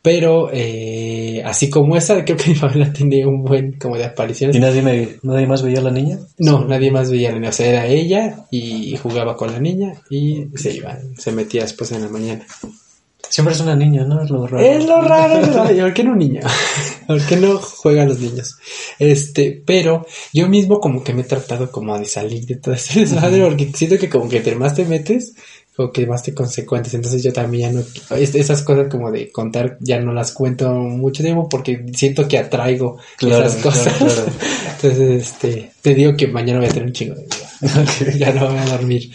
Pero, 0.00 0.48
eh, 0.52 1.42
así 1.44 1.68
como 1.68 1.96
esa, 1.96 2.24
creo 2.24 2.36
que 2.36 2.48
mi 2.50 2.54
familia 2.54 2.92
tiene 2.92 3.26
un 3.26 3.42
buen 3.44 3.72
como 3.72 3.96
de 3.96 4.04
apariciones. 4.04 4.56
¿Y 4.56 4.60
nadie, 4.60 4.82
me, 4.82 5.18
nadie 5.22 5.46
más 5.46 5.62
veía 5.62 5.80
a 5.80 5.82
la 5.82 5.90
niña? 5.90 6.18
No, 6.38 6.64
nadie 6.64 6.90
más 6.90 7.10
veía 7.10 7.30
a 7.30 7.32
la 7.32 7.38
niña. 7.38 7.50
O 7.50 7.52
sea, 7.52 7.66
era 7.66 7.86
ella 7.86 8.46
y 8.50 8.96
jugaba 8.96 9.36
con 9.36 9.52
la 9.52 9.60
niña 9.60 9.94
y 10.08 10.46
se 10.54 10.74
iba, 10.74 10.98
se 11.16 11.32
metía 11.32 11.62
después 11.62 11.90
en 11.92 12.02
la 12.02 12.08
mañana. 12.08 12.46
Siempre 13.28 13.54
es 13.54 13.60
una 13.60 13.76
niña, 13.76 14.04
¿no? 14.04 14.22
Es 14.22 14.30
lo 14.30 14.46
raro. 14.46 14.64
Es 14.64 14.84
lo 14.86 15.00
raro, 15.00 15.40
es 15.40 15.48
lo 15.48 15.64
raro. 15.64 15.76
¿Por 15.76 15.94
qué 15.94 16.04
no 16.04 16.12
un 16.12 16.18
niño? 16.18 16.40
¿Por 17.06 17.20
qué 17.26 17.36
no 17.36 17.58
juegan 17.58 18.08
los 18.08 18.18
niños? 18.20 18.56
Este, 18.98 19.62
pero 19.64 20.06
yo 20.32 20.48
mismo 20.48 20.80
como 20.80 21.04
que 21.04 21.12
me 21.14 21.22
he 21.22 21.24
tratado 21.24 21.70
como 21.70 21.98
de 21.98 22.04
salir 22.06 22.46
de 22.46 22.56
todo 22.56 22.74
ese 22.74 23.00
desmadre 23.00 23.44
porque 23.44 23.70
siento 23.74 23.98
que 23.98 24.08
como 24.08 24.28
que 24.28 24.38
entre 24.38 24.54
más 24.56 24.74
te 24.74 24.84
metes, 24.84 25.34
como 25.76 25.92
que 25.92 26.06
más 26.06 26.22
te 26.22 26.34
consecuentes. 26.34 26.94
Entonces 26.94 27.22
yo 27.22 27.32
también 27.32 27.72
ya 27.72 27.78
no, 27.80 28.16
es- 28.16 28.34
esas 28.34 28.62
cosas 28.62 28.88
como 28.90 29.10
de 29.12 29.30
contar 29.30 29.76
ya 29.80 30.00
no 30.00 30.12
las 30.12 30.32
cuento 30.32 30.70
mucho 30.72 31.22
tiempo 31.22 31.48
porque 31.48 31.84
siento 31.94 32.26
que 32.26 32.38
atraigo 32.38 32.98
Claro, 33.18 33.46
esas 33.46 33.62
cosas. 33.62 33.92
claro, 33.94 34.14
claro. 34.14 34.32
Entonces, 34.82 35.22
este, 35.22 35.70
te 35.82 35.94
digo 35.94 36.16
que 36.16 36.28
mañana 36.28 36.60
voy 36.60 36.68
a 36.68 36.72
tener 36.72 36.86
un 36.86 36.92
chingo 36.92 37.14
de 37.14 37.22
vida. 38.10 38.16
ya 38.18 38.32
no 38.32 38.48
voy 38.48 38.58
a 38.58 38.64
dormir. 38.66 39.10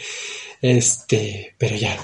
Este, 0.61 1.53
pero 1.57 1.76
ya, 1.76 1.98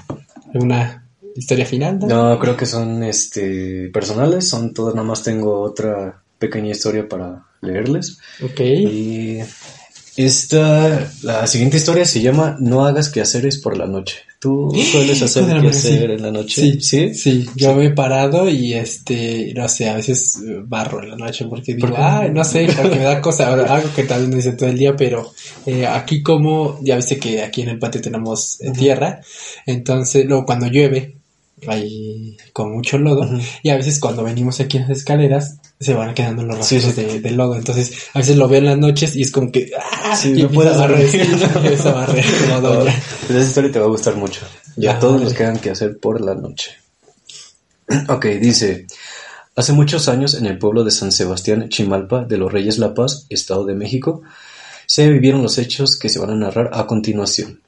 una 0.54 0.99
historia 1.40 1.66
final. 1.66 2.00
¿no? 2.00 2.08
No, 2.08 2.40
creo 2.40 2.56
que 2.56 2.66
son 2.66 3.04
este 3.04 3.90
personales, 3.90 4.48
son 4.48 4.74
todas, 4.74 4.94
nada 4.94 5.08
más 5.08 5.24
tengo 5.24 5.62
otra 5.62 6.22
pequeña 6.38 6.72
historia 6.72 7.08
para 7.08 7.46
leerles. 7.62 8.20
Ok. 8.44 8.60
Y 8.60 9.40
esta, 10.16 11.10
la 11.24 11.48
siguiente 11.48 11.78
historia 11.78 12.04
se 12.04 12.22
llama 12.22 12.58
No 12.60 12.86
hagas 12.86 13.10
quehaceres 13.10 13.58
por 13.58 13.78
la 13.78 13.88
noche. 13.88 14.18
¿Tú 14.40 14.72
sueles 14.92 15.22
hacer 15.22 15.44
Joder, 15.44 15.62
quehacer 15.62 16.08
sí. 16.08 16.14
en 16.14 16.22
la 16.22 16.32
noche? 16.32 16.62
Sí, 16.62 16.82
¿Sí? 16.82 17.14
sí, 17.14 17.46
yo 17.56 17.76
me 17.76 17.88
he 17.88 17.90
parado 17.92 18.50
y 18.50 18.74
este, 18.74 19.54
no 19.54 19.68
sé, 19.68 19.90
a 19.90 19.96
veces 19.96 20.42
eh, 20.46 20.62
barro 20.64 21.04
en 21.04 21.12
la 21.12 21.16
noche 21.18 21.46
porque 21.50 21.74
digo, 21.74 21.94
ay, 21.98 22.32
no 22.32 22.46
sé, 22.46 22.68
porque 22.76 22.96
me 22.96 23.04
da 23.04 23.22
cosa, 23.22 23.50
ahora, 23.50 23.74
algo 23.76 23.90
que 23.94 24.04
tal 24.04 24.22
vez 24.22 24.30
no 24.30 24.38
hice 24.38 24.54
todo 24.54 24.70
el 24.70 24.78
día, 24.78 24.96
pero 24.96 25.34
eh, 25.66 25.86
aquí 25.86 26.24
como, 26.24 26.80
ya 26.82 26.96
viste 26.96 27.18
que 27.18 27.42
aquí 27.42 27.64
en 27.64 27.70
el 27.70 27.80
patio 27.80 28.02
tenemos 28.02 28.62
eh, 28.62 28.72
tierra, 28.72 29.20
entonces 29.66 30.26
luego 30.26 30.46
cuando 30.46 30.68
llueve, 30.68 31.19
hay 31.68 32.38
con 32.54 32.72
mucho 32.72 32.98
lodo, 32.98 33.22
Ujú. 33.22 33.40
y 33.64 33.70
a 33.70 33.76
veces 33.76 34.00
cuando 34.00 34.24
venimos 34.24 34.60
aquí 34.60 34.78
en 34.78 34.84
las 34.88 34.98
escaleras, 34.98 35.58
se 35.80 35.94
van 35.94 36.14
quedando 36.14 36.44
los 36.44 36.66
Sí, 36.66 36.76
rastros 36.80 36.96
sí. 36.96 37.02
de, 37.04 37.20
de 37.22 37.32
lodo, 37.32 37.56
entonces 37.56 37.92
a 38.14 38.20
veces 38.20 38.36
lo 38.38 38.48
veo 38.48 38.60
en 38.60 38.66
las 38.66 38.78
noches 38.78 39.16
y 39.16 39.22
es 39.22 39.32
como 39.32 39.52
que, 39.52 39.72
ah, 39.80 40.16
Sí, 40.16 40.34
y 40.36 40.44
no 40.44 40.62
a 40.62 40.78
barrer, 40.78 41.08
sí, 41.10 41.18
empiezo 41.20 41.90
a 41.90 41.94
barrer 41.94 42.26
doña. 42.62 42.96
Pues 43.28 43.40
esa 43.40 43.48
historia 43.48 43.72
te 43.72 43.80
va 43.80 43.86
a 43.86 43.90
gustar 43.90 44.16
mucho. 44.16 44.42
Ya 44.76 44.96
Ah, 44.96 45.00
todos 45.00 45.14
vale. 45.14 45.26
los 45.26 45.34
que 45.34 45.44
hagan 45.44 45.60
que 45.60 45.70
hacer 45.72 45.98
por 46.00 46.22
la 46.22 46.36
noche. 46.36 46.72
ok, 48.10 48.26
dice. 48.42 48.86
Hace 49.56 49.74
muchos 49.74 50.08
años 50.08 50.36
en 50.36 50.46
el 50.46 50.58
pueblo 50.58 50.86
de 50.86 50.92
San 50.92 51.12
Sebastián, 51.12 51.68
Chimalpa, 51.68 52.24
de 52.24 52.38
los 52.38 52.50
Reyes 52.52 52.78
La 52.78 52.94
Paz, 52.94 53.26
Estado 53.30 53.66
de 53.66 53.74
México, 53.76 54.22
se 54.86 55.10
vivieron 55.10 55.44
los 55.44 55.58
hechos 55.58 55.98
que 56.00 56.08
se 56.08 56.18
van 56.20 56.30
a 56.30 56.36
narrar 56.36 56.70
a 56.74 56.88
continuación. 56.88 57.60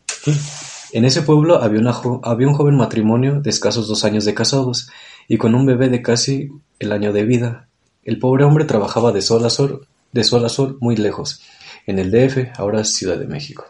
En 0.93 1.05
ese 1.05 1.21
pueblo 1.21 1.61
había, 1.61 1.79
un 1.79 2.53
joven 2.53 2.75
matrimonio 2.75 3.41
de 3.41 3.49
escasos 3.49 3.87
dos 3.87 4.03
años 4.03 4.25
de 4.25 4.33
casados 4.33 4.89
y 5.27 5.37
con 5.37 5.55
un 5.55 5.65
bebé 5.65 5.89
de 5.89 6.01
casi 6.01 6.49
el 6.79 6.91
año 6.91 7.13
de 7.13 7.23
vida. 7.23 7.67
El 8.03 8.19
pobre 8.19 8.43
hombre 8.43 8.65
trabajaba 8.65 9.11
de 9.11 9.21
sol 9.21 9.45
a 9.45 9.49
sol, 9.49 9.87
de 10.11 10.23
sol 10.23 10.43
a 10.45 10.49
sol 10.49 10.77
muy 10.81 10.95
lejos, 10.95 11.41
en 11.87 11.99
el 11.99 12.11
DF, 12.11 12.59
ahora 12.59 12.83
Ciudad 12.83 13.17
de 13.17 13.27
México 13.27 13.65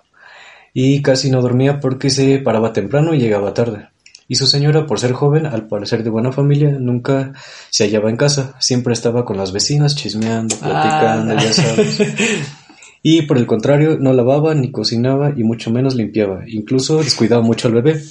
y 0.74 1.02
casi 1.02 1.30
no 1.30 1.42
dormía 1.42 1.80
porque 1.80 2.10
se 2.10 2.40
paraba 2.40 2.74
temprano 2.74 3.14
y 3.14 3.20
llegaba 3.20 3.54
tarde. 3.54 3.90
Y 4.28 4.36
su 4.36 4.48
señora, 4.48 4.86
por 4.86 4.98
ser 4.98 5.12
joven, 5.12 5.46
al 5.46 5.68
parecer 5.68 6.04
de 6.04 6.10
buena 6.10 6.32
familia, 6.32 6.70
nunca 6.80 7.34
se 7.70 7.84
hallaba 7.84 8.10
en 8.10 8.16
casa, 8.16 8.56
siempre 8.60 8.94
estaba 8.94 9.26
con 9.26 9.36
las 9.36 9.52
vecinas 9.52 9.96
chismeando, 9.96 10.56
platicando, 10.56 11.34
Ah. 11.38 11.44
ya 11.44 11.54
sabes. 11.54 12.00
Y 13.04 13.24
por 13.24 13.38
el 13.38 13.48
contrario, 13.48 13.98
no 14.00 14.14
lavaba 14.14 14.54
ni 14.54 14.72
cocinaba 14.72 15.34
y 15.36 15.44
mucho 15.44 15.72
menos 15.72 15.96
limpiaba, 15.96 16.44
incluso 16.48 16.98
descuidaba 17.04 17.42
mucho 17.42 17.68
al 17.68 17.74
bebé. 17.74 18.02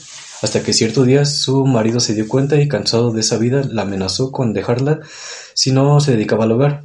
Hasta 0.43 0.63
que 0.63 0.73
cierto 0.73 1.05
día 1.05 1.27
su 1.27 1.67
marido 1.67 2.01
se 2.01 2.15
dio 2.15 2.27
cuenta 2.27 2.61
y 2.61 2.67
cansado 2.67 3.13
de 3.13 3.21
esa 3.21 3.37
vida 3.37 3.63
la 3.71 3.83
amenazó 3.83 4.33
con 4.33 4.55
dejarla 4.55 5.01
si 5.55 5.71
no 5.71 6.01
se 6.01 6.13
dedicaba 6.13 6.45
al 6.45 6.53
hogar, 6.53 6.85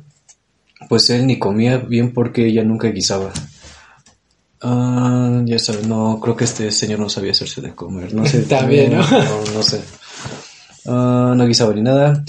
pues 0.89 1.09
él 1.09 1.25
ni 1.25 1.39
comía 1.39 1.77
bien 1.77 2.13
porque 2.13 2.45
ella 2.45 2.63
nunca 2.63 2.89
guisaba. 2.89 3.31
Ah, 4.61 5.41
ya 5.45 5.59
sabes, 5.59 5.87
no, 5.87 6.19
creo 6.21 6.35
que 6.35 6.43
este 6.43 6.71
señor 6.71 6.99
no 6.99 7.09
sabía 7.09 7.31
hacerse 7.31 7.61
de 7.61 7.73
comer, 7.73 8.13
no 8.13 8.25
sé. 8.25 8.45
Bien, 8.67 8.93
¿no? 8.93 9.01
No, 9.01 9.53
no 9.53 9.63
sé. 9.63 9.81
Ah, 10.87 11.33
no 11.35 11.47
guisaba 11.47 11.73
ni 11.73 11.81
nada. 11.81 12.23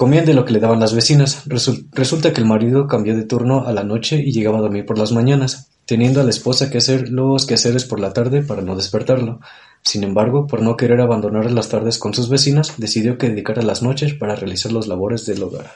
Comían 0.00 0.24
de 0.24 0.32
lo 0.34 0.44
que 0.44 0.52
le 0.52 0.60
daban 0.60 0.78
las 0.78 0.94
vecinas. 0.94 1.44
Resul- 1.46 1.88
resulta 1.90 2.32
que 2.32 2.40
el 2.40 2.46
marido 2.46 2.86
cambió 2.86 3.16
de 3.16 3.24
turno 3.24 3.66
a 3.66 3.72
la 3.72 3.82
noche 3.82 4.22
y 4.24 4.30
llegaba 4.30 4.58
a 4.58 4.60
dormir 4.60 4.86
por 4.86 4.96
las 4.96 5.10
mañanas, 5.10 5.70
teniendo 5.86 6.20
a 6.20 6.24
la 6.24 6.30
esposa 6.30 6.70
que 6.70 6.78
hacer 6.78 7.08
los 7.08 7.46
quehaceres 7.46 7.84
por 7.84 7.98
la 7.98 8.12
tarde 8.12 8.42
para 8.42 8.62
no 8.62 8.76
despertarlo. 8.76 9.40
Sin 9.82 10.04
embargo, 10.04 10.46
por 10.46 10.62
no 10.62 10.76
querer 10.76 11.00
abandonar 11.00 11.50
las 11.50 11.68
tardes 11.68 11.98
con 11.98 12.14
sus 12.14 12.28
vecinas, 12.28 12.74
decidió 12.76 13.18
que 13.18 13.28
dedicara 13.28 13.60
las 13.62 13.82
noches 13.82 14.14
para 14.14 14.36
realizar 14.36 14.70
los 14.70 14.86
labores 14.86 15.26
del 15.26 15.42
hogar. 15.42 15.72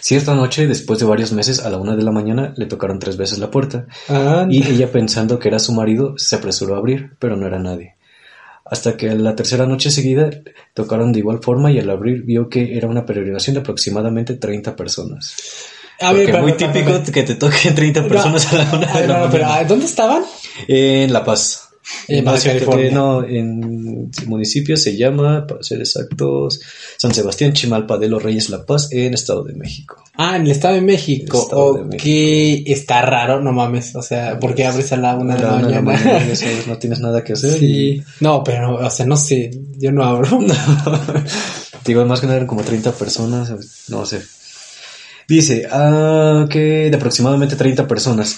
Cierta 0.00 0.34
noche, 0.34 0.66
después 0.66 0.98
de 0.98 1.06
varios 1.06 1.32
meses, 1.32 1.60
a 1.64 1.70
la 1.70 1.78
una 1.78 1.96
de 1.96 2.02
la 2.02 2.12
mañana, 2.12 2.52
le 2.58 2.66
tocaron 2.66 2.98
tres 2.98 3.16
veces 3.16 3.38
la 3.38 3.50
puerta, 3.50 3.86
Ah, 4.08 4.46
y 4.50 4.62
ella 4.70 4.92
pensando 4.92 5.38
que 5.38 5.48
era 5.48 5.58
su 5.58 5.72
marido, 5.72 6.12
se 6.18 6.36
apresuró 6.36 6.74
a 6.74 6.78
abrir, 6.78 7.12
pero 7.18 7.36
no 7.36 7.46
era 7.46 7.58
nadie. 7.58 7.95
Hasta 8.68 8.96
que 8.96 9.08
la 9.14 9.36
tercera 9.36 9.64
noche 9.66 9.90
seguida 9.90 10.28
tocaron 10.74 11.12
de 11.12 11.20
igual 11.20 11.38
forma 11.40 11.70
y 11.70 11.78
al 11.78 11.88
abrir 11.88 12.22
vio 12.24 12.48
que 12.48 12.76
era 12.76 12.88
una 12.88 13.06
peregrinación 13.06 13.54
de 13.54 13.60
aproximadamente 13.60 14.34
30 14.34 14.74
personas. 14.74 15.36
a 16.00 16.12
ver, 16.12 16.26
pero- 16.26 16.42
muy 16.42 16.52
típico 16.54 16.86
pero- 17.00 17.12
que 17.12 17.22
te 17.22 17.34
toquen 17.36 17.74
30 17.76 18.02
No, 18.02 18.08
personas 18.08 18.52
a 18.52 18.56
la 18.58 18.76
una 18.76 18.92
ah, 18.92 19.00
de 19.00 19.06
la 19.08 19.18
no, 19.20 19.30
pero. 19.30 19.46
¿ah, 19.46 19.64
¿dónde 19.64 19.86
estaban? 19.86 20.24
En 20.68 21.12
La 21.12 21.24
Paz. 21.24 21.65
En 22.08 22.24
No, 22.24 22.32
Baja 22.32 22.44
California. 22.44 22.90
no, 22.90 23.24
en 23.24 24.10
el 24.20 24.26
municipio 24.28 24.76
se 24.76 24.96
llama, 24.96 25.46
para 25.46 25.62
ser 25.62 25.80
exactos, 25.80 26.60
San 26.96 27.14
Sebastián 27.14 27.52
Chimalpa 27.52 27.96
de 27.98 28.08
los 28.08 28.22
Reyes 28.22 28.50
La 28.50 28.64
Paz, 28.64 28.88
en 28.92 29.14
Estado 29.14 29.44
de 29.44 29.54
México. 29.54 30.02
Ah, 30.14 30.36
en 30.36 30.42
el 30.42 30.50
Estado 30.50 30.74
de 30.74 30.80
México. 30.80 31.42
Estado 31.42 31.74
de 31.74 31.80
ok, 31.82 31.86
México. 31.92 32.72
está 32.72 33.02
raro, 33.02 33.40
no 33.40 33.52
mames. 33.52 33.94
O 33.94 34.02
sea, 34.02 34.38
¿por 34.40 34.54
qué 34.54 34.66
abres 34.66 34.92
a 34.92 34.96
la 34.96 35.14
una 35.14 35.36
de 35.36 35.42
la 35.42 35.80
mañana? 35.82 36.26
no 36.66 36.78
tienes 36.78 37.00
nada 37.00 37.22
que 37.22 37.34
hacer. 37.34 37.58
Sí. 37.58 38.02
No, 38.20 38.42
pero, 38.42 38.76
o 38.76 38.90
sea, 38.90 39.06
no 39.06 39.16
sé. 39.16 39.50
Yo 39.78 39.92
no 39.92 40.02
abro. 40.04 40.40
Digo, 41.84 42.04
más 42.04 42.20
que 42.20 42.26
nada 42.26 42.36
eran 42.38 42.48
como 42.48 42.62
30 42.62 42.92
personas, 42.92 43.52
no 43.88 44.04
sé. 44.06 44.22
Dice, 45.28 45.66
ah, 45.70 46.46
que 46.48 46.88
de 46.90 46.96
aproximadamente 46.96 47.56
30 47.56 47.86
personas. 47.86 48.36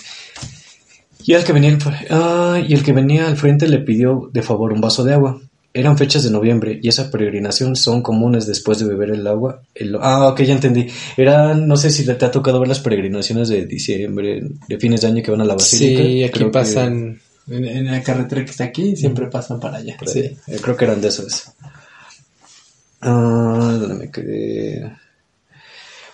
Y 1.28 1.34
el, 1.34 1.44
que 1.44 1.52
venía 1.52 1.76
ah, 2.10 2.58
y 2.66 2.72
el 2.72 2.82
que 2.82 2.92
venía 2.94 3.28
al 3.28 3.36
frente 3.36 3.68
le 3.68 3.80
pidió 3.80 4.30
de 4.32 4.40
favor 4.40 4.72
un 4.72 4.80
vaso 4.80 5.04
de 5.04 5.12
agua. 5.12 5.38
Eran 5.74 5.98
fechas 5.98 6.24
de 6.24 6.30
noviembre 6.30 6.80
y 6.82 6.88
esa 6.88 7.10
peregrinación 7.10 7.76
son 7.76 8.00
comunes 8.00 8.46
después 8.46 8.78
de 8.78 8.86
beber 8.86 9.10
el 9.10 9.26
agua. 9.26 9.60
el- 9.74 9.96
ah, 10.00 10.28
ok, 10.28 10.40
ya 10.40 10.54
entendí. 10.54 10.86
Eran, 11.18 11.68
no 11.68 11.76
sé 11.76 11.90
si 11.90 12.06
te 12.06 12.12
ha 12.24 12.30
tocado 12.30 12.58
ver 12.60 12.68
las 12.68 12.80
peregrinaciones 12.80 13.50
de 13.50 13.66
diciembre, 13.66 14.42
de 14.68 14.78
fines 14.78 15.02
de 15.02 15.06
año 15.08 15.22
que 15.22 15.30
van 15.30 15.42
a 15.42 15.44
la 15.44 15.54
basílica. 15.54 16.02
Sí, 16.02 16.22
aquí 16.24 16.32
Creo 16.32 16.46
que- 16.48 16.52
pasan. 16.58 17.20
En, 17.50 17.64
en 17.64 17.86
la 17.86 18.02
carretera 18.02 18.44
que 18.44 18.50
está 18.50 18.64
aquí, 18.64 18.96
siempre 18.96 19.26
pasan 19.26 19.60
para 19.60 19.76
allá. 19.78 19.96
Sí. 20.06 20.20
Eh, 20.46 20.58
creo 20.62 20.76
que 20.78 20.84
eran 20.86 21.00
de 21.02 21.08
esas. 21.08 21.52
Ah, 23.02 23.76
¿dónde 23.78 23.94
me 23.94 24.10
quedé? 24.10 24.92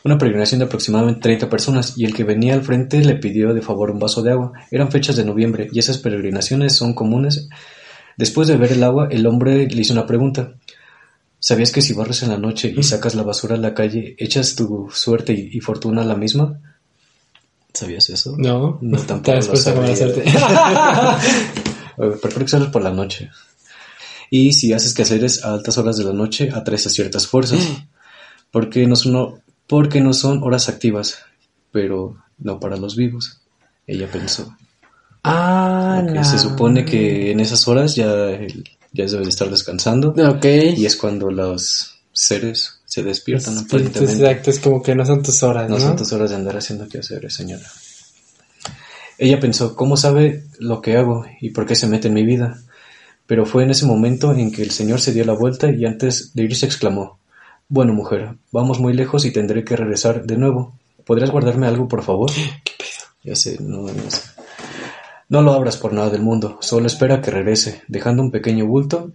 Una 0.05 0.19
peregrinación 0.19 0.59
de 0.59 0.67
aproximadamente 0.67 1.23
30 1.23 1.49
personas 1.49 1.97
y 1.97 2.05
el 2.05 2.15
que 2.15 2.25
venía 2.25 2.53
al 2.53 2.63
frente 2.63 3.03
le 3.03 3.15
pidió 3.15 3.55
de 3.55 3.63
favor 3.63 3.91
un 3.91 3.99
vaso 3.99 4.23
de 4.23 4.33
agua. 4.33 4.53
Eran 4.71 4.91
fechas 4.91 5.17
de 5.17 5.25
noviembre 5.25 5.69
y 5.73 5.79
esas 5.79 5.97
peregrinaciones 5.97 6.77
son 6.77 6.93
comunes. 6.93 7.49
Después 8.19 8.47
de 8.47 8.59
ver 8.59 8.73
el 8.73 8.85
agua, 8.85 9.09
el 9.11 9.27
hombre 9.27 9.67
le 9.67 9.81
hizo 9.81 9.95
una 9.95 10.07
pregunta. 10.07 10.55
¿Sabías 11.39 11.73
que 11.73 11.83
si 11.83 11.95
barres 11.95 12.23
en 12.23 12.29
la 12.29 12.39
noche 12.39 12.73
y 12.77 12.83
sacas 12.83 13.15
la 13.15 13.23
basura 13.23 13.55
a 13.55 13.59
la 13.59 13.73
calle, 13.73 14.15
echas 14.19 14.55
tu 14.55 14.91
suerte 14.93 15.33
y, 15.33 15.57
y 15.57 15.61
fortuna 15.61 16.03
a 16.03 16.07
la 16.07 16.17
misma? 16.17 16.61
¿Sabías 17.75 18.09
eso? 18.11 18.37
No, 18.39 18.79
No, 18.81 18.99
tampoco 19.07 19.39
lo 19.39 19.57
sabía. 19.57 19.95
Prefiero 22.23 22.47
que 22.47 22.71
por 22.71 22.83
la 22.83 22.93
noche. 22.93 23.31
Y 24.31 24.53
si 24.53 24.73
haces 24.73 24.95
quehaceres 24.95 25.45
a 25.45 25.55
altas 25.55 25.77
horas 25.79 25.97
de 25.97 26.05
la 26.05 26.13
noche, 26.13 26.51
atraes 26.53 26.87
a 26.87 26.91
ciertas 26.91 27.27
fuerzas. 27.27 27.61
Porque 28.51 28.87
no 28.87 28.95
son, 28.97 29.43
porque 29.67 30.01
no 30.01 30.13
son 30.13 30.43
horas 30.43 30.69
activas, 30.69 31.19
pero 31.73 32.17
no 32.39 32.61
para 32.61 32.77
los 32.77 32.97
vivos. 32.97 33.41
Ella 33.87 34.11
pensó. 34.11 34.55
ah, 35.23 36.03
la- 36.05 36.25
Se 36.25 36.39
supone 36.39 36.85
que 36.85 37.31
en 37.31 37.41
esas 37.41 37.67
horas 37.69 37.95
ya, 37.97 38.07
ya 38.07 39.05
debes 39.07 39.13
de 39.13 39.29
estar 39.29 39.51
descansando. 39.51 40.11
Ok. 40.11 40.45
Y 40.77 40.87
es 40.87 40.97
cuando 40.97 41.31
los 41.31 41.95
seres 42.13 42.81
se 42.85 43.03
despiertan 43.03 43.55
Pues, 43.55 43.67
aparentemente. 43.67 44.13
Exacto, 44.27 44.51
es 44.51 44.59
como 44.61 44.83
que 44.83 44.95
no 44.95 45.05
son 45.05 45.23
tus 45.23 45.43
horas, 45.43 45.69
¿no? 45.69 45.77
No 45.79 45.81
son 45.81 45.97
tus 45.97 46.13
horas 46.13 46.31
de 46.31 46.37
andar 46.37 46.57
haciendo 46.57 46.89
quehaceres, 46.89 47.35
señora. 47.35 47.65
Ella 49.19 49.39
pensó, 49.41 49.77
¿cómo 49.77 49.97
sabe 49.97 50.45
lo 50.59 50.81
que 50.81 50.97
hago 50.97 51.25
y 51.41 51.51
por 51.51 51.67
qué 51.67 51.77
se 51.77 51.87
mete 51.87 52.09
en 52.09 52.15
mi 52.15 52.25
vida? 52.25 52.61
Pero 53.27 53.47
fue 53.47 53.63
en 53.63 53.71
ese 53.71 53.87
momento 53.87 54.33
en 54.35 54.51
que 54.53 54.63
el 54.63 54.71
señor 54.71 55.01
se 55.01 55.13
dio 55.13 55.25
la 55.25 55.33
vuelta 55.35 55.71
y 55.71 55.85
antes 55.87 56.35
de 56.35 56.43
irse 56.45 56.67
exclamó, 56.67 57.19
Bueno, 57.69 57.93
mujer, 57.95 58.37
vamos 58.53 58.79
muy 58.79 58.93
lejos 58.93 59.25
y 59.25 59.33
tendré 59.33 59.65
que 59.65 59.77
regresar 59.77 60.25
de 60.25 60.37
nuevo. 60.37 60.79
¿Podrías 61.05 61.31
guardarme 61.31 61.67
algo, 61.67 61.89
por 61.89 62.03
favor? 62.03 62.31
Ya 63.27 63.35
sé, 63.35 63.57
no, 63.59 63.81
no 63.81 64.11
sé. 64.11 64.21
No 65.31 65.41
lo 65.41 65.55
abras 65.55 65.79
por 65.79 65.95
nada 65.95 66.11
del 66.11 66.21
mundo, 66.21 66.59
solo 66.61 66.87
espera 66.87 67.23
que 67.23 67.31
regrese, 67.31 67.81
dejando 67.89 68.23
un 68.23 68.31
pequeño 68.31 68.67
bulto. 68.67 69.13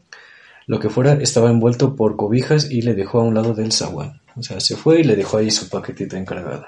Lo 0.66 0.80
que 0.80 0.90
fuera 0.90 1.14
estaba 1.14 1.52
envuelto 1.52 1.96
por 1.96 2.16
cobijas 2.16 2.72
y 2.72 2.82
le 2.82 2.96
dejó 2.96 3.20
a 3.20 3.24
un 3.24 3.36
lado 3.36 3.54
del 3.54 3.72
zaguán. 3.72 4.22
O 4.36 4.42
sea, 4.42 4.60
se 4.60 4.76
fue 4.76 5.02
y 5.02 5.04
le 5.04 5.16
dejó 5.16 5.38
ahí 5.38 5.52
su 5.52 5.70
paquetito 5.70 6.18
encargado. 6.18 6.66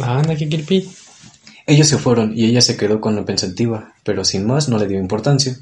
Anda, 0.00 0.34
qué. 0.34 0.46
Ellos 1.66 1.86
se 1.86 1.98
fueron 1.98 2.32
y 2.34 2.46
ella 2.46 2.60
se 2.60 2.76
quedó 2.76 3.00
con 3.00 3.14
la 3.14 3.24
pensativa, 3.24 3.94
pero 4.04 4.24
sin 4.24 4.46
más 4.46 4.68
no 4.68 4.78
le 4.78 4.88
dio 4.88 4.98
importancia. 4.98 5.56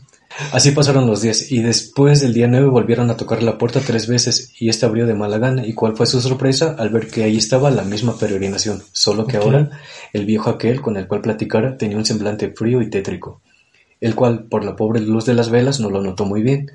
Así 0.52 0.70
pasaron 0.70 1.06
los 1.06 1.22
días 1.22 1.50
y 1.50 1.60
después 1.60 2.20
del 2.20 2.32
día 2.32 2.46
9 2.46 2.68
volvieron 2.68 3.10
a 3.10 3.16
tocar 3.16 3.42
la 3.42 3.58
puerta 3.58 3.80
tres 3.80 4.06
veces 4.06 4.52
y 4.58 4.68
esta 4.68 4.86
abrió 4.86 5.06
de 5.06 5.14
mala 5.14 5.38
gana 5.38 5.66
y 5.66 5.74
cuál 5.74 5.96
fue 5.96 6.06
su 6.06 6.20
sorpresa 6.20 6.76
al 6.78 6.90
ver 6.90 7.08
que 7.08 7.24
ahí 7.24 7.36
estaba 7.36 7.70
la 7.70 7.82
misma 7.82 8.16
peregrinación, 8.16 8.82
solo 8.92 9.26
que 9.26 9.36
ahora 9.36 9.70
el 10.12 10.26
viejo 10.26 10.48
aquel 10.48 10.80
con 10.80 10.96
el 10.96 11.08
cual 11.08 11.20
platicara 11.20 11.76
tenía 11.76 11.96
un 11.96 12.06
semblante 12.06 12.50
frío 12.52 12.80
y 12.80 12.88
tétrico, 12.88 13.42
el 14.00 14.14
cual 14.14 14.44
por 14.44 14.64
la 14.64 14.76
pobre 14.76 15.00
luz 15.00 15.26
de 15.26 15.34
las 15.34 15.50
velas 15.50 15.80
no 15.80 15.90
lo 15.90 16.00
notó 16.00 16.24
muy 16.24 16.42
bien. 16.42 16.70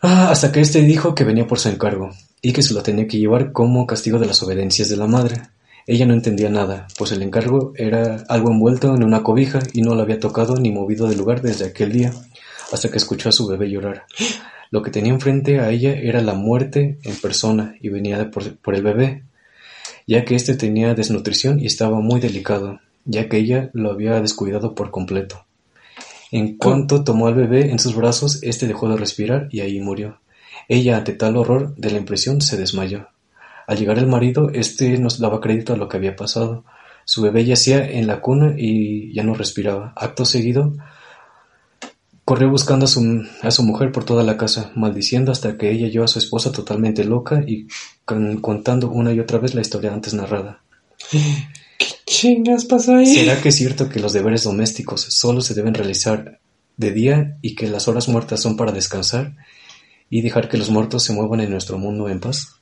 Ah, 0.00 0.30
hasta 0.30 0.52
que 0.52 0.60
éste 0.60 0.82
dijo 0.82 1.14
que 1.14 1.24
venía 1.24 1.46
por 1.46 1.58
su 1.58 1.68
encargo 1.68 2.10
y 2.40 2.52
que 2.52 2.62
se 2.62 2.74
lo 2.74 2.82
tenía 2.82 3.08
que 3.08 3.18
llevar 3.18 3.52
como 3.52 3.86
castigo 3.86 4.18
de 4.18 4.26
las 4.26 4.42
obediencias 4.42 4.88
de 4.88 4.96
la 4.96 5.06
madre. 5.06 5.42
Ella 5.86 6.06
no 6.06 6.14
entendía 6.14 6.48
nada, 6.48 6.86
pues 6.96 7.12
el 7.12 7.22
encargo 7.22 7.72
era 7.76 8.24
algo 8.28 8.50
envuelto 8.50 8.94
en 8.94 9.04
una 9.04 9.22
cobija 9.22 9.60
y 9.72 9.82
no 9.82 9.94
lo 9.94 10.02
había 10.02 10.18
tocado 10.18 10.56
ni 10.56 10.72
movido 10.72 11.06
del 11.08 11.18
lugar 11.18 11.42
desde 11.42 11.66
aquel 11.66 11.92
día, 11.92 12.12
hasta 12.72 12.90
que 12.90 12.96
escuchó 12.96 13.28
a 13.28 13.32
su 13.32 13.46
bebé 13.46 13.70
llorar. 13.70 14.04
Lo 14.70 14.82
que 14.82 14.90
tenía 14.90 15.12
enfrente 15.12 15.60
a 15.60 15.70
ella 15.70 15.92
era 15.92 16.22
la 16.22 16.34
muerte 16.34 16.98
en 17.02 17.16
persona 17.16 17.74
y 17.80 17.90
venía 17.90 18.18
de 18.18 18.24
por, 18.24 18.56
por 18.56 18.74
el 18.74 18.82
bebé, 18.82 19.24
ya 20.06 20.24
que 20.24 20.34
éste 20.34 20.54
tenía 20.54 20.94
desnutrición 20.94 21.60
y 21.60 21.66
estaba 21.66 22.00
muy 22.00 22.18
delicado, 22.18 22.80
ya 23.04 23.28
que 23.28 23.36
ella 23.36 23.70
lo 23.74 23.90
había 23.90 24.20
descuidado 24.20 24.74
por 24.74 24.90
completo. 24.90 25.44
En 26.30 26.56
cuanto 26.56 27.04
tomó 27.04 27.28
al 27.28 27.34
bebé 27.34 27.70
en 27.70 27.78
sus 27.78 27.94
brazos, 27.94 28.42
éste 28.42 28.66
dejó 28.66 28.88
de 28.88 28.96
respirar 28.96 29.48
y 29.50 29.60
ahí 29.60 29.80
murió. 29.80 30.18
Ella, 30.68 30.96
ante 30.96 31.12
tal 31.12 31.36
horror 31.36 31.76
de 31.76 31.90
la 31.90 31.98
impresión, 31.98 32.40
se 32.40 32.56
desmayó. 32.56 33.08
Al 33.66 33.78
llegar 33.78 33.98
el 33.98 34.06
marido, 34.06 34.50
este 34.52 34.98
nos 34.98 35.18
daba 35.18 35.40
crédito 35.40 35.72
a 35.72 35.76
lo 35.76 35.88
que 35.88 35.96
había 35.96 36.16
pasado. 36.16 36.64
Su 37.04 37.22
bebé 37.22 37.44
yacía 37.44 37.84
en 37.84 38.06
la 38.06 38.20
cuna 38.20 38.54
y 38.56 39.12
ya 39.14 39.22
no 39.22 39.34
respiraba. 39.34 39.92
Acto 39.96 40.24
seguido, 40.24 40.74
corrió 42.24 42.50
buscando 42.50 42.86
a 42.86 42.88
su, 42.88 43.24
a 43.42 43.50
su 43.50 43.62
mujer 43.62 43.92
por 43.92 44.04
toda 44.04 44.22
la 44.22 44.36
casa, 44.36 44.70
maldiciendo 44.74 45.30
hasta 45.32 45.58
que 45.58 45.70
ella 45.70 45.86
halló 45.86 46.04
a 46.04 46.08
su 46.08 46.18
esposa 46.18 46.52
totalmente 46.52 47.04
loca 47.04 47.42
y 47.46 47.66
con- 48.04 48.40
contando 48.40 48.90
una 48.90 49.12
y 49.12 49.20
otra 49.20 49.38
vez 49.38 49.54
la 49.54 49.60
historia 49.60 49.92
antes 49.92 50.14
narrada. 50.14 50.62
¿Qué 51.10 51.86
chingas 52.06 52.64
pasó 52.64 52.96
ahí? 52.96 53.06
¿Será 53.06 53.40
que 53.40 53.50
es 53.50 53.56
cierto 53.56 53.88
que 53.88 54.00
los 54.00 54.12
deberes 54.12 54.44
domésticos 54.44 55.02
solo 55.02 55.40
se 55.42 55.54
deben 55.54 55.74
realizar 55.74 56.40
de 56.76 56.90
día 56.92 57.36
y 57.42 57.54
que 57.54 57.68
las 57.68 57.88
horas 57.88 58.08
muertas 58.08 58.40
son 58.40 58.56
para 58.56 58.72
descansar 58.72 59.36
y 60.10 60.22
dejar 60.22 60.48
que 60.48 60.56
los 60.56 60.70
muertos 60.70 61.02
se 61.02 61.12
muevan 61.12 61.40
en 61.40 61.50
nuestro 61.50 61.78
mundo 61.78 62.08
en 62.08 62.20
paz? 62.20 62.60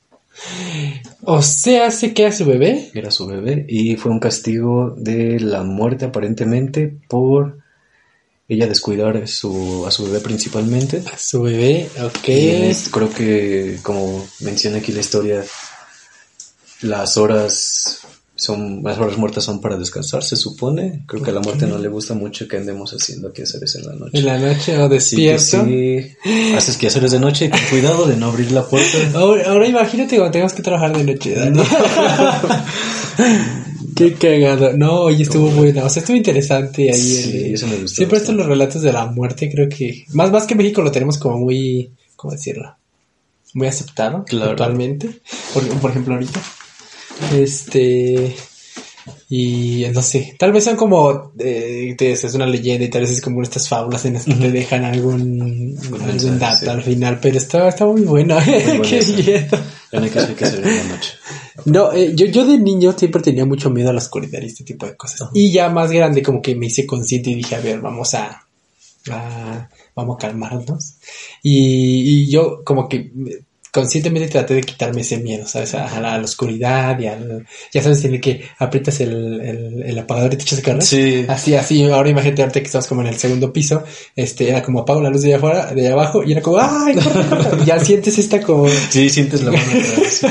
O 1.23 1.41
sea, 1.41 1.91
se 1.91 2.13
queda 2.13 2.31
su 2.31 2.45
bebé. 2.45 2.91
Era 2.93 3.11
su 3.11 3.25
bebé 3.27 3.65
y 3.69 3.95
fue 3.95 4.11
un 4.11 4.19
castigo 4.19 4.93
de 4.97 5.39
la 5.39 5.63
muerte 5.63 6.05
aparentemente 6.05 6.97
por 7.07 7.59
ella 8.49 8.67
descuidar 8.67 9.17
a 9.17 9.27
su, 9.27 9.85
a 9.87 9.91
su 9.91 10.05
bebé 10.05 10.19
principalmente. 10.19 11.01
A 11.11 11.17
su 11.17 11.41
bebé, 11.43 11.89
ok. 12.03 12.27
Este- 12.27 12.91
creo 12.91 13.09
que, 13.09 13.77
como 13.81 14.27
menciona 14.41 14.77
aquí 14.77 14.91
la 14.91 14.99
historia, 14.99 15.43
las 16.81 17.17
horas 17.17 18.01
son 18.43 18.81
las 18.83 18.97
horas 18.97 19.17
muertas 19.17 19.43
son 19.43 19.61
para 19.61 19.77
descansar, 19.77 20.23
se 20.23 20.35
supone. 20.35 21.03
Creo 21.07 21.21
que 21.23 21.31
a 21.31 21.33
la 21.33 21.39
muerte 21.39 21.65
no 21.65 21.77
le 21.77 21.87
gusta 21.87 22.13
mucho 22.13 22.47
que 22.47 22.57
andemos 22.57 22.91
haciendo 22.93 23.31
quehaceres 23.31 23.75
en 23.75 23.85
la 23.85 23.93
noche. 23.93 24.17
En 24.19 24.25
la 24.25 24.37
noche 24.37 24.77
o 24.77 24.89
despierto. 24.89 25.65
sí, 25.65 26.11
haces 26.55 26.77
quehaceres 26.77 27.11
de 27.11 27.19
noche, 27.19 27.49
con 27.49 27.59
cuidado 27.69 28.05
de 28.05 28.17
no 28.17 28.27
abrir 28.27 28.51
la 28.51 28.65
puerta. 28.67 28.97
Ahora, 29.15 29.49
ahora 29.49 29.67
imagínate 29.67 30.17
cuando 30.17 30.31
tengas 30.31 30.53
que 30.53 30.61
trabajar 30.61 30.95
de 30.97 31.03
noche. 31.03 31.35
Qué 33.95 34.13
cagado. 34.13 34.73
No, 34.75 35.01
oye, 35.01 35.23
estuvo 35.23 35.49
buena. 35.49 35.85
O 35.85 35.89
sea, 35.89 36.01
estuvo 36.01 36.17
interesante 36.17 36.89
ahí. 36.91 36.99
Sí, 36.99 37.45
el- 37.47 37.53
eso 37.53 37.67
me 37.67 37.75
gustó 37.77 37.95
Siempre 37.97 38.17
estos 38.17 38.35
los 38.35 38.47
relatos 38.47 38.81
de 38.81 38.91
la 38.91 39.05
muerte, 39.05 39.51
creo 39.51 39.69
que. 39.69 40.05
Más, 40.13 40.31
más 40.31 40.45
que 40.47 40.55
México 40.55 40.81
lo 40.81 40.91
tenemos 40.91 41.17
como 41.17 41.37
muy. 41.37 41.91
¿Cómo 42.15 42.33
decirlo? 42.33 42.75
Muy 43.53 43.67
aceptado 43.67 44.25
Claro. 44.25 44.51
actualmente. 44.51 45.21
Por, 45.53 45.67
por 45.79 45.91
ejemplo, 45.91 46.15
ahorita. 46.15 46.41
Este. 47.33 48.35
Y 49.29 49.85
no 49.93 50.01
sé, 50.01 50.35
tal 50.37 50.51
vez 50.53 50.63
son 50.63 50.75
como, 50.77 51.33
eh, 51.39 51.95
te- 51.97 52.11
es 52.11 52.23
una 52.35 52.45
leyenda 52.45 52.85
y 52.85 52.89
tal 52.89 53.01
vez 53.01 53.11
es 53.11 53.21
como 53.21 53.41
estas 53.41 53.67
fábulas 53.67 54.05
en 54.05 54.13
las 54.13 54.25
que 54.25 54.33
te 54.35 54.51
dejan 54.51 54.85
algún, 54.85 55.75
algún 56.07 56.39
dato 56.39 56.59
sí. 56.65 56.67
al 56.69 56.83
final, 56.83 57.19
pero 57.19 57.37
está, 57.37 57.67
está 57.67 57.85
muy 57.85 58.01
bueno. 58.03 58.37
Qué 58.45 59.01
miedo. 59.17 59.57
No 59.91 60.03
hay 60.03 60.09
que 60.09 60.19
hacer 60.19 60.35
quehaceres 60.35 60.65
en 60.67 60.77
la 60.87 60.95
noche. 60.95 61.11
No, 61.65 61.91
eh, 61.93 62.13
yo, 62.15 62.27
yo 62.27 62.45
de 62.45 62.57
niño 62.59 62.93
siempre 62.97 63.21
tenía 63.21 63.45
mucho 63.45 63.69
miedo 63.71 63.89
a 63.89 63.93
la 63.93 63.99
oscuridad 63.99 64.39
y 64.41 64.45
este 64.45 64.63
tipo 64.63 64.85
de 64.85 64.95
cosas. 64.95 65.27
Y 65.33 65.51
ya 65.51 65.67
más 65.69 65.91
grande 65.91 66.21
como 66.21 66.41
que 66.41 66.55
me 66.55 66.67
hice 66.67 66.85
consciente 66.85 67.31
y 67.31 67.35
dije, 67.35 67.55
a 67.55 67.59
ver, 67.59 67.81
vamos 67.81 68.13
a, 68.13 68.45
a- 69.09 69.69
vamos 69.95 70.15
a 70.15 70.19
calmarnos. 70.27 70.95
Y, 71.41 72.21
y 72.27 72.29
yo 72.31 72.63
como 72.63 72.87
que 72.87 73.11
conscientemente 73.73 74.29
traté 74.29 74.53
de 74.53 74.61
quitarme 74.61 75.01
ese 75.01 75.17
miedo, 75.17 75.47
¿sabes? 75.47 75.73
A, 75.73 75.99
la, 75.99 76.13
a 76.13 76.17
la 76.19 76.23
oscuridad 76.23 76.97
y 76.99 77.07
al... 77.07 77.47
Ya 77.73 77.81
sabes, 77.81 78.05
en 78.05 78.13
el 78.13 78.21
que 78.21 78.45
aprietas 78.59 79.01
el, 79.01 79.41
el, 79.41 79.83
el 79.83 79.99
apagador 79.99 80.31
y 80.31 80.37
te 80.37 80.43
echas 80.43 80.65
a. 80.67 80.81
Sí. 80.81 81.25
Así, 81.27 81.55
así, 81.55 81.83
ahora 81.89 82.07
imagínate 82.07 82.43
ahorita 82.43 82.59
que 82.59 82.67
estamos 82.67 82.85
como 82.85 83.01
en 83.01 83.07
el 83.07 83.17
segundo 83.17 83.51
piso, 83.51 83.83
este, 84.15 84.49
era 84.49 84.61
como 84.61 84.81
apago 84.81 85.01
la 85.01 85.09
luz 85.09 85.23
de 85.23 85.29
allá 85.29 85.37
afuera, 85.37 85.73
de 85.73 85.87
allá 85.87 85.93
abajo, 85.93 86.23
y 86.23 86.33
era 86.33 86.41
como, 86.41 86.59
¡ay! 86.59 86.93
corre, 86.93 87.27
corre". 87.27 87.63
Y 87.63 87.65
ya 87.65 87.79
sientes 87.79 88.15
esta 88.19 88.41
como, 88.41 88.67
Sí, 88.91 89.09
sientes 89.09 89.41
la 89.41 89.51
mano. 89.51 89.65
Sí, 90.07 90.27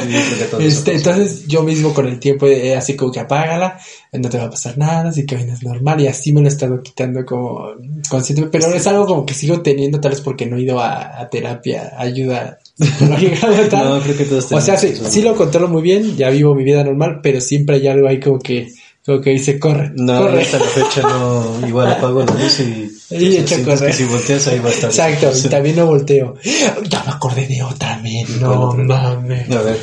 este, 0.60 0.94
entonces 0.94 1.44
yo 1.48 1.64
mismo 1.64 1.92
con 1.92 2.06
el 2.06 2.20
tiempo 2.20 2.46
eh, 2.46 2.76
así 2.76 2.94
como 2.94 3.10
que 3.10 3.18
apágala, 3.18 3.76
no 4.12 4.28
te 4.28 4.38
va 4.38 4.44
a 4.44 4.50
pasar 4.50 4.78
nada, 4.78 5.08
así 5.08 5.26
que 5.26 5.34
vienes 5.34 5.64
normal 5.64 6.00
y 6.00 6.06
así 6.06 6.32
me 6.32 6.42
lo 6.42 6.46
he 6.46 6.52
estado 6.52 6.80
quitando 6.80 7.26
como 7.26 7.72
consciente, 8.08 8.46
pero 8.46 8.72
es 8.72 8.86
algo 8.86 9.04
como 9.04 9.26
que 9.26 9.34
sigo 9.34 9.62
teniendo 9.62 10.00
tal 10.00 10.12
vez 10.12 10.20
porque 10.20 10.46
no 10.46 10.56
he 10.56 10.62
ido 10.62 10.78
a, 10.78 11.20
a 11.20 11.28
terapia, 11.28 11.94
ayuda. 11.98 12.60
No, 12.78 14.00
creo 14.00 14.16
que 14.16 14.24
todos 14.24 14.50
o 14.50 14.60
sea, 14.60 14.78
sí, 14.78 14.94
sí 15.08 15.22
lo 15.22 15.36
controlo 15.36 15.68
muy 15.68 15.82
bien, 15.82 16.16
ya 16.16 16.30
vivo 16.30 16.54
mi 16.54 16.64
vida 16.64 16.82
normal, 16.82 17.20
pero 17.22 17.40
siempre 17.40 17.76
hay 17.76 17.86
algo 17.86 18.08
ahí 18.08 18.18
como 18.18 18.38
que, 18.38 18.72
como 19.04 19.20
que 19.20 19.30
dice, 19.30 19.58
corre, 19.58 19.92
No, 19.94 20.22
corre. 20.22 20.42
hasta 20.42 20.58
la 20.58 20.64
fecha 20.64 21.02
no. 21.02 21.66
Igual 21.66 21.92
apago 21.92 22.24
la 22.24 22.34
luz 22.34 22.60
y. 22.60 22.90
Y 23.14 23.42
que 23.42 23.92
si 23.92 24.04
volteas 24.04 24.46
ahí 24.48 24.58
va 24.58 24.70
a 24.70 24.72
estar. 24.72 24.88
Exacto, 24.88 25.30
y 25.36 25.50
también 25.50 25.76
no 25.76 25.86
volteo. 25.86 26.34
Ya 26.88 27.02
me 27.04 27.12
acordé 27.12 27.46
de 27.46 27.62
otra, 27.62 27.98
men. 27.98 28.26
¿Cuál 28.40 28.86
No 28.86 28.96
mames. 28.96 29.50
A 29.50 29.62
ver. 29.62 29.78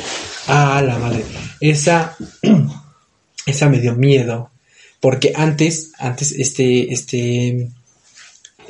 Ah, 0.48 0.82
la 0.84 0.98
madre. 0.98 1.24
Esa, 1.60 2.16
esa 3.46 3.68
me 3.68 3.78
dio 3.78 3.94
miedo. 3.94 4.50
Porque 4.98 5.32
antes, 5.34 5.92
antes, 5.98 6.32
este, 6.32 6.92
este, 6.92 7.70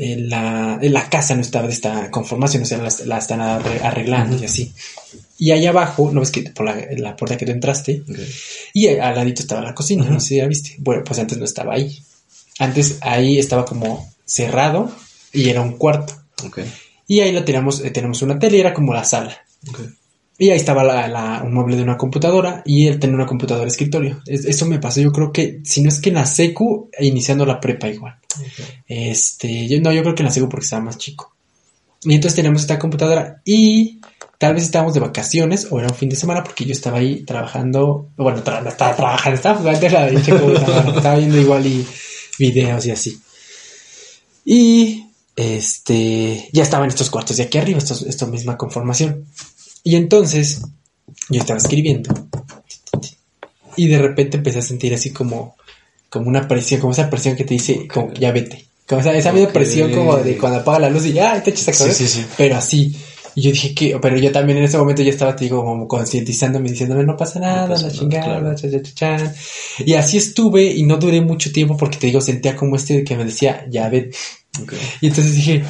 la, 0.01 0.79
la 0.81 1.09
casa 1.09 1.35
no 1.35 1.41
estaba 1.43 1.67
de 1.67 1.73
esta 1.75 2.11
conformación, 2.11 2.63
o 2.63 2.67
sea, 2.67 2.79
la, 2.79 2.89
la 3.07 3.19
están 3.19 3.41
arre- 3.41 3.81
arreglando 3.83 4.37
y 4.41 4.45
así. 4.45 4.73
Y 5.39 5.53
allá 5.53 5.71
abajo, 5.71 6.11
¿no 6.13 6.21
ves 6.21 6.31
que 6.31 6.43
por 6.51 6.67
la, 6.67 6.77
la 6.97 7.17
puerta 7.17 7.37
que 7.37 7.47
tú 7.47 7.53
entraste? 7.53 8.03
Ok. 8.09 8.19
Y 8.75 8.89
al 8.89 9.15
ladito 9.15 9.43
estaba 9.43 9.61
la 9.63 9.75
cocina, 9.75 10.05
no 10.05 10.21
sé 10.21 10.27
si 10.29 10.37
ya 10.37 10.47
viste. 10.47 10.75
Bueno, 10.79 11.03
pues 11.05 11.19
antes 11.19 11.39
no 11.39 11.45
estaba 11.45 11.75
ahí. 11.75 11.99
Antes 12.59 12.99
ahí 13.01 13.39
estaba 13.39 13.65
como 13.65 14.13
cerrado 14.25 14.93
y 15.33 15.49
era 15.49 15.61
un 15.63 15.73
cuarto. 15.79 16.15
Ok. 16.45 16.61
Y 17.07 17.21
ahí 17.21 17.33
lo 17.33 17.45
teníamos, 17.45 17.81
eh, 17.81 17.91
tenemos 17.91 18.23
una 18.23 18.39
tele, 18.39 18.61
era 18.61 18.73
como 18.75 18.93
la 18.95 19.05
sala. 19.05 19.37
Ok. 19.69 19.81
Y 20.43 20.49
ahí 20.49 20.57
estaba 20.57 20.83
la, 20.83 21.07
la- 21.07 21.43
un 21.45 21.53
mueble 21.53 21.77
de 21.77 21.83
una 21.83 21.99
computadora 21.99 22.63
y 22.65 22.87
él 22.87 22.99
tenía 22.99 23.15
una 23.17 23.27
computadora 23.27 23.67
de 23.67 23.71
escritorio. 23.71 24.23
Es- 24.27 24.47
eso 24.47 24.65
me 24.65 24.79
pasó, 24.79 25.01
yo 25.03 25.13
creo 25.13 25.31
que, 25.33 25.61
si 25.65 25.83
no 25.83 25.91
es 25.91 26.01
que 26.01 26.09
en 26.09 26.15
la 26.15 26.25
secu, 26.25 26.89
iniciando 26.99 27.45
la 27.45 27.61
prepa 27.61 27.89
igual. 27.89 28.17
Este, 28.89 29.69
yo, 29.69 29.79
no, 29.83 29.93
yo 29.93 30.01
creo 30.03 30.15
que 30.15 30.23
en 30.23 30.27
la 30.29 30.33
secu 30.33 30.49
porque 30.49 30.65
estaba 30.65 30.83
más 30.83 30.97
chico. 30.97 31.35
Y 32.03 32.15
entonces 32.15 32.37
teníamos 32.37 32.63
esta 32.63 32.79
computadora 32.79 33.43
y 33.45 34.01
tal 34.39 34.55
vez 34.55 34.65
estábamos 34.65 34.95
de 34.95 35.01
vacaciones 35.01 35.67
o 35.71 35.79
era 35.79 35.89
un 35.89 35.95
fin 35.95 36.09
de 36.09 36.17
semana 36.17 36.43
porque 36.43 36.65
yo 36.65 36.73
estaba 36.73 36.97
ahí 36.97 37.23
trabajando, 37.25 38.09
bueno, 38.17 38.43
tra- 38.43 38.67
estaba 38.67 38.97
trabajando, 38.97 39.37
estaba 39.37 39.59
jugando 39.59 39.87
estaba 40.97 41.17
viendo 41.17 41.39
igual 41.39 41.67
y 41.67 41.87
videos 42.39 42.87
y 42.87 42.91
así. 42.93 43.21
Y 44.45 45.05
este, 45.37 46.49
ya 46.53 46.63
estaban 46.63 46.89
estos 46.89 47.11
cuartos 47.11 47.37
de 47.37 47.43
aquí 47.45 47.59
arriba, 47.59 47.79
estos, 47.79 48.03
esta 48.03 48.25
misma 48.27 48.57
conformación. 48.57 49.27
Y 49.83 49.97
entonces 49.97 50.63
yo 51.29 51.41
estaba 51.41 51.59
escribiendo 51.59 52.13
y 53.77 53.89
de 53.89 53.99
repente 53.99 54.37
empecé 54.37 54.59
a 54.59 54.63
sentir 54.63 54.93
así 54.95 55.11
como, 55.11 55.57
como 56.09 56.29
una 56.29 56.47
presión, 56.47 56.81
como 56.81 56.93
esa 56.93 57.09
presión 57.09 57.37
que 57.37 57.45
te 57.45 57.55
dice, 57.55 57.89
como 57.89 58.13
ya 58.13 58.33
vete. 58.33 58.67
Como 58.87 59.01
esa, 59.01 59.15
esa 59.15 59.33
misma 59.33 59.51
presión 59.51 59.93
como 59.93 60.17
de 60.17 60.37
cuando 60.37 60.59
apaga 60.59 60.81
la 60.81 60.91
luz 60.91 61.07
y 61.07 61.13
ya 61.13 61.43
te 61.43 61.51
echas 61.51 61.69
a 61.69 61.73
correr. 61.73 61.95
Sí, 61.95 62.07
sí, 62.07 62.21
sí. 62.21 62.27
Pero 62.37 62.57
así. 62.57 62.97
Y 63.37 63.43
yo 63.43 63.53
dije 63.53 63.73
que, 63.73 63.97
pero 64.03 64.19
yo 64.19 64.33
también 64.33 64.59
en 64.59 64.65
ese 64.65 64.77
momento 64.77 65.03
ya 65.03 65.11
estaba, 65.11 65.37
te 65.37 65.45
digo, 65.45 65.65
como 65.65 65.87
concientizándome, 65.87 66.69
diciéndome, 66.69 67.05
no 67.05 67.17
pasa 67.17 67.39
nada, 67.39 67.69
pasa 67.69 67.87
la 67.87 67.93
chingada, 67.93 68.41
claro. 68.41 68.55
cha, 68.57 68.69
cha, 68.71 68.95
cha. 69.17 69.35
Y 69.79 69.95
así 69.95 70.17
estuve 70.17 70.65
y 70.65 70.83
no 70.83 70.97
duré 70.97 71.21
mucho 71.21 71.53
tiempo 71.53 71.77
porque 71.77 71.99
te 71.99 72.09
digo, 72.09 72.21
sentía 72.21 72.57
como 72.57 72.75
este 72.75 73.05
que 73.05 73.17
me 73.17 73.25
decía, 73.25 73.65
ya 73.71 73.89
vete. 73.89 74.17
Ok. 74.61 74.75
Y 75.01 75.07
entonces 75.07 75.37
dije, 75.37 75.63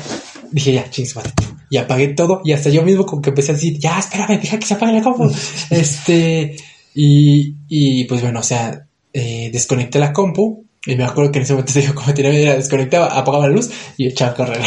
dije, 0.50 0.72
ya, 0.72 0.88
chings, 0.88 1.14
madre. 1.14 1.32
Y 1.70 1.76
apagué 1.78 2.08
todo 2.08 2.42
y 2.44 2.52
hasta 2.52 2.68
yo 2.68 2.82
mismo 2.82 3.06
como 3.06 3.22
que 3.22 3.30
empecé 3.30 3.52
a 3.52 3.54
decir, 3.54 3.78
ya, 3.78 3.98
espérame, 3.98 4.40
deja 4.40 4.58
que 4.58 4.66
se 4.66 4.74
apague 4.74 4.92
la 4.92 5.02
compu. 5.02 5.30
este, 5.70 6.56
y, 6.94 7.54
y 7.68 8.04
pues 8.04 8.20
bueno, 8.20 8.40
o 8.40 8.42
sea, 8.42 8.86
eh, 9.12 9.50
desconecté 9.52 9.98
la 9.98 10.12
compu 10.12 10.64
y 10.84 10.96
me 10.96 11.04
acuerdo 11.04 11.30
que 11.30 11.38
en 11.38 11.44
ese 11.44 11.52
momento 11.52 11.72
te 11.72 11.80
digo, 11.80 11.94
como 11.94 12.12
tenía 12.12 12.32
idea, 12.32 12.56
desconectaba, 12.56 13.06
apagaba 13.06 13.48
la 13.48 13.54
luz 13.54 13.70
y 13.96 14.08
echaba 14.08 14.32
a 14.32 14.34
correr. 14.34 14.60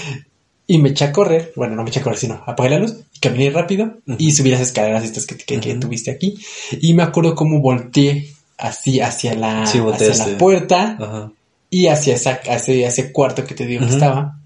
y 0.66 0.78
me 0.78 0.90
eché 0.90 1.06
a 1.06 1.12
correr, 1.12 1.52
bueno, 1.56 1.74
no 1.74 1.82
me 1.82 1.90
eché 1.90 2.00
a 2.00 2.02
correr, 2.02 2.18
sino 2.18 2.42
apagué 2.46 2.70
la 2.70 2.78
luz 2.78 2.94
y 3.12 3.18
caminé 3.18 3.50
rápido 3.50 3.98
y 4.18 4.32
subí 4.32 4.50
las 4.50 4.60
escaleras 4.60 5.04
estas 5.04 5.26
que, 5.26 5.36
que, 5.36 5.60
que 5.60 5.70
Ujú. 5.72 5.80
tuviste 5.80 6.10
aquí. 6.10 6.38
Y 6.80 6.94
me 6.94 7.02
acuerdo 7.02 7.34
cómo 7.34 7.60
volteé 7.60 8.28
así 8.58 9.00
hacia 9.00 9.34
la, 9.34 9.66
Sí, 9.66 9.78
hacia 9.78 10.26
la 10.26 10.38
puerta 10.38 11.30
y 11.70 11.86
hacia, 11.86 12.14
esa, 12.14 12.40
hacia 12.48 12.88
ese 12.88 13.12
cuarto 13.12 13.44
que 13.44 13.54
te 13.54 13.66
digo 13.66 13.86
que 13.86 13.92
estaba. 13.92 14.38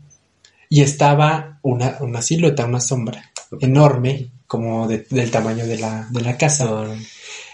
Y 0.70 0.82
estaba 0.82 1.57
una, 1.70 1.96
una 2.00 2.22
silueta, 2.22 2.66
una 2.66 2.80
sombra 2.80 3.30
enorme, 3.60 4.30
como 4.46 4.86
de- 4.88 5.06
del 5.10 5.30
tamaño 5.30 5.66
de 5.66 5.78
la, 5.78 6.08
de 6.10 6.20
la 6.22 6.36
casa, 6.36 6.70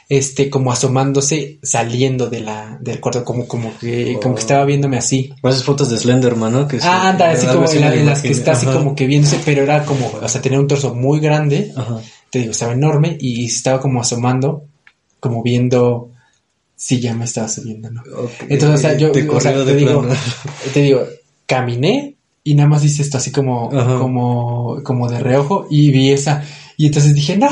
este, 0.08 0.50
como 0.50 0.70
asomándose, 0.70 1.58
saliendo 1.62 2.28
de 2.28 2.40
la, 2.40 2.78
del 2.80 3.00
cuarto, 3.00 3.24
como, 3.24 3.46
como 3.48 3.76
que, 3.78 4.18
como 4.22 4.34
que 4.34 4.40
estaba 4.42 4.64
viéndome 4.64 4.96
así. 4.98 5.32
Esas 5.42 5.64
fotos 5.64 5.88
de 5.90 5.96
Slenderman, 5.98 6.52
¿no? 6.52 6.68
Que 6.68 6.78
Ah, 6.82 7.08
anda, 7.08 7.30
así 7.30 7.46
como 7.46 7.70
en, 7.70 7.80
la- 7.80 7.90
me 7.90 8.00
en 8.00 8.06
las 8.06 8.20
que 8.22 8.28
está 8.32 8.52
así 8.52 8.66
como 8.66 8.94
que 8.94 9.06
viéndose, 9.06 9.40
pero 9.44 9.62
era 9.62 9.84
como, 9.84 10.06
o 10.08 10.28
sea, 10.28 10.40
tenía 10.42 10.60
un 10.60 10.68
torso 10.68 10.94
muy 10.94 11.20
grande, 11.20 11.72
Ajá. 11.76 12.00
te 12.30 12.40
digo, 12.40 12.50
estaba 12.52 12.72
enorme 12.72 13.16
y 13.20 13.46
estaba 13.46 13.80
como 13.80 14.00
asomando, 14.00 14.64
como 15.20 15.42
viendo 15.42 16.10
si 16.76 17.00
ya 17.00 17.14
me 17.14 17.24
estaba 17.24 17.48
subiendo, 17.48 17.90
¿no? 17.90 18.02
Ok. 18.16 18.30
Entonces, 18.48 18.78
o 18.78 18.82
sea, 18.82 18.96
yo, 18.98 19.10
Te 19.10 19.26
o 19.28 19.40
sea, 19.40 19.52
digo, 19.74 20.06
te 20.74 20.80
digo, 20.82 21.04
caminé 21.46 22.13
y 22.44 22.54
nada 22.54 22.68
más 22.68 22.84
hice 22.84 23.02
esto 23.02 23.16
así 23.16 23.32
como, 23.32 23.70
Ajá. 23.72 23.98
como, 23.98 24.80
como 24.84 25.08
de 25.08 25.18
reojo 25.18 25.66
y 25.70 25.90
vi 25.90 26.10
esa, 26.12 26.44
y 26.76 26.86
entonces 26.86 27.14
dije, 27.14 27.36
no, 27.38 27.48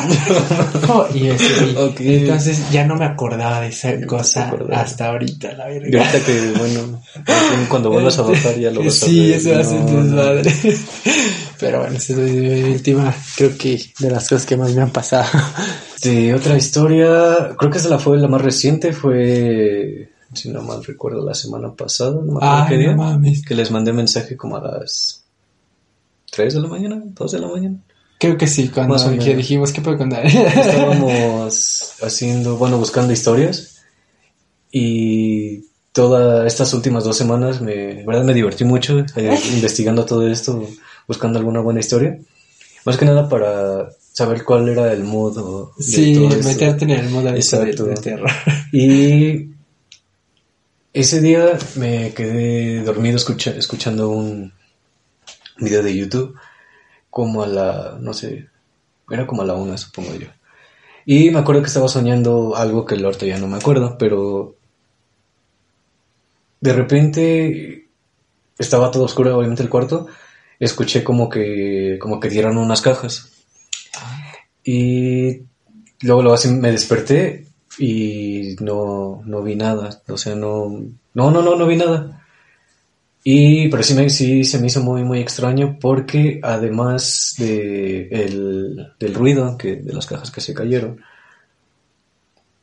no, 0.89 1.07
y, 1.15 1.29
ese, 1.29 1.45
y 2.01 2.15
entonces 2.19 2.71
ya 2.71 2.85
no 2.85 2.97
me 2.97 3.05
acordaba 3.07 3.61
de 3.61 3.69
esa 3.69 4.05
cosa 4.07 4.53
hasta 4.73 5.09
ahorita, 5.11 5.53
la 5.55 5.73
Y 5.73 5.79
verga. 5.79 6.07
ahorita 6.07 6.25
que, 6.27 6.53
bueno, 6.59 7.01
cuando 7.69 7.91
vuelvas 7.91 8.19
a 8.19 8.23
bajar 8.31 8.59
ya 8.59 8.71
lo 8.71 8.85
vas 8.85 9.03
a 9.03 9.07
Sí, 9.07 9.33
eso 9.33 9.57
hace 9.57 9.77
desmadre. 9.77 10.53
Pero 11.59 11.79
bueno, 11.81 11.97
esa 11.97 12.13
es 12.15 12.19
mi 12.19 12.63
última, 12.73 13.15
creo 13.37 13.57
que 13.57 13.81
de 14.01 14.11
las 14.11 14.29
cosas 14.29 14.45
que 14.45 14.57
más 14.57 14.75
me 14.75 14.83
han 14.83 14.91
pasado. 14.91 15.27
Sí, 15.97 16.33
otra 16.33 16.57
historia, 16.57 17.55
creo 17.57 17.71
que 17.71 17.79
esa 17.79 17.89
la 17.89 18.01
fue 18.01 18.19
la 18.19 18.27
más 18.27 18.43
reciente, 18.43 18.93
fue, 18.93 20.11
si 20.35 20.51
no 20.51 20.63
mal 20.63 20.85
recuerdo, 20.85 21.25
la 21.25 21.35
semana 21.35 21.75
pasada, 21.75 22.21
no 22.25 22.33
me 22.33 22.37
acuerdo 22.39 22.67
qué 22.69 22.79
día, 22.79 22.95
no 22.95 23.21
que 23.47 23.55
les 23.55 23.71
mandé 23.71 23.93
mensaje 23.93 24.37
como 24.37 24.57
a 24.57 24.61
las 24.61 25.25
3 26.31 26.55
de 26.55 26.61
la 26.61 26.69
mañana, 26.69 27.03
2 27.05 27.33
de 27.33 27.39
la 27.39 27.49
mañana. 27.49 27.77
Creo 28.19 28.39
que 28.39 28.47
sí, 28.47 28.69
cuando 28.69 28.95
Más 28.95 29.05
que 29.05 29.35
dijimos, 29.35 29.73
¿qué 29.73 29.81
puedo 29.81 29.99
contar? 29.99 30.25
Estábamos 30.25 31.95
haciendo, 32.03 32.57
bueno, 32.57 32.79
buscando 32.79 33.13
historias 33.13 33.83
y 34.71 35.67
todas 35.93 36.47
estas 36.47 36.73
últimas 36.73 37.05
dos 37.05 37.17
semanas 37.17 37.61
me, 37.61 38.01
en 38.01 38.07
verdad 38.07 38.25
me 38.25 38.33
divertí 38.33 38.65
mucho 38.65 39.05
eh, 39.17 39.39
investigando 39.53 40.07
todo 40.07 40.27
esto, 40.27 40.67
buscando 41.07 41.39
alguna 41.39 41.61
buena 41.61 41.81
historia. 41.81 42.19
Más 42.85 42.97
que 42.97 43.05
nada 43.05 43.29
para 43.29 43.91
saber 44.13 44.45
cuál 44.45 44.69
era 44.69 44.93
el 44.93 45.05
mood 45.05 45.39
o 45.39 45.73
de 45.77 45.85
sí, 45.85 46.15
todo 46.15 46.29
esto. 46.29 46.49
meterte 46.49 46.85
en 46.85 46.91
el 46.91 47.11
modo 47.11 47.33
de, 47.33 47.41
de 47.41 47.95
terror. 47.95 48.31
Y 48.73 49.52
ese 50.93 51.21
día 51.21 51.59
me 51.77 52.13
quedé 52.15 52.83
dormido 52.83 53.17
escucha- 53.17 53.57
escuchando 53.57 54.11
un 54.11 54.53
video 55.59 55.83
de 55.83 55.97
YouTube 55.97 56.37
como 57.11 57.43
a 57.43 57.47
la, 57.47 57.99
no 58.01 58.13
sé, 58.15 58.49
era 59.11 59.27
como 59.27 59.43
a 59.43 59.45
la 59.45 59.55
una, 59.55 59.77
supongo 59.79 60.15
yo. 60.15 60.29
Y 61.05 61.31
me 61.31 61.41
acuerdo 61.41 61.63
que 61.63 61.69
estaba 61.69 61.89
soñando 61.89 62.57
algo 62.57 62.85
que 62.85 62.95
el 62.95 63.05
orto 63.05 63.27
ya 63.27 63.39
no 63.39 63.49
me 63.49 63.57
acuerdo, 63.57 63.97
pero 63.99 64.55
de 66.61 66.73
repente 66.73 67.89
estaba 68.59 68.91
todo 68.91 69.05
oscuro, 69.05 69.37
obviamente 69.37 69.63
el 69.63 69.69
cuarto, 69.69 70.07
escuché 70.61 71.03
como 71.03 71.29
que, 71.29 71.99
como 72.01 72.21
que 72.21 72.29
dieron 72.29 72.57
unas 72.57 72.81
cajas. 72.81 73.31
Y 74.65 75.43
luego, 76.03 76.23
luego 76.23 76.35
así 76.35 76.49
me 76.49 76.71
desperté 76.71 77.42
y 77.79 78.57
no, 78.61 79.23
no 79.25 79.43
vi 79.43 79.57
nada. 79.57 80.03
O 80.09 80.17
sea, 80.17 80.35
no, 80.35 80.69
no, 81.15 81.31
no, 81.31 81.43
no, 81.43 81.57
no 81.57 81.67
vi 81.67 81.77
nada. 81.77 82.23
Y, 83.25 83.69
pero 83.69 83.83
sí, 83.83 83.95
me, 83.95 84.11
sí 84.11 84.45
se 84.45 84.59
me 84.59 84.67
hizo 84.67 84.83
muy, 84.83 85.05
muy 85.05 85.21
extraño 85.21 85.79
porque 85.81 86.41
además 86.43 87.35
de 87.39 88.09
el, 88.09 88.93
del 88.99 89.15
ruido 89.15 89.57
que, 89.57 89.77
de 89.77 89.93
las 89.93 90.07
cajas 90.07 90.31
que 90.31 90.41
se 90.41 90.55
cayeron, 90.55 91.01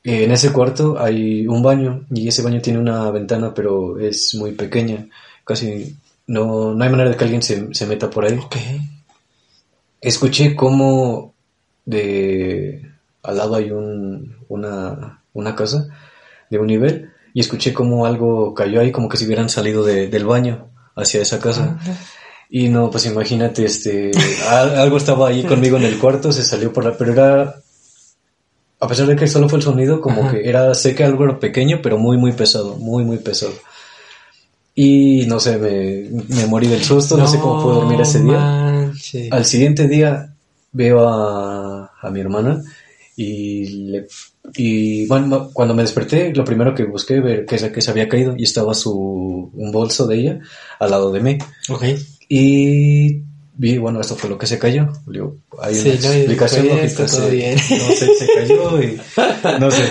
en 0.03 0.31
ese 0.31 0.51
cuarto 0.51 0.99
hay 0.99 1.47
un 1.47 1.61
baño 1.61 2.05
y 2.09 2.27
ese 2.27 2.41
baño 2.41 2.61
tiene 2.61 2.79
una 2.79 3.09
ventana 3.11 3.53
pero 3.53 3.99
es 3.99 4.35
muy 4.35 4.51
pequeña. 4.51 5.07
Casi 5.45 5.95
no, 6.27 6.73
no 6.73 6.83
hay 6.83 6.89
manera 6.89 7.09
de 7.09 7.17
que 7.17 7.23
alguien 7.23 7.41
se, 7.41 7.73
se 7.73 7.85
meta 7.85 8.09
por 8.09 8.25
ahí. 8.25 8.37
Ok. 8.37 8.55
Escuché 10.01 10.55
cómo 10.55 11.33
de 11.85 12.89
al 13.23 13.37
lado 13.37 13.55
hay 13.55 13.71
un, 13.71 14.38
una, 14.49 15.21
una 15.33 15.55
casa 15.55 15.87
de 16.49 16.59
un 16.59 16.67
nivel 16.67 17.11
y 17.33 17.39
escuché 17.39 17.73
como 17.73 18.05
algo 18.05 18.53
cayó 18.53 18.81
ahí 18.81 18.91
como 18.91 19.07
que 19.07 19.15
si 19.17 19.25
hubieran 19.25 19.49
salido 19.49 19.83
de- 19.85 20.07
del 20.07 20.25
baño 20.25 20.67
hacia 20.95 21.21
esa 21.21 21.39
casa. 21.39 21.79
Y 22.49 22.67
no, 22.69 22.89
pues 22.89 23.05
imagínate, 23.05 23.63
este, 23.63 24.11
al- 24.49 24.77
algo 24.79 24.97
estaba 24.97 25.29
ahí 25.29 25.43
conmigo 25.43 25.77
en 25.77 25.83
el 25.83 25.97
cuarto, 25.99 26.31
se 26.31 26.43
salió 26.43 26.73
por 26.73 26.83
la, 26.83 26.97
pero 26.97 27.13
era, 27.13 27.55
a 28.81 28.87
pesar 28.87 29.05
de 29.05 29.15
que 29.15 29.27
solo 29.27 29.47
fue 29.47 29.59
el 29.59 29.63
sonido, 29.63 30.01
como 30.01 30.23
que 30.31 30.49
era, 30.49 30.73
sé 30.73 30.95
que 30.95 31.03
algo 31.03 31.23
era 31.25 31.39
pequeño, 31.39 31.79
pero 31.83 31.97
muy, 31.99 32.17
muy 32.17 32.31
pesado, 32.31 32.75
muy, 32.77 33.03
muy 33.05 33.17
pesado. 33.19 33.53
Y 34.75 35.25
no 35.27 35.39
sé, 35.39 35.57
me, 35.57 36.09
me 36.35 36.45
morí 36.47 36.67
del 36.67 36.83
susto, 36.83 37.17
no, 37.17 37.27
sé 37.27 37.39
cómo 37.39 37.61
pude 37.61 37.75
dormir 37.75 38.01
ese 38.01 38.21
día. 38.23 38.37
Al 39.31 39.45
siguiente 39.45 39.87
día 39.87 40.33
veo 40.71 41.07
a, 41.07 41.91
a 42.01 42.09
mi 42.09 42.19
hermana 42.21 42.61
y, 43.21 43.65
le, 43.91 44.07
y 44.55 45.05
bueno, 45.07 45.49
cuando 45.51 45.73
me 45.73 45.81
desperté, 45.83 46.33
lo 46.33 46.45
primero 46.45 46.73
que 46.73 46.85
busqué 46.85 47.19
ver 47.19 47.45
que, 47.45 47.57
que 47.71 47.81
se 47.81 47.91
había 47.91 48.07
caído 48.07 48.33
y 48.37 48.43
estaba 48.43 48.73
su, 48.73 49.51
un 49.53 49.71
bolso 49.71 50.07
de 50.07 50.15
ella 50.19 50.39
al 50.79 50.91
lado 50.91 51.11
de 51.11 51.19
mí. 51.19 51.37
Ok. 51.69 51.83
Y 52.29 53.21
vi, 53.55 53.77
bueno, 53.77 53.99
esto 53.99 54.15
fue 54.15 54.29
lo 54.29 54.37
que 54.37 54.47
se 54.47 54.57
cayó. 54.57 54.87
Digo, 55.07 55.35
hay 55.61 55.75
Sí, 55.75 55.89
una 55.89 55.99
no, 55.99 56.13
y 56.13 56.17
explicación 56.17 56.67
después 56.67 57.11
lógica. 57.13 57.25
se- 57.29 57.35
bien. 57.35 57.55
No 57.55 57.95
sé, 57.95 58.07
se 58.15 58.27
cayó 58.33 58.81
y 58.81 58.97
no 59.59 59.71
sé. 59.71 59.83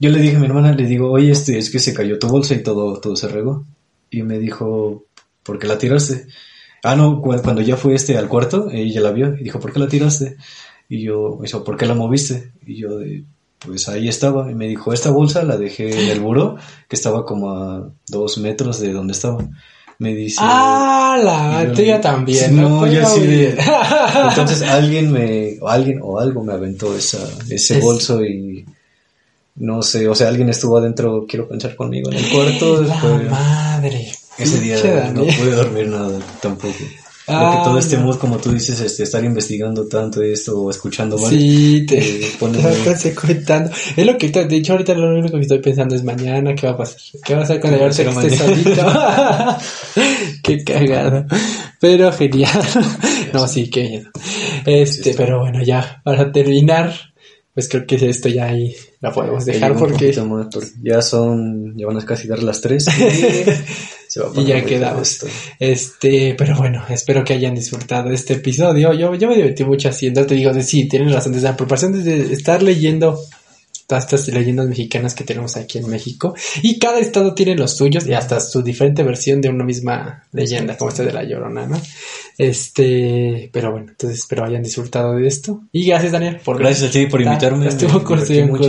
Yo 0.00 0.10
le 0.10 0.18
dije 0.20 0.36
a 0.36 0.38
mi 0.40 0.46
hermana, 0.46 0.72
le 0.74 0.86
digo, 0.86 1.10
oye, 1.10 1.30
este, 1.30 1.58
es 1.58 1.70
que 1.70 1.78
se 1.78 1.94
cayó 1.94 2.18
tu 2.18 2.28
bolsa 2.28 2.54
y 2.54 2.62
todo, 2.62 3.00
todo 3.00 3.16
se 3.16 3.28
regó. 3.28 3.64
Y 4.10 4.22
me 4.22 4.38
dijo, 4.38 5.04
¿por 5.42 5.58
qué 5.58 5.66
la 5.66 5.78
tiraste? 5.78 6.26
Ah, 6.82 6.96
no, 6.96 7.20
cu- 7.22 7.36
cuando 7.42 7.62
ya 7.62 7.76
fue 7.76 7.94
este 7.94 8.16
al 8.16 8.28
cuarto, 8.28 8.68
ella 8.72 9.00
la 9.00 9.12
vio 9.12 9.34
y 9.38 9.44
dijo, 9.44 9.58
¿por 9.60 9.72
qué 9.72 9.78
la 9.78 9.88
tiraste? 9.88 10.36
Y 10.94 11.02
yo, 11.02 11.36
me 11.40 11.46
dijo, 11.46 11.64
¿por 11.64 11.76
qué 11.76 11.86
la 11.86 11.94
moviste? 11.94 12.52
Y 12.64 12.76
yo, 12.76 12.90
pues 13.58 13.88
ahí 13.88 14.08
estaba. 14.08 14.48
Y 14.50 14.54
me 14.54 14.68
dijo, 14.68 14.92
esta 14.92 15.10
bolsa 15.10 15.42
la 15.42 15.56
dejé 15.56 16.04
en 16.04 16.08
el 16.10 16.20
buró, 16.20 16.56
que 16.88 16.94
estaba 16.94 17.24
como 17.24 17.50
a 17.50 17.90
dos 18.06 18.38
metros 18.38 18.78
de 18.78 18.92
donde 18.92 19.12
estaba. 19.12 19.38
Me 19.98 20.14
dice... 20.14 20.38
Ah, 20.40 21.18
la 21.20 21.72
tuya 21.72 22.00
también. 22.00 22.50
Sí, 22.50 22.54
no, 22.54 22.86
yo 22.86 23.02
así 23.04 23.26
de-. 23.26 23.56
Entonces 24.28 24.62
alguien 24.62 25.10
me, 25.10 25.56
o 25.60 25.68
alguien 25.68 25.98
o 26.02 26.20
algo 26.20 26.44
me 26.44 26.52
aventó 26.52 26.96
esa, 26.96 27.18
ese 27.50 27.78
Es- 27.78 27.82
bolso 27.82 28.24
y 28.24 28.64
no 29.56 29.82
sé, 29.82 30.08
o 30.08 30.14
sea, 30.14 30.28
alguien 30.28 30.48
estuvo 30.48 30.78
adentro, 30.78 31.26
quiero 31.28 31.48
pensar 31.48 31.76
conmigo 31.76 32.10
en 32.10 32.18
el 32.18 32.30
cuarto. 32.30 32.82
La 32.82 32.96
madre. 33.30 34.12
ese 34.38 34.60
día 34.60 35.10
no 35.12 35.22
pude 35.22 35.52
dormir 35.52 35.88
nada 35.88 36.18
tampoco. 36.40 36.74
Ah, 37.26 37.56
que 37.56 37.64
todo 37.64 37.78
este 37.78 37.96
no. 37.96 38.02
mood, 38.04 38.18
como 38.18 38.36
tú 38.36 38.52
dices, 38.52 38.78
este, 38.80 39.02
estar 39.04 39.24
investigando 39.24 39.86
tanto 39.86 40.20
esto 40.22 40.60
o 40.60 40.70
escuchando 40.70 41.16
mal, 41.16 41.30
Sí, 41.30 41.86
te, 41.86 41.98
eh, 41.98 42.32
pone 42.38 42.58
te 42.58 42.84
consecuentando. 42.84 43.70
Es 43.96 44.06
lo 44.06 44.18
que 44.18 44.28
de 44.28 44.56
hecho 44.56 44.72
ahorita 44.72 44.94
lo 44.94 45.18
único 45.18 45.36
que 45.36 45.42
estoy 45.42 45.60
pensando 45.60 45.94
es 45.94 46.04
mañana, 46.04 46.54
¿qué 46.54 46.66
va 46.66 46.74
a 46.74 46.76
pasar? 46.76 46.98
¿Qué 47.24 47.34
va 47.34 47.40
a 47.40 47.42
pasar 47.42 47.60
cuando 47.60 47.78
¿Qué 47.78 47.84
va 47.84 47.90
a 47.90 48.14
ahorita 48.14 48.20
que 48.20 48.26
esté 48.28 48.44
solito? 48.44 48.86
qué 50.42 50.64
cagada. 50.64 51.26
Pero 51.80 52.12
genial. 52.12 52.60
no, 53.32 53.48
sí, 53.48 53.70
qué 53.70 53.82
miedo. 53.88 54.10
Este, 54.66 55.14
pero 55.14 55.40
bueno, 55.40 55.62
ya, 55.62 56.02
para 56.04 56.30
terminar, 56.30 57.13
pues 57.54 57.68
creo 57.68 57.86
que 57.86 57.94
esto 58.08 58.28
ya 58.28 58.46
ahí 58.46 58.74
la 59.00 59.12
podemos 59.12 59.44
dejar 59.44 59.76
porque 59.78 60.12
ya 60.82 61.00
son, 61.02 61.76
ya 61.76 61.86
van 61.86 61.98
a 61.98 62.04
casi 62.04 62.26
dar 62.26 62.42
las 62.42 62.60
tres 62.60 62.88
y 62.88 62.90
se 64.08 64.20
va 64.20 64.30
a 64.34 64.40
Y 64.40 64.44
ya 64.44 64.64
quedamos. 64.64 65.02
esto. 65.02 65.26
Este, 65.60 66.34
pero 66.36 66.56
bueno, 66.56 66.84
espero 66.88 67.22
que 67.22 67.34
hayan 67.34 67.54
disfrutado 67.54 68.10
este 68.10 68.34
episodio. 68.34 68.92
Yo, 68.92 69.14
yo 69.14 69.28
me 69.28 69.36
divertí 69.36 69.62
mucho 69.62 69.88
haciendo, 69.88 70.26
te 70.26 70.34
digo, 70.34 70.52
de 70.52 70.64
sí, 70.64 70.88
tienes 70.88 71.12
razón, 71.12 71.32
desde 71.32 71.46
la 71.46 71.56
preparación, 71.56 71.92
desde 71.92 72.32
estar 72.32 72.60
leyendo 72.60 73.20
todas 73.86 74.04
estas 74.04 74.28
leyendas 74.28 74.66
mexicanas 74.66 75.14
que 75.14 75.24
tenemos 75.24 75.56
aquí 75.56 75.78
en 75.78 75.88
México. 75.88 76.34
Y 76.62 76.78
cada 76.78 76.98
estado 76.98 77.34
tiene 77.34 77.56
los 77.56 77.76
suyos 77.76 78.06
y 78.06 78.14
hasta 78.14 78.40
su 78.40 78.62
diferente 78.62 79.02
versión 79.02 79.40
de 79.40 79.48
una 79.48 79.64
misma 79.64 80.24
leyenda, 80.32 80.76
como 80.76 80.90
esta 80.90 81.04
de 81.04 81.12
la 81.12 81.24
Llorona, 81.24 81.66
¿no? 81.66 81.80
Este, 82.36 83.50
pero 83.52 83.70
bueno, 83.70 83.88
entonces 83.90 84.20
espero 84.20 84.44
hayan 84.44 84.62
disfrutado 84.62 85.14
de 85.14 85.26
esto. 85.26 85.62
Y 85.72 85.86
gracias, 85.86 86.12
Daniel, 86.12 86.40
por 86.44 86.58
Gracias 86.58 86.90
a 86.90 86.92
ti 86.92 87.06
por 87.06 87.20
invitarme. 87.20 87.68
Estuvo 87.68 88.02
con 88.02 88.18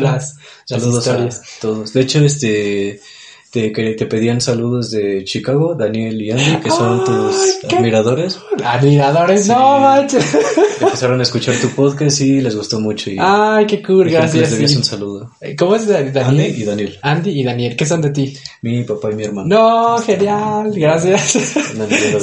las, 0.01 0.35
Saludos 0.65 1.07
a 1.07 1.29
todos. 1.61 1.93
De 1.93 2.01
hecho, 2.01 2.23
este 2.23 2.99
que 3.55 3.95
te 3.97 4.05
pedían 4.05 4.41
saludos 4.41 4.91
de 4.91 5.23
Chicago, 5.23 5.75
Daniel 5.75 6.21
y 6.21 6.31
Andy, 6.31 6.57
que 6.61 6.69
son 6.69 7.05
tus 7.05 7.63
admiradores. 7.71 8.37
Admiradores, 8.63 9.47
no 9.47 9.79
manches. 9.79 10.25
Empezaron 10.81 11.21
a 11.21 11.23
escuchar 11.23 11.55
tu 11.55 11.69
podcast 11.69 12.19
y 12.19 12.41
les 12.41 12.53
gustó 12.55 12.81
mucho. 12.81 13.09
Y 13.09 13.17
Ay, 13.17 13.65
qué 13.65 13.81
cool, 13.81 14.09
gracias. 14.09 14.59
Les 14.59 14.75
un 14.75 14.83
saludo. 14.83 15.31
Eh, 15.39 15.55
¿Cómo 15.55 15.75
es 15.75 15.87
Daniel? 15.87 16.17
Andy 16.17 16.43
y 16.43 16.63
Daniel. 16.65 16.99
Andy 17.01 17.29
y 17.39 17.43
Daniel, 17.43 17.75
¿qué 17.77 17.85
son 17.85 18.01
de 18.01 18.09
ti? 18.09 18.37
Mi 18.61 18.83
papá 18.83 19.11
y 19.11 19.15
mi 19.15 19.23
hermano. 19.23 19.47
No, 19.47 19.97
genial, 19.99 20.71
gracias. 20.75 21.21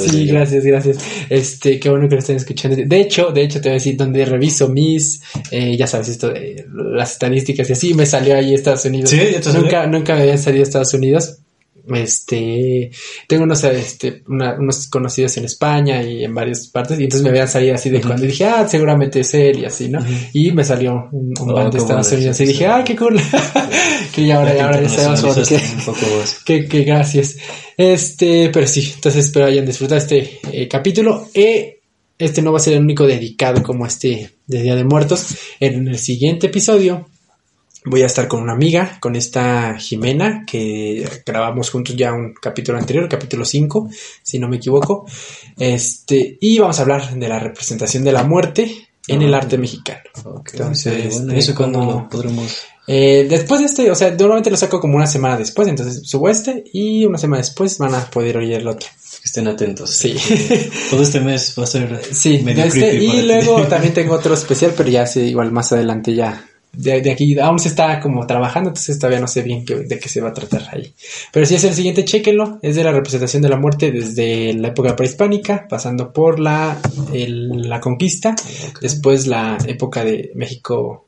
sí, 0.05 0.27
gracias, 0.27 0.63
gracias. 0.63 0.97
Este, 1.29 1.79
qué 1.79 1.89
bueno 1.89 2.07
que 2.07 2.15
lo 2.15 2.19
estén 2.19 2.37
escuchando. 2.37 2.77
De 2.85 3.01
hecho, 3.01 3.31
de 3.31 3.43
hecho 3.43 3.59
te 3.59 3.69
voy 3.69 3.71
a 3.71 3.79
decir 3.79 3.97
donde 3.97 4.23
reviso 4.25 4.69
mis, 4.69 5.21
eh, 5.49 5.75
ya 5.75 5.87
sabes 5.87 6.09
esto 6.09 6.29
de 6.29 6.67
las 6.73 7.13
estadísticas 7.13 7.67
y 7.69 7.73
así 7.73 7.93
me 7.95 8.05
salió 8.05 8.35
ahí 8.35 8.53
Estados 8.53 8.85
Unidos. 8.85 9.09
Sí, 9.09 9.19
Nunca, 9.53 9.87
nunca 9.87 10.15
me 10.15 10.21
había 10.21 10.37
salido 10.37 10.63
Estados 10.63 10.93
Unidos 10.93 11.22
este, 11.93 12.91
tengo 13.27 13.43
unos, 13.43 13.63
este, 13.63 14.23
unos 14.27 14.87
conocidos 14.87 15.35
en 15.37 15.45
España 15.45 16.01
y 16.01 16.23
en 16.23 16.33
varias 16.33 16.67
partes, 16.67 16.99
y 16.99 17.03
entonces 17.03 17.23
me 17.23 17.29
habían 17.29 17.47
salido 17.47 17.75
así 17.75 17.89
de 17.89 18.01
cuando 18.01 18.25
dije, 18.25 18.45
ah, 18.45 18.67
seguramente 18.67 19.19
es 19.19 19.33
él 19.33 19.59
y 19.59 19.65
así, 19.65 19.89
¿no? 19.89 19.99
Y 20.31 20.51
me 20.51 20.63
salió 20.63 21.09
un, 21.11 21.33
un 21.39 21.51
oh, 21.51 21.69
de 21.69 21.77
Estados 21.77 22.11
Unidos 22.11 22.39
y 22.39 22.45
dije, 22.45 22.67
ah, 22.67 22.83
qué 22.85 22.95
cool, 22.95 23.19
que 24.13 24.25
ya 24.25 24.37
ahora, 24.37 24.55
ya 24.55 24.65
ahora 24.65 24.81
ya 24.81 24.89
sabemos 24.89 25.21
por 25.21 25.47
qué, 25.47 25.59
que, 26.45 26.67
que 26.67 26.83
gracias. 26.83 27.37
Este, 27.75 28.49
pero 28.53 28.67
sí, 28.67 28.91
entonces 28.95 29.25
espero 29.25 29.45
hayan 29.45 29.65
disfrutado 29.65 29.99
este 29.99 30.39
eh, 30.51 30.67
capítulo. 30.67 31.27
Eh, 31.33 31.79
este 32.17 32.41
no 32.41 32.51
va 32.51 32.57
a 32.57 32.61
ser 32.61 32.73
el 32.73 32.83
único 32.83 33.05
dedicado 33.05 33.63
como 33.63 33.85
este 33.85 34.31
de 34.45 34.61
Día 34.61 34.75
de 34.75 34.83
Muertos. 34.83 35.35
En 35.59 35.87
el 35.87 35.97
siguiente 35.97 36.47
episodio 36.47 37.07
voy 37.85 38.01
a 38.01 38.05
estar 38.05 38.27
con 38.27 38.41
una 38.41 38.53
amiga, 38.53 38.97
con 38.99 39.15
esta 39.15 39.77
Jimena, 39.77 40.45
que 40.45 41.07
grabamos 41.25 41.69
juntos 41.69 41.95
ya 41.95 42.13
un 42.13 42.33
capítulo 42.33 42.77
anterior, 42.77 43.07
capítulo 43.09 43.45
5, 43.45 43.89
si 44.21 44.39
no 44.39 44.47
me 44.47 44.57
equivoco. 44.57 45.05
Este, 45.57 46.37
y 46.39 46.59
vamos 46.59 46.79
a 46.79 46.83
hablar 46.83 47.13
de 47.13 47.27
la 47.27 47.39
representación 47.39 48.03
de 48.03 48.11
la 48.11 48.23
muerte 48.23 48.89
en 49.07 49.21
el 49.21 49.33
arte 49.33 49.57
mexicano. 49.57 50.01
Entonces, 50.51 51.15
bueno, 51.15 51.33
¿eso 51.33 51.53
cuando 51.53 52.07
podremos? 52.09 52.57
Eh, 52.87 53.27
después 53.29 53.61
de 53.61 53.67
este, 53.67 53.91
o 53.91 53.95
sea, 53.95 54.11
normalmente 54.11 54.49
lo 54.49 54.57
saco 54.57 54.79
como 54.79 54.97
una 54.97 55.07
semana 55.07 55.37
después, 55.37 55.67
entonces 55.67 56.01
subo 56.05 56.29
este 56.29 56.63
y 56.73 57.05
una 57.05 57.17
semana 57.17 57.41
después 57.41 57.77
van 57.77 57.95
a 57.95 58.09
poder 58.09 58.37
oír 58.37 58.53
el 58.53 58.67
otro. 58.67 58.89
Estén 59.23 59.47
atentos. 59.47 59.89
Sí. 59.89 60.15
Todo 60.89 61.01
este 61.01 61.21
mes 61.21 61.55
va 61.57 61.63
a 61.63 61.67
ser 61.67 62.01
sí, 62.11 62.39
medio 62.39 62.65
este, 62.65 62.95
Y 62.95 63.21
luego 63.21 63.61
también 63.69 63.93
tengo 63.93 64.15
otro 64.15 64.33
especial, 64.33 64.73
pero 64.75 64.89
ya 64.89 65.05
sé, 65.05 65.23
igual 65.25 65.51
más 65.51 65.71
adelante 65.71 66.13
ya 66.13 66.45
de, 66.73 67.11
aquí 67.11 67.37
aún 67.39 67.59
se 67.59 67.69
está 67.69 67.99
como 67.99 68.25
trabajando, 68.25 68.69
entonces 68.69 68.97
todavía 68.97 69.19
no 69.19 69.27
sé 69.27 69.43
bien 69.43 69.63
de 69.65 69.99
qué 69.99 70.09
se 70.09 70.21
va 70.21 70.29
a 70.29 70.33
tratar 70.33 70.67
ahí. 70.71 70.93
Pero 71.31 71.45
si 71.45 71.55
es 71.55 71.63
el 71.63 71.73
siguiente, 71.73 72.03
chequenlo. 72.03 72.59
Es 72.61 72.75
de 72.75 72.83
la 72.83 72.91
representación 72.91 73.43
de 73.43 73.49
la 73.49 73.57
muerte 73.57 73.91
desde 73.91 74.53
la 74.53 74.69
época 74.69 74.95
prehispánica, 74.95 75.67
pasando 75.69 76.11
por 76.11 76.39
la, 76.39 76.79
la 77.11 77.79
conquista, 77.79 78.35
después 78.81 79.27
la 79.27 79.57
época 79.67 80.03
de 80.03 80.31
México 80.35 81.05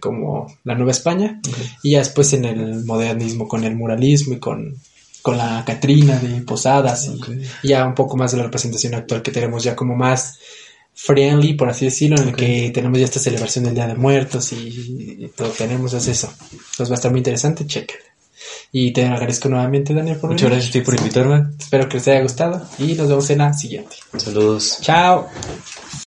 como 0.00 0.46
la 0.62 0.74
Nueva 0.74 0.92
España, 0.92 1.40
y 1.82 1.92
ya 1.92 1.98
después 1.98 2.32
en 2.34 2.44
el 2.44 2.84
modernismo 2.84 3.48
con 3.48 3.64
el 3.64 3.74
muralismo 3.74 4.34
y 4.34 4.38
con, 4.38 4.76
con 5.22 5.36
la 5.36 5.64
Catrina 5.66 6.18
de 6.18 6.40
Posadas, 6.42 7.10
y 7.62 7.68
ya 7.68 7.84
un 7.84 7.94
poco 7.94 8.16
más 8.16 8.30
de 8.30 8.38
la 8.38 8.44
representación 8.44 8.94
actual 8.94 9.22
que 9.22 9.32
tenemos 9.32 9.64
ya 9.64 9.74
como 9.74 9.96
más 9.96 10.38
friendly, 10.94 11.54
por 11.54 11.68
así 11.68 11.86
decirlo, 11.86 12.16
en 12.20 12.28
el 12.28 12.36
que 12.36 12.70
tenemos 12.72 12.98
ya 12.98 13.04
esta 13.04 13.20
celebración 13.20 13.64
del 13.64 13.74
Día 13.74 13.86
de 13.86 13.94
Muertos 13.94 14.52
y, 14.52 15.30
todo 15.36 15.48
tenemos 15.50 15.92
es 15.92 16.06
eso. 16.06 16.32
Entonces 16.52 16.90
va 16.90 16.94
a 16.94 16.96
estar 16.96 17.10
muy 17.10 17.20
interesante, 17.20 17.66
chequen. 17.66 17.98
Y 18.72 18.92
te 18.92 19.04
agradezco 19.06 19.48
nuevamente, 19.48 19.94
Daniel, 19.94 20.18
por 20.18 20.30
Muchas 20.30 20.50
gracias 20.50 20.70
a 20.70 20.72
ti 20.72 20.80
por 20.80 20.94
invitarme. 20.96 21.54
Espero 21.58 21.88
que 21.88 21.98
les 21.98 22.08
haya 22.08 22.22
gustado 22.22 22.66
y 22.78 22.94
nos 22.94 23.08
vemos 23.08 23.30
en 23.30 23.38
la 23.38 23.52
siguiente. 23.52 23.96
Saludos. 24.16 24.78
Chao. 24.80 25.28